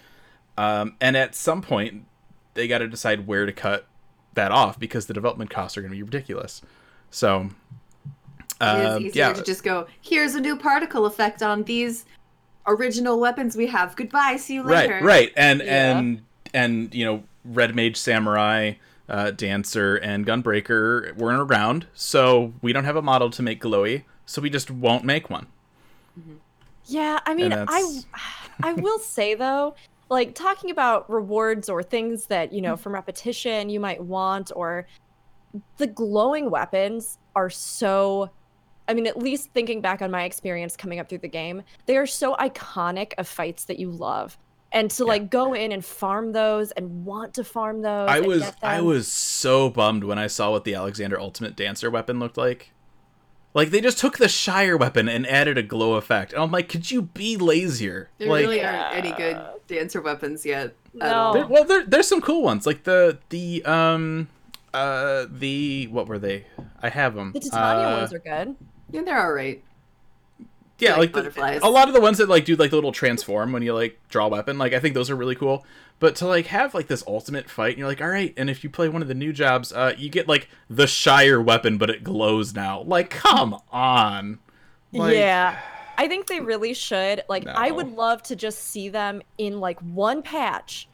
um, 0.58 0.96
and 1.00 1.16
at 1.16 1.34
some 1.34 1.62
point, 1.62 2.06
they 2.54 2.68
got 2.68 2.78
to 2.78 2.88
decide 2.88 3.26
where 3.26 3.46
to 3.46 3.52
cut 3.52 3.86
that 4.34 4.52
off 4.52 4.78
because 4.78 5.06
the 5.06 5.14
development 5.14 5.50
costs 5.50 5.76
are 5.76 5.82
going 5.82 5.90
to 5.92 5.96
be 5.96 6.02
ridiculous. 6.02 6.62
So, 7.10 7.50
It 8.60 8.64
um, 8.64 9.02
is 9.02 9.10
easier 9.10 9.26
yeah, 9.28 9.32
to 9.32 9.42
just 9.42 9.62
go, 9.64 9.86
here's 10.00 10.34
a 10.34 10.40
new 10.40 10.56
particle 10.56 11.06
effect 11.06 11.42
on 11.42 11.64
these 11.64 12.04
original 12.66 13.18
weapons 13.18 13.56
we 13.56 13.66
have. 13.68 13.96
Goodbye, 13.96 14.36
see 14.36 14.54
you 14.54 14.62
later. 14.62 14.94
right, 14.94 15.02
right, 15.02 15.32
and 15.36 15.60
Yeah. 15.60 15.98
and 15.98 16.22
and 16.52 16.94
you 16.94 17.04
know, 17.04 17.22
Red 17.44 17.74
Mage, 17.74 17.96
Samurai, 17.96 18.72
uh, 19.08 19.30
Dancer, 19.32 19.96
and 19.96 20.26
Gunbreaker 20.26 21.14
weren't 21.16 21.40
around, 21.50 21.86
so 21.94 22.52
we 22.62 22.72
don't 22.72 22.84
have 22.84 22.96
a 22.96 23.02
model 23.02 23.30
to 23.30 23.42
make 23.42 23.60
glowy, 23.60 24.04
so 24.26 24.42
we 24.42 24.50
just 24.50 24.70
won't 24.70 25.04
make 25.04 25.30
one. 25.30 25.46
Yeah, 26.86 27.20
I 27.24 27.34
mean, 27.34 27.52
I 27.52 28.00
I 28.62 28.72
will 28.74 28.98
say 28.98 29.34
though, 29.34 29.74
like 30.10 30.34
talking 30.34 30.70
about 30.70 31.08
rewards 31.08 31.68
or 31.68 31.82
things 31.82 32.26
that, 32.26 32.52
you 32.52 32.60
know, 32.60 32.74
mm. 32.74 32.78
from 32.78 32.92
repetition 32.92 33.70
you 33.70 33.80
might 33.80 34.02
want 34.02 34.50
or 34.54 34.86
the 35.78 35.86
glowing 35.86 36.50
weapons 36.50 37.18
are 37.34 37.48
so 37.48 38.30
I 38.88 38.94
mean, 38.94 39.06
at 39.06 39.16
least 39.16 39.50
thinking 39.54 39.80
back 39.80 40.02
on 40.02 40.10
my 40.10 40.24
experience 40.24 40.76
coming 40.76 40.98
up 40.98 41.08
through 41.08 41.18
the 41.18 41.28
game, 41.28 41.62
they 41.86 41.96
are 41.96 42.08
so 42.08 42.34
iconic 42.34 43.12
of 43.18 43.28
fights 43.28 43.66
that 43.66 43.78
you 43.78 43.88
love. 43.88 44.36
And 44.72 44.90
to 44.92 45.04
like 45.04 45.30
go 45.30 45.54
in 45.54 45.70
and 45.70 45.84
farm 45.84 46.32
those 46.32 46.72
and 46.72 47.04
want 47.04 47.34
to 47.34 47.44
farm 47.44 47.82
those. 47.82 48.08
I 48.08 48.20
was 48.20 48.52
I 48.62 48.80
was 48.80 49.06
so 49.06 49.70
bummed 49.70 50.02
when 50.04 50.18
I 50.18 50.26
saw 50.26 50.50
what 50.50 50.64
the 50.64 50.74
Alexander 50.74 51.20
Ultimate 51.20 51.54
Dancer 51.54 51.88
weapon 51.88 52.18
looked 52.18 52.36
like. 52.36 52.72
Like 53.54 53.70
they 53.70 53.80
just 53.80 53.98
took 53.98 54.18
the 54.18 54.28
Shire 54.28 54.76
weapon 54.76 55.08
and 55.08 55.26
added 55.26 55.58
a 55.58 55.62
glow 55.62 55.94
effect. 55.94 56.32
And 56.32 56.42
I'm 56.42 56.50
like, 56.50 56.68
could 56.68 56.90
you 56.90 57.02
be 57.02 57.36
lazier? 57.36 58.10
There 58.18 58.28
like, 58.28 58.42
really 58.42 58.64
aren't 58.64 58.94
any 58.94 59.12
good 59.12 59.40
dancer 59.70 60.00
weapons 60.02 60.44
yet. 60.44 60.66
at 60.66 60.74
No. 60.94 61.14
all. 61.14 61.32
There, 61.32 61.46
well, 61.46 61.64
there, 61.64 61.86
there's 61.86 62.06
some 62.08 62.20
cool 62.20 62.42
ones, 62.42 62.66
like 62.66 62.84
the 62.84 63.18
the 63.30 63.64
um 63.64 64.28
uh 64.74 65.26
the 65.30 65.86
what 65.88 66.06
were 66.08 66.18
they? 66.18 66.44
I 66.82 66.88
have 66.90 67.14
them. 67.14 67.32
the 67.32 67.40
Titania 67.40 67.86
uh, 67.86 67.96
ones 68.00 68.12
are 68.12 68.18
good. 68.18 68.56
Yeah, 68.92 69.02
they're 69.02 69.20
all 69.20 69.32
right. 69.32 69.62
yeah, 70.78 70.90
like 70.90 70.98
like, 70.98 71.12
the- 71.12 71.18
butterflies. 71.20 71.60
a 71.62 71.68
lot 71.70 71.88
of 71.88 71.94
the 71.94 72.00
ones 72.00 72.18
that 72.18 72.28
like 72.28 72.44
do 72.44 72.56
like 72.56 72.70
the 72.70 72.76
little 72.76 72.92
transform 72.92 73.52
when 73.52 73.62
you 73.62 73.74
like 73.74 73.98
draw 74.08 74.26
a 74.26 74.28
weapon. 74.28 74.58
Like 74.58 74.72
I 74.72 74.80
think 74.80 74.94
those 74.94 75.10
are 75.10 75.16
really 75.16 75.34
cool. 75.36 75.64
But 75.98 76.16
to 76.16 76.26
like 76.26 76.46
have 76.46 76.72
like 76.74 76.86
this 76.86 77.04
ultimate 77.06 77.50
fight, 77.50 77.70
and 77.70 77.78
you're 77.78 77.86
like, 77.88 78.00
all 78.00 78.08
right, 78.08 78.32
and 78.38 78.48
if 78.48 78.64
you 78.64 78.70
play 78.70 78.88
one 78.88 79.02
of 79.02 79.08
the 79.08 79.14
new 79.14 79.32
jobs, 79.34 79.70
uh, 79.72 79.92
you 79.98 80.08
get 80.08 80.26
like 80.26 80.48
the 80.70 80.86
Shire 80.86 81.40
weapon, 81.42 81.76
but 81.76 81.90
it 81.90 82.02
glows 82.02 82.54
now. 82.54 82.80
Like, 82.82 83.10
come 83.10 83.58
on. 83.70 84.38
Like, 84.92 85.14
yeah. 85.16 85.58
I 86.00 86.08
think 86.08 86.28
they 86.28 86.40
really 86.40 86.72
should. 86.72 87.22
Like, 87.28 87.46
I 87.46 87.70
would 87.70 87.94
love 87.94 88.22
to 88.22 88.34
just 88.34 88.70
see 88.70 88.88
them 88.88 89.20
in 89.36 89.60
like 89.60 89.78
one 89.80 90.22
patch, 90.22 90.88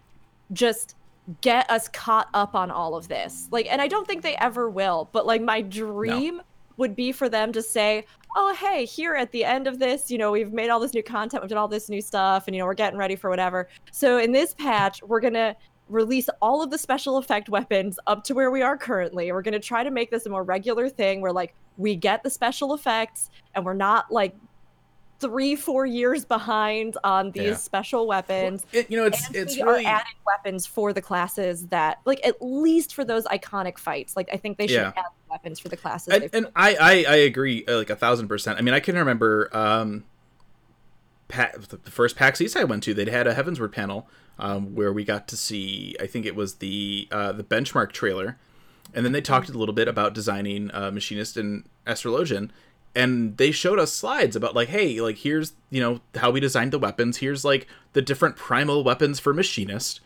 just 0.52 0.96
get 1.42 1.70
us 1.70 1.86
caught 1.86 2.28
up 2.34 2.56
on 2.56 2.72
all 2.72 2.96
of 2.96 3.06
this. 3.06 3.46
Like, 3.52 3.68
and 3.70 3.80
I 3.80 3.86
don't 3.86 4.04
think 4.04 4.22
they 4.22 4.34
ever 4.38 4.68
will, 4.68 5.08
but 5.12 5.24
like, 5.24 5.42
my 5.42 5.60
dream 5.62 6.42
would 6.76 6.96
be 6.96 7.12
for 7.12 7.28
them 7.28 7.52
to 7.52 7.62
say, 7.62 8.04
oh, 8.36 8.52
hey, 8.54 8.84
here 8.84 9.14
at 9.14 9.30
the 9.30 9.44
end 9.44 9.68
of 9.68 9.78
this, 9.78 10.10
you 10.10 10.18
know, 10.18 10.32
we've 10.32 10.52
made 10.52 10.70
all 10.70 10.80
this 10.80 10.92
new 10.92 11.04
content, 11.04 11.40
we've 11.40 11.50
done 11.50 11.58
all 11.58 11.68
this 11.68 11.88
new 11.88 12.00
stuff, 12.00 12.48
and, 12.48 12.56
you 12.56 12.60
know, 12.60 12.66
we're 12.66 12.74
getting 12.74 12.98
ready 12.98 13.14
for 13.14 13.30
whatever. 13.30 13.68
So 13.92 14.18
in 14.18 14.32
this 14.32 14.54
patch, 14.54 15.04
we're 15.04 15.20
going 15.20 15.34
to 15.34 15.54
release 15.88 16.28
all 16.42 16.64
of 16.64 16.70
the 16.72 16.78
special 16.78 17.16
effect 17.16 17.48
weapons 17.48 17.96
up 18.08 18.24
to 18.24 18.34
where 18.34 18.50
we 18.50 18.60
are 18.60 18.76
currently. 18.76 19.30
We're 19.30 19.42
going 19.42 19.52
to 19.52 19.60
try 19.60 19.84
to 19.84 19.90
make 19.92 20.10
this 20.10 20.26
a 20.26 20.30
more 20.30 20.42
regular 20.42 20.88
thing 20.88 21.20
where, 21.20 21.32
like, 21.32 21.54
we 21.76 21.94
get 21.94 22.24
the 22.24 22.30
special 22.30 22.74
effects 22.74 23.30
and 23.54 23.64
we're 23.64 23.74
not 23.74 24.10
like 24.10 24.34
three, 25.18 25.56
four 25.56 25.86
years 25.86 26.24
behind 26.24 26.96
on 27.02 27.30
these 27.30 27.42
Yeah. 27.44 27.54
special 27.56 28.06
weapons. 28.06 28.64
It, 28.72 28.90
you 28.90 28.96
know, 28.96 29.06
it's 29.06 29.26
and 29.28 29.36
it's 29.36 29.56
we 29.56 29.62
really 29.62 29.86
adding 29.86 30.12
weapons 30.26 30.66
for 30.66 30.92
the 30.92 31.00
classes 31.02 31.66
that, 31.68 32.00
like, 32.04 32.20
at 32.26 32.36
least 32.42 32.94
for 32.94 33.04
those 33.04 33.24
iconic 33.24 33.78
fights. 33.78 34.16
Like, 34.16 34.28
I 34.32 34.36
think 34.36 34.58
they 34.58 34.66
should 34.66 34.76
Yeah. 34.76 34.92
add 34.96 35.04
weapons 35.30 35.58
for 35.58 35.68
the 35.68 35.76
classes. 35.76 36.12
and, 36.14 36.28
and 36.32 36.46
I, 36.54 36.74
I 36.76 36.90
I 37.08 37.16
agree 37.16 37.64
uh, 37.66 37.76
like 37.78 37.90
a 37.90 37.96
thousand 37.96 38.28
percent. 38.28 38.58
I 38.58 38.62
mean, 38.62 38.74
I 38.74 38.80
can 38.80 38.96
remember 38.96 39.48
um, 39.56 40.04
pa- 41.28 41.52
the 41.56 41.90
first 41.90 42.16
PAX 42.16 42.40
East 42.40 42.56
I 42.56 42.64
went 42.64 42.82
to, 42.84 42.94
they'd 42.94 43.08
had 43.08 43.26
a 43.26 43.34
Heavensward 43.34 43.72
panel 43.72 44.08
um, 44.38 44.74
where 44.74 44.92
we 44.92 45.04
got 45.04 45.28
to 45.28 45.36
see, 45.36 45.96
I 46.00 46.06
think 46.06 46.26
it 46.26 46.34
was 46.36 46.56
the 46.56 47.08
uh, 47.10 47.32
the 47.32 47.42
benchmark 47.44 47.92
trailer, 47.92 48.38
and 48.94 49.04
then 49.04 49.12
they 49.12 49.20
talked 49.22 49.48
a 49.48 49.52
little 49.56 49.74
bit 49.74 49.88
about 49.88 50.12
designing 50.14 50.70
uh, 50.72 50.90
Machinist 50.90 51.36
and 51.36 51.64
Astrologian, 51.86 52.50
and 52.96 53.36
they 53.36 53.50
showed 53.50 53.78
us 53.78 53.92
slides 53.92 54.34
about 54.34 54.54
like, 54.54 54.68
hey, 54.68 55.00
like 55.02 55.18
here's 55.18 55.52
you 55.70 55.80
know 55.80 56.00
how 56.16 56.30
we 56.30 56.40
designed 56.40 56.72
the 56.72 56.78
weapons. 56.78 57.18
Here's 57.18 57.44
like 57.44 57.68
the 57.92 58.00
different 58.00 58.36
primal 58.36 58.82
weapons 58.82 59.20
for 59.20 59.34
Machinist. 59.34 60.00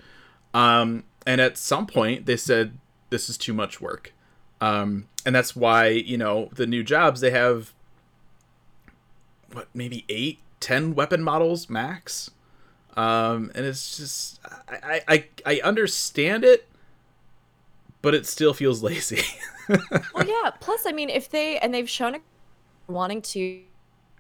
Um, 0.53 1.05
and 1.25 1.41
at 1.41 1.57
some 1.57 1.87
point, 1.87 2.27
they 2.27 2.37
said 2.37 2.77
this 3.11 3.31
is 3.31 3.39
too 3.39 3.55
much 3.55 3.81
work. 3.81 4.13
Um, 4.61 5.07
and 5.25 5.35
that's 5.35 5.55
why 5.55 5.89
you 5.89 6.19
know 6.19 6.51
the 6.53 6.67
new 6.67 6.83
jobs 6.83 7.21
they 7.21 7.31
have 7.31 7.73
what 9.53 9.69
maybe 9.73 10.05
eight, 10.09 10.41
ten 10.59 10.95
weapon 10.95 11.23
models 11.23 11.71
max. 11.71 12.33
Um, 12.97 13.53
and 13.55 13.65
it's 13.65 13.97
just 13.97 14.41
I, 14.69 15.01
I 15.07 15.25
I 15.47 15.61
understand 15.63 16.45
it, 16.45 16.67
but 18.03 18.17
it 18.17 18.27
still 18.27 18.53
feels 18.53 18.83
lazy. 18.83 19.23
well, 19.69 20.27
yeah. 20.27 20.51
Plus, 20.59 20.87
I 20.87 20.91
mean, 20.91 21.09
if 21.09 21.31
they 21.31 21.57
and 21.59 21.73
they've 21.73 21.89
shown 21.89 22.17
it 22.17 22.23
wanting 22.93 23.23
to 23.23 23.61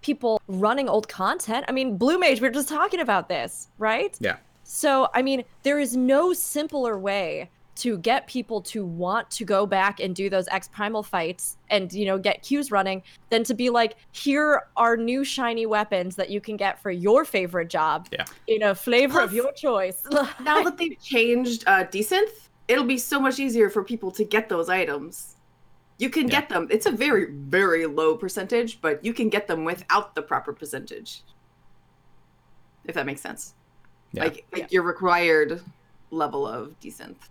people 0.02 0.40
running 0.48 0.88
old 0.88 1.08
content. 1.08 1.64
I 1.68 1.72
mean, 1.72 1.96
Blue 1.98 2.18
Mage. 2.18 2.40
We 2.40 2.48
were 2.48 2.54
just 2.54 2.68
talking 2.68 3.00
about 3.00 3.28
this, 3.28 3.68
right? 3.78 4.16
yeah, 4.20 4.36
So, 4.64 5.08
I 5.14 5.20
mean, 5.22 5.44
there 5.62 5.78
is 5.78 5.94
no 5.96 6.32
simpler 6.32 6.98
way 6.98 7.50
to 7.76 7.98
get 7.98 8.26
people 8.26 8.60
to 8.60 8.84
want 8.84 9.30
to 9.30 9.44
go 9.44 9.64
back 9.66 10.00
and 10.00 10.14
do 10.14 10.28
those 10.28 10.46
X 10.48 10.68
Primal 10.68 11.02
fights 11.02 11.56
and, 11.70 11.90
you 11.92 12.04
know, 12.04 12.18
get 12.18 12.42
queues 12.42 12.70
running 12.70 13.02
than 13.30 13.44
to 13.44 13.54
be 13.54 13.70
like, 13.70 13.96
here 14.12 14.62
are 14.76 14.96
new 14.96 15.22
shiny 15.24 15.66
weapons 15.66 16.16
that 16.16 16.30
you 16.30 16.40
can 16.40 16.56
get 16.56 16.78
for 16.82 16.90
your 16.90 17.24
favorite 17.24 17.68
job 17.70 18.08
Yeah. 18.12 18.24
in 18.48 18.62
a 18.64 18.74
flavor 18.74 19.20
of 19.20 19.32
your 19.32 19.52
choice. 19.52 20.02
now 20.40 20.62
that 20.62 20.76
they've 20.78 20.98
changed 21.02 21.64
uh, 21.66 21.84
Desynth, 21.84 22.48
it'll 22.68 22.84
be 22.84 22.98
so 22.98 23.18
much 23.20 23.38
easier 23.38 23.70
for 23.70 23.82
people 23.82 24.10
to 24.12 24.24
get 24.24 24.48
those 24.48 24.68
items. 24.68 25.36
You 26.00 26.08
can 26.08 26.28
Yeah. 26.28 26.40
get 26.40 26.48
them. 26.48 26.66
It's 26.70 26.86
a 26.86 26.90
very, 26.90 27.26
very 27.30 27.84
low 27.84 28.16
percentage, 28.16 28.80
but 28.80 29.04
you 29.04 29.12
can 29.12 29.28
get 29.28 29.46
them 29.46 29.64
without 29.66 30.14
the 30.14 30.22
proper 30.22 30.50
percentage. 30.54 31.22
If 32.86 32.94
that 32.94 33.04
makes 33.04 33.20
sense. 33.20 33.54
Yeah. 34.12 34.24
Like, 34.24 34.46
like 34.50 34.62
Yeah. 34.62 34.66
your 34.70 34.82
required 34.82 35.60
level 36.10 36.46
of 36.46 36.74
Desynth. 36.80 37.28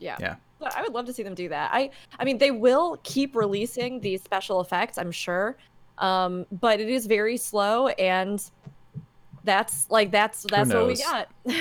yeah. 0.00 0.16
Yeah. 0.18 0.36
But 0.58 0.76
I 0.76 0.82
would 0.82 0.92
love 0.92 1.06
to 1.06 1.12
see 1.12 1.22
them 1.22 1.34
do 1.34 1.48
that. 1.50 1.70
I 1.72 1.90
I 2.18 2.24
mean, 2.24 2.36
they 2.38 2.50
will 2.50 2.98
keep 3.04 3.36
releasing 3.36 4.00
these 4.00 4.22
special 4.22 4.60
effects, 4.60 4.98
I'm 4.98 5.12
sure. 5.12 5.56
Um, 5.98 6.46
but 6.50 6.80
it 6.80 6.88
is 6.88 7.06
very 7.06 7.36
slow 7.36 7.88
and 7.88 8.42
that's 9.44 9.88
like 9.88 10.10
that's 10.10 10.42
that's 10.42 10.74
what 10.74 10.86
we 10.88 10.96
got. 10.96 11.28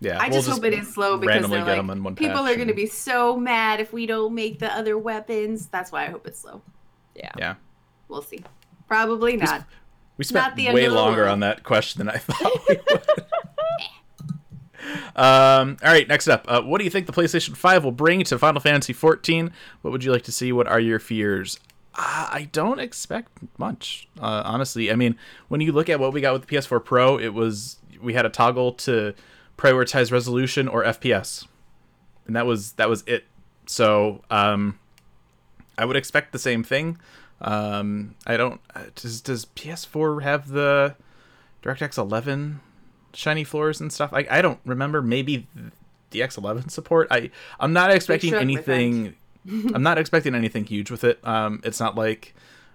yeah. 0.00 0.18
I 0.20 0.28
we'll 0.28 0.38
just, 0.42 0.48
hope 0.48 0.64
it 0.64 0.74
is 0.74 0.92
slow 0.92 1.16
because 1.16 1.34
randomly 1.34 1.58
they're 1.58 1.66
get 1.66 1.70
like, 1.72 1.78
'em 1.78 1.90
in 1.90 2.02
one 2.02 2.14
people 2.16 2.42
patch 2.42 2.52
are 2.52 2.56
going 2.56 2.68
to 2.68 2.74
be 2.74 2.86
so 2.86 3.36
mad 3.36 3.80
if 3.80 3.92
we 3.92 4.06
don't 4.06 4.34
make 4.34 4.58
the 4.58 4.72
other 4.74 4.98
weapons. 4.98 5.66
That's 5.66 5.92
why 5.92 6.04
I 6.06 6.10
hope 6.10 6.26
it's 6.26 6.40
slow. 6.40 6.62
yeah. 7.14 7.30
Yeah, 7.38 7.54
We'll 8.08 8.22
see. 8.22 8.44
Probably 8.88 9.36
not. 9.36 9.64
we 10.16 10.24
spent 10.24 10.46
Not 10.46 10.56
the 10.56 10.66
end 10.68 10.74
way 10.74 10.88
longer 10.88 11.28
on 11.28 11.40
that 11.40 11.62
question 11.62 11.98
than 11.98 12.08
I 12.08 12.18
thought 12.18 12.68
we 12.68 12.76
would. 12.90 13.02
Um, 15.14 15.76
all 15.84 15.92
right, 15.92 16.08
next 16.08 16.26
up. 16.28 16.44
Uh, 16.48 16.62
what 16.62 16.78
do 16.78 16.84
you 16.84 16.90
think 16.90 17.06
the 17.06 17.12
PlayStation 17.12 17.56
5 17.56 17.84
will 17.84 17.92
bring 17.92 18.24
to 18.24 18.38
Final 18.38 18.60
Fantasy 18.60 18.92
14? 18.92 19.52
What 19.82 19.90
would 19.90 20.02
you 20.04 20.10
like 20.10 20.22
to 20.22 20.32
see? 20.32 20.52
What 20.52 20.66
are 20.66 20.80
your 20.80 20.98
fears? 20.98 21.60
Uh, 21.94 22.28
I 22.32 22.48
don't 22.50 22.78
expect 22.80 23.30
much, 23.58 24.08
uh, 24.20 24.42
honestly. 24.44 24.90
I 24.90 24.96
mean, 24.96 25.16
when 25.48 25.60
you 25.60 25.72
look 25.72 25.88
at 25.88 26.00
what 26.00 26.12
we 26.12 26.20
got 26.20 26.32
with 26.32 26.46
the 26.46 26.56
PS4 26.56 26.84
Pro, 26.84 27.18
it 27.18 27.34
was 27.34 27.76
we 28.00 28.14
had 28.14 28.24
a 28.24 28.30
toggle 28.30 28.72
to 28.72 29.14
prioritize 29.60 30.10
resolution 30.10 30.66
or 30.68 30.82
FPS, 30.84 31.46
and 32.26 32.34
that 32.34 32.46
was 32.46 32.72
that 32.72 32.88
was 32.88 33.04
it. 33.06 33.24
So 33.66 34.22
um, 34.30 34.78
I 35.76 35.84
would 35.84 35.96
expect 35.96 36.32
the 36.32 36.38
same 36.38 36.64
thing. 36.64 36.98
Um, 37.42 38.14
I 38.26 38.36
don't. 38.36 38.60
uh, 38.74 38.84
Does 38.94 39.20
does 39.20 39.44
PS4 39.44 40.22
have 40.22 40.48
the 40.48 40.96
DirectX 41.62 41.98
11 41.98 42.60
shiny 43.12 43.44
floors 43.44 43.80
and 43.80 43.92
stuff? 43.92 44.12
I 44.12 44.26
I 44.30 44.42
don't 44.42 44.60
remember. 44.64 45.02
Maybe 45.02 45.46
the 46.10 46.20
X11 46.20 46.70
support. 46.70 47.08
I 47.10 47.30
I'm 47.58 47.72
not 47.72 47.90
expecting 47.90 48.34
anything. 48.34 49.14
I'm 49.74 49.82
not 49.82 49.98
expecting 49.98 50.34
anything 50.34 50.64
huge 50.64 50.90
with 50.90 51.04
it. 51.04 51.18
Um, 51.26 51.60
it's 51.64 51.80
not 51.80 51.94
like 51.96 52.34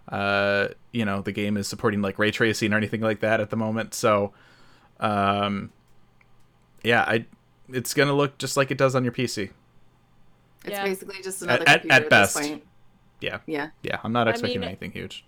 uh, 0.10 0.70
you 0.92 1.04
know, 1.06 1.22
the 1.22 1.32
game 1.32 1.58
is 1.58 1.68
supporting 1.68 2.02
like 2.02 2.18
ray 2.20 2.32
tracing 2.32 2.74
or 2.74 2.78
anything 2.78 3.02
like 3.02 3.20
that 3.22 3.40
at 3.42 3.50
the 3.50 3.56
moment. 3.58 3.94
So, 3.96 4.34
um, 5.00 5.72
yeah, 6.86 7.02
I 7.08 7.26
it's 7.70 7.94
gonna 7.94 8.14
look 8.14 8.38
just 8.38 8.56
like 8.58 8.72
it 8.72 8.78
does 8.78 8.96
on 8.96 9.04
your 9.04 9.12
PC. 9.14 9.50
It's 10.64 10.72
Yeah. 10.72 10.84
basically 10.84 11.22
just 11.24 11.42
another 11.42 11.64
at- 11.68 11.82
computer 11.82 11.96
at 11.96 12.04
at, 12.04 12.10
best. 12.10 12.36
this 12.38 12.48
point. 12.50 12.64
Yeah, 13.22 13.40
Yeah. 13.46 13.70
yeah, 13.84 14.00
I'm 14.04 14.12
not 14.12 14.28
I 14.28 14.32
expecting 14.32 14.62
mean- 14.62 14.70
anything 14.70 14.92
huge. 14.92 15.26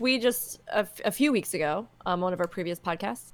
we 0.00 0.18
just 0.18 0.60
a, 0.68 0.78
f- 0.78 1.00
a 1.04 1.10
few 1.10 1.32
weeks 1.32 1.54
ago 1.54 1.86
um 2.06 2.20
one 2.20 2.32
of 2.32 2.38
our 2.38 2.46
previous 2.46 2.78
podcasts 2.78 3.32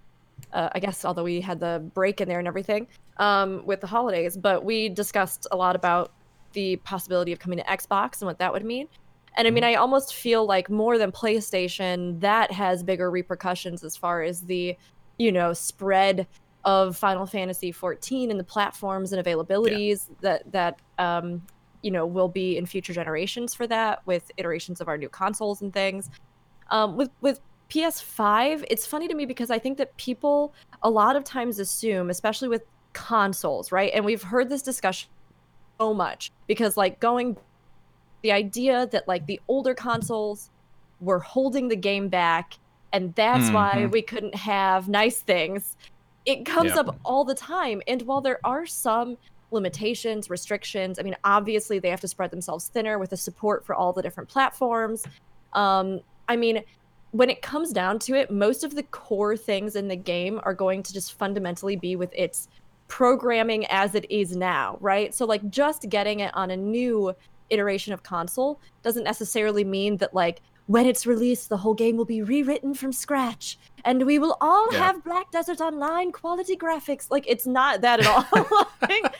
uh, 0.54 0.70
i 0.72 0.78
guess 0.80 1.04
although 1.04 1.22
we 1.22 1.38
had 1.42 1.60
the 1.60 1.82
break 1.92 2.22
in 2.22 2.26
there 2.28 2.38
and 2.38 2.48
everything 2.48 2.86
um 3.18 3.60
with 3.66 3.82
the 3.82 3.86
holidays 3.86 4.34
but 4.34 4.64
we 4.64 4.88
discussed 4.88 5.46
a 5.52 5.56
lot 5.56 5.76
about 5.76 6.10
the 6.54 6.76
possibility 6.76 7.32
of 7.32 7.38
coming 7.38 7.58
to 7.58 7.64
xbox 7.64 8.20
and 8.22 8.26
what 8.26 8.38
that 8.38 8.50
would 8.50 8.64
mean 8.64 8.88
and 9.36 9.46
i 9.46 9.50
mean 9.50 9.62
i 9.62 9.74
almost 9.74 10.14
feel 10.14 10.46
like 10.46 10.70
more 10.70 10.96
than 10.96 11.12
playstation 11.12 12.18
that 12.20 12.50
has 12.50 12.82
bigger 12.82 13.10
repercussions 13.10 13.84
as 13.84 13.94
far 13.94 14.22
as 14.22 14.40
the 14.42 14.74
you 15.18 15.30
know 15.30 15.52
spread 15.52 16.26
of 16.64 16.96
final 16.96 17.26
fantasy 17.26 17.72
14 17.72 18.30
and 18.30 18.40
the 18.40 18.44
platforms 18.44 19.12
and 19.12 19.24
availabilities 19.24 20.08
that 20.22 20.42
that 20.50 20.78
um 20.98 21.46
you 21.82 21.90
know 21.90 22.06
will 22.06 22.28
be 22.28 22.56
in 22.56 22.66
future 22.66 22.92
generations 22.94 23.54
for 23.54 23.66
that 23.66 24.00
with 24.06 24.30
iterations 24.38 24.80
of 24.80 24.88
our 24.88 24.96
new 24.98 25.08
consoles 25.08 25.60
and 25.62 25.72
things 25.72 26.08
um, 26.70 26.96
with 26.96 27.10
with 27.20 27.40
PS5, 27.70 28.64
it's 28.70 28.86
funny 28.86 29.08
to 29.08 29.14
me 29.14 29.26
because 29.26 29.50
I 29.50 29.58
think 29.58 29.78
that 29.78 29.96
people 29.96 30.54
a 30.82 30.90
lot 30.90 31.16
of 31.16 31.24
times 31.24 31.58
assume, 31.58 32.10
especially 32.10 32.48
with 32.48 32.62
consoles, 32.94 33.72
right? 33.72 33.90
And 33.94 34.04
we've 34.04 34.22
heard 34.22 34.48
this 34.48 34.62
discussion 34.62 35.08
so 35.80 35.94
much 35.94 36.28
because, 36.46 36.76
like, 36.76 37.00
going 37.00 37.36
the 38.22 38.32
idea 38.32 38.86
that 38.92 39.06
like 39.08 39.26
the 39.26 39.40
older 39.48 39.74
consoles 39.74 40.50
were 41.00 41.20
holding 41.20 41.68
the 41.68 41.76
game 41.76 42.08
back, 42.08 42.54
and 42.92 43.14
that's 43.14 43.50
why 43.52 43.86
Mhm. 43.86 43.90
we 43.92 44.02
couldn't 44.02 44.34
have 44.34 44.88
nice 44.88 45.22
things. 45.22 45.76
It 46.24 46.46
comes 46.46 46.74
Yep. 46.74 46.88
up 46.88 47.00
all 47.04 47.24
the 47.24 47.34
time, 47.34 47.82
and 47.86 48.02
while 48.02 48.20
there 48.20 48.40
are 48.44 48.66
some 48.66 49.16
limitations, 49.50 50.30
restrictions, 50.30 50.98
I 50.98 51.02
mean, 51.02 51.16
obviously 51.24 51.78
they 51.78 51.90
have 51.90 52.00
to 52.00 52.08
spread 52.08 52.30
themselves 52.30 52.68
thinner 52.68 52.98
with 52.98 53.10
the 53.10 53.16
support 53.16 53.64
for 53.64 53.74
all 53.74 53.92
the 53.92 54.02
different 54.02 54.28
platforms. 54.28 55.04
Um, 55.52 56.00
I 56.28 56.36
mean, 56.36 56.62
when 57.12 57.30
it 57.30 57.42
comes 57.42 57.72
down 57.72 58.00
to 58.00 58.14
it, 58.14 58.30
most 58.30 58.64
of 58.64 58.74
the 58.74 58.82
core 58.84 59.36
things 59.36 59.76
in 59.76 59.86
the 59.86 59.96
game 59.96 60.40
are 60.42 60.54
going 60.54 60.82
to 60.82 60.92
just 60.92 61.16
fundamentally 61.16 61.76
be 61.76 61.94
with 61.94 62.10
its 62.14 62.48
programming 62.88 63.66
as 63.66 63.94
it 63.94 64.10
is 64.10 64.36
now, 64.36 64.76
right? 64.80 65.14
So, 65.14 65.24
like, 65.24 65.48
just 65.50 65.88
getting 65.88 66.20
it 66.20 66.34
on 66.34 66.50
a 66.50 66.56
new 66.56 67.14
iteration 67.50 67.92
of 67.92 68.02
console 68.02 68.60
doesn't 68.82 69.04
necessarily 69.04 69.62
mean 69.62 69.98
that, 69.98 70.14
like, 70.14 70.40
when 70.66 70.86
it's 70.86 71.06
released, 71.06 71.50
the 71.50 71.58
whole 71.58 71.74
game 71.74 71.96
will 71.96 72.04
be 72.04 72.22
rewritten 72.22 72.74
from 72.74 72.92
scratch 72.92 73.58
and 73.84 74.04
we 74.06 74.18
will 74.18 74.36
all 74.40 74.68
Yeah. 74.72 74.78
have 74.78 75.04
Black 75.04 75.30
Desert 75.30 75.60
Online 75.60 76.12
quality 76.12 76.56
graphics. 76.56 77.10
Like, 77.10 77.24
it's 77.28 77.46
not 77.46 77.80
that 77.82 78.00
at 78.00 78.06
all. 78.06 78.66
Like, 78.82 79.14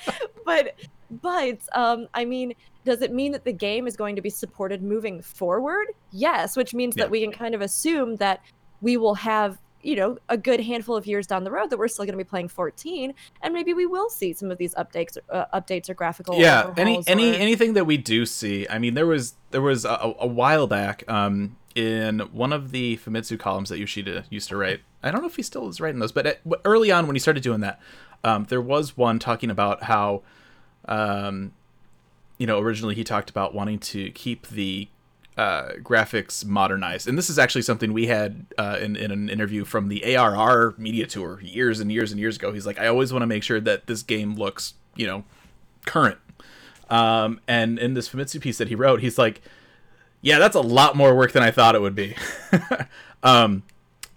but, 0.45 0.75
but, 1.23 1.59
um, 1.75 2.07
I 2.13 2.25
mean, 2.25 2.55
does 2.85 3.01
it 3.03 3.13
mean 3.13 3.33
that 3.33 3.45
the 3.45 3.53
game 3.53 3.87
is 3.87 3.97
going 3.97 4.17
to 4.17 4.23
be 4.23 4.31
supported 4.31 4.83
moving 4.83 5.23
forward? 5.23 5.87
Yes, 6.13 6.57
which 6.57 6.75
means 6.75 6.95
Yeah. 6.97 7.05
that 7.05 7.11
we 7.11 7.23
can 7.23 7.33
kind 7.33 7.55
of 7.55 7.61
assume 7.63 8.17
that 8.17 8.41
we 8.83 8.97
will 8.99 9.15
have, 9.15 9.59
you 9.83 9.97
know, 9.97 10.19
a 10.29 10.37
good 10.37 10.61
handful 10.61 10.97
of 10.97 11.07
years 11.07 11.27
down 11.27 11.45
the 11.45 11.51
road 11.51 11.71
that 11.71 11.79
we're 11.79 11.89
still 11.89 12.05
going 12.05 12.13
to 12.19 12.23
be 12.23 12.29
playing 12.29 12.49
14, 12.49 13.15
and 13.43 13.55
maybe 13.55 13.73
we 13.73 13.87
will 13.87 14.11
see 14.11 14.35
some 14.35 14.51
of 14.51 14.59
these 14.59 14.75
updates, 14.75 15.17
uh, 15.31 15.45
updates 15.59 15.89
or 15.89 15.95
graphical. 15.95 16.39
yeah 16.39 16.73
any 16.77 17.03
any 17.07 17.31
or- 17.33 17.35
anything 17.37 17.73
that 17.75 17.87
we 17.87 17.97
do 17.97 18.27
see 18.27 18.67
i 18.69 18.79
mean 18.79 18.93
there 18.95 19.07
was 19.07 19.35
there 19.51 19.63
was 19.63 19.85
a, 19.87 20.15
a 20.19 20.27
while 20.27 20.67
back 20.67 21.05
um 21.09 21.57
in 21.75 22.21
one 22.33 22.53
of 22.53 22.71
the 22.71 22.97
famitsu 22.99 23.39
columns 23.39 23.69
that 23.69 23.79
yoshida 23.79 24.25
used 24.31 24.49
to 24.49 24.57
write 24.57 24.81
i 25.03 25.11
don't 25.11 25.21
know 25.21 25.27
if 25.27 25.37
he 25.37 25.43
still 25.43 25.69
is 25.69 25.81
writing 25.81 26.01
those 26.01 26.13
but 26.13 26.27
at, 26.27 26.41
early 26.65 26.91
on 26.91 27.07
when 27.07 27.17
he 27.17 27.21
started 27.21 27.43
doing 27.43 27.61
that 27.61 27.81
um 28.23 28.45
there 28.45 28.61
was 28.61 28.97
one 28.97 29.19
talking 29.19 29.51
about 29.51 29.85
how 29.85 30.23
um 30.87 31.53
you 32.39 32.47
know 32.47 32.59
originally 32.59 32.95
he 32.95 33.05
talked 33.05 33.31
about 33.31 33.55
wanting 33.55 33.79
to 33.79 34.11
keep 34.11 34.47
the 34.49 34.89
uh, 35.37 35.73
graphics 35.83 36.45
modernized, 36.45 37.09
and 37.09 37.19
this 37.19 37.29
is 37.29 37.39
actually 37.39 37.63
something 37.63 37.93
we 37.93 38.07
had 38.07 38.47
uh, 38.57 38.79
in 38.81 38.95
in 38.97 39.11
an 39.11 39.29
interview 39.29 39.65
from 39.65 39.89
the 39.89 40.17
ARR 40.17 40.75
media 40.79 41.07
tour 41.07 41.41
years 41.41 41.81
and 41.81 41.91
years 41.91 42.13
and 42.13 42.21
years 42.21 42.37
ago. 42.37 42.53
He's 42.53 42.67
like, 42.67 42.79
I 42.79 42.87
always 42.87 43.13
want 43.13 43.23
to 43.23 43.27
make 43.27 43.43
sure 43.43 43.61
that 43.61 43.87
this 43.87 44.03
game 44.03 44.37
looks, 44.37 44.75
you 44.95 45.07
know, 45.07 45.25
current. 45.87 46.19
Um, 46.89 47.41
and 47.49 47.79
in 47.79 47.95
this 47.95 48.09
Famitsu 48.09 48.41
piece 48.41 48.59
that 48.59 48.69
he 48.69 48.75
wrote, 48.75 49.01
he's 49.01 49.19
like, 49.19 49.41
yeah, 50.25 50.39
that's 50.39 50.57
a 50.57 50.61
lot 50.61 50.97
more 50.97 51.15
work 51.15 51.33
than 51.33 51.43
I 51.43 51.51
thought 51.51 51.75
it 51.75 51.83
would 51.83 51.95
be. 51.95 52.17
um, 53.23 53.63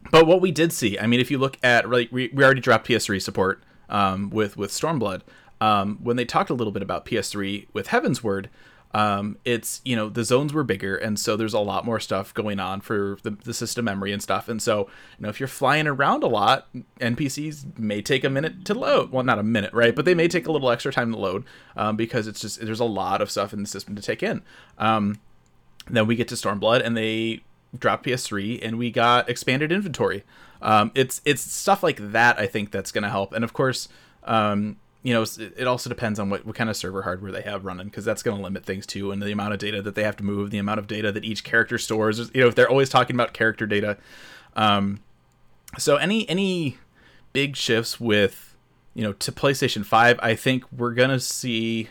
but 0.10 0.26
what 0.26 0.40
we 0.40 0.52
did 0.52 0.72
see, 0.72 0.98
I 0.98 1.06
mean, 1.06 1.20
if 1.20 1.30
you 1.30 1.38
look 1.38 1.58
at 1.62 1.90
like 1.90 2.10
we, 2.14 2.32
we 2.34 2.46
already 2.46 2.62
dropped 2.62 2.88
PS3 2.88 3.22
support 3.22 3.62
um, 3.90 4.30
with 4.30 4.56
with 4.56 4.72
Stormblood. 4.72 5.22
Um, 5.60 5.98
when 6.02 6.16
they 6.16 6.24
talked 6.24 6.50
a 6.50 6.54
little 6.54 6.72
bit 6.72 6.82
about 6.82 7.06
PS3 7.06 7.68
with 7.74 7.88
Heavensward, 7.88 8.46
um, 8.94 9.38
it's 9.44 9.82
you 9.84 9.98
know 9.98 10.08
the 10.08 10.24
zones 10.24 10.54
were 10.54 10.64
bigger, 10.64 10.96
and 10.96 11.20
so 11.20 11.36
there's 11.36 11.54
a 11.54 11.60
lot 11.60 11.84
more 11.84 12.00
stuff 12.00 12.34
going 12.34 12.62
on 12.62 12.80
for 12.80 13.18
the, 13.24 13.32
the 13.32 13.54
system 13.54 13.84
memory 13.84 14.14
and 14.14 14.24
stuff. 14.24 14.48
And 14.48 14.62
so 14.62 14.88
you 15.20 15.24
know 15.24 15.30
if 15.30 15.42
you're 15.42 15.48
flying 15.48 15.88
around 15.88 16.24
a 16.24 16.28
lot, 16.28 16.70
NPCs 17.02 17.78
may 17.78 18.02
take 18.02 18.24
a 18.24 18.30
minute 18.30 18.64
to 18.64 18.74
load. 18.74 19.12
Well, 19.12 19.26
not 19.26 19.40
a 19.40 19.44
minute, 19.44 19.74
right? 19.74 19.94
But 19.94 20.06
they 20.06 20.16
may 20.16 20.30
take 20.30 20.48
a 20.48 20.54
little 20.54 20.72
extra 20.72 20.94
time 20.94 21.12
to 21.12 21.18
load 21.18 21.44
um, 21.76 21.98
because 21.98 22.28
it's 22.28 22.40
just 22.40 22.62
there's 22.62 22.80
a 22.80 22.86
lot 22.86 23.22
of 23.22 23.30
stuff 23.30 23.52
in 23.52 23.62
the 23.62 23.68
system 23.68 23.94
to 23.98 24.02
take 24.02 24.24
in. 24.24 24.42
Then 25.90 26.08
we 26.08 26.16
get 26.16 26.28
to 26.30 26.36
Stormblood, 26.36 26.86
and 26.86 26.96
they 26.96 27.42
drop 27.78 28.04
PS3, 28.06 28.60
and 28.62 28.78
we 28.78 28.92
got 28.92 29.30
expanded 29.30 29.72
inventory. 29.72 30.24
Um, 30.62 30.92
it's 30.96 31.22
it's 31.26 31.42
stuff 31.42 31.84
like 31.84 32.12
that 32.12 32.40
I 32.40 32.48
think 32.48 32.72
that's 32.72 32.92
going 32.92 33.04
to 33.04 33.10
help, 33.10 33.34
and 33.34 33.44
of 33.44 33.54
course, 33.54 33.90
um, 34.24 34.78
you 35.04 35.14
know, 35.14 35.22
it 35.22 35.40
it 35.40 35.68
also 35.68 35.90
depends 35.90 36.20
on 36.20 36.30
what, 36.30 36.46
what 36.46 36.56
kind 36.56 36.70
of 36.70 36.76
server 36.76 37.04
hardware 37.04 37.32
they 37.32 37.44
have 37.44 37.66
running, 37.66 37.88
because 37.88 38.06
that's 38.06 38.24
going 38.24 38.38
to 38.38 38.44
limit 38.44 38.66
things 38.66 38.86
too, 38.86 39.12
and 39.12 39.22
the 39.22 39.32
amount 39.32 39.54
of 39.54 39.60
data 39.60 39.82
that 39.82 39.96
they 39.96 40.04
have 40.04 40.18
to 40.18 40.24
move, 40.24 40.50
the 40.52 40.58
amount 40.58 40.80
of 40.80 40.88
data 40.88 41.12
that 41.12 41.24
each 41.24 41.44
character 41.44 41.78
stores. 41.78 42.32
You 42.34 42.42
know, 42.42 42.48
if 42.48 42.56
they're 42.56 42.70
always 42.70 42.90
talking 42.90 43.16
about 43.16 43.34
character 43.34 43.66
data, 43.66 43.98
um, 44.56 45.02
so 45.78 45.98
any 45.98 46.28
any 46.28 46.78
big 47.34 47.56
shifts 47.56 48.00
with 48.00 48.56
you 48.96 49.04
know 49.04 49.14
to 49.14 49.32
PlayStation 49.32 49.86
Five, 49.86 50.20
I 50.24 50.36
think 50.36 50.64
we're 50.72 50.94
gonna 50.94 51.20
see 51.20 51.90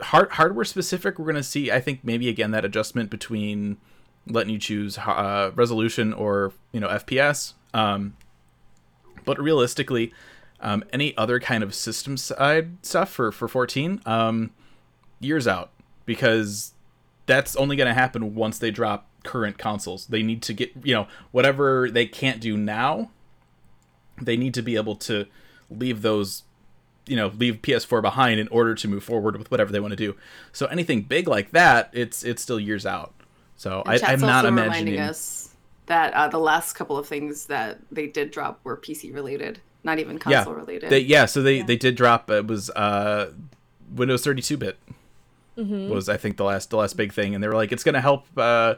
hard 0.00 0.30
hardware 0.32 0.64
specific. 0.64 1.18
We're 1.18 1.26
gonna 1.26 1.42
see, 1.42 1.70
I 1.70 1.80
think 1.80 2.00
maybe 2.02 2.28
again 2.28 2.50
that 2.52 2.64
adjustment 2.64 3.10
between 3.10 3.78
letting 4.26 4.52
you 4.52 4.58
choose 4.58 4.98
uh, 4.98 5.52
resolution 5.54 6.12
or 6.12 6.52
you 6.72 6.80
know 6.80 6.88
FPS. 6.88 7.54
Um, 7.74 8.16
but 9.24 9.40
realistically, 9.40 10.12
um, 10.60 10.84
any 10.92 11.16
other 11.16 11.38
kind 11.40 11.62
of 11.62 11.74
system 11.74 12.16
side 12.16 12.84
stuff 12.84 13.10
for 13.10 13.32
for 13.32 13.48
14 13.48 14.00
um, 14.06 14.50
years 15.20 15.46
out 15.46 15.70
because 16.04 16.72
that's 17.26 17.56
only 17.56 17.76
going 17.76 17.88
to 17.88 17.94
happen 17.94 18.34
once 18.34 18.58
they 18.58 18.70
drop 18.70 19.08
current 19.24 19.58
consoles. 19.58 20.06
They 20.06 20.22
need 20.22 20.42
to 20.42 20.52
get 20.52 20.72
you 20.82 20.94
know 20.94 21.08
whatever 21.32 21.90
they 21.90 22.06
can't 22.06 22.40
do 22.40 22.56
now. 22.56 23.10
They 24.20 24.36
need 24.36 24.54
to 24.54 24.62
be 24.62 24.76
able 24.76 24.96
to 24.96 25.26
leave 25.68 26.02
those 26.02 26.44
you 27.06 27.16
know 27.16 27.28
leave 27.28 27.62
PS4 27.62 28.02
behind 28.02 28.40
in 28.40 28.48
order 28.48 28.74
to 28.74 28.88
move 28.88 29.04
forward 29.04 29.36
with 29.36 29.50
whatever 29.50 29.72
they 29.72 29.80
want 29.80 29.92
to 29.92 29.96
do. 29.96 30.16
So 30.52 30.66
anything 30.66 31.02
big 31.02 31.28
like 31.28 31.52
that, 31.52 31.90
it's 31.92 32.24
it's 32.24 32.42
still 32.42 32.60
years 32.60 32.84
out. 32.86 33.14
So 33.56 33.82
I, 33.86 33.92
And 33.92 34.00
chat's 34.00 34.22
I'm 34.22 34.28
not 34.28 34.44
imagining. 34.44 34.94
reminding 34.94 35.00
us 35.00 35.54
that 35.86 36.12
uh, 36.14 36.28
the 36.28 36.38
last 36.38 36.72
couple 36.74 36.98
of 36.98 37.06
things 37.06 37.46
that 37.46 37.78
they 37.92 38.06
did 38.06 38.30
drop 38.30 38.60
were 38.64 38.76
PC 38.76 39.14
related, 39.14 39.60
not 39.84 39.98
even 39.98 40.18
Yeah, 40.26 40.44
console 40.44 40.54
related. 40.54 40.90
They, 40.90 40.98
yeah, 41.00 41.26
so 41.26 41.42
they 41.42 41.62
they 41.62 41.76
did 41.76 41.94
drop. 41.94 42.28
It 42.30 42.46
was 42.46 42.70
uh, 42.70 43.32
Windows 43.94 44.24
32 44.24 44.56
bit 44.56 44.78
Mm-hmm. 45.56 45.88
was 45.90 46.08
I 46.10 46.18
think 46.18 46.36
the 46.36 46.44
last 46.44 46.68
the 46.70 46.76
last 46.76 46.96
big 46.98 47.12
thing, 47.14 47.34
and 47.34 47.42
they 47.42 47.48
were 47.48 47.54
like, 47.54 47.72
it's 47.72 47.82
gonna 47.82 48.00
help. 48.02 48.26
Uh, 48.36 48.74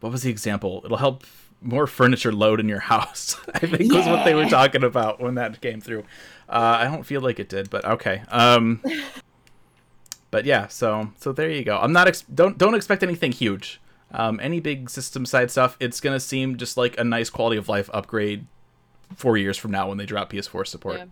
what 0.00 0.10
was 0.10 0.22
the 0.22 0.30
example? 0.30 0.82
It'll 0.84 0.96
help 0.96 1.22
more 1.62 1.86
furniture 1.86 2.32
load 2.32 2.58
in 2.58 2.68
your 2.68 2.80
house. 2.92 3.36
I 3.54 3.60
think 3.60 3.92
was 3.92 4.06
what 4.06 4.24
they 4.24 4.34
were 4.34 4.46
talking 4.46 4.82
about 4.82 5.20
when 5.20 5.36
that 5.36 5.60
came 5.60 5.80
through. 5.80 6.02
Uh, 6.48 6.76
I 6.80 6.84
don't 6.84 7.02
feel 7.04 7.20
like 7.20 7.38
it 7.40 7.48
did, 7.48 7.70
but 7.70 7.84
okay. 7.84 8.22
Um, 8.28 8.82
but 10.30 10.44
yeah, 10.44 10.68
so 10.68 11.10
so 11.18 11.32
there 11.32 11.50
you 11.50 11.64
go. 11.64 11.78
I'm 11.78 11.92
not 11.92 12.08
ex- 12.08 12.22
don't 12.22 12.58
don't 12.58 12.74
expect 12.74 13.02
anything 13.02 13.32
huge. 13.32 13.80
um, 14.12 14.38
any 14.42 14.60
big 14.60 14.88
system 14.88 15.26
side 15.26 15.50
stuff, 15.50 15.76
it's 15.80 16.00
gonna 16.00 16.20
seem 16.20 16.56
just 16.56 16.76
like 16.76 16.98
a 16.98 17.04
nice 17.04 17.30
quality 17.30 17.56
of 17.56 17.68
life 17.68 17.90
upgrade 17.92 18.46
four 19.14 19.36
years 19.36 19.56
from 19.56 19.70
now 19.70 19.88
when 19.88 19.98
they 19.98 20.06
drop 20.06 20.30
PS4 20.32 20.66
support. 20.66 20.98
Yeah. 20.98 21.04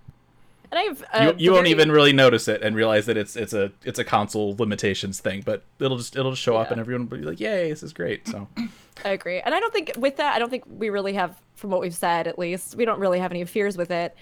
And 0.73 0.79
I've 0.81 1.05
uh, 1.13 1.33
You, 1.37 1.45
you 1.47 1.51
won't 1.53 1.65
very- 1.65 1.71
even 1.71 1.93
really 1.93 2.13
notice 2.13 2.49
it 2.49 2.63
and 2.63 2.75
realize 2.75 3.07
that 3.07 3.17
it's 3.17 3.37
it's 3.37 3.53
a 3.53 3.73
it's 3.85 3.99
a 3.99 4.05
console 4.05 4.57
limitations 4.59 5.21
thing, 5.21 5.43
but 5.45 5.65
it'll 5.79 5.99
just 5.99 6.17
it'll 6.17 6.33
just 6.33 6.43
show 6.43 6.57
up 6.57 6.71
and 6.71 6.81
everyone 6.81 7.09
will 7.09 7.19
be 7.19 7.25
like, 7.25 7.41
"Yay, 7.41 7.71
this 7.71 7.83
is 7.83 7.93
great!" 7.93 8.27
So 8.29 8.49
I 9.05 9.11
agree. 9.11 9.41
And 9.41 9.55
I 9.55 9.61
don't 9.61 9.73
think 9.73 9.93
with 9.97 10.17
that, 10.17 10.35
I 10.35 10.39
don't 10.39 10.51
think 10.51 10.65
we 10.69 10.91
really 10.91 11.13
have, 11.15 11.37
from 11.57 11.71
what 11.71 11.81
we've 11.81 11.95
said 11.95 12.27
at 12.29 12.39
least, 12.39 12.75
we 12.77 12.85
don't 12.85 12.99
really 13.01 13.19
have 13.19 13.31
any 13.33 13.45
fears 13.45 13.77
with 13.77 13.91
it. 13.91 14.17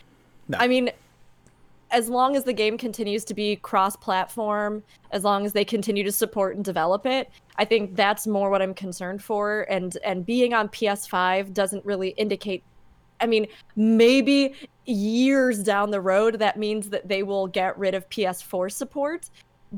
No. 0.48 0.58
I 0.58 0.68
mean, 0.68 0.90
as 1.90 2.08
long 2.08 2.36
as 2.36 2.44
the 2.44 2.52
game 2.52 2.78
continues 2.78 3.24
to 3.26 3.34
be 3.34 3.56
cross 3.56 3.96
platform, 3.96 4.82
as 5.10 5.24
long 5.24 5.44
as 5.44 5.52
they 5.52 5.64
continue 5.64 6.02
to 6.04 6.12
support 6.12 6.56
and 6.56 6.64
develop 6.64 7.04
it, 7.06 7.30
I 7.56 7.64
think 7.66 7.96
that's 7.96 8.26
more 8.26 8.48
what 8.50 8.62
I'm 8.62 8.74
concerned 8.74 9.22
for. 9.22 9.62
And 9.68 9.96
and 10.04 10.24
being 10.24 10.54
on 10.54 10.68
PS5 10.68 11.52
doesn't 11.52 11.84
really 11.84 12.10
indicate 12.10 12.62
I 13.20 13.26
mean, 13.26 13.46
maybe 13.76 14.54
years 14.86 15.62
down 15.62 15.90
the 15.90 16.00
road 16.00 16.40
that 16.40 16.58
means 16.58 16.88
that 16.88 17.06
they 17.06 17.22
will 17.22 17.46
get 17.46 17.78
rid 17.78 17.94
of 17.94 18.08
PS4 18.10 18.72
support. 18.72 19.30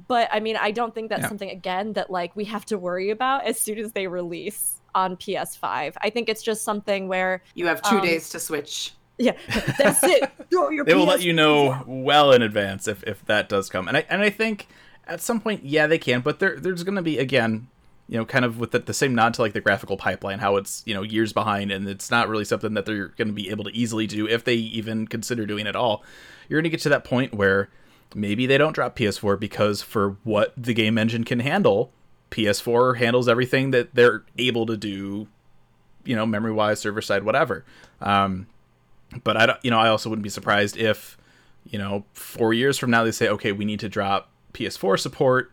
But 0.09 0.31
I 0.33 0.41
mean, 0.41 0.57
I 0.57 0.71
don't 0.71 0.95
think 0.95 1.11
that's 1.11 1.23
Yeah. 1.23 1.29
something 1.29 1.51
again 1.51 1.93
that 1.93 2.11
like 2.11 2.35
we 2.37 2.45
have 2.47 2.65
to 2.67 2.79
worry 2.79 3.11
about 3.11 3.45
as 3.45 3.61
soon 3.61 3.79
as 3.79 3.93
they 3.93 4.07
release 4.07 4.81
on 4.95 5.17
PS5. 5.17 5.95
I 6.01 6.09
think 6.11 6.29
it's 6.29 6.43
just 6.43 6.62
something 6.62 7.07
where 7.09 7.43
You 7.55 7.67
have 7.67 7.83
two 7.83 7.97
Um, 7.97 8.03
days 8.03 8.31
to 8.31 8.41
switch. 8.41 8.93
Yeah, 9.19 9.37
that's 9.79 10.03
it. 10.03 10.31
Throw 10.51 10.71
your 10.71 10.85
they 10.85 10.95
will 10.95 11.07
let 11.07 11.21
PS4 11.21 11.25
you 11.25 11.33
know 11.33 11.85
well 11.87 12.33
in 12.33 12.43
advance 12.43 12.89
if, 12.89 13.03
if 13.05 13.25
that 13.27 13.49
does 13.49 13.69
come. 13.69 13.89
And 13.89 13.97
I 13.97 14.07
and 14.09 14.23
I 14.23 14.31
think 14.31 14.67
at 15.07 15.21
some 15.21 15.41
point, 15.41 15.65
yeah, 15.65 15.87
they 15.87 15.99
can, 15.99 16.21
but 16.21 16.39
there 16.39 16.59
there's 16.59 16.83
going 16.83 16.97
to 16.97 17.03
be 17.03 17.19
again, 17.19 17.69
you 18.09 18.19
know, 18.19 18.25
kind 18.25 18.45
of 18.45 18.59
with 18.59 18.73
the, 18.73 18.79
the 18.81 18.95
same 18.95 19.15
nod 19.15 19.35
to 19.35 19.43
like 19.43 19.53
the 19.53 19.61
graphical 19.61 19.97
pipeline, 19.97 20.39
how 20.39 20.57
it's 20.57 20.83
you 20.87 20.95
know 20.95 21.03
years 21.03 21.33
behind, 21.33 21.71
and 21.71 21.89
it's 21.89 22.11
not 22.11 22.29
really 22.29 22.45
something 22.45 22.75
that 22.75 22.87
they're 22.87 23.09
going 23.09 23.29
to 23.29 23.35
be 23.35 23.51
able 23.51 23.65
to 23.65 23.77
easily 23.77 24.07
do 24.07 24.27
if 24.27 24.45
they 24.45 24.55
even 24.55 25.07
consider 25.07 25.47
doing 25.47 25.67
it 25.67 25.77
all. 25.77 26.03
You're 26.49 26.59
going 26.59 26.65
to 26.65 26.71
get 26.71 26.81
to 26.81 26.89
that 26.91 27.05
point 27.05 27.35
where 27.35 27.71
maybe 28.15 28.47
they 28.47 28.59
don't 28.59 28.75
drop 28.75 28.97
PS4 28.97 29.39
because 29.39 29.83
for 29.83 30.17
what 30.25 30.53
the 30.57 30.75
game 30.75 30.99
engine 30.99 31.25
can 31.25 31.41
handle, 31.41 31.93
PS4 32.31 32.99
handles 32.99 33.29
everything 33.29 33.71
that 33.71 33.95
they're 33.95 34.25
able 34.39 34.67
to 34.67 34.77
do, 34.77 35.27
you 36.05 36.15
know, 36.15 36.27
memory 36.27 36.53
wise, 36.53 36.81
server 36.81 37.01
side, 37.01 37.25
whatever. 37.25 37.65
Um, 38.01 38.47
but 39.23 39.37
I 39.37 39.47
don't, 39.47 39.59
you 39.62 39.71
know, 39.71 39.79
I 39.79 39.89
also 39.89 40.11
wouldn't 40.11 40.25
be 40.25 40.31
surprised 40.31 40.77
if, 40.77 41.17
you 41.65 41.79
know, 41.79 42.05
four 42.15 42.53
years 42.53 42.79
from 42.79 42.91
now 42.91 43.05
they 43.05 43.12
say, 43.12 43.29
okay, 43.29 43.53
we 43.53 43.65
need 43.65 43.81
to 43.81 43.89
drop 43.89 44.31
PS4 44.53 44.99
support, 44.99 45.53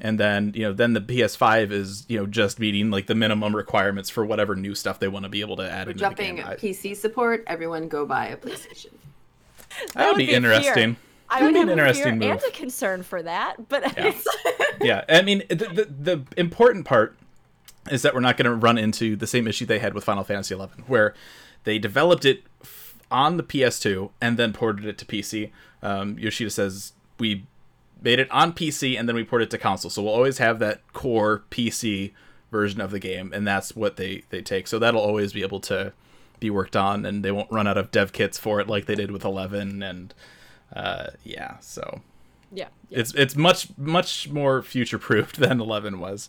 and 0.00 0.20
then 0.20 0.52
you 0.54 0.62
know, 0.62 0.72
then 0.72 0.92
the 0.92 1.00
PS5 1.00 1.70
is 1.72 2.04
you 2.08 2.18
know 2.18 2.26
just 2.26 2.58
meeting 2.60 2.90
like 2.90 3.06
the 3.06 3.14
minimum 3.14 3.56
requirements 3.56 4.10
for 4.10 4.24
whatever 4.26 4.54
new 4.54 4.74
stuff 4.74 4.98
they 4.98 5.08
want 5.08 5.24
to 5.24 5.28
be 5.28 5.40
able 5.40 5.56
to 5.56 5.70
add 5.70 5.86
We're 5.86 5.92
into 5.92 6.00
dropping 6.00 6.36
the 6.36 6.42
game. 6.42 6.52
PC 6.74 6.96
support. 6.96 7.42
Everyone 7.46 7.88
go 7.88 8.04
buy 8.06 8.26
a 8.28 8.36
PlayStation. 8.36 8.92
that 9.94 10.08
would 10.08 10.16
be, 10.18 10.26
fear. 10.26 10.36
interesting. 10.36 10.96
I 11.28 11.40
That'd 11.40 11.54
be 11.54 11.58
have 11.60 11.68
an 11.70 11.78
a 11.80 11.92
fear 11.94 12.06
interesting 12.08 12.22
and 12.30 12.40
a 12.42 12.50
concern 12.52 13.02
for 13.02 13.22
that, 13.22 13.68
but 13.68 13.82
Yeah. 13.96 14.12
yeah, 14.80 15.04
I 15.08 15.22
mean, 15.22 15.42
the, 15.48 15.54
the 15.56 15.88
the 15.98 16.22
important 16.36 16.84
part 16.84 17.16
is 17.90 18.02
that 18.02 18.14
we're 18.14 18.20
not 18.20 18.36
going 18.36 18.44
to 18.44 18.54
run 18.54 18.78
into 18.78 19.16
the 19.16 19.26
same 19.26 19.48
issue 19.48 19.66
they 19.66 19.78
had 19.80 19.92
with 19.94 20.04
Final 20.04 20.22
Fantasy 20.24 20.54
XI, 20.54 20.60
where 20.86 21.14
they 21.64 21.78
developed 21.80 22.24
it 22.24 22.42
f- 22.62 22.85
on 23.10 23.36
the 23.36 23.42
PS2 23.42 24.10
and 24.20 24.36
then 24.36 24.52
ported 24.52 24.84
it 24.84 24.98
to 24.98 25.04
PC. 25.04 25.50
Um, 25.82 26.18
Yoshida 26.18 26.50
says 26.50 26.92
we 27.18 27.46
made 28.02 28.18
it 28.18 28.30
on 28.30 28.52
PC 28.52 28.98
and 28.98 29.08
then 29.08 29.16
we 29.16 29.24
ported 29.24 29.48
it 29.48 29.50
to 29.52 29.58
console, 29.58 29.90
so 29.90 30.02
we'll 30.02 30.12
always 30.12 30.38
have 30.38 30.58
that 30.58 30.80
core 30.92 31.44
PC 31.50 32.12
version 32.50 32.80
of 32.80 32.90
the 32.90 32.98
game, 32.98 33.32
and 33.32 33.46
that's 33.46 33.74
what 33.74 33.96
they 33.96 34.22
they 34.30 34.42
take. 34.42 34.66
So 34.66 34.78
that'll 34.78 35.00
always 35.00 35.32
be 35.32 35.42
able 35.42 35.60
to 35.60 35.92
be 36.40 36.50
worked 36.50 36.76
on, 36.76 37.04
and 37.04 37.24
they 37.24 37.32
won't 37.32 37.50
run 37.50 37.66
out 37.66 37.78
of 37.78 37.90
dev 37.90 38.12
kits 38.12 38.38
for 38.38 38.60
it 38.60 38.68
like 38.68 38.86
they 38.86 38.94
did 38.94 39.10
with 39.10 39.24
11. 39.24 39.82
And 39.82 40.14
uh, 40.74 41.08
yeah, 41.24 41.58
so 41.60 42.00
yeah. 42.52 42.68
yeah. 42.88 42.98
it's 42.98 43.14
it's 43.14 43.36
much 43.36 43.68
much 43.76 44.28
more 44.28 44.62
future 44.62 44.98
proofed 44.98 45.36
than 45.40 45.60
11 45.60 45.98
was. 45.98 46.28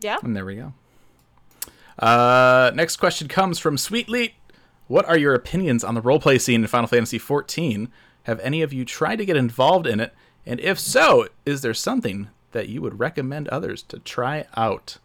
yeah. 0.00 0.18
And 0.22 0.36
there 0.36 0.44
we 0.44 0.56
go. 0.56 0.72
Uh, 2.02 2.72
next 2.74 2.96
question 2.96 3.28
comes 3.28 3.60
from 3.60 3.76
Sweetleet. 3.76 4.32
What 4.88 5.08
are 5.08 5.16
your 5.16 5.34
opinions 5.34 5.84
on 5.84 5.94
the 5.94 6.02
roleplay 6.02 6.40
scene 6.40 6.62
in 6.62 6.66
Final 6.66 6.88
Fantasy 6.88 7.18
XIV? 7.18 7.88
Have 8.24 8.40
any 8.40 8.60
of 8.60 8.72
you 8.72 8.84
tried 8.84 9.16
to 9.16 9.24
get 9.24 9.36
involved 9.36 9.86
in 9.86 10.00
it? 10.00 10.12
And 10.44 10.58
if 10.58 10.78
so, 10.80 11.28
is 11.46 11.62
there 11.62 11.72
something 11.72 12.28
that 12.50 12.68
you 12.68 12.82
would 12.82 12.98
recommend 12.98 13.48
others 13.48 13.82
to 13.84 14.00
try 14.00 14.46
out? 14.56 14.98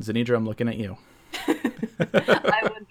Zanidra, 0.00 0.36
I'm 0.36 0.46
looking 0.46 0.68
at 0.68 0.76
you. 0.76 0.96
I 1.48 2.60
wonder. 2.62 2.86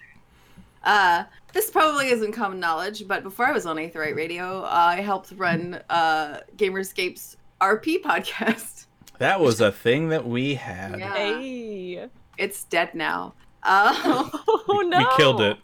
Uh, 0.84 1.24
this 1.54 1.72
probably 1.72 2.10
isn't 2.10 2.34
common 2.34 2.60
knowledge, 2.60 3.08
but 3.08 3.24
before 3.24 3.48
I 3.48 3.52
was 3.54 3.66
on 3.66 3.78
Aetheryte 3.78 4.16
Radio, 4.16 4.66
I 4.66 4.98
helped 4.98 5.32
run 5.38 5.82
uh, 5.90 6.42
Gamer 6.58 6.82
Escape's 6.82 7.38
RP 7.62 8.02
podcast. 8.04 8.88
That 9.20 9.40
was 9.40 9.62
a 9.62 9.72
thing 9.72 10.10
that 10.10 10.28
we 10.28 10.56
had. 10.56 11.00
Yeah. 11.00 11.14
Hey. 11.14 12.10
It's 12.38 12.64
dead 12.66 12.94
now. 12.96 13.34
Uh, 13.64 14.30
Oh 14.58 14.84
no. 14.88 14.98
We 15.00 15.06
killed 15.18 15.42
it. 15.42 15.58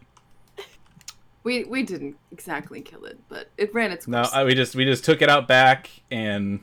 we 1.44 1.64
we 1.66 1.84
didn't 1.84 2.16
exactly 2.32 2.82
kill 2.82 3.06
it, 3.06 3.20
but 3.30 3.50
it 3.58 3.74
ran 3.74 3.92
its 3.92 4.08
No, 4.08 4.22
course. 4.22 4.34
I, 4.34 4.44
we 4.44 4.54
just 4.56 4.76
we 4.76 4.86
just 4.86 5.04
took 5.06 5.22
it 5.22 5.30
out 5.30 5.48
back 5.48 5.90
and 6.12 6.60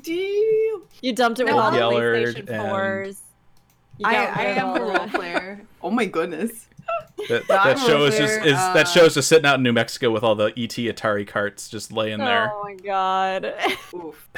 Deal. 0.00 0.82
You 1.02 1.12
dumped 1.14 1.40
it 1.40 1.44
with 1.44 1.54
all 1.54 1.70
the 1.72 1.78
Yellard 1.78 2.24
PlayStation 2.34 2.38
and- 2.48 2.48
4s. 2.48 3.20
I, 4.02 4.14
I 4.26 4.42
am 4.52 4.76
a 4.76 4.80
role 4.84 5.08
player. 5.08 5.60
Oh 5.82 5.90
my 5.90 6.06
goodness. 6.06 6.68
that, 7.28 7.46
that 7.48 7.78
show 7.78 8.04
is 8.06 8.16
just 8.16 8.36
there, 8.36 8.46
is 8.46 8.54
uh, 8.54 8.72
that 8.72 8.88
show 8.88 9.04
is 9.04 9.12
just 9.14 9.28
sitting 9.28 9.44
out 9.44 9.56
in 9.56 9.62
New 9.62 9.72
Mexico 9.74 10.10
with 10.10 10.22
all 10.22 10.34
the 10.34 10.46
ET 10.56 10.70
Atari 10.70 11.26
carts 11.28 11.68
just 11.68 11.92
laying 11.92 12.18
there. 12.18 12.50
Oh 12.52 12.62
my 12.64 12.74
god. 12.76 13.52
Oof. 13.94 14.28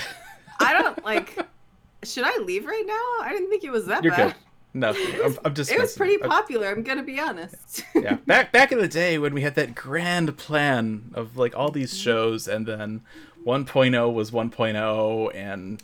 I 0.58 0.72
don't 0.72 1.04
like. 1.04 1.38
Should 2.04 2.24
I 2.24 2.36
leave 2.38 2.64
right 2.66 2.82
now? 2.84 3.24
I 3.26 3.30
didn't 3.32 3.50
think 3.50 3.62
it 3.62 3.70
was 3.70 3.86
that 3.86 4.02
You're 4.02 4.16
bad. 4.16 4.32
good. 4.32 4.36
No, 4.74 4.94
I'm, 5.24 5.38
I'm 5.44 5.54
just. 5.54 5.70
It 5.70 5.78
was 5.78 5.94
pretty 5.96 6.20
I'm- 6.22 6.30
popular. 6.30 6.68
I'm 6.70 6.82
gonna 6.82 7.02
be 7.02 7.20
honest. 7.20 7.84
yeah, 7.94 8.14
back 8.26 8.52
back 8.52 8.72
in 8.72 8.78
the 8.78 8.88
day 8.88 9.18
when 9.18 9.34
we 9.34 9.42
had 9.42 9.54
that 9.56 9.74
grand 9.74 10.36
plan 10.38 11.10
of 11.14 11.36
like 11.36 11.54
all 11.54 11.70
these 11.70 11.92
Mm-hmm. 11.92 12.02
shows, 12.02 12.48
and 12.48 12.64
then 12.66 13.02
1.0 13.44 14.12
was 14.14 14.30
1.0, 14.30 15.34
and 15.34 15.82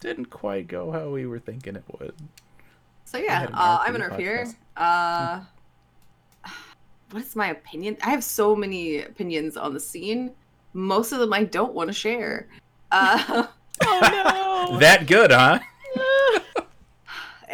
didn't 0.00 0.26
quite 0.26 0.68
go 0.68 0.92
how 0.92 1.08
we 1.10 1.26
were 1.26 1.38
thinking 1.40 1.74
it 1.76 1.84
would. 1.98 2.14
So 3.04 3.18
yeah, 3.18 3.48
uh, 3.52 3.78
I'm 3.80 3.94
an 3.96 4.02
Earth 4.02 4.16
here. 4.18 4.46
Uh, 4.76 5.40
what 7.10 7.22
is 7.22 7.34
my 7.36 7.48
opinion? 7.48 7.96
I 8.02 8.10
have 8.10 8.22
so 8.24 8.54
many 8.56 9.00
opinions 9.02 9.56
on 9.56 9.72
the 9.74 9.80
scene. 9.80 10.32
Most 10.72 11.12
of 11.12 11.20
them 11.20 11.32
I 11.32 11.44
don't 11.44 11.74
want 11.74 11.88
to 11.88 11.92
share. 11.94 12.48
Uh, 12.90 13.46
oh 13.82 14.76
That 14.80 15.06
good, 15.06 15.30
huh? 15.30 15.58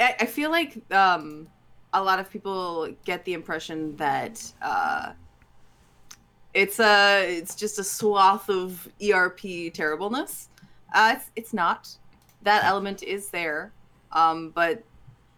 I, 0.00 0.26
feel 0.26 0.50
like 0.50 0.80
um, 0.92 1.46
a 1.92 2.02
lot 2.02 2.18
of 2.18 2.30
people 2.30 2.94
get 3.04 3.24
the 3.24 3.34
impression 3.34 3.96
that 3.96 4.52
uh, 4.62 5.12
it's 6.54 6.80
a 6.80 7.26
it's 7.28 7.54
just 7.54 7.78
a 7.78 7.84
swath 7.84 8.48
of 8.48 8.88
ERP 9.02 9.72
terribleness. 9.74 10.48
Uh, 10.94 11.14
it's 11.16 11.30
it's 11.36 11.52
not. 11.52 11.88
That 12.42 12.64
element 12.64 13.02
is 13.02 13.28
there, 13.28 13.72
um, 14.12 14.50
but 14.50 14.82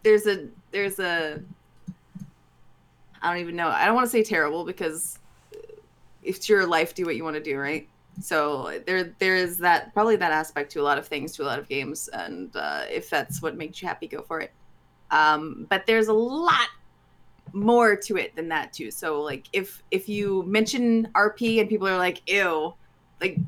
there's 0.04 0.26
a 0.26 0.48
there's 0.70 1.00
a 1.00 1.40
I 3.20 3.30
don't 3.30 3.40
even 3.40 3.56
know. 3.56 3.68
I 3.68 3.84
don't 3.84 3.94
want 3.94 4.06
to 4.06 4.10
say 4.10 4.22
terrible 4.22 4.64
because 4.64 5.18
it's 6.22 6.48
your 6.48 6.66
life. 6.66 6.94
Do 6.94 7.04
what 7.04 7.16
you 7.16 7.24
want 7.24 7.36
to 7.36 7.42
do, 7.42 7.58
right? 7.58 7.88
So 8.20 8.80
there 8.86 9.14
there 9.18 9.36
is 9.36 9.58
that 9.58 9.92
probably 9.94 10.16
that 10.16 10.32
aspect 10.32 10.70
to 10.72 10.80
a 10.80 10.84
lot 10.84 10.98
of 10.98 11.06
things, 11.06 11.32
to 11.36 11.42
a 11.42 11.46
lot 11.46 11.58
of 11.58 11.68
games, 11.68 12.08
and 12.08 12.54
uh, 12.54 12.82
if 12.90 13.08
that's 13.08 13.42
what 13.42 13.56
makes 13.56 13.80
you 13.80 13.88
happy, 13.88 14.06
go 14.06 14.22
for 14.22 14.40
it. 14.40 14.52
Um, 15.10 15.66
but 15.68 15.86
there's 15.86 16.08
a 16.08 16.12
lot 16.12 16.68
more 17.52 17.96
to 17.96 18.16
it 18.16 18.34
than 18.34 18.48
that 18.48 18.72
too. 18.72 18.90
So 18.90 19.20
like 19.20 19.46
if 19.52 19.82
if 19.90 20.08
you 20.08 20.42
mention 20.46 21.08
RP 21.14 21.60
and 21.60 21.68
people 21.68 21.88
are 21.88 21.98
like 21.98 22.22
ew, 22.30 22.74
like 23.20 23.38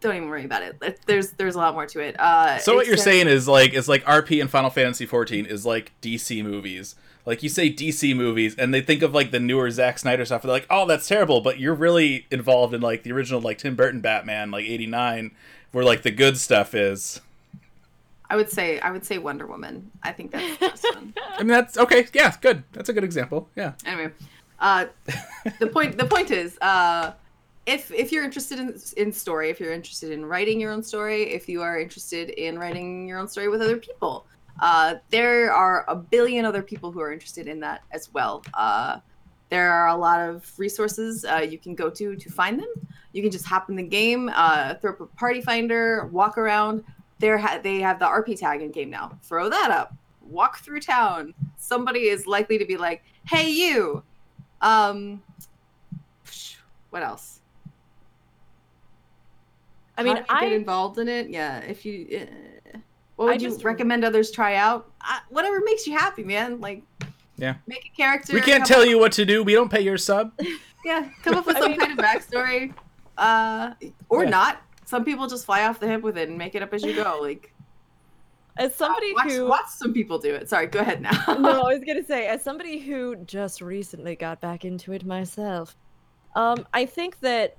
don't 0.00 0.16
even 0.16 0.28
worry 0.28 0.44
about 0.44 0.62
it. 0.62 1.00
There's 1.06 1.32
there's 1.32 1.54
a 1.54 1.58
lot 1.58 1.74
more 1.74 1.86
to 1.86 2.00
it. 2.00 2.18
Uh, 2.18 2.58
So 2.58 2.74
what 2.74 2.86
you're 2.86 2.96
saying 2.96 3.28
is 3.28 3.48
like 3.48 3.74
it's 3.74 3.88
like 3.88 4.04
RP 4.04 4.40
and 4.40 4.50
Final 4.50 4.70
Fantasy 4.70 5.06
14 5.06 5.46
is 5.46 5.66
like 5.66 5.92
DC 6.02 6.42
movies. 6.44 6.94
Like 7.26 7.42
you 7.42 7.48
say 7.48 7.70
DC 7.70 8.16
movies, 8.16 8.54
and 8.56 8.72
they 8.72 8.80
think 8.80 9.02
of 9.02 9.12
like 9.12 9.32
the 9.32 9.40
newer 9.40 9.70
Zack 9.70 9.98
Snyder 9.98 10.24
stuff. 10.24 10.42
And 10.42 10.48
they're 10.48 10.56
like, 10.56 10.66
oh, 10.70 10.86
that's 10.86 11.06
terrible. 11.06 11.40
But 11.42 11.58
you're 11.60 11.74
really 11.74 12.26
involved 12.30 12.72
in 12.74 12.80
like 12.80 13.02
the 13.02 13.12
original 13.12 13.40
like 13.40 13.58
Tim 13.58 13.74
Burton 13.76 14.00
Batman, 14.00 14.50
like 14.50 14.64
'89, 14.64 15.32
where 15.72 15.84
like 15.84 16.02
the 16.02 16.10
good 16.10 16.38
stuff 16.38 16.74
is. 16.74 17.20
I 18.30 18.36
would 18.36 18.50
say 18.50 18.78
I 18.80 18.90
would 18.90 19.04
say 19.04 19.18
Wonder 19.18 19.46
Woman. 19.46 19.90
I 20.02 20.12
think 20.12 20.30
that's 20.30 20.58
the 20.58 20.68
best 20.68 20.86
one. 20.94 21.14
I 21.34 21.38
mean, 21.40 21.48
that's 21.48 21.76
okay. 21.76 22.06
Yeah, 22.14 22.34
good. 22.40 22.62
That's 22.72 22.88
a 22.88 22.92
good 22.92 23.04
example. 23.04 23.48
Yeah. 23.56 23.72
anyway 23.84 24.10
uh 24.60 24.86
the 25.60 25.68
point 25.68 25.96
the 25.96 26.04
point 26.04 26.30
is 26.32 26.58
uh 26.60 27.12
if 27.68 27.92
if 27.92 28.10
you're 28.10 28.24
interested 28.24 28.58
in 28.58 28.74
in 28.96 29.12
story, 29.12 29.50
if 29.50 29.60
you're 29.60 29.74
interested 29.74 30.10
in 30.10 30.24
writing 30.24 30.58
your 30.58 30.72
own 30.72 30.82
story, 30.82 31.24
if 31.24 31.48
you 31.48 31.60
are 31.60 31.78
interested 31.78 32.30
in 32.30 32.58
writing 32.58 33.06
your 33.06 33.18
own 33.18 33.28
story 33.28 33.48
with 33.48 33.60
other 33.60 33.76
people, 33.76 34.26
uh, 34.60 34.94
there 35.10 35.52
are 35.52 35.84
a 35.88 35.94
billion 35.94 36.46
other 36.46 36.62
people 36.62 36.90
who 36.90 37.00
are 37.00 37.12
interested 37.12 37.46
in 37.46 37.60
that 37.60 37.82
as 37.92 38.12
well. 38.14 38.42
Uh, 38.54 39.00
there 39.50 39.70
are 39.70 39.88
a 39.88 39.94
lot 39.94 40.18
of 40.18 40.50
resources 40.58 41.26
uh, 41.26 41.46
you 41.48 41.58
can 41.58 41.74
go 41.74 41.90
to 41.90 42.16
to 42.16 42.30
find 42.30 42.58
them. 42.58 42.68
You 43.12 43.22
can 43.22 43.30
just 43.30 43.44
hop 43.44 43.68
in 43.68 43.76
the 43.76 43.82
game, 43.82 44.30
uh, 44.34 44.74
throw 44.76 44.92
up 44.92 45.00
a 45.00 45.06
party 45.06 45.42
finder, 45.42 46.06
walk 46.06 46.38
around. 46.38 46.84
There, 47.18 47.36
ha- 47.36 47.60
they 47.62 47.80
have 47.80 47.98
the 47.98 48.06
RP 48.06 48.38
tag 48.38 48.62
in 48.62 48.70
game 48.70 48.90
now. 48.90 49.18
Throw 49.22 49.50
that 49.50 49.70
up. 49.70 49.94
Walk 50.22 50.60
through 50.60 50.80
town. 50.80 51.34
Somebody 51.58 52.08
is 52.08 52.26
likely 52.26 52.58
to 52.58 52.64
be 52.64 52.76
like, 52.76 53.02
"Hey, 53.26 53.50
you." 53.50 54.02
Um, 54.60 55.22
what 56.90 57.02
else? 57.02 57.37
I 59.98 60.02
mean, 60.02 60.16
How 60.16 60.22
do 60.22 60.46
you 60.46 60.48
I 60.48 60.50
get 60.50 60.52
involved 60.60 60.98
in 60.98 61.08
it. 61.08 61.28
Yeah, 61.28 61.58
if 61.60 61.84
you, 61.84 62.06
uh, 62.22 62.78
what 63.16 63.24
would 63.26 63.30
I 63.32 63.34
you 63.34 63.40
just- 63.50 63.64
recommend 63.64 64.04
others 64.04 64.30
try 64.30 64.54
out? 64.54 64.90
Uh, 65.00 65.18
whatever 65.28 65.60
makes 65.64 65.86
you 65.86 65.96
happy, 65.98 66.22
man. 66.22 66.60
Like, 66.60 66.82
Yeah. 67.36 67.54
make 67.66 67.84
a 67.92 67.96
character. 67.96 68.32
We 68.32 68.40
can't 68.40 68.64
tell 68.64 68.82
up- 68.82 68.88
you 68.88 68.98
what 68.98 69.12
to 69.12 69.24
do. 69.24 69.42
We 69.42 69.52
don't 69.54 69.70
pay 69.70 69.80
your 69.80 69.98
sub. 69.98 70.32
Yeah, 70.84 71.08
come 71.24 71.34
up 71.34 71.44
with 71.46 71.58
some 71.58 71.72
mean- 71.72 71.80
kind 71.80 71.92
of 71.92 71.98
backstory, 71.98 72.72
uh, 73.18 73.74
or 74.08 74.22
Yeah. 74.24 74.30
not. 74.30 74.62
Some 74.86 75.04
people 75.04 75.26
just 75.26 75.44
fly 75.44 75.64
off 75.66 75.80
the 75.80 75.88
hip 75.88 76.02
with 76.02 76.16
it 76.16 76.28
and 76.28 76.38
make 76.38 76.54
it 76.54 76.62
up 76.62 76.72
as 76.72 76.82
you 76.84 76.94
go. 76.94 77.18
Like, 77.22 77.52
as 78.56 78.74
somebody 78.76 79.12
watch, 79.12 79.30
who 79.30 79.46
watch 79.48 79.68
some 79.68 79.92
people 79.92 80.18
do 80.18 80.34
it. 80.34 80.48
Sorry, 80.48 80.66
go 80.68 80.78
ahead 80.80 81.02
now. 81.02 81.10
no, 81.38 81.62
I 81.62 81.74
was 81.74 81.82
gonna 81.84 82.04
say, 82.04 82.26
as 82.28 82.42
somebody 82.42 82.78
who 82.78 83.16
just 83.24 83.60
recently 83.60 84.14
got 84.16 84.40
back 84.40 84.64
into 84.64 84.92
it 84.92 85.04
myself, 85.04 85.76
um, 86.36 86.66
I 86.72 86.86
think 86.86 87.18
that, 87.20 87.56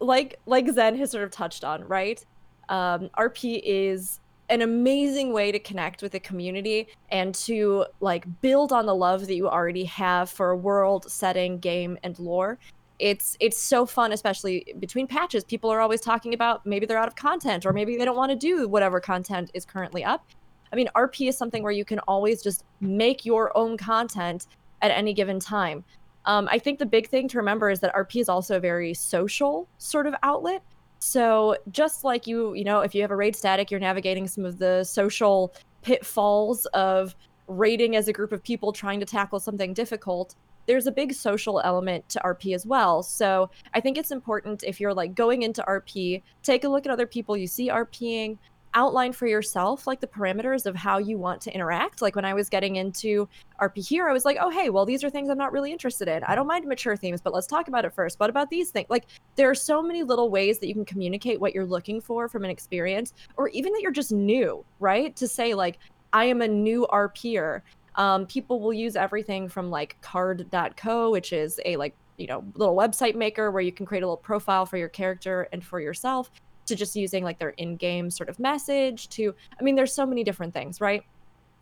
like 0.00 0.38
like 0.46 0.68
Zen 0.70 0.96
has 0.96 1.10
sort 1.10 1.24
of 1.24 1.30
touched 1.30 1.64
on, 1.64 1.84
right? 1.84 2.24
Um, 2.68 3.10
RP 3.18 3.60
is 3.64 4.20
an 4.50 4.62
amazing 4.62 5.32
way 5.32 5.52
to 5.52 5.58
connect 5.58 6.02
with 6.02 6.12
the 6.12 6.20
community 6.20 6.88
and 7.10 7.34
to 7.34 7.84
like 8.00 8.26
build 8.40 8.72
on 8.72 8.86
the 8.86 8.94
love 8.94 9.26
that 9.26 9.34
you 9.34 9.48
already 9.48 9.84
have 9.84 10.30
for 10.30 10.50
a 10.50 10.56
world, 10.56 11.10
setting, 11.10 11.58
game, 11.58 11.98
and 12.02 12.18
lore. 12.18 12.58
It's 12.98 13.36
it's 13.40 13.58
so 13.58 13.86
fun, 13.86 14.12
especially 14.12 14.74
between 14.80 15.06
patches. 15.06 15.44
People 15.44 15.70
are 15.70 15.80
always 15.80 16.00
talking 16.00 16.34
about 16.34 16.64
maybe 16.66 16.86
they're 16.86 16.98
out 16.98 17.08
of 17.08 17.14
content 17.16 17.64
or 17.66 17.72
maybe 17.72 17.96
they 17.96 18.04
don't 18.04 18.16
want 18.16 18.30
to 18.30 18.36
do 18.36 18.68
whatever 18.68 19.00
content 19.00 19.50
is 19.54 19.64
currently 19.64 20.04
up. 20.04 20.26
I 20.72 20.76
mean, 20.76 20.88
RP 20.94 21.28
is 21.28 21.38
something 21.38 21.62
where 21.62 21.72
you 21.72 21.84
can 21.84 21.98
always 22.00 22.42
just 22.42 22.64
make 22.80 23.24
your 23.24 23.56
own 23.56 23.76
content 23.76 24.46
at 24.82 24.90
any 24.90 25.12
given 25.14 25.40
time. 25.40 25.84
Um, 26.28 26.46
I 26.52 26.58
think 26.58 26.78
the 26.78 26.86
big 26.86 27.08
thing 27.08 27.26
to 27.28 27.38
remember 27.38 27.70
is 27.70 27.80
that 27.80 27.92
RP 27.94 28.20
is 28.20 28.28
also 28.28 28.58
a 28.58 28.60
very 28.60 28.92
social 28.92 29.66
sort 29.78 30.06
of 30.06 30.14
outlet. 30.22 30.62
So 30.98 31.56
just 31.70 32.04
like 32.04 32.26
you, 32.26 32.52
you 32.52 32.64
know, 32.64 32.80
if 32.80 32.94
you 32.94 33.00
have 33.00 33.10
a 33.10 33.16
raid 33.16 33.34
static, 33.34 33.70
you're 33.70 33.80
navigating 33.80 34.28
some 34.28 34.44
of 34.44 34.58
the 34.58 34.84
social 34.84 35.54
pitfalls 35.80 36.66
of 36.66 37.16
raiding 37.46 37.96
as 37.96 38.08
a 38.08 38.12
group 38.12 38.32
of 38.32 38.42
people 38.42 38.72
trying 38.74 39.00
to 39.00 39.06
tackle 39.06 39.40
something 39.40 39.72
difficult. 39.72 40.34
There's 40.66 40.86
a 40.86 40.92
big 40.92 41.14
social 41.14 41.62
element 41.64 42.06
to 42.10 42.20
RP 42.22 42.54
as 42.54 42.66
well. 42.66 43.02
So 43.02 43.48
I 43.72 43.80
think 43.80 43.96
it's 43.96 44.10
important 44.10 44.64
if 44.64 44.80
you're 44.80 44.92
like 44.92 45.14
going 45.14 45.42
into 45.42 45.62
RP, 45.62 46.22
take 46.42 46.64
a 46.64 46.68
look 46.68 46.84
at 46.84 46.92
other 46.92 47.06
people 47.06 47.38
you 47.38 47.46
see 47.46 47.70
RPing, 47.70 48.36
outline 48.74 49.12
for 49.12 49.26
yourself 49.26 49.86
like 49.86 50.00
the 50.00 50.06
parameters 50.06 50.66
of 50.66 50.76
how 50.76 50.98
you 50.98 51.18
want 51.18 51.40
to 51.42 51.54
interact. 51.54 52.02
Like 52.02 52.16
when 52.16 52.24
I 52.24 52.34
was 52.34 52.48
getting 52.48 52.76
into 52.76 53.28
RP 53.60 53.86
here, 53.86 54.08
I 54.08 54.12
was 54.12 54.24
like, 54.24 54.36
oh, 54.40 54.50
hey, 54.50 54.70
well, 54.70 54.84
these 54.84 55.02
are 55.02 55.10
things 55.10 55.28
I'm 55.28 55.38
not 55.38 55.52
really 55.52 55.72
interested 55.72 56.08
in. 56.08 56.22
I 56.24 56.34
don't 56.34 56.46
mind 56.46 56.66
mature 56.66 56.96
themes, 56.96 57.20
but 57.20 57.32
let's 57.32 57.46
talk 57.46 57.68
about 57.68 57.84
it 57.84 57.92
first. 57.92 58.20
What 58.20 58.30
about 58.30 58.50
these 58.50 58.70
things? 58.70 58.86
Like, 58.88 59.06
there 59.36 59.50
are 59.50 59.54
so 59.54 59.82
many 59.82 60.02
little 60.02 60.30
ways 60.30 60.58
that 60.58 60.68
you 60.68 60.74
can 60.74 60.84
communicate 60.84 61.40
what 61.40 61.54
you're 61.54 61.66
looking 61.66 62.00
for 62.00 62.28
from 62.28 62.44
an 62.44 62.50
experience, 62.50 63.14
or 63.36 63.48
even 63.48 63.72
that 63.72 63.82
you're 63.82 63.90
just 63.90 64.12
new, 64.12 64.64
right? 64.80 65.14
To 65.16 65.26
say, 65.26 65.54
like, 65.54 65.78
I 66.12 66.24
am 66.24 66.42
a 66.42 66.48
new 66.48 66.86
RPer. 66.90 67.62
Um, 67.96 68.26
people 68.26 68.60
will 68.60 68.72
use 68.72 68.96
everything 68.96 69.48
from 69.48 69.70
like 69.70 69.96
carrd.co, 70.02 71.10
which 71.10 71.32
is 71.32 71.60
a 71.64 71.76
like, 71.76 71.94
you 72.16 72.26
know, 72.26 72.44
little 72.54 72.76
website 72.76 73.14
maker 73.14 73.50
where 73.50 73.62
you 73.62 73.72
can 73.72 73.86
create 73.86 74.02
a 74.02 74.06
little 74.06 74.16
profile 74.16 74.66
for 74.66 74.76
your 74.76 74.88
character 74.88 75.48
and 75.52 75.64
for 75.64 75.80
yourself 75.80 76.30
to 76.68 76.76
just 76.76 76.96
using 76.96 77.24
like 77.24 77.38
their 77.38 77.50
in-game 77.50 78.10
sort 78.10 78.28
of 78.28 78.38
message 78.38 79.08
to 79.08 79.34
i 79.58 79.62
mean 79.62 79.74
there's 79.74 79.92
so 79.92 80.06
many 80.06 80.24
different 80.24 80.54
things 80.54 80.80
right? 80.80 81.02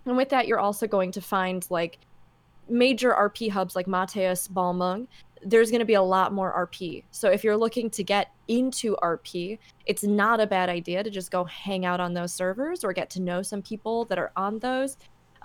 And 0.05 0.17
with 0.17 0.29
that 0.29 0.47
you're 0.47 0.61
also 0.61 0.87
going 0.87 1.11
to 1.13 1.21
find 1.21 1.67
like 1.71 1.99
major 2.69 3.13
rp 3.13 3.51
hubs 3.51 3.75
like 3.75 3.87
mateus 3.87 4.49
balmung 4.49 5.07
there's 5.43 5.71
going 5.71 5.81
to 5.81 5.87
be 5.87 5.95
a 5.95 6.03
lot 6.03 6.33
more 6.33 6.69
rp 6.69 7.05
so 7.11 7.31
if 7.31 7.45
you're 7.45 7.57
looking 7.57 7.91
to 7.91 8.03
get 8.03 8.33
into 8.49 8.97
rp 9.03 9.59
it's 9.85 10.03
not 10.03 10.41
a 10.41 10.47
bad 10.47 10.69
idea 10.69 11.03
to 11.03 11.11
just 11.11 11.31
go 11.31 11.45
hang 11.45 11.85
out 11.85 12.01
on 12.01 12.15
those 12.15 12.33
servers 12.33 12.83
or 12.85 12.93
get 12.93 13.11
to 13.11 13.21
know 13.21 13.43
some 13.43 13.63
people 13.63 14.05
that 14.07 14.19
are 14.19 14.33
on 14.37 14.59
those 14.59 14.97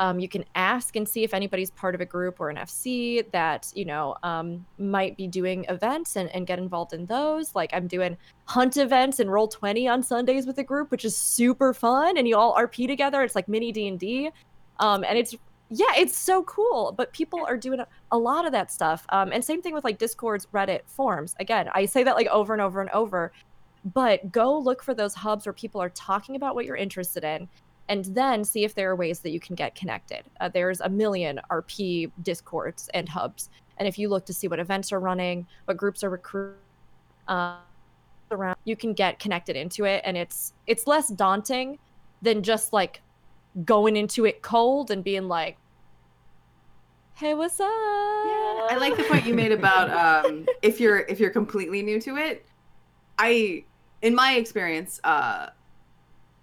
um, 0.01 0.19
you 0.19 0.27
can 0.27 0.43
ask 0.55 0.95
and 0.95 1.07
see 1.07 1.23
if 1.23 1.31
anybody's 1.31 1.69
part 1.69 1.93
of 1.93 2.01
a 2.01 2.05
group 2.05 2.39
or 2.39 2.49
an 2.49 2.57
fc 2.57 3.31
that 3.31 3.71
you 3.75 3.85
know 3.85 4.15
um, 4.23 4.65
might 4.79 5.15
be 5.15 5.27
doing 5.27 5.63
events 5.69 6.15
and, 6.15 6.27
and 6.35 6.47
get 6.47 6.57
involved 6.57 6.91
in 6.91 7.05
those. 7.05 7.53
Like 7.53 7.69
i'm 7.71 7.87
doing 7.87 8.17
hunt 8.45 8.77
events 8.77 9.19
and 9.19 9.31
roll 9.31 9.47
20 9.47 9.87
on 9.87 10.01
sundays 10.01 10.47
with 10.47 10.57
a 10.57 10.63
group 10.63 10.89
which 10.89 11.05
is 11.05 11.15
super 11.15 11.73
fun 11.73 12.17
and 12.17 12.27
you 12.27 12.35
all 12.35 12.55
rp 12.55 12.87
together. 12.87 13.21
It's 13.21 13.35
like 13.35 13.47
mini 13.47 13.71
d&d 13.71 14.31
um, 14.79 15.03
and 15.03 15.17
it's 15.19 15.35
yeah 15.69 15.93
it's 15.95 16.17
so 16.17 16.43
cool 16.43 16.93
but 16.97 17.13
people 17.13 17.45
are 17.47 17.55
doing 17.55 17.79
a, 17.79 17.87
a 18.11 18.17
lot 18.17 18.45
of 18.45 18.51
that 18.51 18.71
stuff. 18.71 19.05
Um, 19.09 19.31
and 19.31 19.45
same 19.45 19.61
thing 19.61 19.75
with 19.75 19.83
like 19.83 19.99
discord's 19.99 20.47
reddit 20.47 20.81
forums. 20.87 21.35
Again 21.39 21.69
i 21.75 21.85
say 21.85 22.03
that 22.03 22.15
like 22.15 22.27
over 22.27 22.53
and 22.53 22.61
over 22.61 22.81
and 22.81 22.89
over 22.89 23.31
but 23.93 24.31
go 24.31 24.57
look 24.57 24.83
for 24.83 24.93
those 24.93 25.13
hubs 25.13 25.45
where 25.45 25.53
people 25.53 25.81
are 25.81 25.89
talking 25.89 26.35
about 26.35 26.55
what 26.55 26.65
you're 26.65 26.75
interested 26.75 27.23
in 27.23 27.47
and 27.91 28.05
then 28.05 28.45
see 28.45 28.63
if 28.63 28.73
there 28.73 28.89
are 28.89 28.95
ways 28.95 29.19
that 29.19 29.31
you 29.31 29.39
can 29.41 29.53
get 29.53 29.75
connected. 29.75 30.23
Uh, 30.39 30.47
there's 30.47 30.79
a 30.79 30.87
million 30.87 31.41
RP 31.51 32.09
discords 32.23 32.89
and 32.93 33.09
hubs, 33.09 33.49
and 33.77 33.87
if 33.87 33.99
you 33.99 34.07
look 34.07 34.25
to 34.27 34.33
see 34.33 34.47
what 34.47 34.59
events 34.59 34.93
are 34.93 34.99
running, 35.01 35.45
what 35.65 35.75
groups 35.75 36.01
are 36.01 36.09
recruiting, 36.09 36.55
uh, 37.27 37.57
around, 38.31 38.55
you 38.63 38.77
can 38.77 38.93
get 38.93 39.19
connected 39.19 39.57
into 39.57 39.83
it, 39.83 40.01
and 40.05 40.15
it's 40.15 40.53
it's 40.67 40.87
less 40.87 41.09
daunting 41.09 41.77
than 42.21 42.43
just 42.43 42.71
like 42.71 43.01
going 43.65 43.97
into 43.97 44.25
it 44.25 44.41
cold 44.41 44.89
and 44.89 45.03
being 45.03 45.27
like, 45.27 45.57
"Hey, 47.15 47.33
what's 47.33 47.59
up?" 47.59 47.67
I 47.67 48.77
like 48.79 48.95
the 48.95 49.03
point 49.03 49.25
you 49.25 49.33
made 49.33 49.51
about 49.51 49.89
um, 50.25 50.45
if 50.61 50.79
you're 50.79 50.99
if 50.99 51.19
you're 51.19 51.29
completely 51.29 51.81
new 51.81 51.99
to 51.99 52.15
it. 52.15 52.45
I, 53.19 53.65
in 54.01 54.15
my 54.15 54.35
experience, 54.35 55.01
uh, 55.03 55.47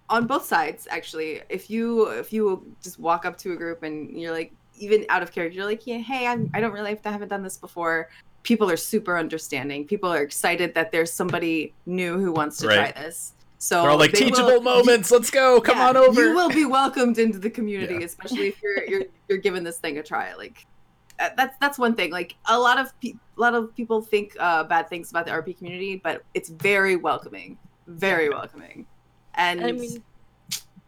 on 0.09 0.25
both 0.27 0.45
sides 0.45 0.87
actually, 0.89 1.41
if 1.49 1.69
you 1.69 2.07
if 2.09 2.33
you 2.33 2.65
just 2.81 2.99
walk 2.99 3.25
up 3.25 3.37
to 3.39 3.53
a 3.53 3.55
group 3.55 3.83
and 3.83 4.19
you're 4.19 4.31
like 4.31 4.51
even 4.77 5.05
out 5.09 5.21
of 5.21 5.31
character, 5.31 5.55
you're 5.57 5.65
like, 5.65 5.85
yeah, 5.85 5.97
hey, 5.97 6.25
I'm, 6.27 6.49
I 6.53 6.61
don't 6.61 6.71
really 6.71 6.97
I 7.05 7.11
haven't 7.11 7.27
done 7.29 7.43
this 7.43 7.57
before. 7.57 8.09
People 8.43 8.69
are 8.71 8.77
super 8.77 9.17
understanding. 9.17 9.85
People 9.85 10.09
are 10.11 10.21
excited 10.21 10.73
that 10.73 10.91
there's 10.91 11.11
somebody 11.11 11.73
new 11.85 12.17
who 12.17 12.31
wants 12.31 12.57
to 12.59 12.67
Right. 12.67 12.93
try 12.93 13.03
this. 13.03 13.33
So 13.57 13.83
We're 13.83 13.89
all 13.89 13.97
like 13.97 14.13
they 14.13 14.23
will- 14.23 14.29
teachable 14.31 14.61
moments. 14.61 15.11
Let's 15.11 15.29
go. 15.29 15.59
Come 15.59 15.77
yeah, 15.77 15.89
on 15.89 15.97
over. 15.97 16.23
You 16.25 16.33
will 16.33 16.49
be 16.49 16.63
welcomed 16.65 17.17
into 17.19 17.39
the 17.39 17.49
community, 17.49 17.95
Yeah. 17.95 18.05
especially 18.05 18.47
if 18.47 18.61
you're 18.63 18.83
you're 18.85 19.03
you're 19.27 19.37
giving 19.37 19.63
this 19.63 19.79
thing 19.79 19.97
a 19.97 20.03
try. 20.03 20.33
Like 20.33 20.65
uh, 21.19 21.29
that's 21.35 21.57
that's 21.59 21.77
one 21.77 21.93
thing. 21.95 22.11
Like 22.11 22.35
a 22.47 22.57
lot 22.57 22.79
of 22.79 22.97
pe- 23.01 23.15
a 23.37 23.39
lot 23.41 23.53
of 23.53 23.75
people 23.75 24.01
think 24.01 24.35
uh, 24.39 24.63
bad 24.63 24.87
things 24.87 25.09
about 25.11 25.25
the 25.25 25.31
RP 25.33 25.57
community, 25.57 25.97
but 25.97 26.23
it's 26.33 26.47
very 26.49 26.95
welcoming, 26.95 27.57
very 27.87 28.29
welcoming. 28.29 28.85
And 29.39 29.65
I 29.65 29.71
mean, 29.71 30.03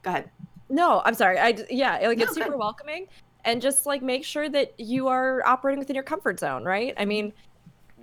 go 0.04 0.10
ahead. 0.12 0.30
No, 0.70 1.02
I'm 1.06 1.16
sorry. 1.16 1.40
I 1.40 1.54
d- 1.54 1.64
yeah, 1.70 2.00
like 2.08 2.18
No, 2.18 2.24
it's 2.26 2.34
super 2.34 2.50
good. 2.52 2.60
welcoming, 2.60 3.08
and 3.46 3.62
just 3.62 3.86
like 3.86 4.02
make 4.02 4.24
sure 4.26 4.50
that 4.50 4.78
you 4.80 5.08
are 5.08 5.42
operating 5.46 5.80
within 5.80 5.96
your 5.96 6.04
comfort 6.04 6.40
zone, 6.40 6.64
right? 6.66 6.94
I 6.98 7.06
mean, 7.06 7.32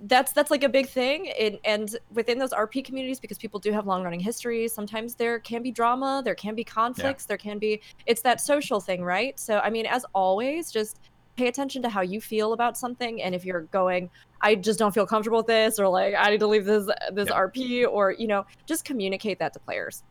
that's 0.03 0.31
that's 0.33 0.49
like 0.49 0.63
a 0.63 0.69
big 0.69 0.87
thing, 0.87 1.25
in, 1.27 1.59
and 1.65 1.95
within 2.11 2.39
those 2.39 2.51
RP 2.51 2.83
communities, 2.83 3.19
because 3.19 3.37
people 3.37 3.59
do 3.59 3.71
have 3.71 3.85
long 3.85 4.03
running 4.03 4.19
histories. 4.19 4.73
Sometimes 4.73 5.13
there 5.15 5.39
can 5.39 5.61
be 5.61 5.71
drama, 5.71 6.21
there 6.25 6.35
can 6.35 6.55
be 6.55 6.63
conflicts, 6.63 7.25
there 7.25 7.37
can 7.37 7.59
be. 7.59 7.79
It's 8.07 8.21
that 8.23 8.41
social 8.41 8.79
thing, 8.79 9.03
right? 9.03 9.39
So 9.39 9.59
I 9.59 9.69
mean, 9.69 9.85
as 9.85 10.03
always, 10.15 10.71
just 10.71 10.99
pay 11.37 11.47
attention 11.47 11.81
to 11.83 11.89
how 11.89 12.01
you 12.01 12.21
feel 12.21 12.53
about 12.53 12.75
something, 12.77 13.21
and 13.21 13.35
if 13.35 13.45
you're 13.45 13.61
going, 13.71 14.09
I 14.41 14.55
just 14.55 14.79
don't 14.79 14.93
feel 14.93 15.05
comfortable 15.05 15.37
with 15.39 15.47
this, 15.47 15.79
or 15.79 15.87
like 15.87 16.15
I 16.17 16.31
need 16.31 16.39
to 16.39 16.47
leave 16.47 16.65
this 16.65 16.89
this 17.13 17.29
Yeah. 17.29 17.35
RP, 17.39 17.87
or 17.87 18.11
you 18.13 18.27
know, 18.27 18.45
just 18.65 18.83
communicate 18.85 19.37
that 19.39 19.53
to 19.53 19.59
players. 19.59 20.03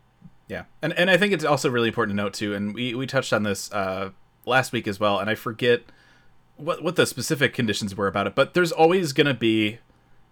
Yeah, 0.49 0.65
and 0.81 0.93
and 0.95 1.11
I 1.11 1.17
think 1.17 1.33
it's 1.33 1.45
also 1.45 1.69
really 1.71 1.89
important 1.89 2.17
to 2.17 2.23
note 2.23 2.33
too, 2.33 2.55
and 2.55 2.75
we 2.75 2.95
we 2.95 3.07
touched 3.07 3.33
on 3.33 3.43
this 3.43 3.71
uh, 3.71 4.11
last 4.47 4.73
week 4.73 4.89
as 4.89 4.99
well, 4.99 5.19
and 5.19 5.29
I 5.29 5.35
forget 5.35 5.83
what 6.57 6.83
what 6.83 6.97
the 6.97 7.07
specific 7.07 7.53
conditions 7.53 7.95
were 7.95 8.07
about 8.07 8.27
it, 8.27 8.35
but 8.35 8.55
there's 8.55 8.73
always 8.73 9.13
to 9.27 9.35
be 9.35 9.79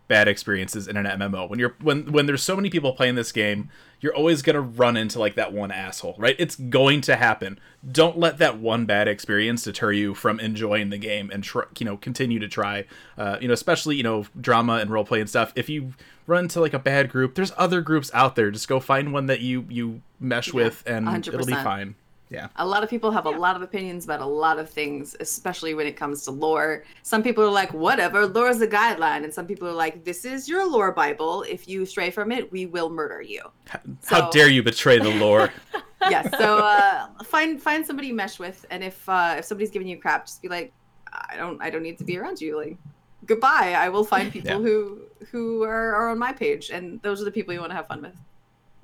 bad 0.08 0.28
experiences 0.28 0.88
in 0.88 0.96
an 0.96 1.04
MMO. 1.04 1.48
When 1.48 1.58
you're 1.58 1.76
when 1.82 2.12
when 2.12 2.26
there's 2.26 2.42
so 2.42 2.56
many 2.56 2.70
people 2.70 2.92
playing 2.92 3.14
this 3.14 3.30
game, 3.30 3.68
you're 4.06 4.14
always 4.14 4.40
gonna 4.40 4.60
run 4.60 4.96
into 4.96 5.18
like 5.18 5.34
that 5.34 5.52
one 5.52 5.72
asshole, 5.72 6.14
right? 6.16 6.36
It's 6.38 6.54
going 6.54 7.00
to 7.02 7.16
happen. 7.16 7.58
Don't 7.90 8.16
let 8.16 8.38
that 8.38 8.56
one 8.56 8.86
bad 8.86 9.08
experience 9.08 9.64
deter 9.64 9.90
you 9.90 10.14
from 10.14 10.38
enjoying 10.38 10.90
the 10.90 10.96
game 10.96 11.28
and 11.34 11.42
tr- 11.42 11.62
you 11.76 11.84
know 11.84 11.96
continue 11.96 12.38
to 12.38 12.46
try. 12.46 12.84
Uh, 13.18 13.36
you 13.40 13.48
know, 13.48 13.54
especially 13.54 13.96
you 13.96 14.04
know 14.04 14.24
drama 14.40 14.74
and 14.74 14.90
role 14.90 15.04
play 15.04 15.18
and 15.18 15.28
stuff. 15.28 15.52
If 15.56 15.68
you 15.68 15.94
run 16.28 16.44
into 16.44 16.60
like 16.60 16.72
a 16.72 16.78
bad 16.78 17.10
group, 17.10 17.34
there's 17.34 17.50
other 17.56 17.80
groups 17.80 18.12
out 18.14 18.36
there. 18.36 18.52
Just 18.52 18.68
go 18.68 18.78
find 18.78 19.12
one 19.12 19.26
that 19.26 19.40
you 19.40 19.66
you 19.68 20.02
mesh 20.20 20.52
with, 20.52 20.84
and 20.86 21.26
it 21.26 21.36
will 21.36 21.44
be 21.44 21.52
100%. 21.52 21.64
fine. 21.64 21.94
Yeah. 22.28 22.48
A 22.56 22.66
lot 22.66 22.82
of 22.82 22.90
people 22.90 23.10
have 23.12 23.26
a 23.26 23.30
lot 23.30 23.54
of 23.54 23.62
opinions 23.62 24.04
about 24.04 24.20
a 24.20 24.26
lot 24.26 24.58
of 24.58 24.68
things, 24.68 25.14
especially 25.20 25.74
when 25.74 25.86
it 25.86 25.96
comes 25.96 26.24
to 26.24 26.32
lore. 26.32 26.82
Some 27.02 27.22
people 27.22 27.44
are 27.44 27.50
like, 27.50 27.72
whatever, 27.72 28.26
lore 28.26 28.48
is 28.48 28.60
a 28.60 28.66
guideline. 28.66 29.22
And 29.22 29.32
some 29.32 29.46
people 29.46 29.68
are 29.68 29.72
like, 29.72 30.04
this 30.04 30.24
is 30.24 30.48
your 30.48 30.68
lore 30.68 30.90
Bible. 30.92 31.44
If 31.48 31.68
you 31.68 31.86
stray 31.86 32.10
from 32.10 32.32
it, 32.32 32.50
we 32.50 32.66
will 32.66 32.90
murder 32.90 33.22
you. 33.22 33.42
How 33.68 33.80
So- 34.00 34.30
dare 34.32 34.48
you 34.48 34.62
betray 34.62 34.98
the 34.98 35.10
lore? 35.10 35.52
yes. 36.10 36.28
So 36.38 36.58
uh, 36.58 37.06
find 37.24 37.60
find 37.60 37.84
somebody 37.84 38.08
you 38.08 38.14
mesh 38.14 38.38
with, 38.38 38.66
and 38.70 38.84
if 38.84 39.08
uh, 39.08 39.36
if 39.38 39.44
somebody's 39.46 39.70
giving 39.70 39.88
you 39.88 39.96
crap, 39.98 40.26
just 40.26 40.42
be 40.42 40.48
like, 40.48 40.72
I 41.12 41.36
don't 41.36 41.60
I 41.62 41.70
don't 41.70 41.82
need 41.82 41.96
to 41.98 42.04
be 42.04 42.18
around 42.18 42.38
you. 42.40 42.56
Like, 42.56 42.76
goodbye. 43.24 43.74
I 43.78 43.88
will 43.88 44.04
find 44.04 44.30
people 44.36 44.50
Yeah. 44.50 44.58
who 44.58 45.00
who 45.30 45.62
are, 45.62 45.94
are 45.94 46.10
on 46.10 46.18
my 46.18 46.32
page, 46.32 46.70
and 46.70 47.00
those 47.02 47.22
are 47.22 47.24
the 47.24 47.30
people 47.30 47.54
you 47.54 47.60
want 47.60 47.70
to 47.70 47.76
have 47.76 47.86
fun 47.88 48.02
with. 48.02 48.14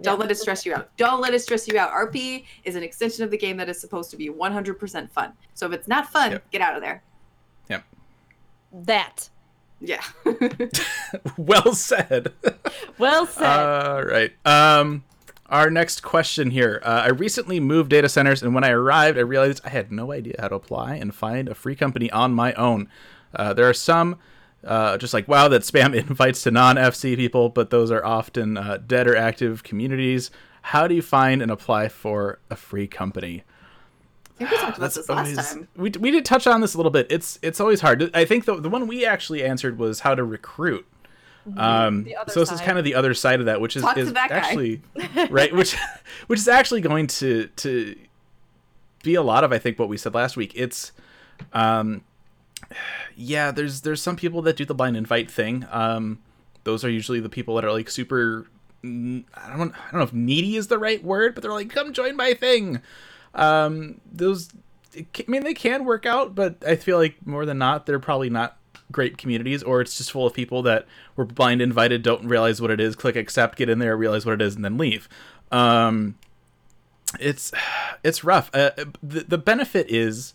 Don't 0.03 0.17
Yeah. 0.19 0.23
let 0.23 0.31
it 0.31 0.37
stress 0.39 0.67
you 0.67 0.75
out. 0.75 0.89
Don't 0.97 1.21
let 1.21 1.33
it 1.35 1.41
stress 1.41 1.67
you 1.69 1.79
out. 1.79 1.91
RP 1.93 2.45
is 2.65 2.75
an 2.77 2.83
extension 2.83 3.25
of 3.25 3.31
the 3.31 3.39
game 3.39 3.57
that 3.59 3.69
is 3.69 3.81
supposed 3.81 4.11
to 4.11 4.17
be 4.17 4.29
100% 4.29 5.11
fun. 5.11 5.33
So 5.55 5.67
if 5.67 5.73
it's 5.73 5.89
not 5.89 6.11
fun, 6.11 6.33
Yep. 6.33 6.51
get 6.51 6.61
out 6.61 6.75
of 6.77 6.83
there. 6.83 7.03
yep. 7.69 7.85
That. 8.73 9.29
Yeah. 9.81 10.03
well 11.37 11.75
said. 11.75 12.33
Well 12.99 13.27
said. 13.27 13.45
All 13.45 14.03
right. 14.05 14.33
Um, 14.47 15.05
our 15.47 15.71
next 15.71 16.03
question 16.03 16.51
here. 16.51 16.81
Uh, 16.85 17.03
I 17.05 17.09
recently 17.09 17.59
moved 17.59 17.91
data 17.91 18.09
centers, 18.09 18.43
and 18.43 18.55
when 18.55 18.65
I 18.65 18.71
arrived, 18.71 19.19
I 19.19 19.23
realized 19.23 19.61
I 19.65 19.71
had 19.71 19.91
no 19.91 20.13
idea 20.13 20.35
how 20.39 20.49
to 20.49 20.55
apply 20.55 20.95
and 20.97 21.13
find 21.15 21.49
a 21.49 21.55
free 21.55 21.75
company 21.75 22.11
on 22.13 22.33
my 22.33 22.53
own. 22.55 22.89
Uh, 23.35 23.53
there 23.55 23.69
are 23.69 23.75
some, 23.75 24.19
uh, 24.65 24.97
just 24.99 25.13
like 25.15 25.29
WoW, 25.29 25.49
that 25.49 25.63
spam 25.63 25.95
invites 26.09 26.43
to 26.45 26.51
non 26.51 26.77
FC 26.77 27.17
people, 27.17 27.49
but 27.49 27.71
those 27.71 27.91
are 27.91 28.05
often 28.05 28.57
uh, 28.57 28.79
dead 28.87 29.07
or 29.07 29.17
active 29.17 29.63
communities. 29.63 30.31
How 30.63 30.87
do 30.87 30.95
you 30.95 31.03
find 31.03 31.43
and 31.43 31.51
apply 31.51 31.89
for 31.89 32.39
a 32.51 32.57
free 32.57 32.87
company? 32.87 33.43
I 34.41 34.45
think 34.45 34.51
we 34.51 34.57
talked 34.59 34.79
about 34.79 34.95
this 34.95 35.09
last 35.09 35.53
time. 35.53 35.69
We, 35.77 35.91
we 35.99 36.11
did 36.11 36.25
touch 36.25 36.47
on 36.47 36.61
this 36.61 36.75
a 36.75 36.77
little 36.77 36.93
bit. 36.93 37.07
It's 37.11 37.39
it's 37.43 37.61
always 37.61 37.81
hard. 37.81 38.15
I 38.15 38.25
think 38.25 38.45
the 38.45 38.61
the 38.61 38.69
one 38.69 38.87
we 38.87 39.05
actually 39.05 39.43
answered 39.43 39.79
was 39.79 40.01
how 40.01 40.15
to 40.15 40.25
recruit. 40.25 40.87
Um, 41.57 42.05
The 42.05 42.17
other 42.17 42.33
so 42.33 42.41
this 42.41 42.53
is 42.53 42.61
kind 42.61 42.79
of 42.79 42.85
the 42.85 42.95
other 42.95 43.15
side 43.15 43.41
of 43.41 43.47
that, 43.47 43.61
which 43.61 43.77
is, 43.77 43.85
is 43.97 44.13
that 44.13 44.31
actually 44.31 44.81
right, 45.31 45.53
which 45.53 45.77
which 46.29 46.39
is 46.39 46.47
actually 46.47 46.81
going 46.81 47.09
to 47.09 47.49
to 47.57 47.97
be 49.03 49.17
a 49.17 49.23
lot 49.23 49.43
of 49.43 49.53
I 49.53 49.59
think 49.59 49.79
what 49.79 49.89
we 49.89 49.97
said 49.97 50.15
last 50.15 50.37
week. 50.37 50.53
It's 50.55 50.93
um 51.53 52.05
yeah, 53.17 53.51
there's 53.51 53.83
there's 53.83 54.03
some 54.03 54.17
people 54.17 54.43
that 54.43 54.57
do 54.57 54.65
the 54.65 54.75
blind 54.75 54.97
invite 54.97 55.31
thing. 55.31 55.67
Um 55.71 56.21
those 56.65 56.85
are 56.85 56.91
usually 56.91 57.21
the 57.21 57.29
people 57.29 57.57
that 57.57 57.65
are 57.65 57.73
like 57.73 57.91
super 57.91 58.47
I 58.85 58.87
don't 58.87 59.25
I 59.37 59.91
don't 59.91 59.95
know 59.95 60.03
if 60.03 60.13
needy 60.13 60.57
is 60.57 60.69
the 60.69 60.79
right 60.79 61.03
word, 61.03 61.35
but 61.35 61.43
they're 61.43 61.53
like 61.53 61.71
come 61.71 61.93
join 61.93 62.17
my 62.17 62.35
thing. 62.35 62.81
Um 63.35 64.01
those 64.11 64.51
I 64.97 65.07
mean 65.27 65.45
they 65.45 65.55
can 65.55 65.85
work 65.85 66.07
out, 66.07 66.35
but 66.35 66.57
I 66.67 66.77
feel 66.77 66.99
like 66.99 67.27
more 67.27 67.47
than 67.47 67.59
not 67.59 67.87
they're 67.87 67.99
probably 67.99 68.31
not 68.31 68.59
great 68.91 69.17
communities 69.17 69.63
or 69.63 69.81
it's 69.81 69.97
just 69.97 70.13
full 70.13 70.27
of 70.27 70.35
people 70.35 70.63
that 70.63 70.87
were 71.17 71.25
blind 71.25 71.63
invited, 71.63 72.03
don't 72.03 72.27
realize 72.27 72.61
what 72.61 72.71
it 72.71 72.81
is, 72.81 72.95
click 72.95 73.17
accept, 73.17 73.57
get 73.57 73.71
in 73.71 73.79
there, 73.79 73.97
realize 73.97 74.27
what 74.27 74.35
it 74.35 74.43
is 74.43 74.55
and 74.55 74.65
then 74.65 74.77
leave. 74.77 75.09
Um 75.51 76.17
it's 77.21 77.53
it's 78.03 78.25
rough. 78.25 78.51
Uh, 78.55 78.71
the 79.03 79.21
the 79.21 79.39
benefit 79.39 79.91
is 79.91 80.35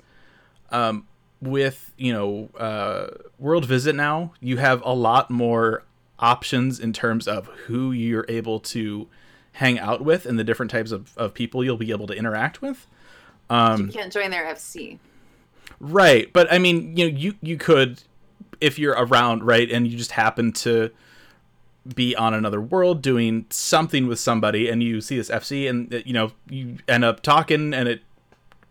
um 0.72 1.08
with 1.42 1.94
you 1.98 2.12
know 2.12 2.50
uh, 2.58 3.08
world 3.38 3.66
visit 3.66 3.96
now 3.96 4.34
you 4.40 4.58
have 4.58 4.82
a 4.84 4.94
lot 4.94 5.30
more 5.30 5.84
options 6.20 6.80
in 6.80 6.92
terms 6.94 7.28
of 7.28 7.48
who 7.66 7.92
you're 7.92 8.26
able 8.28 8.60
to 8.60 9.08
hang 9.54 9.80
out 9.80 10.04
with 10.04 10.26
and 10.26 10.38
the 10.40 10.44
different 10.44 10.72
types 10.72 10.92
of, 10.92 11.16
of 11.18 11.34
people 11.34 11.64
you'll 11.64 11.78
be 11.78 11.92
able 11.92 12.08
to 12.08 12.14
interact 12.14 12.62
with 12.62 12.88
um, 13.50 13.88
you 13.88 13.94
can't 13.94 14.12
join 14.12 14.32
their 14.32 14.46
FC. 14.46 14.98
right 15.80 16.32
but 16.34 16.52
i 16.52 16.58
mean 16.58 16.96
you 16.98 17.10
know 17.10 17.18
you 17.18 17.36
you 17.42 17.58
could 17.58 18.02
if 18.60 18.80
you're 18.80 18.96
around 18.96 19.44
right 19.44 19.70
and 19.70 19.88
you 19.88 19.98
just 19.98 20.12
happen 20.12 20.52
to 20.52 20.90
be 21.96 22.16
on 22.16 22.34
another 22.34 22.60
world 22.60 23.02
doing 23.02 23.46
something 23.50 24.08
with 24.08 24.20
somebody 24.20 24.68
and 24.68 24.84
you 24.84 25.00
see 25.00 25.18
this 25.18 25.30
fc 25.30 25.70
and 25.70 25.94
uh, 25.94 26.00
you 26.06 26.14
know 26.14 26.32
you 26.50 26.78
end 26.88 27.06
up 27.06 27.22
talking 27.22 27.74
and 27.74 27.88
it 27.88 28.02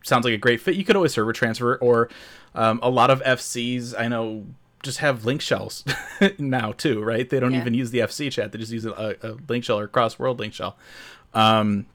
sounds 0.03 0.25
like 0.25 0.35
a 0.35 0.39
great 0.39 0.61
fit 0.61 0.75
you 0.75 0.85
could 0.85 0.97
always 0.97 1.13
server 1.13 1.33
transfer 1.33 1.77
or 1.77 2.09
um, 2.57 2.81
a 2.83 2.91
lot 2.91 3.11
of 3.11 3.23
fcs 3.23 3.95
i 3.99 4.09
know 4.09 4.45
just 4.83 4.99
have 4.99 5.25
link 5.25 5.41
shells 5.41 5.85
now 6.39 6.73
too 6.73 7.03
right 7.03 7.31
they 7.31 7.39
don't 7.41 7.53
Yeah. 7.53 7.61
even 7.61 7.75
use 7.75 7.91
the 7.91 8.01
fc 8.01 8.31
chat 8.33 8.53
they 8.53 8.59
just 8.59 8.73
use 8.73 8.85
a, 8.87 9.17
a 9.23 9.37
link 9.49 9.65
shell 9.65 9.79
or 9.79 9.87
cross 9.89 10.19
world 10.19 10.39
link 10.41 10.53
shell 10.55 10.77
um, 11.35 11.87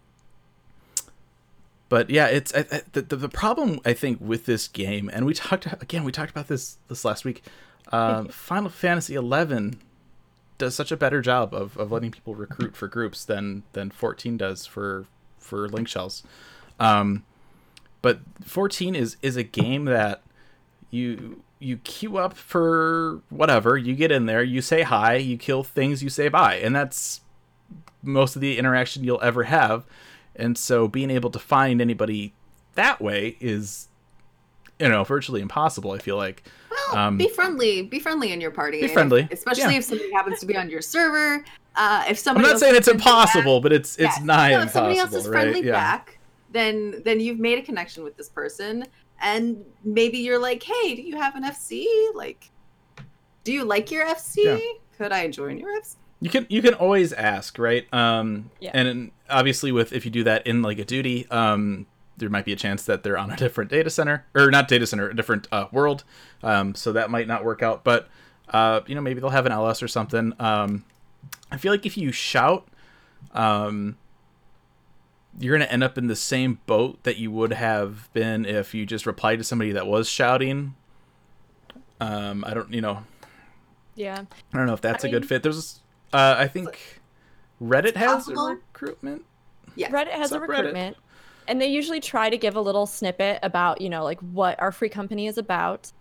but 1.90 2.10
yeah, 2.10 2.28
it's 2.28 2.54
I, 2.56 2.66
I, 2.72 2.82
the, 2.94 3.02
the 3.02 3.28
problem 3.30 3.80
I 3.84 3.94
think 3.94 4.20
with 4.22 4.46
this 4.46 4.68
game, 4.68 5.10
and 5.12 5.26
we 5.26 5.34
talked 5.34 5.66
again, 5.82 6.04
we 6.04 6.12
talked 6.12 6.32
about 6.32 6.48
this 6.48 6.78
this 6.88 7.04
last 7.04 7.26
week. 7.26 7.44
Um, 7.92 8.28
Final 8.30 8.70
Fantasy 8.70 9.16
XI 9.16 9.78
does 10.58 10.76
such 10.76 10.92
a 10.92 10.96
better 10.98 11.22
job 11.22 11.54
of, 11.54 11.76
of 11.78 11.92
letting 11.92 12.12
people 12.12 12.34
recruit 12.36 12.76
for 12.78 12.88
groups 12.88 13.26
than 13.26 13.64
than 13.74 13.90
14 13.92 14.38
does 14.38 14.66
for 14.66 15.06
for 15.40 15.68
link 15.68 15.88
shells. 15.90 16.24
Um, 16.80 17.24
but 18.02 18.20
14 18.46 18.96
is 18.96 19.18
is 19.22 19.36
a 19.36 19.44
game 19.44 19.86
that 19.86 20.22
you 20.92 21.42
you 21.60 21.78
queue 21.78 22.18
up 22.18 22.36
for 22.36 23.22
whatever, 23.30 23.78
you 23.78 23.96
get 23.96 24.12
in 24.12 24.26
there, 24.26 24.44
you 24.44 24.62
say 24.62 24.82
hi, 24.84 25.16
you 25.16 25.38
kill 25.38 25.64
things, 25.64 26.04
you 26.04 26.10
say 26.10 26.28
bye, 26.30 26.56
and 26.56 26.76
that's 26.76 27.22
most 28.04 28.36
of 28.36 28.42
the 28.42 28.58
interaction 28.58 29.04
you'll 29.04 29.22
ever 29.22 29.44
have. 29.44 29.86
And 30.36 30.58
so 30.58 30.88
being 30.88 31.12
able 31.12 31.30
to 31.32 31.40
find 31.40 31.82
anybody 31.82 32.34
that 32.76 33.02
way 33.02 33.38
is 33.40 33.88
you 34.80 34.90
know, 34.90 35.04
virtually 35.04 35.42
impossible, 35.42 35.92
I 35.92 36.00
feel 36.00 36.18
like. 36.18 36.44
Well, 36.72 36.98
Um, 36.98 37.18
be 37.18 37.30
friendly. 37.30 37.84
Be 37.84 38.00
friendly 38.00 38.32
in 38.32 38.42
your 38.42 38.50
party. 38.50 38.82
be 38.82 38.88
friendly, 38.88 39.28
if- 39.30 39.34
especially 39.34 39.74
yeah. 39.74 39.78
if 39.78 39.84
somebody 39.84 40.12
happens 40.12 40.40
to 40.40 40.48
be 40.48 40.58
on 40.58 40.70
your 40.70 40.82
server. 40.82 41.46
Uh, 41.76 42.02
if 42.06 42.10
I'm 42.10 42.16
somebody 42.16 42.44
not 42.48 42.52
else 42.54 42.62
saying 42.62 42.76
it's 42.76 42.88
impossible, 42.88 43.60
back- 43.60 43.64
but 43.64 43.74
it's 43.74 43.98
it's 43.98 44.20
nigh 44.22 44.50
no, 44.50 44.56
if 44.58 44.62
impossible, 44.64 44.74
somebody 44.74 45.00
else 45.00 45.14
is 45.14 45.28
right? 45.28 45.44
friendly 45.44 45.68
yeah. 45.68 45.74
back, 45.74 46.18
then 46.52 47.02
then 47.06 47.20
you've 47.20 47.40
made 47.40 47.60
a 47.60 47.62
connection 47.62 48.04
with 48.04 48.18
this 48.18 48.28
person, 48.28 48.86
and 49.22 49.64
maybe 49.84 50.18
you're 50.20 50.40
like, 50.40 50.64
hey, 50.64 50.96
do 50.96 51.02
you 51.02 51.18
have 51.18 51.36
an 51.36 51.44
FC? 51.44 51.86
Like, 52.14 52.50
do 53.44 53.52
you 53.54 53.64
like 53.64 53.92
your 53.92 54.06
FC? 54.06 54.36
Yeah. 54.44 54.58
Could 54.98 55.12
I 55.12 55.28
join 55.30 55.58
your 55.58 55.70
FC? 55.80 55.96
You 56.20 56.30
can 56.30 56.46
you 56.50 56.62
can 56.62 56.76
always 56.76 57.14
ask, 57.14 57.58
right? 57.58 57.92
Um, 57.94 58.52
Yeah. 58.60 58.72
and 58.74 58.88
then 58.88 59.12
obviously 59.30 59.72
with 59.72 59.92
if 59.94 60.06
you 60.06 60.12
do 60.12 60.24
that 60.26 60.46
in 60.46 60.62
like 60.62 60.78
a 60.78 60.86
duty, 60.86 61.28
um, 61.32 61.88
there 62.18 62.30
might 62.30 62.46
be 62.46 62.54
a 62.54 62.56
chance 62.56 62.84
that 62.86 63.02
they're 63.02 63.18
on 63.18 63.32
a 63.32 63.36
different 63.38 63.72
data 63.72 63.90
center 63.90 64.26
or 64.36 64.52
not 64.52 64.68
data 64.68 64.86
center, 64.86 65.10
a 65.10 65.16
different 65.16 65.48
uh, 65.52 65.66
world. 65.72 66.04
Um, 66.44 66.76
so 66.76 66.92
that 66.94 67.10
might 67.10 67.28
not 67.28 67.44
work 67.44 67.64
out, 67.64 67.84
but 67.84 68.08
uh, 68.50 68.82
you 68.86 68.94
know 68.94 69.02
maybe 69.02 69.20
they'll 69.20 69.32
have 69.32 69.48
an 69.48 69.52
LS 69.52 69.82
or 69.82 69.88
something. 69.88 70.34
Um, 70.40 70.86
I 71.52 71.58
feel 71.58 71.72
like 71.72 71.86
if 71.88 71.98
you 71.98 72.12
shout, 72.12 72.68
um, 73.34 73.98
you're 75.40 75.58
gonna 75.58 75.70
end 75.70 75.84
up 75.84 75.98
in 75.98 76.08
the 76.08 76.16
same 76.16 76.60
boat 76.66 77.02
that 77.04 77.18
you 77.18 77.32
would 77.32 77.54
have 77.54 78.12
been 78.14 78.46
if 78.46 78.74
you 78.74 78.86
just 78.86 79.06
replied 79.06 79.38
to 79.38 79.44
somebody 79.44 79.72
that 79.72 79.88
was 79.88 80.10
shouting. 80.10 80.76
Um, 82.00 82.44
I 82.46 82.54
don't, 82.54 82.74
you 82.74 82.82
know, 82.82 83.04
yeah. 83.96 84.24
I 84.54 84.58
don't 84.58 84.66
know 84.66 84.74
if 84.74 84.82
that's 84.82 85.06
I 85.06 85.08
a 85.08 85.12
good 85.12 85.22
mean- 85.24 85.28
fit. 85.30 85.44
There's, 85.44 85.80
uh, 86.14 86.36
I 86.38 86.48
think 86.48 87.00
Reddit 87.62 87.96
has 87.96 88.28
a 88.28 88.36
recruitment. 88.36 89.24
Yeah. 89.76 89.90
Reddit 89.90 90.12
has 90.12 90.32
a 90.32 90.40
Subreddit. 90.40 90.48
recruitment, 90.48 90.98
and 91.48 91.62
they 91.62 91.68
usually 91.68 92.00
try 92.02 92.30
to 92.30 92.38
give 92.38 92.56
a 92.56 92.62
little 92.62 92.86
snippet 92.86 93.40
about 93.44 93.80
you 93.82 93.90
know 93.90 94.04
like 94.04 94.20
what 94.20 94.60
our 94.60 94.72
free 94.72 94.90
company 94.90 95.28
is 95.28 95.38
about. 95.38 95.92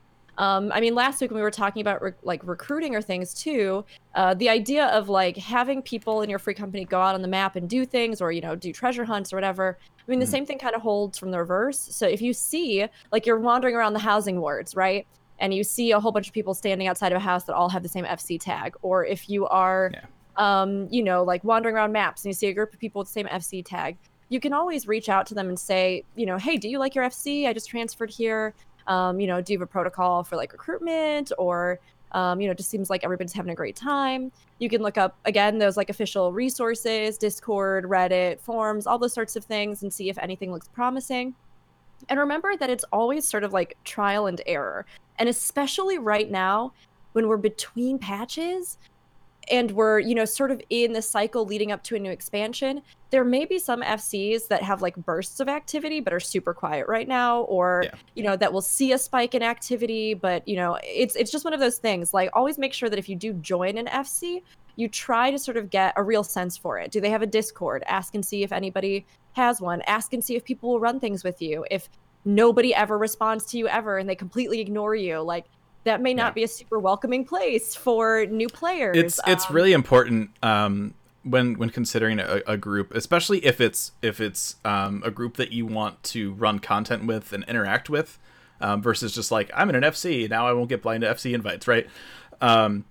Um, 0.41 0.73
I 0.73 0.81
mean, 0.81 0.95
last 0.95 1.21
week 1.21 1.31
when 1.31 1.37
we 1.37 1.43
were 1.43 1.51
talking 1.51 1.83
about 1.83 2.01
re- 2.01 2.12
like 2.23 2.41
recruiting 2.47 2.97
or 2.97 3.03
things 3.03 3.35
too, 3.35 3.85
uh, 4.15 4.33
the 4.33 4.49
idea 4.49 4.87
of 4.87 5.11
like 5.11 5.37
having 5.37 5.83
people 5.83 6.23
in 6.23 6.31
your 6.31 6.39
free 6.39 6.55
company 6.55 6.87
go 6.87 6.99
out 6.99 7.15
on 7.15 7.21
the 7.21 7.29
map 7.29 7.57
and 7.57 7.69
do 7.69 7.85
things, 7.85 8.23
or 8.23 8.33
you 8.33 8.41
know, 8.41 8.57
do 8.57 8.73
treasure 8.73 9.05
hunts 9.05 9.35
or 9.35 9.37
whatever. 9.37 9.77
I 9.99 10.11
mean, 10.11 10.19
the 10.19 10.25
Mhm. 10.25 10.31
same 10.31 10.47
thing 10.47 10.59
kind 10.59 10.75
of 10.75 10.81
holds 10.81 11.19
from 11.19 11.31
the 11.31 11.39
reverse. 11.39 11.79
So 11.79 12.07
if 12.09 12.23
you 12.23 12.33
see 12.33 12.87
like 13.12 13.27
you're 13.27 13.39
wandering 13.39 13.75
around 13.77 13.93
the 13.93 13.99
housing 13.99 14.41
wards, 14.41 14.75
right? 14.75 15.07
And 15.41 15.53
you 15.53 15.62
see 15.62 15.93
a 15.93 16.01
whole 16.01 16.11
bunch 16.11 16.29
of 16.29 16.33
people 16.33 16.55
standing 16.55 16.89
outside 16.89 17.12
of 17.12 17.17
a 17.17 17.21
house 17.21 17.45
that 17.45 17.55
all 17.55 17.69
have 17.69 17.83
the 17.83 17.89
same 17.91 18.07
FC 18.07 18.39
tag, 18.39 18.75
or 18.81 19.05
if 19.05 19.29
you 19.29 19.47
are 19.49 19.91
Yeah. 19.93 20.01
um, 20.37 20.89
you 20.91 21.03
know, 21.03 21.23
like 21.23 21.45
wandering 21.45 21.75
around 21.75 21.93
maps 21.93 22.25
and 22.25 22.31
you 22.31 22.35
see 22.35 22.47
a 22.47 22.55
group 22.55 22.73
of 22.73 22.79
people 22.81 23.01
with 23.01 23.09
the 23.09 23.12
same 23.12 23.27
FC 23.27 23.62
tag, 23.62 23.99
you 24.31 24.41
can 24.41 24.55
always 24.55 24.87
reach 24.89 25.11
out 25.11 25.27
to 25.27 25.35
them 25.35 25.49
and 25.49 25.59
say, 25.59 26.03
you 26.15 26.25
know, 26.25 26.39
hey, 26.39 26.57
do 26.57 26.67
you 26.69 26.79
like 26.79 26.95
your 26.95 27.05
FC? 27.05 27.47
I 27.47 27.53
just 27.53 27.69
transferred 27.69 28.09
here. 28.11 28.55
Um, 28.86 29.20
you 29.20 29.27
know, 29.27 29.40
do 29.40 29.52
you 29.52 29.59
have 29.59 29.69
a 29.69 29.70
protocol 29.70 30.24
for 30.24 30.36
like 30.36 30.52
recruitment 30.52 31.32
or 31.39 31.78
Um, 32.12 32.40
you 32.40 32.48
know, 32.48 32.55
just 32.55 32.70
seems 32.70 32.90
like 32.90 33.05
everybody's 33.05 33.32
having 33.32 33.52
a 33.52 33.55
great 33.55 33.77
time. 33.77 34.32
You 34.59 34.69
can 34.69 34.82
look 34.82 34.98
up 34.98 35.16
again 35.27 35.59
those 35.59 35.77
like 35.77 35.90
official 35.90 36.32
resources, 36.32 37.16
Discord, 37.16 37.85
Reddit, 37.85 38.40
forums, 38.40 38.86
all 38.86 38.98
those 38.98 39.12
sorts 39.12 39.36
of 39.36 39.44
things, 39.44 39.85
and 39.85 39.93
see 39.93 40.09
if 40.09 40.19
anything 40.19 40.51
looks 40.51 40.66
promising. 40.66 41.36
And 42.09 42.19
remember 42.19 42.57
that 42.57 42.69
it's 42.69 42.85
always 42.93 43.28
sort 43.28 43.44
of 43.44 43.52
like 43.52 43.77
trial 43.85 44.27
and 44.27 44.40
error. 44.47 44.86
And 45.20 45.28
especially 45.28 45.98
right 45.98 46.28
now, 46.28 46.73
when 47.12 47.28
we're 47.28 47.36
between 47.36 47.97
patches 47.98 48.78
and 49.51 49.71
we're, 49.73 49.99
you 49.99 50.15
know, 50.15 50.25
sort 50.25 50.51
of 50.51 50.61
in 50.71 50.93
the 50.93 51.03
cycle 51.03 51.45
leading 51.45 51.73
up 51.73 51.83
to 51.85 51.97
a 51.97 51.99
new 51.99 52.11
expansion, 52.11 52.83
there 53.11 53.25
may 53.25 53.45
be 53.45 53.59
some 53.59 53.83
FCs 53.83 54.49
that 54.49 54.62
have 54.62 54.83
like 54.83 54.97
bursts 54.97 55.41
of 55.41 55.49
activity 55.49 56.01
but 56.01 56.12
are 56.12 56.21
super 56.21 56.55
quiet 56.55 56.87
right 56.87 57.09
now, 57.09 57.43
or 57.43 57.83
Yeah. 57.85 57.95
you 58.15 58.23
know, 58.23 58.37
that 58.37 58.53
will 58.53 58.61
see 58.62 58.93
a 58.93 58.99
spike 58.99 59.35
in 59.35 59.43
activity, 59.43 60.15
but 60.15 60.47
you 60.47 60.57
know, 60.57 60.79
it's 60.85 61.17
it's 61.17 61.31
just 61.33 61.45
one 61.45 61.55
of 61.55 61.61
those 61.61 61.79
things. 61.79 62.12
Like 62.15 62.31
always 62.35 62.59
make 62.59 62.73
sure 62.73 62.89
that 62.91 62.99
if 62.99 63.09
you 63.09 63.17
do 63.17 63.33
join 63.35 63.79
an 63.79 63.87
FC, 63.87 64.43
you 64.77 64.89
try 64.89 65.31
to 65.31 65.39
sort 65.39 65.57
of 65.57 65.71
get 65.71 65.93
a 65.97 66.03
real 66.03 66.23
sense 66.23 66.57
for 66.57 66.79
it. 66.79 66.91
Do 66.91 67.01
they 67.01 67.11
have 67.11 67.23
a 67.23 67.27
Discord? 67.27 67.83
Ask 67.87 68.15
and 68.15 68.25
see 68.25 68.43
if 68.43 68.53
anybody 68.53 69.05
has 69.33 69.61
one. 69.61 69.83
Ask 69.83 70.12
and 70.12 70.25
see 70.25 70.37
if 70.37 70.45
people 70.45 70.71
will 70.71 70.81
run 70.81 71.01
things 71.01 71.25
with 71.25 71.43
you. 71.43 71.65
If 71.71 71.89
nobody 72.25 72.75
ever 72.75 72.99
responds 72.99 73.45
to 73.47 73.59
you 73.59 73.67
ever 73.69 73.99
and 73.99 74.09
they 74.09 74.15
completely 74.15 74.61
ignore 74.61 74.95
you, 74.95 75.21
like 75.21 75.47
that 75.85 76.01
may 76.01 76.15
not 76.15 76.28
Yeah. 76.28 76.32
be 76.32 76.43
a 76.44 76.48
super 76.48 76.78
welcoming 76.78 77.24
place 77.24 77.74
for 77.74 78.27
new 78.27 78.48
players. 78.48 78.97
it's 78.97 79.20
it's 79.27 79.48
Um, 79.48 79.55
really 79.57 79.73
important 79.73 80.31
um, 80.43 80.94
when 81.23 81.59
when 81.59 81.70
considering 81.70 82.19
a, 82.20 82.40
a 82.47 82.57
group, 82.57 82.94
especially 82.94 83.44
if 83.44 83.61
it's 83.61 83.93
if 84.02 84.20
it's 84.20 84.57
um, 84.65 85.02
a 85.05 85.11
group 85.11 85.36
that 85.36 85.52
you 85.52 85.66
want 85.66 86.02
to 86.05 86.32
run 86.35 86.59
content 86.59 87.07
with 87.07 87.32
and 87.32 87.44
interact 87.48 87.89
with, 87.90 88.19
um, 88.61 88.82
versus 88.82 89.15
just 89.15 89.31
like 89.31 89.51
I'm 89.55 89.69
in 89.70 89.74
an 89.74 89.82
FC 89.82 90.28
now 90.28 90.47
I 90.47 90.52
won't 90.52 90.69
get 90.69 90.82
blind 90.82 91.02
to 91.02 91.09
FC 91.15 91.32
invites, 91.35 91.66
right? 91.69 91.86
Um, 92.40 92.85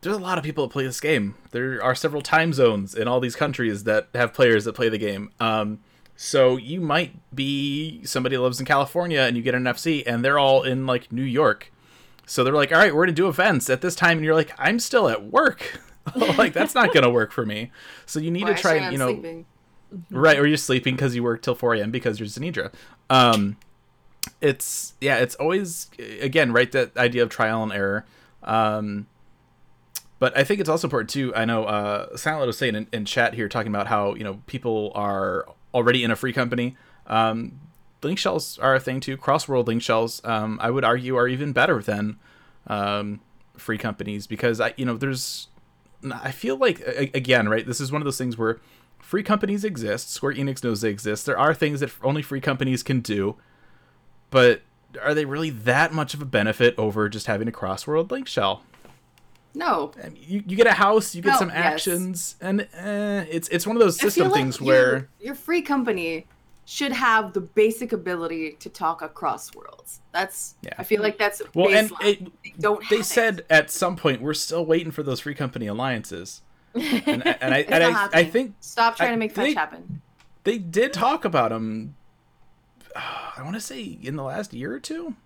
there's 0.00 0.16
a 0.16 0.20
lot 0.20 0.36
of 0.38 0.42
people 0.44 0.66
that 0.66 0.72
play 0.72 0.84
this 0.84 1.00
game. 1.00 1.36
There 1.52 1.80
are 1.82 1.94
several 1.94 2.22
time 2.22 2.52
zones 2.52 2.94
in 2.94 3.06
all 3.06 3.20
these 3.20 3.36
countries 3.36 3.84
that 3.84 4.08
have 4.14 4.32
players 4.34 4.64
that 4.64 4.72
play 4.74 4.88
the 4.88 4.98
game. 4.98 5.30
Um, 5.38 5.78
so 6.16 6.56
you 6.56 6.80
might 6.80 7.14
be 7.34 8.04
somebody 8.04 8.36
lives 8.38 8.60
in 8.60 8.66
California 8.66 9.20
and 9.20 9.36
you 9.36 9.42
get 9.42 9.54
an 9.54 9.64
FC 9.64 10.02
and 10.06 10.24
they're 10.24 10.38
all 10.38 10.62
in 10.62 10.86
like 10.86 11.10
New 11.12 11.22
York. 11.22 11.72
So 12.26 12.44
they're 12.44 12.54
like, 12.54 12.72
all 12.72 12.78
right, 12.78 12.94
we're 12.94 13.04
gonna 13.04 13.12
do 13.12 13.28
events 13.28 13.68
at 13.68 13.80
this 13.80 13.94
time, 13.94 14.18
and 14.18 14.24
you're 14.24 14.34
like, 14.34 14.52
I'm 14.58 14.78
still 14.78 15.08
at 15.08 15.24
work. 15.24 15.80
like 16.14 16.52
that's 16.52 16.74
not 16.74 16.94
gonna 16.94 17.10
work 17.10 17.32
for 17.32 17.44
me. 17.44 17.70
So 18.06 18.20
you 18.20 18.30
need 18.30 18.44
Well, 18.44 18.54
to 18.54 18.60
try, 18.60 18.78
actually, 18.78 18.92
you 18.92 18.98
know, 18.98 19.12
sleeping. 19.12 19.46
right? 20.10 20.38
Or 20.38 20.46
you're 20.46 20.56
sleeping 20.56 20.94
because 20.94 21.14
you 21.14 21.22
work 21.22 21.42
till 21.42 21.54
4 21.54 21.74
a.m. 21.74 21.90
because 21.90 22.18
you're 22.18 22.28
Zenidra. 22.28 22.72
Um, 23.10 23.56
it's 24.40 24.94
yeah, 25.00 25.16
it's 25.18 25.34
always 25.34 25.90
again 26.20 26.52
right 26.52 26.70
that 26.72 26.96
idea 26.96 27.22
of 27.22 27.28
trial 27.28 27.62
and 27.62 27.72
error. 27.72 28.06
Um, 28.42 29.06
but 30.18 30.36
I 30.38 30.44
think 30.44 30.60
it's 30.60 30.68
also 30.68 30.86
important 30.86 31.10
too. 31.10 31.34
I 31.34 31.44
know 31.44 31.64
uh, 31.64 32.16
Silent 32.16 32.46
was 32.46 32.56
saying 32.56 32.76
in, 32.76 32.86
in 32.92 33.04
chat 33.04 33.34
here 33.34 33.48
talking 33.48 33.72
about 33.72 33.88
how 33.88 34.14
you 34.14 34.22
know 34.22 34.40
people 34.46 34.92
are 34.94 35.46
already 35.74 36.04
in 36.04 36.10
a 36.10 36.16
free 36.16 36.32
company. 36.32 36.76
Um, 37.06 37.60
link 38.02 38.18
shells 38.18 38.58
are 38.58 38.74
a 38.74 38.80
thing 38.80 39.00
too. 39.00 39.16
Cross 39.16 39.48
world 39.48 39.66
link 39.68 39.82
shells, 39.82 40.20
um, 40.24 40.58
I 40.60 40.70
would 40.70 40.84
argue, 40.84 41.16
are 41.16 41.28
even 41.28 41.52
better 41.52 41.82
than 41.82 42.18
um, 42.66 43.20
free 43.56 43.78
companies 43.78 44.26
because 44.26 44.60
I 44.60 44.74
you 44.76 44.84
know 44.84 44.96
there's 44.96 45.48
I 46.12 46.30
feel 46.30 46.56
like 46.56 46.80
again 47.14 47.48
right. 47.48 47.66
This 47.66 47.80
is 47.80 47.92
one 47.92 48.02
of 48.02 48.04
those 48.04 48.18
things 48.18 48.36
where 48.36 48.60
free 48.98 49.22
companies 49.22 49.64
exist. 49.64 50.10
Square 50.10 50.34
Enix 50.34 50.62
knows 50.64 50.80
they 50.80 50.90
exist. 50.90 51.26
There 51.26 51.38
are 51.38 51.54
things 51.54 51.80
that 51.80 51.90
only 52.02 52.22
free 52.22 52.40
companies 52.40 52.82
can 52.82 53.00
do, 53.00 53.36
but 54.30 54.62
are 55.02 55.14
they 55.14 55.24
really 55.24 55.50
that 55.50 55.92
much 55.92 56.14
of 56.14 56.20
a 56.20 56.26
benefit 56.26 56.74
over 56.78 57.08
just 57.08 57.26
having 57.26 57.48
a 57.48 57.52
cross 57.52 57.86
world 57.86 58.10
link 58.10 58.26
shell? 58.26 58.62
No, 59.54 59.92
I 60.02 60.08
mean, 60.08 60.22
you, 60.26 60.42
you 60.46 60.56
get 60.56 60.66
a 60.66 60.72
house, 60.72 61.14
you 61.14 61.20
get 61.22 61.32
No, 61.32 61.38
some 61.38 61.48
yes. 61.50 61.56
actions, 61.58 62.36
and 62.40 62.62
eh, 62.72 63.24
it's 63.30 63.48
it's 63.48 63.66
one 63.66 63.76
of 63.76 63.80
those 63.80 63.98
system 64.00 64.28
like 64.28 64.34
things 64.34 64.58
your- 64.60 64.66
where 64.66 65.08
your 65.20 65.34
free 65.34 65.60
company 65.62 66.26
should 66.64 66.92
have 66.92 67.32
the 67.34 67.40
basic 67.40 67.92
ability 67.92 68.52
to 68.60 68.70
talk 68.70 69.02
across 69.02 69.54
worlds. 69.54 70.00
That's 70.12 70.54
Yeah. 70.62 70.72
I 70.78 70.84
feel 70.84 71.02
like 71.02 71.18
that's 71.18 71.42
well, 71.54 71.68
and 71.68 71.90
it, 72.00 72.24
they 72.42 72.54
don't. 72.58 72.80
they 72.88 72.96
have 72.96 73.00
it. 73.04 73.08
said 73.08 73.44
at 73.50 73.70
some 73.70 73.96
point 73.96 74.22
we're 74.22 74.32
still 74.32 74.64
waiting 74.64 74.90
for 74.92 75.02
those 75.02 75.20
free 75.20 75.34
company 75.34 75.66
alliances, 75.66 76.40
and, 76.74 77.26
and 77.26 77.52
I 77.54 77.58
and 77.68 77.84
I, 77.84 78.08
I 78.12 78.24
think 78.24 78.54
stop 78.60 78.96
trying 78.96 79.10
I 79.10 79.12
to 79.12 79.18
make 79.18 79.34
fetch 79.34 79.54
happen. 79.54 80.00
they 80.44 80.56
did 80.56 80.92
talk 80.94 81.24
about 81.26 81.50
them. 81.50 81.94
I 82.96 83.42
want 83.42 83.54
to 83.54 83.60
say 83.60 83.98
in 84.02 84.16
the 84.16 84.22
last 84.22 84.54
year 84.54 84.72
or 84.72 84.80
two, 84.80 85.16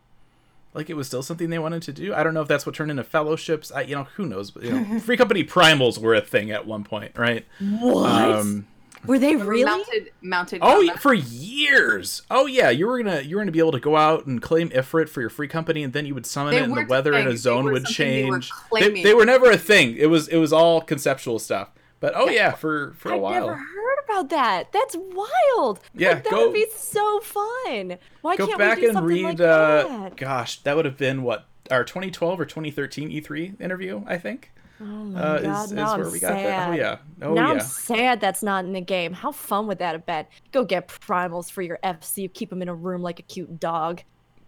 like 0.77 0.90
it 0.90 0.94
was 0.94 1.07
still 1.09 1.23
something 1.23 1.51
they 1.51 1.59
wanted 1.59 1.82
to 1.82 1.93
do. 1.93 2.15
I 2.15 2.23
don't 2.23 2.35
know 2.35 2.43
if 2.43 2.48
that's 2.48 2.66
what 2.66 2.74
turned 2.74 2.90
into 2.93 3.03
fellowships. 3.03 3.73
I, 3.73 3.81
you 3.82 3.97
know, 3.97 4.05
who 4.15 4.27
knows? 4.27 4.51
But, 4.53 4.62
you 4.65 4.73
know, 4.78 4.98
free 5.01 5.16
company 5.16 5.43
primals 5.43 5.98
were 5.98 6.15
a 6.15 6.20
thing 6.20 6.51
at 6.51 6.66
one 6.66 6.85
point, 6.85 7.12
right? 7.16 7.44
what? 7.59 8.11
Um, 8.31 8.66
Were 9.07 9.19
they 9.19 9.36
really? 9.36 9.65
mounted 9.65 10.11
mounted. 10.20 10.61
oh, 10.62 10.77
combat? 10.78 10.86
yeah, 10.86 10.97
for 10.97 11.15
years. 11.15 12.23
Oh 12.31 12.47
yeah, 12.47 12.70
you 12.70 12.86
were 12.86 13.03
gonna 13.03 13.20
you 13.23 13.36
were 13.36 13.43
gonna 13.43 13.53
be 13.53 13.59
able 13.59 13.73
to 13.73 13.81
go 13.81 13.97
out 13.97 14.27
and 14.27 14.40
claim 14.43 14.69
Ifrit 14.70 15.09
for 15.09 15.20
your 15.20 15.31
free 15.31 15.48
company, 15.48 15.82
and 15.82 15.93
then 15.93 16.07
you 16.07 16.15
would 16.15 16.27
summon 16.27 16.53
They 16.53 16.59
it, 16.61 16.65
and 16.65 16.73
the 16.73 16.77
weren't 16.77 16.89
weather 16.90 17.12
in 17.15 17.20
thing. 17.20 17.27
a 17.28 17.31
They 17.31 17.36
zone 17.36 17.65
were 17.65 17.73
would 17.73 17.86
something 17.86 18.07
they 18.09 18.24
were 18.31 18.39
change. 18.40 18.53
They, 18.73 19.03
they 19.03 19.15
were 19.15 19.24
never 19.24 19.51
a 19.51 19.59
thing. 19.59 19.97
It 19.97 20.07
was 20.07 20.28
it 20.28 20.39
was 20.39 20.53
all 20.53 20.81
conceptual 20.81 21.39
stuff. 21.39 21.70
But 22.01 22.12
oh 22.16 22.28
yeah, 22.28 22.52
for 22.52 22.93
for 22.98 23.10
a 23.10 23.14
I've 23.16 23.20
while. 23.23 23.35
I've 23.35 23.40
never 23.43 23.55
heard 23.56 23.98
about 24.05 24.28
that. 24.31 24.73
That's 24.73 24.97
wild. 24.97 25.81
Yeah, 25.94 26.10
Like, 26.10 26.24
that 26.24 26.31
go- 26.31 26.47
would 26.47 26.55
be 26.55 26.66
so 26.74 27.20
fun. 27.20 27.98
Why 28.23 28.36
go 28.36 28.47
can't 28.47 28.59
back 28.59 28.77
we 28.77 28.82
do 28.82 28.89
and 28.89 28.94
something 28.94 29.16
read 29.16 29.24
like 29.24 29.40
uh 29.40 29.89
that? 29.89 30.16
gosh 30.16 30.60
that 30.62 30.77
would 30.77 30.85
have 30.85 30.97
been 30.98 31.23
what 31.23 31.47
our 31.70 31.85
2012 31.85 32.39
or 32.40 32.44
2013 32.44 33.10
e3 33.10 33.60
interview 33.60 34.02
i 34.06 34.16
think 34.16 34.52
Oh 34.81 34.85
my 34.85 35.20
uh, 35.20 35.39
god, 35.40 35.64
is, 35.64 35.73
now 35.73 35.86
is 35.86 35.93
I'm 35.94 36.01
where 36.02 36.10
we 36.10 36.20
got 36.20 36.28
sad. 36.28 36.47
that 36.47 36.68
oh 36.68 36.73
yeah 36.74 36.98
oh 37.23 37.32
now 37.35 37.47
yeah 37.47 37.52
I'm 37.55 37.60
sad 37.60 38.20
that's 38.20 38.43
not 38.43 38.66
in 38.66 38.73
the 38.74 38.81
game. 38.82 39.14
How 39.14 39.32
fun 39.32 39.66
would 39.68 39.78
that 39.78 39.93
have 39.93 40.05
been? 40.05 40.27
Go 40.52 40.64
get 40.66 40.86
primals 40.89 41.51
for 41.51 41.62
your 41.62 41.78
FC. 41.82 42.31
Keep 42.32 42.51
them 42.51 42.60
in 42.60 42.68
a 42.68 42.74
room 42.74 43.01
like 43.01 43.18
a 43.18 43.23
cute 43.23 43.59
dog. 43.59 44.02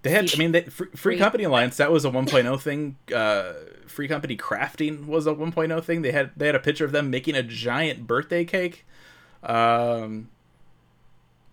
They 0.09 0.14
had 0.14 0.35
i 0.35 0.36
mean 0.39 0.52
they, 0.52 0.62
free, 0.62 0.86
free 0.89 0.97
Free. 0.97 1.18
company 1.18 1.44
alliance 1.44 1.76
that 1.76 1.90
was 1.93 2.05
a 2.05 2.10
1.0 2.10 2.60
thing. 2.60 2.97
Uh 3.14 3.52
free 3.86 4.09
company 4.09 4.36
crafting 4.36 5.06
was 5.06 5.26
a 5.26 5.32
1.0 5.35 5.82
thing. 5.85 6.02
They 6.02 6.12
had 6.12 6.30
they 6.36 6.47
had 6.47 6.55
a 6.55 6.60
picture 6.60 6.85
of 6.85 6.93
them 6.93 7.10
making 7.10 7.35
a 7.35 7.43
giant 7.43 8.06
birthday 8.06 8.44
cake. 8.44 8.85
Um 9.43 10.28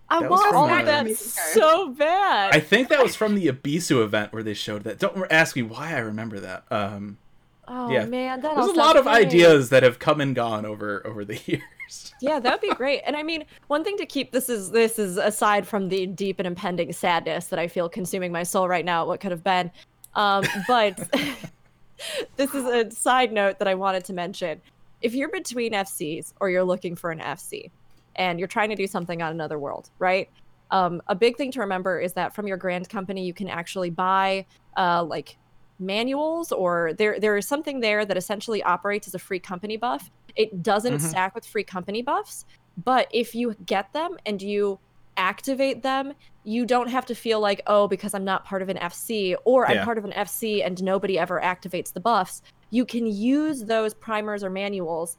I 0.10 0.19
That 0.22 0.30
want 0.30 0.48
from, 0.49 0.56
all 0.56 0.69
uh, 0.69 0.84
that 0.84 1.10
so 1.18 1.90
bad. 1.90 2.53
i 2.56 2.60
think 2.60 2.90
that 2.90 3.02
was 3.02 3.15
from 3.15 3.34
the 3.36 3.48
abisu 3.48 4.03
event 4.03 4.34
where 4.34 4.44
they 4.44 4.53
showed 4.53 4.84
that. 4.84 4.99
Don't 4.99 5.18
ask 5.32 5.56
me 5.56 5.61
why 5.64 5.94
i 5.95 5.99
remember 5.99 6.40
that. 6.40 6.64
Um 6.72 7.18
oh 7.67 7.89
yeah. 7.89 8.05
man, 8.05 8.41
that 8.41 8.55
there's 8.55 8.67
a 8.67 8.73
lot 8.73 8.95
of 8.95 9.03
great. 9.05 9.27
ideas 9.27 9.69
that 9.69 9.83
have 9.83 9.99
come 9.99 10.21
and 10.21 10.35
gone 10.35 10.65
over 10.65 11.05
over 11.05 11.25
the 11.25 11.39
years 11.45 12.13
Yeah, 12.21 12.39
that 12.39 12.51
would 12.51 12.67
be 12.67 12.75
great. 12.75 13.01
And 13.05 13.15
I 13.15 13.23
mean, 13.23 13.45
one 13.67 13.83
thing 13.83 13.97
to 13.97 14.05
keep 14.05 14.31
this 14.31 14.49
is 14.49 14.71
this 14.71 14.97
is 14.99 15.17
aside 15.17 15.67
from 15.67 15.89
the 15.89 16.07
deep 16.07 16.39
and 16.39 16.47
impending 16.47 16.91
sadness 16.93 17.47
that 17.47 17.59
I 17.59 17.67
feel 17.67 17.89
consuming 17.89 18.31
my 18.31 18.43
soul 18.43 18.67
right 18.67 18.85
now. 18.85 19.05
What 19.05 19.19
could 19.19 19.31
have 19.31 19.43
been, 19.43 19.71
um, 20.15 20.43
but 20.67 20.97
this 22.37 22.53
is 22.53 22.65
a 22.65 22.91
side 22.91 23.31
note 23.31 23.59
that 23.59 23.67
I 23.67 23.75
wanted 23.75 24.05
to 24.05 24.13
mention. 24.13 24.61
If 25.01 25.13
you're 25.13 25.29
between 25.29 25.73
FCs 25.73 26.33
or 26.39 26.49
you're 26.49 26.63
looking 26.63 26.95
for 26.95 27.11
an 27.11 27.19
FC, 27.19 27.69
and 28.15 28.39
you're 28.39 28.47
trying 28.47 28.69
to 28.69 28.75
do 28.75 28.87
something 28.87 29.21
on 29.21 29.31
another 29.31 29.59
world, 29.59 29.89
right? 29.99 30.29
Um, 30.71 31.01
a 31.07 31.15
big 31.15 31.37
thing 31.37 31.51
to 31.51 31.59
remember 31.59 31.99
is 31.99 32.13
that 32.13 32.33
from 32.33 32.47
your 32.47 32.57
grand 32.57 32.89
company, 32.89 33.25
you 33.25 33.33
can 33.33 33.49
actually 33.49 33.89
buy 33.89 34.45
uh, 34.77 35.03
like 35.03 35.37
manuals 35.80 36.52
or 36.52 36.93
there 36.93 37.19
there 37.19 37.35
is 37.38 37.47
something 37.47 37.80
there 37.80 38.06
that 38.06 38.18
essentially 38.18 38.64
operates 38.64 39.07
as 39.07 39.15
a 39.15 39.19
free 39.19 39.39
company 39.39 39.77
buff. 39.77 40.10
It 40.35 40.64
doesn't 40.64 40.95
Mhm. 40.95 41.02
stack 41.02 41.35
with 41.35 41.45
free 41.45 41.64
company 41.64 42.02
buffs, 42.02 42.45
but 42.84 43.07
if 43.11 43.35
you 43.35 43.56
get 43.65 43.91
them 43.93 44.18
and 44.26 44.41
you 44.41 44.80
activate 45.18 45.81
them, 45.81 46.14
you 46.43 46.65
don't 46.65 46.89
have 46.89 47.06
to 47.06 47.15
feel 47.15 47.39
like, 47.39 47.61
oh, 47.68 47.88
because 47.88 48.14
I'm 48.14 48.26
not 48.26 48.43
part 48.45 48.61
of 48.61 48.69
an 48.69 48.77
FC 48.77 49.35
or 49.45 49.65
I'm 49.65 49.84
part 49.85 49.97
of 49.97 50.03
an 50.06 50.11
FC 50.11 50.61
and 50.61 50.81
nobody 50.84 51.18
ever 51.18 51.39
activates 51.41 51.93
the 51.93 52.02
buffs. 52.02 52.41
You 52.69 52.85
can 52.85 53.07
use 53.07 53.64
those 53.64 53.93
primers 53.93 54.43
or 54.43 54.49
manuals 54.49 55.18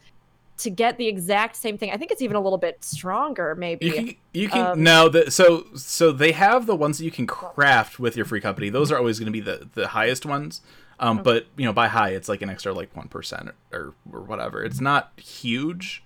to 0.58 0.70
get 0.70 0.96
the 0.96 1.06
exact 1.06 1.56
same 1.56 1.76
thing. 1.76 1.90
I 1.90 1.96
think 1.96 2.10
it's 2.10 2.22
even 2.22 2.36
a 2.36 2.40
little 2.40 2.58
bit 2.58 2.82
stronger, 2.82 3.54
maybe. 3.54 3.86
You 3.86 3.92
can 3.92 4.14
you 4.32 4.48
can 4.48 4.66
Um, 4.66 4.82
no 4.82 5.08
the 5.08 5.30
so 5.30 5.66
so 5.74 6.12
they 6.12 6.32
have 6.32 6.66
the 6.66 6.76
ones 6.76 6.98
that 6.98 7.04
you 7.04 7.10
can 7.10 7.26
craft 7.26 7.98
with 7.98 8.16
your 8.16 8.24
free 8.24 8.40
company. 8.40 8.70
Those 8.70 8.90
are 8.90 8.98
always 8.98 9.18
going 9.18 9.26
to 9.26 9.32
be 9.32 9.40
the 9.40 9.68
the 9.74 9.88
highest 9.88 10.24
ones. 10.24 10.62
Um, 10.98 11.22
but 11.22 11.46
you 11.58 11.66
know 11.66 11.74
by 11.74 11.88
high 11.88 12.10
it's 12.10 12.28
like 12.28 12.40
an 12.40 12.48
extra 12.48 12.72
like 12.72 12.94
one 12.96 13.08
percent 13.08 13.50
or 13.72 13.92
or 14.10 14.22
whatever. 14.22 14.64
It's 14.64 14.80
not 14.80 15.12
huge. 15.16 16.02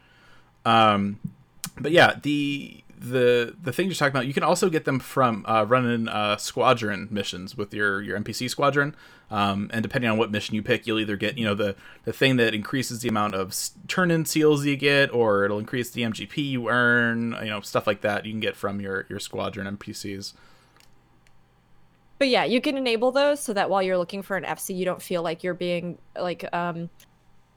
Um, 0.64 1.20
but 1.78 1.92
yeah 1.92 2.18
the 2.20 2.82
the 3.00 3.56
the 3.62 3.72
thing 3.72 3.86
you're 3.86 3.94
talking 3.94 4.12
about 4.12 4.26
you 4.26 4.34
can 4.34 4.42
also 4.42 4.68
get 4.68 4.84
them 4.84 5.00
from 5.00 5.44
uh, 5.48 5.64
running 5.66 6.06
uh, 6.06 6.36
squadron 6.36 7.08
missions 7.10 7.56
with 7.56 7.72
your 7.72 8.02
your 8.02 8.18
NPC 8.18 8.50
squadron. 8.50 8.94
Um, 9.30 9.70
and 9.72 9.82
depending 9.82 10.10
on 10.10 10.18
what 10.18 10.30
mission 10.30 10.54
you 10.54 10.62
pick, 10.62 10.86
you'll 10.86 10.98
either 10.98 11.16
get 11.16 11.38
you 11.38 11.44
know 11.44 11.54
the 11.54 11.76
the 12.04 12.12
thing 12.12 12.36
that 12.36 12.54
increases 12.54 13.00
the 13.00 13.08
amount 13.08 13.34
of 13.34 13.56
turn-in 13.88 14.26
seals 14.26 14.66
you 14.66 14.76
get, 14.76 15.12
or 15.14 15.44
it'll 15.44 15.58
increase 15.58 15.90
the 15.90 16.02
MGP 16.02 16.36
you 16.36 16.68
earn. 16.68 17.36
You 17.40 17.50
know 17.50 17.60
stuff 17.62 17.86
like 17.86 18.02
that 18.02 18.26
you 18.26 18.32
can 18.32 18.40
get 18.40 18.54
from 18.54 18.80
your 18.80 19.06
your 19.08 19.18
squadron 19.18 19.78
NPCs. 19.78 20.34
but 22.18 22.28
yeah, 22.28 22.44
you 22.44 22.60
can 22.60 22.76
enable 22.76 23.12
those 23.12 23.40
so 23.40 23.54
that 23.54 23.70
while 23.70 23.82
you're 23.82 23.98
looking 23.98 24.22
for 24.22 24.36
an 24.36 24.44
FC, 24.44 24.76
you 24.76 24.84
don't 24.84 25.00
feel 25.00 25.22
like 25.22 25.42
you're 25.42 25.54
being 25.54 25.96
like 26.18 26.44
um 26.52 26.90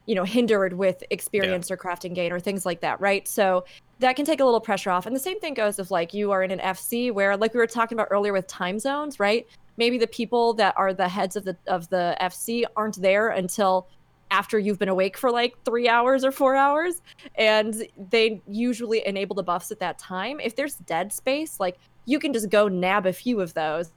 you 0.06 0.16
know 0.16 0.24
hindered 0.24 0.74
with 0.74 1.04
experience 1.10 1.70
or 1.70 1.78
crafting 1.78 2.14
gain 2.14 2.32
or 2.32 2.40
things 2.40 2.66
like 2.66 2.80
that, 2.82 3.02
right? 3.02 3.28
So 3.28 3.66
that 4.04 4.18
can 4.18 4.26
take 4.26 4.42
a 4.42 4.46
little 4.46 4.60
pressure 4.60 4.92
off. 4.92 5.06
And 5.06 5.16
the 5.16 5.20
same 5.20 5.40
thing 5.40 5.54
goes 5.54 5.80
if 5.80 5.90
like 5.90 6.14
you 6.14 6.32
are 6.32 6.44
in 6.44 6.52
an 6.52 6.60
FC 6.60 7.12
where 7.12 7.38
like 7.38 7.54
we 7.54 7.58
were 7.60 7.68
talking 7.68 7.96
about 7.98 8.10
earlier 8.12 8.34
with 8.34 8.48
time 8.48 8.78
zones, 8.78 9.18
right? 9.18 9.48
Maybe 9.78 9.98
the 9.98 10.08
people 10.08 10.54
that 10.56 10.74
are 10.78 10.94
the 10.94 11.08
heads 11.08 11.36
of 11.38 11.46
the 11.46 11.56
of 11.68 11.90
the 11.90 12.16
FC 12.20 12.64
aren't 12.76 13.02
there 13.02 13.30
until 13.30 13.88
after 14.30 14.60
you've 14.60 14.78
been 14.80 14.90
awake 14.90 15.18
for 15.18 15.32
like 15.32 15.56
three 15.64 15.88
hours 15.88 16.26
or 16.26 16.32
four 16.32 16.56
hours 16.56 17.02
and 17.36 17.88
they 18.10 18.42
usually 18.48 19.06
enable 19.06 19.36
the 19.36 19.44
buffs 19.44 19.72
at 19.72 19.80
that 19.80 19.98
time 20.00 20.40
if 20.40 20.56
there's 20.56 20.76
dead 20.76 21.14
space 21.14 21.60
like 21.60 21.78
you 22.06 22.18
can 22.18 22.34
just 22.34 22.50
go 22.50 22.68
nab 22.68 23.06
a 23.06 23.14
few 23.14 23.40
of 23.42 23.54
those 23.54 23.92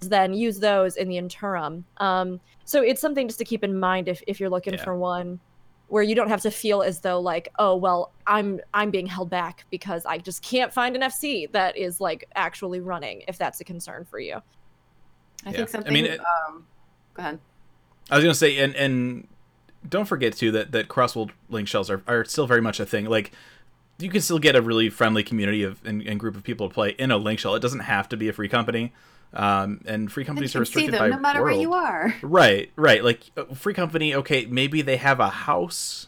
then 0.00 0.32
use 0.32 0.60
those 0.60 0.96
in 0.96 1.08
the 1.08 1.18
interim 1.18 1.84
um, 1.98 2.40
so 2.64 2.80
it's 2.80 3.02
something 3.02 3.28
just 3.28 3.38
to 3.38 3.44
keep 3.44 3.62
in 3.62 3.78
mind 3.78 4.08
if, 4.08 4.22
if 4.26 4.40
you're 4.40 4.48
looking 4.48 4.74
Yeah. 4.74 4.84
for 4.84 4.96
one 4.96 5.38
where 5.88 6.02
you 6.02 6.14
don't 6.14 6.28
have 6.28 6.40
to 6.42 6.50
feel 6.50 6.82
as 6.82 7.00
though 7.00 7.20
like 7.20 7.48
oh 7.58 7.76
well 7.76 8.12
i'm 8.26 8.60
i'm 8.74 8.90
being 8.90 9.06
held 9.06 9.30
back 9.30 9.64
because 9.70 10.04
i 10.06 10.18
just 10.18 10.42
can't 10.42 10.72
find 10.72 10.96
an 10.96 11.02
fc 11.02 11.50
that 11.52 11.76
is 11.76 12.00
like 12.00 12.28
actually 12.34 12.80
running 12.80 13.22
if 13.28 13.38
that's 13.38 13.60
a 13.60 13.64
concern 13.64 14.04
for 14.04 14.18
you 14.18 14.34
I 15.44 15.50
Yeah. 15.50 15.56
think 15.58 15.68
I 15.68 15.72
something. 15.72 15.92
mean, 15.92 16.06
it- 16.06 16.18
um, 16.20 16.66
go 17.14 17.20
ahead. 17.22 17.38
I 18.10 18.16
was 18.16 18.24
gonna 18.24 18.34
say, 18.34 18.56
and 18.58 18.74
and 18.74 19.28
don't 19.88 20.06
forget 20.06 20.32
too 20.32 20.50
that 20.52 20.72
that 20.72 20.88
cross-world 20.88 21.30
link 21.50 21.68
shells 21.68 21.88
are, 21.90 22.02
are 22.08 22.24
still 22.24 22.46
very 22.48 22.62
much 22.62 22.80
a 22.80 22.86
thing. 22.86 23.04
Like 23.04 23.30
you 23.98 24.08
can 24.10 24.22
still 24.22 24.38
get 24.40 24.56
a 24.56 24.62
really 24.62 24.88
friendly 24.88 25.22
community 25.22 25.62
of 25.62 25.80
and, 25.84 26.02
and 26.02 26.18
group 26.18 26.34
of 26.36 26.42
people 26.42 26.68
to 26.68 26.74
play 26.74 26.90
in 26.98 27.10
a 27.12 27.16
link 27.16 27.38
shell. 27.38 27.54
It 27.54 27.60
doesn't 27.60 27.80
have 27.80 28.08
to 28.08 28.16
be 28.16 28.28
a 28.28 28.32
free 28.32 28.48
company. 28.48 28.92
Um, 29.34 29.80
and 29.86 30.10
free 30.10 30.24
companies 30.24 30.54
are 30.54 30.60
can 30.60 30.66
see 30.66 30.86
restricted 30.86 30.94
them 30.94 31.10
by 31.10 31.16
no 31.16 31.20
matter 31.20 31.42
world. 31.42 31.52
where 31.56 31.60
you 31.60 31.74
are. 31.74 32.14
Right, 32.22 32.70
right. 32.76 33.04
Like 33.04 33.30
uh, 33.36 33.44
free 33.54 33.74
company, 33.74 34.14
okay, 34.14 34.46
maybe 34.46 34.82
they 34.82 34.96
have 34.96 35.20
a 35.20 35.28
house. 35.28 36.06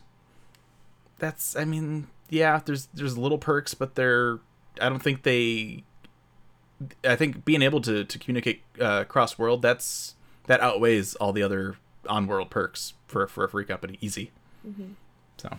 That's 1.18 1.56
I 1.56 1.64
mean, 1.64 2.06
yeah, 2.30 2.60
there's 2.64 2.86
there's 2.94 3.18
little 3.18 3.38
perks, 3.38 3.74
but 3.74 3.96
they're 3.96 4.38
I 4.80 4.88
don't 4.88 5.02
think 5.02 5.24
they 5.24 5.84
I 7.04 7.16
think 7.16 7.44
being 7.44 7.62
able 7.62 7.80
to 7.82 8.04
to 8.04 8.18
communicate 8.18 8.62
uh, 8.80 9.04
cross 9.04 9.38
world 9.38 9.62
that's 9.62 10.14
that 10.46 10.60
outweighs 10.60 11.14
all 11.16 11.32
the 11.32 11.42
other 11.42 11.76
on 12.08 12.26
world 12.26 12.50
perks 12.50 12.94
for 13.06 13.26
for 13.26 13.44
a 13.44 13.48
free 13.48 13.64
company 13.64 13.98
easy. 14.00 14.30
So, 15.36 15.50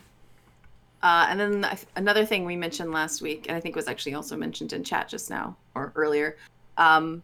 Uh, 1.02 1.28
and 1.30 1.40
then 1.40 1.78
another 1.96 2.26
thing 2.26 2.46
we 2.46 2.56
mentioned 2.56 2.92
last 2.92 3.22
week, 3.22 3.46
and 3.48 3.56
I 3.56 3.60
think 3.60 3.76
was 3.76 3.88
actually 3.88 4.14
also 4.14 4.36
mentioned 4.36 4.74
in 4.74 4.84
chat 4.84 5.08
just 5.08 5.30
now 5.30 5.56
or 5.74 5.94
earlier, 5.96 6.38
um, 6.78 7.24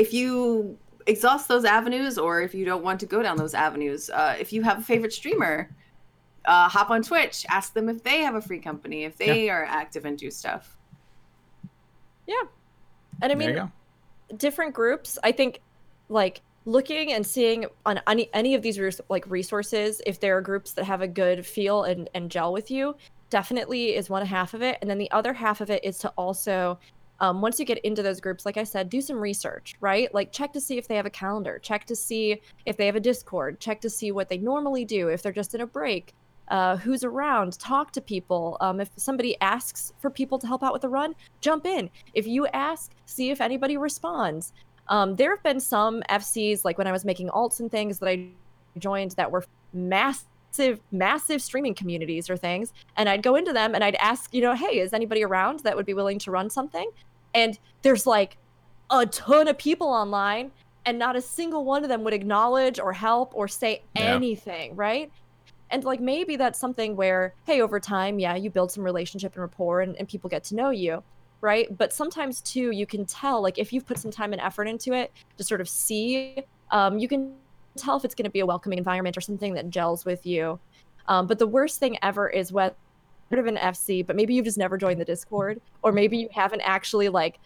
if 0.00 0.12
you 0.14 0.78
exhaust 1.06 1.48
those 1.48 1.64
avenues 1.64 2.16
or 2.16 2.40
if 2.40 2.54
you 2.54 2.64
don't 2.64 2.82
want 2.82 3.00
to 3.00 3.06
go 3.06 3.22
down 3.22 3.36
those 3.36 3.54
avenues, 3.54 4.08
uh, 4.10 4.34
if 4.38 4.52
you 4.52 4.62
have 4.62 4.78
a 4.78 4.82
favorite 4.82 5.12
streamer, 5.12 5.70
uh, 6.46 6.68
hop 6.68 6.90
on 6.90 7.02
Twitch, 7.02 7.44
ask 7.50 7.74
them 7.74 7.88
if 7.88 8.02
they 8.02 8.18
have 8.20 8.34
a 8.34 8.40
free 8.40 8.58
company, 8.58 9.04
if 9.04 9.16
they 9.18 9.50
are 9.50 9.64
active 9.64 10.06
and 10.06 10.16
do 10.16 10.30
stuff. 10.30 10.76
yeah. 12.26 12.42
And 13.22 13.30
i 13.32 13.34
mean 13.34 13.70
different 14.36 14.72
groups 14.72 15.18
i 15.24 15.32
think 15.32 15.60
like 16.08 16.40
looking 16.64 17.12
and 17.12 17.26
seeing 17.26 17.66
on 17.84 18.00
any, 18.06 18.30
any 18.32 18.54
of 18.54 18.62
these 18.62 18.78
res- 18.78 19.00
like 19.10 19.28
resources 19.28 20.00
if 20.06 20.20
there 20.20 20.36
are 20.38 20.40
groups 20.40 20.72
that 20.72 20.84
have 20.84 21.02
a 21.02 21.08
good 21.08 21.44
feel 21.44 21.82
and, 21.82 22.08
and 22.14 22.30
gel 22.30 22.52
with 22.52 22.70
you 22.70 22.94
definitely 23.30 23.96
is 23.96 24.10
one 24.10 24.26
half 24.26 24.54
of 24.54 24.60
it. 24.60 24.76
And 24.80 24.90
then 24.90 24.98
the 24.98 25.10
other 25.12 25.32
half 25.32 25.60
of 25.60 25.70
it 25.70 25.82
is 25.84 25.96
to 25.98 26.08
also 26.10 26.78
um, 27.20 27.40
once 27.40 27.58
you 27.58 27.64
get 27.64 27.78
into 27.78 28.02
those 28.02 28.20
groups 28.20 28.46
like 28.46 28.56
i 28.56 28.64
said 28.64 28.88
do 28.88 29.00
some 29.00 29.18
research 29.18 29.74
right? 29.80 30.12
Like 30.14 30.32
check 30.32 30.52
to 30.52 30.60
see 30.60 30.78
if 30.78 30.88
they 30.88 30.96
have 30.96 31.06
a 31.06 31.10
calendar. 31.10 31.58
Check 31.58 31.84
to 31.86 31.96
see 31.96 32.40
if 32.66 32.76
they 32.76 32.86
have 32.86 32.96
a 32.96 33.00
discord. 33.00 33.60
Check 33.60 33.80
to 33.82 33.90
see 33.90 34.12
what 34.12 34.28
they 34.28 34.38
normally 34.38 34.84
do 34.84 35.08
if 35.08 35.22
they're 35.22 35.32
just 35.32 35.54
in 35.54 35.62
a 35.62 35.66
break 35.66 36.14
uh, 36.48 36.76
who's 36.76 37.04
around. 37.04 37.58
Talk 37.58 37.92
to 37.92 38.00
people. 38.00 38.56
Um, 38.60 38.80
if 38.80 38.90
somebody 38.96 39.40
asks 39.40 39.92
for 40.00 40.10
people 40.10 40.38
to 40.38 40.46
help 40.46 40.62
out 40.62 40.72
with 40.72 40.82
the 40.82 40.88
run 40.88 41.14
jump 41.40 41.66
in. 41.66 41.90
If 42.14 42.26
you 42.26 42.46
ask 42.48 42.92
see 43.06 43.30
if 43.30 43.40
anybody 43.40 43.76
responds. 43.76 44.52
Um, 44.88 45.14
there 45.16 45.30
have 45.30 45.42
been 45.42 45.60
some 45.60 46.02
FCs, 46.10 46.64
like 46.64 46.76
when 46.76 46.88
I 46.88 46.92
was 46.92 47.04
making 47.04 47.28
alts 47.28 47.60
and 47.60 47.70
things 47.70 48.00
that 48.00 48.08
I 48.08 48.28
joined 48.78 49.12
that 49.12 49.30
were 49.30 49.44
massive, 49.72 50.80
massive 50.90 51.40
streaming 51.40 51.74
communities 51.74 52.28
or 52.28 52.36
things. 52.36 52.72
And 52.96 53.08
I'd 53.08 53.22
go 53.22 53.36
into 53.36 53.52
them 53.52 53.76
and 53.76 53.84
I'd 53.84 53.94
ask, 53.96 54.34
you 54.34 54.40
know, 54.40 54.54
hey, 54.54 54.80
is 54.80 54.92
anybody 54.92 55.22
around 55.22 55.60
that 55.60 55.76
would 55.76 55.86
be 55.86 55.94
willing 55.94 56.18
to 56.20 56.32
run 56.32 56.50
something? 56.50 56.90
And 57.34 57.58
there's 57.82 58.06
like 58.06 58.36
a 58.90 59.06
ton 59.06 59.48
of 59.48 59.58
people 59.58 59.88
online, 59.88 60.52
and 60.84 60.98
not 60.98 61.16
a 61.16 61.20
single 61.20 61.64
one 61.64 61.84
of 61.84 61.88
them 61.88 62.04
would 62.04 62.14
acknowledge 62.14 62.80
or 62.80 62.92
help 62.92 63.32
or 63.34 63.48
say 63.48 63.84
Yeah. 63.94 64.14
anything, 64.14 64.76
right? 64.76 65.10
And 65.70 65.84
like 65.84 66.00
maybe 66.00 66.36
that's 66.36 66.58
something 66.58 66.96
where, 66.96 67.34
hey, 67.46 67.60
over 67.60 67.78
time, 67.78 68.18
yeah, 68.18 68.34
you 68.34 68.50
build 68.50 68.72
some 68.72 68.82
relationship 68.82 69.34
and 69.34 69.42
rapport 69.42 69.82
and, 69.82 69.96
and 69.96 70.08
people 70.08 70.28
get 70.28 70.44
to 70.44 70.54
know 70.56 70.70
you 70.70 71.02
right? 71.42 71.74
But 71.76 71.92
sometimes 71.92 72.40
too, 72.42 72.70
you 72.70 72.86
can 72.86 73.06
tell, 73.06 73.42
like 73.42 73.58
if 73.58 73.72
you've 73.72 73.86
put 73.86 73.98
some 73.98 74.10
time 74.10 74.32
and 74.32 74.40
effort 74.42 74.68
into 74.68 74.92
it 74.92 75.12
to 75.38 75.44
sort 75.44 75.60
of 75.60 75.68
see, 75.68 76.44
um, 76.70 76.98
you 76.98 77.08
can 77.08 77.34
tell 77.78 77.96
if 77.96 78.04
it's 78.04 78.14
going 78.14 78.24
to 78.24 78.30
be 78.30 78.40
a 78.40 78.46
welcoming 78.46 78.78
environment 78.78 79.16
or 79.16 79.20
something 79.20 79.54
that 79.54 79.70
gels 79.70 80.04
with 80.04 80.26
you. 80.26 80.60
Um, 81.06 81.26
but 81.26 81.38
the 81.38 81.46
worst 81.46 81.78
thing 81.80 81.98
ever 82.02 82.28
is 82.28 82.52
when 83.30 83.38
of 83.38 83.46
an 83.46 83.56
FC, 83.56 84.06
but 84.06 84.16
maybe 84.16 84.34
you've 84.34 84.44
just 84.44 84.58
never 84.58 84.76
joined 84.76 85.00
the 85.00 85.04
Discord, 85.04 85.60
or 85.82 85.92
maybe 85.92 86.18
you 86.18 86.28
haven't 86.32 86.60
actually 86.62 87.08
like 87.08 87.38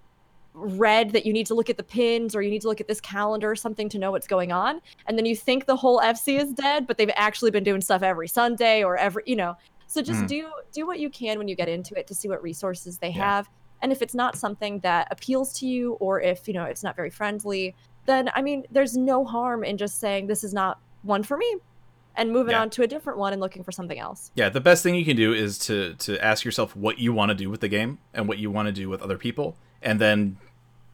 read 0.54 1.10
that 1.10 1.26
you 1.26 1.32
need 1.32 1.46
to 1.46 1.54
look 1.54 1.68
at 1.68 1.76
the 1.76 1.82
pins 1.82 2.34
or 2.34 2.40
you 2.40 2.48
need 2.50 2.62
to 2.62 2.68
look 2.68 2.80
at 2.80 2.86
this 2.88 3.00
calendar 3.00 3.50
or 3.50 3.56
something 3.56 3.88
to 3.88 3.98
know 3.98 4.12
what's 4.12 4.28
going 4.28 4.52
on 4.52 4.78
and 5.08 5.18
then 5.18 5.26
you 5.26 5.34
think 5.34 5.66
the 5.66 5.74
whole 5.74 5.98
fc 5.98 6.40
is 6.40 6.52
dead 6.52 6.86
but 6.86 6.96
they've 6.96 7.10
actually 7.16 7.50
been 7.50 7.64
doing 7.64 7.80
stuff 7.80 8.04
every 8.04 8.28
sunday 8.28 8.84
or 8.84 8.96
every 8.96 9.20
you 9.26 9.34
know 9.34 9.54
so 9.88 10.00
just 10.00 10.20
Hmm. 10.20 10.26
do 10.26 10.48
do 10.72 10.86
what 10.86 11.00
you 11.00 11.10
can 11.10 11.38
when 11.38 11.48
you 11.48 11.56
get 11.56 11.68
into 11.68 11.98
it 11.98 12.06
to 12.06 12.14
see 12.14 12.28
what 12.28 12.40
resources 12.40 12.98
they 12.98 13.10
Yeah. 13.10 13.24
have 13.38 13.48
and 13.82 13.90
if 13.90 14.00
it's 14.00 14.14
not 14.14 14.36
something 14.36 14.78
that 14.84 15.08
appeals 15.10 15.52
to 15.58 15.66
you 15.66 15.94
or 15.94 16.20
if 16.20 16.46
you 16.46 16.54
know 16.54 16.62
it's 16.66 16.84
not 16.84 16.94
very 16.94 17.10
friendly 17.10 17.74
then 18.06 18.30
i 18.36 18.40
mean 18.40 18.62
there's 18.70 18.96
no 18.96 19.24
harm 19.24 19.64
in 19.64 19.76
just 19.76 19.98
saying 19.98 20.28
this 20.28 20.44
is 20.44 20.54
not 20.54 20.76
one 21.02 21.24
for 21.24 21.36
me 21.36 21.52
and 22.16 22.32
moving 22.32 22.52
Yeah. 22.52 22.62
on 22.62 22.70
to 22.70 22.82
a 22.82 22.86
different 22.86 23.18
one 23.18 23.32
and 23.32 23.40
looking 23.40 23.62
for 23.64 23.72
something 23.72 23.98
else 23.98 24.30
Yeah, 24.34 24.48
the 24.48 24.60
best 24.60 24.82
thing 24.82 24.94
you 24.94 25.04
can 25.04 25.16
do 25.16 25.32
is 25.32 25.58
to 25.60 25.94
to 25.94 26.22
ask 26.24 26.44
yourself 26.44 26.74
what 26.76 26.98
you 26.98 27.12
want 27.12 27.30
to 27.30 27.34
do 27.34 27.50
with 27.50 27.60
the 27.60 27.68
game 27.68 27.98
and 28.12 28.28
what 28.28 28.38
you 28.38 28.50
want 28.50 28.66
to 28.66 28.72
do 28.72 28.88
with 28.88 29.02
other 29.02 29.18
people, 29.18 29.56
and 29.82 30.00
then 30.00 30.36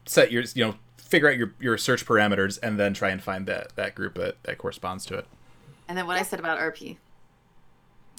set 0.05 0.31
your 0.31 0.43
you 0.55 0.65
know 0.65 0.75
figure 0.97 1.29
out 1.29 1.37
your, 1.37 1.53
your 1.59 1.77
search 1.77 2.05
parameters 2.05 2.57
and 2.63 2.79
then 2.79 2.93
try 2.93 3.09
and 3.09 3.21
find 3.21 3.45
that 3.45 3.75
that 3.75 3.93
group 3.95 4.15
that, 4.15 4.41
that 4.43 4.57
corresponds 4.57 5.05
to 5.05 5.15
it. 5.17 5.25
And 5.87 5.97
then 5.97 6.07
what 6.07 6.17
I 6.17 6.23
said 6.23 6.39
about 6.39 6.57
RP. 6.59 6.97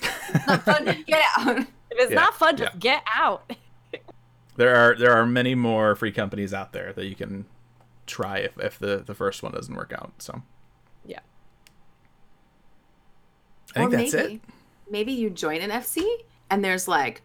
It's 0.02 0.46
not 0.46 0.62
fun. 0.62 0.84
Get 1.06 1.22
out. 1.38 1.58
if 1.58 1.66
it's 1.92 2.10
Yeah, 2.10 2.14
not 2.20 2.34
fun 2.34 2.56
just 2.56 2.74
yeah. 2.74 2.78
get 2.78 3.02
out 3.14 3.50
There 4.56 4.74
are 4.76 4.94
there 4.94 5.12
are 5.12 5.24
many 5.26 5.54
more 5.54 5.94
free 5.96 6.12
companies 6.12 6.52
out 6.52 6.72
there 6.72 6.92
that 6.92 7.06
you 7.06 7.14
can 7.14 7.46
try 8.06 8.38
if, 8.38 8.58
if 8.58 8.78
the, 8.78 8.98
the 8.98 9.14
first 9.14 9.42
one 9.42 9.52
doesn't 9.52 9.74
work 9.74 9.92
out. 9.94 10.12
So 10.18 10.42
yeah 11.06 11.20
I 13.74 13.80
think 13.80 13.92
or 13.92 13.96
that's 13.96 14.12
maybe, 14.14 14.34
it. 14.34 14.40
Maybe 14.90 15.12
you 15.12 15.30
join 15.30 15.60
an 15.60 15.70
FC 15.70 16.04
and 16.50 16.64
there's 16.64 16.86
like 16.88 17.22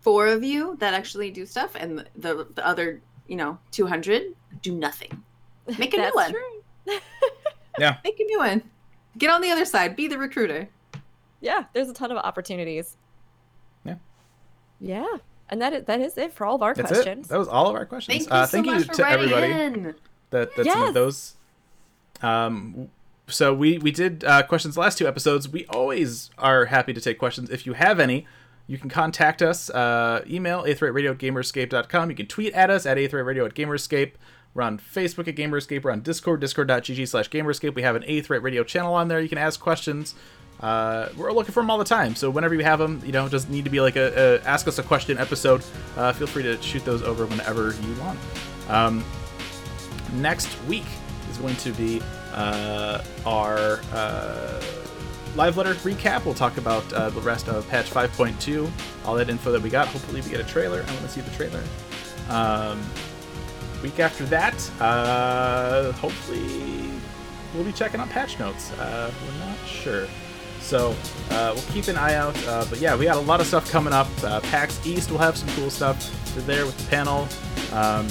four 0.00 0.26
of 0.28 0.42
you 0.44 0.76
that 0.80 0.94
actually 0.94 1.30
do 1.30 1.44
stuff, 1.46 1.74
and 1.74 2.04
the 2.16 2.46
the 2.54 2.66
other, 2.66 3.00
you 3.26 3.36
know, 3.36 3.58
two 3.70 3.86
hundred 3.86 4.34
do 4.62 4.72
nothing. 4.74 5.22
Make 5.78 5.94
a 5.94 5.98
new 5.98 6.10
one. 6.14 6.34
Yeah. 7.78 7.98
Make 8.04 8.18
a 8.20 8.24
new 8.24 8.38
one. 8.38 8.62
Get 9.18 9.28
on 9.30 9.42
the 9.42 9.50
other 9.50 9.66
side. 9.66 9.96
Be 9.96 10.08
the 10.08 10.16
recruiter. 10.18 10.68
yeah 11.42 11.64
there's 11.74 11.90
a 11.90 11.92
ton 11.92 12.10
of 12.10 12.16
opportunities 12.16 12.96
Yeah. 13.84 13.96
yeah 14.80 15.16
and 15.50 15.60
that 15.60 15.72
is, 15.74 15.84
that 15.84 16.00
is 16.00 16.16
it 16.16 16.32
for 16.32 16.46
all 16.46 16.54
of 16.54 16.62
our 16.62 16.72
That's 16.74 16.90
questions 16.90 17.26
it. 17.26 17.28
That 17.28 17.38
was 17.38 17.48
all 17.48 17.68
of 17.68 17.74
our 17.76 17.84
questions. 17.84 18.16
Thank 18.26 18.30
you 18.30 18.34
uh, 18.36 18.46
so 18.46 18.52
thank 18.56 18.66
much 18.66 18.78
you 18.78 18.84
for 18.84 18.94
to 18.94 19.02
writing 19.02 19.32
everybody. 19.32 19.52
in. 19.52 19.94
that 20.30 20.56
that 20.56 20.64
Yes. 20.64 20.94
those. 20.94 21.34
Um, 22.22 22.88
so 23.28 23.52
we 23.52 23.78
we 23.78 23.90
did 23.90 24.24
uh, 24.24 24.42
questions 24.44 24.76
last 24.76 24.98
two 24.98 25.08
episodes. 25.08 25.48
We 25.48 25.66
always 25.66 26.30
are 26.38 26.66
happy 26.66 26.92
to 26.92 27.00
take 27.00 27.18
questions. 27.18 27.50
If 27.50 27.66
you 27.66 27.72
have 27.74 27.98
any, 28.00 28.26
you 28.66 28.78
can 28.78 28.90
contact 28.90 29.42
us. 29.42 29.70
Uh, 29.70 30.22
email 30.28 30.62
aetheryteradio 30.62 31.12
at 31.12 31.18
gamerescape.com. 31.18 32.10
You 32.10 32.16
can 32.16 32.26
tweet 32.26 32.52
at 32.54 32.70
us 32.70 32.86
at 32.86 32.96
aetheryteradio 32.96 33.46
at 33.46 33.54
gamerescape. 33.54 34.12
We're 34.56 34.62
on 34.62 34.78
Facebook 34.78 35.28
at 35.28 35.36
Gamer 35.36 35.58
Escape. 35.58 35.84
We're 35.84 35.90
on 35.90 36.00
Discord, 36.00 36.40
discord.gg 36.40 37.06
slash 37.06 37.28
GamerEscape. 37.28 37.74
We 37.74 37.82
have 37.82 37.94
an 37.94 38.02
Aetheryte 38.04 38.42
Radio 38.42 38.64
channel 38.64 38.94
on 38.94 39.08
there. 39.08 39.20
You 39.20 39.28
can 39.28 39.36
ask 39.36 39.60
questions. 39.60 40.14
Uh, 40.60 41.10
we're 41.14 41.30
looking 41.30 41.52
for 41.52 41.60
them 41.60 41.70
all 41.70 41.76
the 41.76 41.84
time. 41.84 42.14
So 42.14 42.30
whenever 42.30 42.54
you 42.54 42.64
have 42.64 42.78
them, 42.78 43.02
you 43.04 43.12
know, 43.12 43.28
just 43.28 43.50
need 43.50 43.64
to 43.64 43.70
be 43.70 43.82
like 43.82 43.96
a, 43.96 44.40
a 44.42 44.48
ask 44.48 44.66
us 44.66 44.78
a 44.78 44.82
question 44.82 45.18
episode. 45.18 45.62
Uh, 45.94 46.10
feel 46.14 46.26
free 46.26 46.42
to 46.42 46.60
shoot 46.62 46.82
those 46.86 47.02
over 47.02 47.26
whenever 47.26 47.74
you 47.74 47.94
want. 48.00 48.18
Um, 48.70 49.04
next 50.14 50.48
week 50.64 50.86
is 51.30 51.36
going 51.36 51.56
to 51.56 51.72
be 51.72 52.00
uh, 52.36 53.02
our 53.24 53.80
uh, 53.92 54.62
live 55.34 55.56
letter 55.56 55.74
recap. 55.76 56.24
We'll 56.24 56.34
talk 56.34 56.56
about 56.56 56.90
uh, 56.92 57.10
the 57.10 57.20
rest 57.20 57.48
of 57.48 57.68
patch 57.68 57.90
5.2, 57.90 58.70
all 59.04 59.14
that 59.14 59.28
info 59.28 59.52
that 59.52 59.62
we 59.62 59.70
got. 59.70 59.88
Hopefully, 59.88 60.20
we 60.20 60.30
get 60.30 60.40
a 60.40 60.44
trailer. 60.44 60.84
I 60.86 60.92
want 60.92 61.02
to 61.02 61.08
see 61.08 61.20
the 61.20 61.30
trailer. 61.30 61.62
Um, 62.28 62.82
week 63.82 63.98
after 64.00 64.24
that, 64.26 64.54
uh, 64.80 65.92
hopefully, 65.92 66.90
we'll 67.54 67.64
be 67.64 67.72
checking 67.72 68.00
out 68.00 68.08
patch 68.10 68.38
notes. 68.38 68.72
Uh, 68.72 69.12
we're 69.26 69.38
not 69.46 69.58
sure. 69.66 70.06
So 70.60 70.96
uh, 71.30 71.52
we'll 71.54 71.64
keep 71.72 71.86
an 71.86 71.96
eye 71.96 72.14
out. 72.14 72.36
Uh, 72.46 72.64
but 72.68 72.80
yeah, 72.80 72.96
we 72.96 73.04
got 73.04 73.16
a 73.16 73.20
lot 73.20 73.40
of 73.40 73.46
stuff 73.46 73.70
coming 73.70 73.92
up. 73.92 74.08
Uh, 74.24 74.40
PAX 74.40 74.84
East 74.84 75.10
will 75.10 75.18
have 75.18 75.36
some 75.36 75.48
cool 75.50 75.70
stuff 75.70 76.12
there 76.46 76.66
with 76.66 76.76
the 76.76 76.86
panel. 76.90 77.28
Um, 77.72 78.08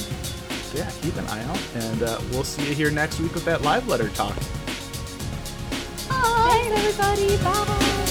so 0.66 0.78
yeah, 0.78 0.92
keep 1.02 1.16
an 1.18 1.26
eye 1.28 1.44
out, 1.46 1.60
and 1.76 2.04
uh, 2.04 2.20
we'll 2.32 2.44
see 2.44 2.68
you 2.68 2.76
here 2.76 2.92
next 2.92 3.20
week 3.20 3.34
with 3.34 3.46
that 3.46 3.62
live 3.62 3.88
letter 3.88 4.10
talk. 4.10 4.36
Thanks, 6.08 7.00
everybody. 7.00 7.38
Bye. 7.44 8.05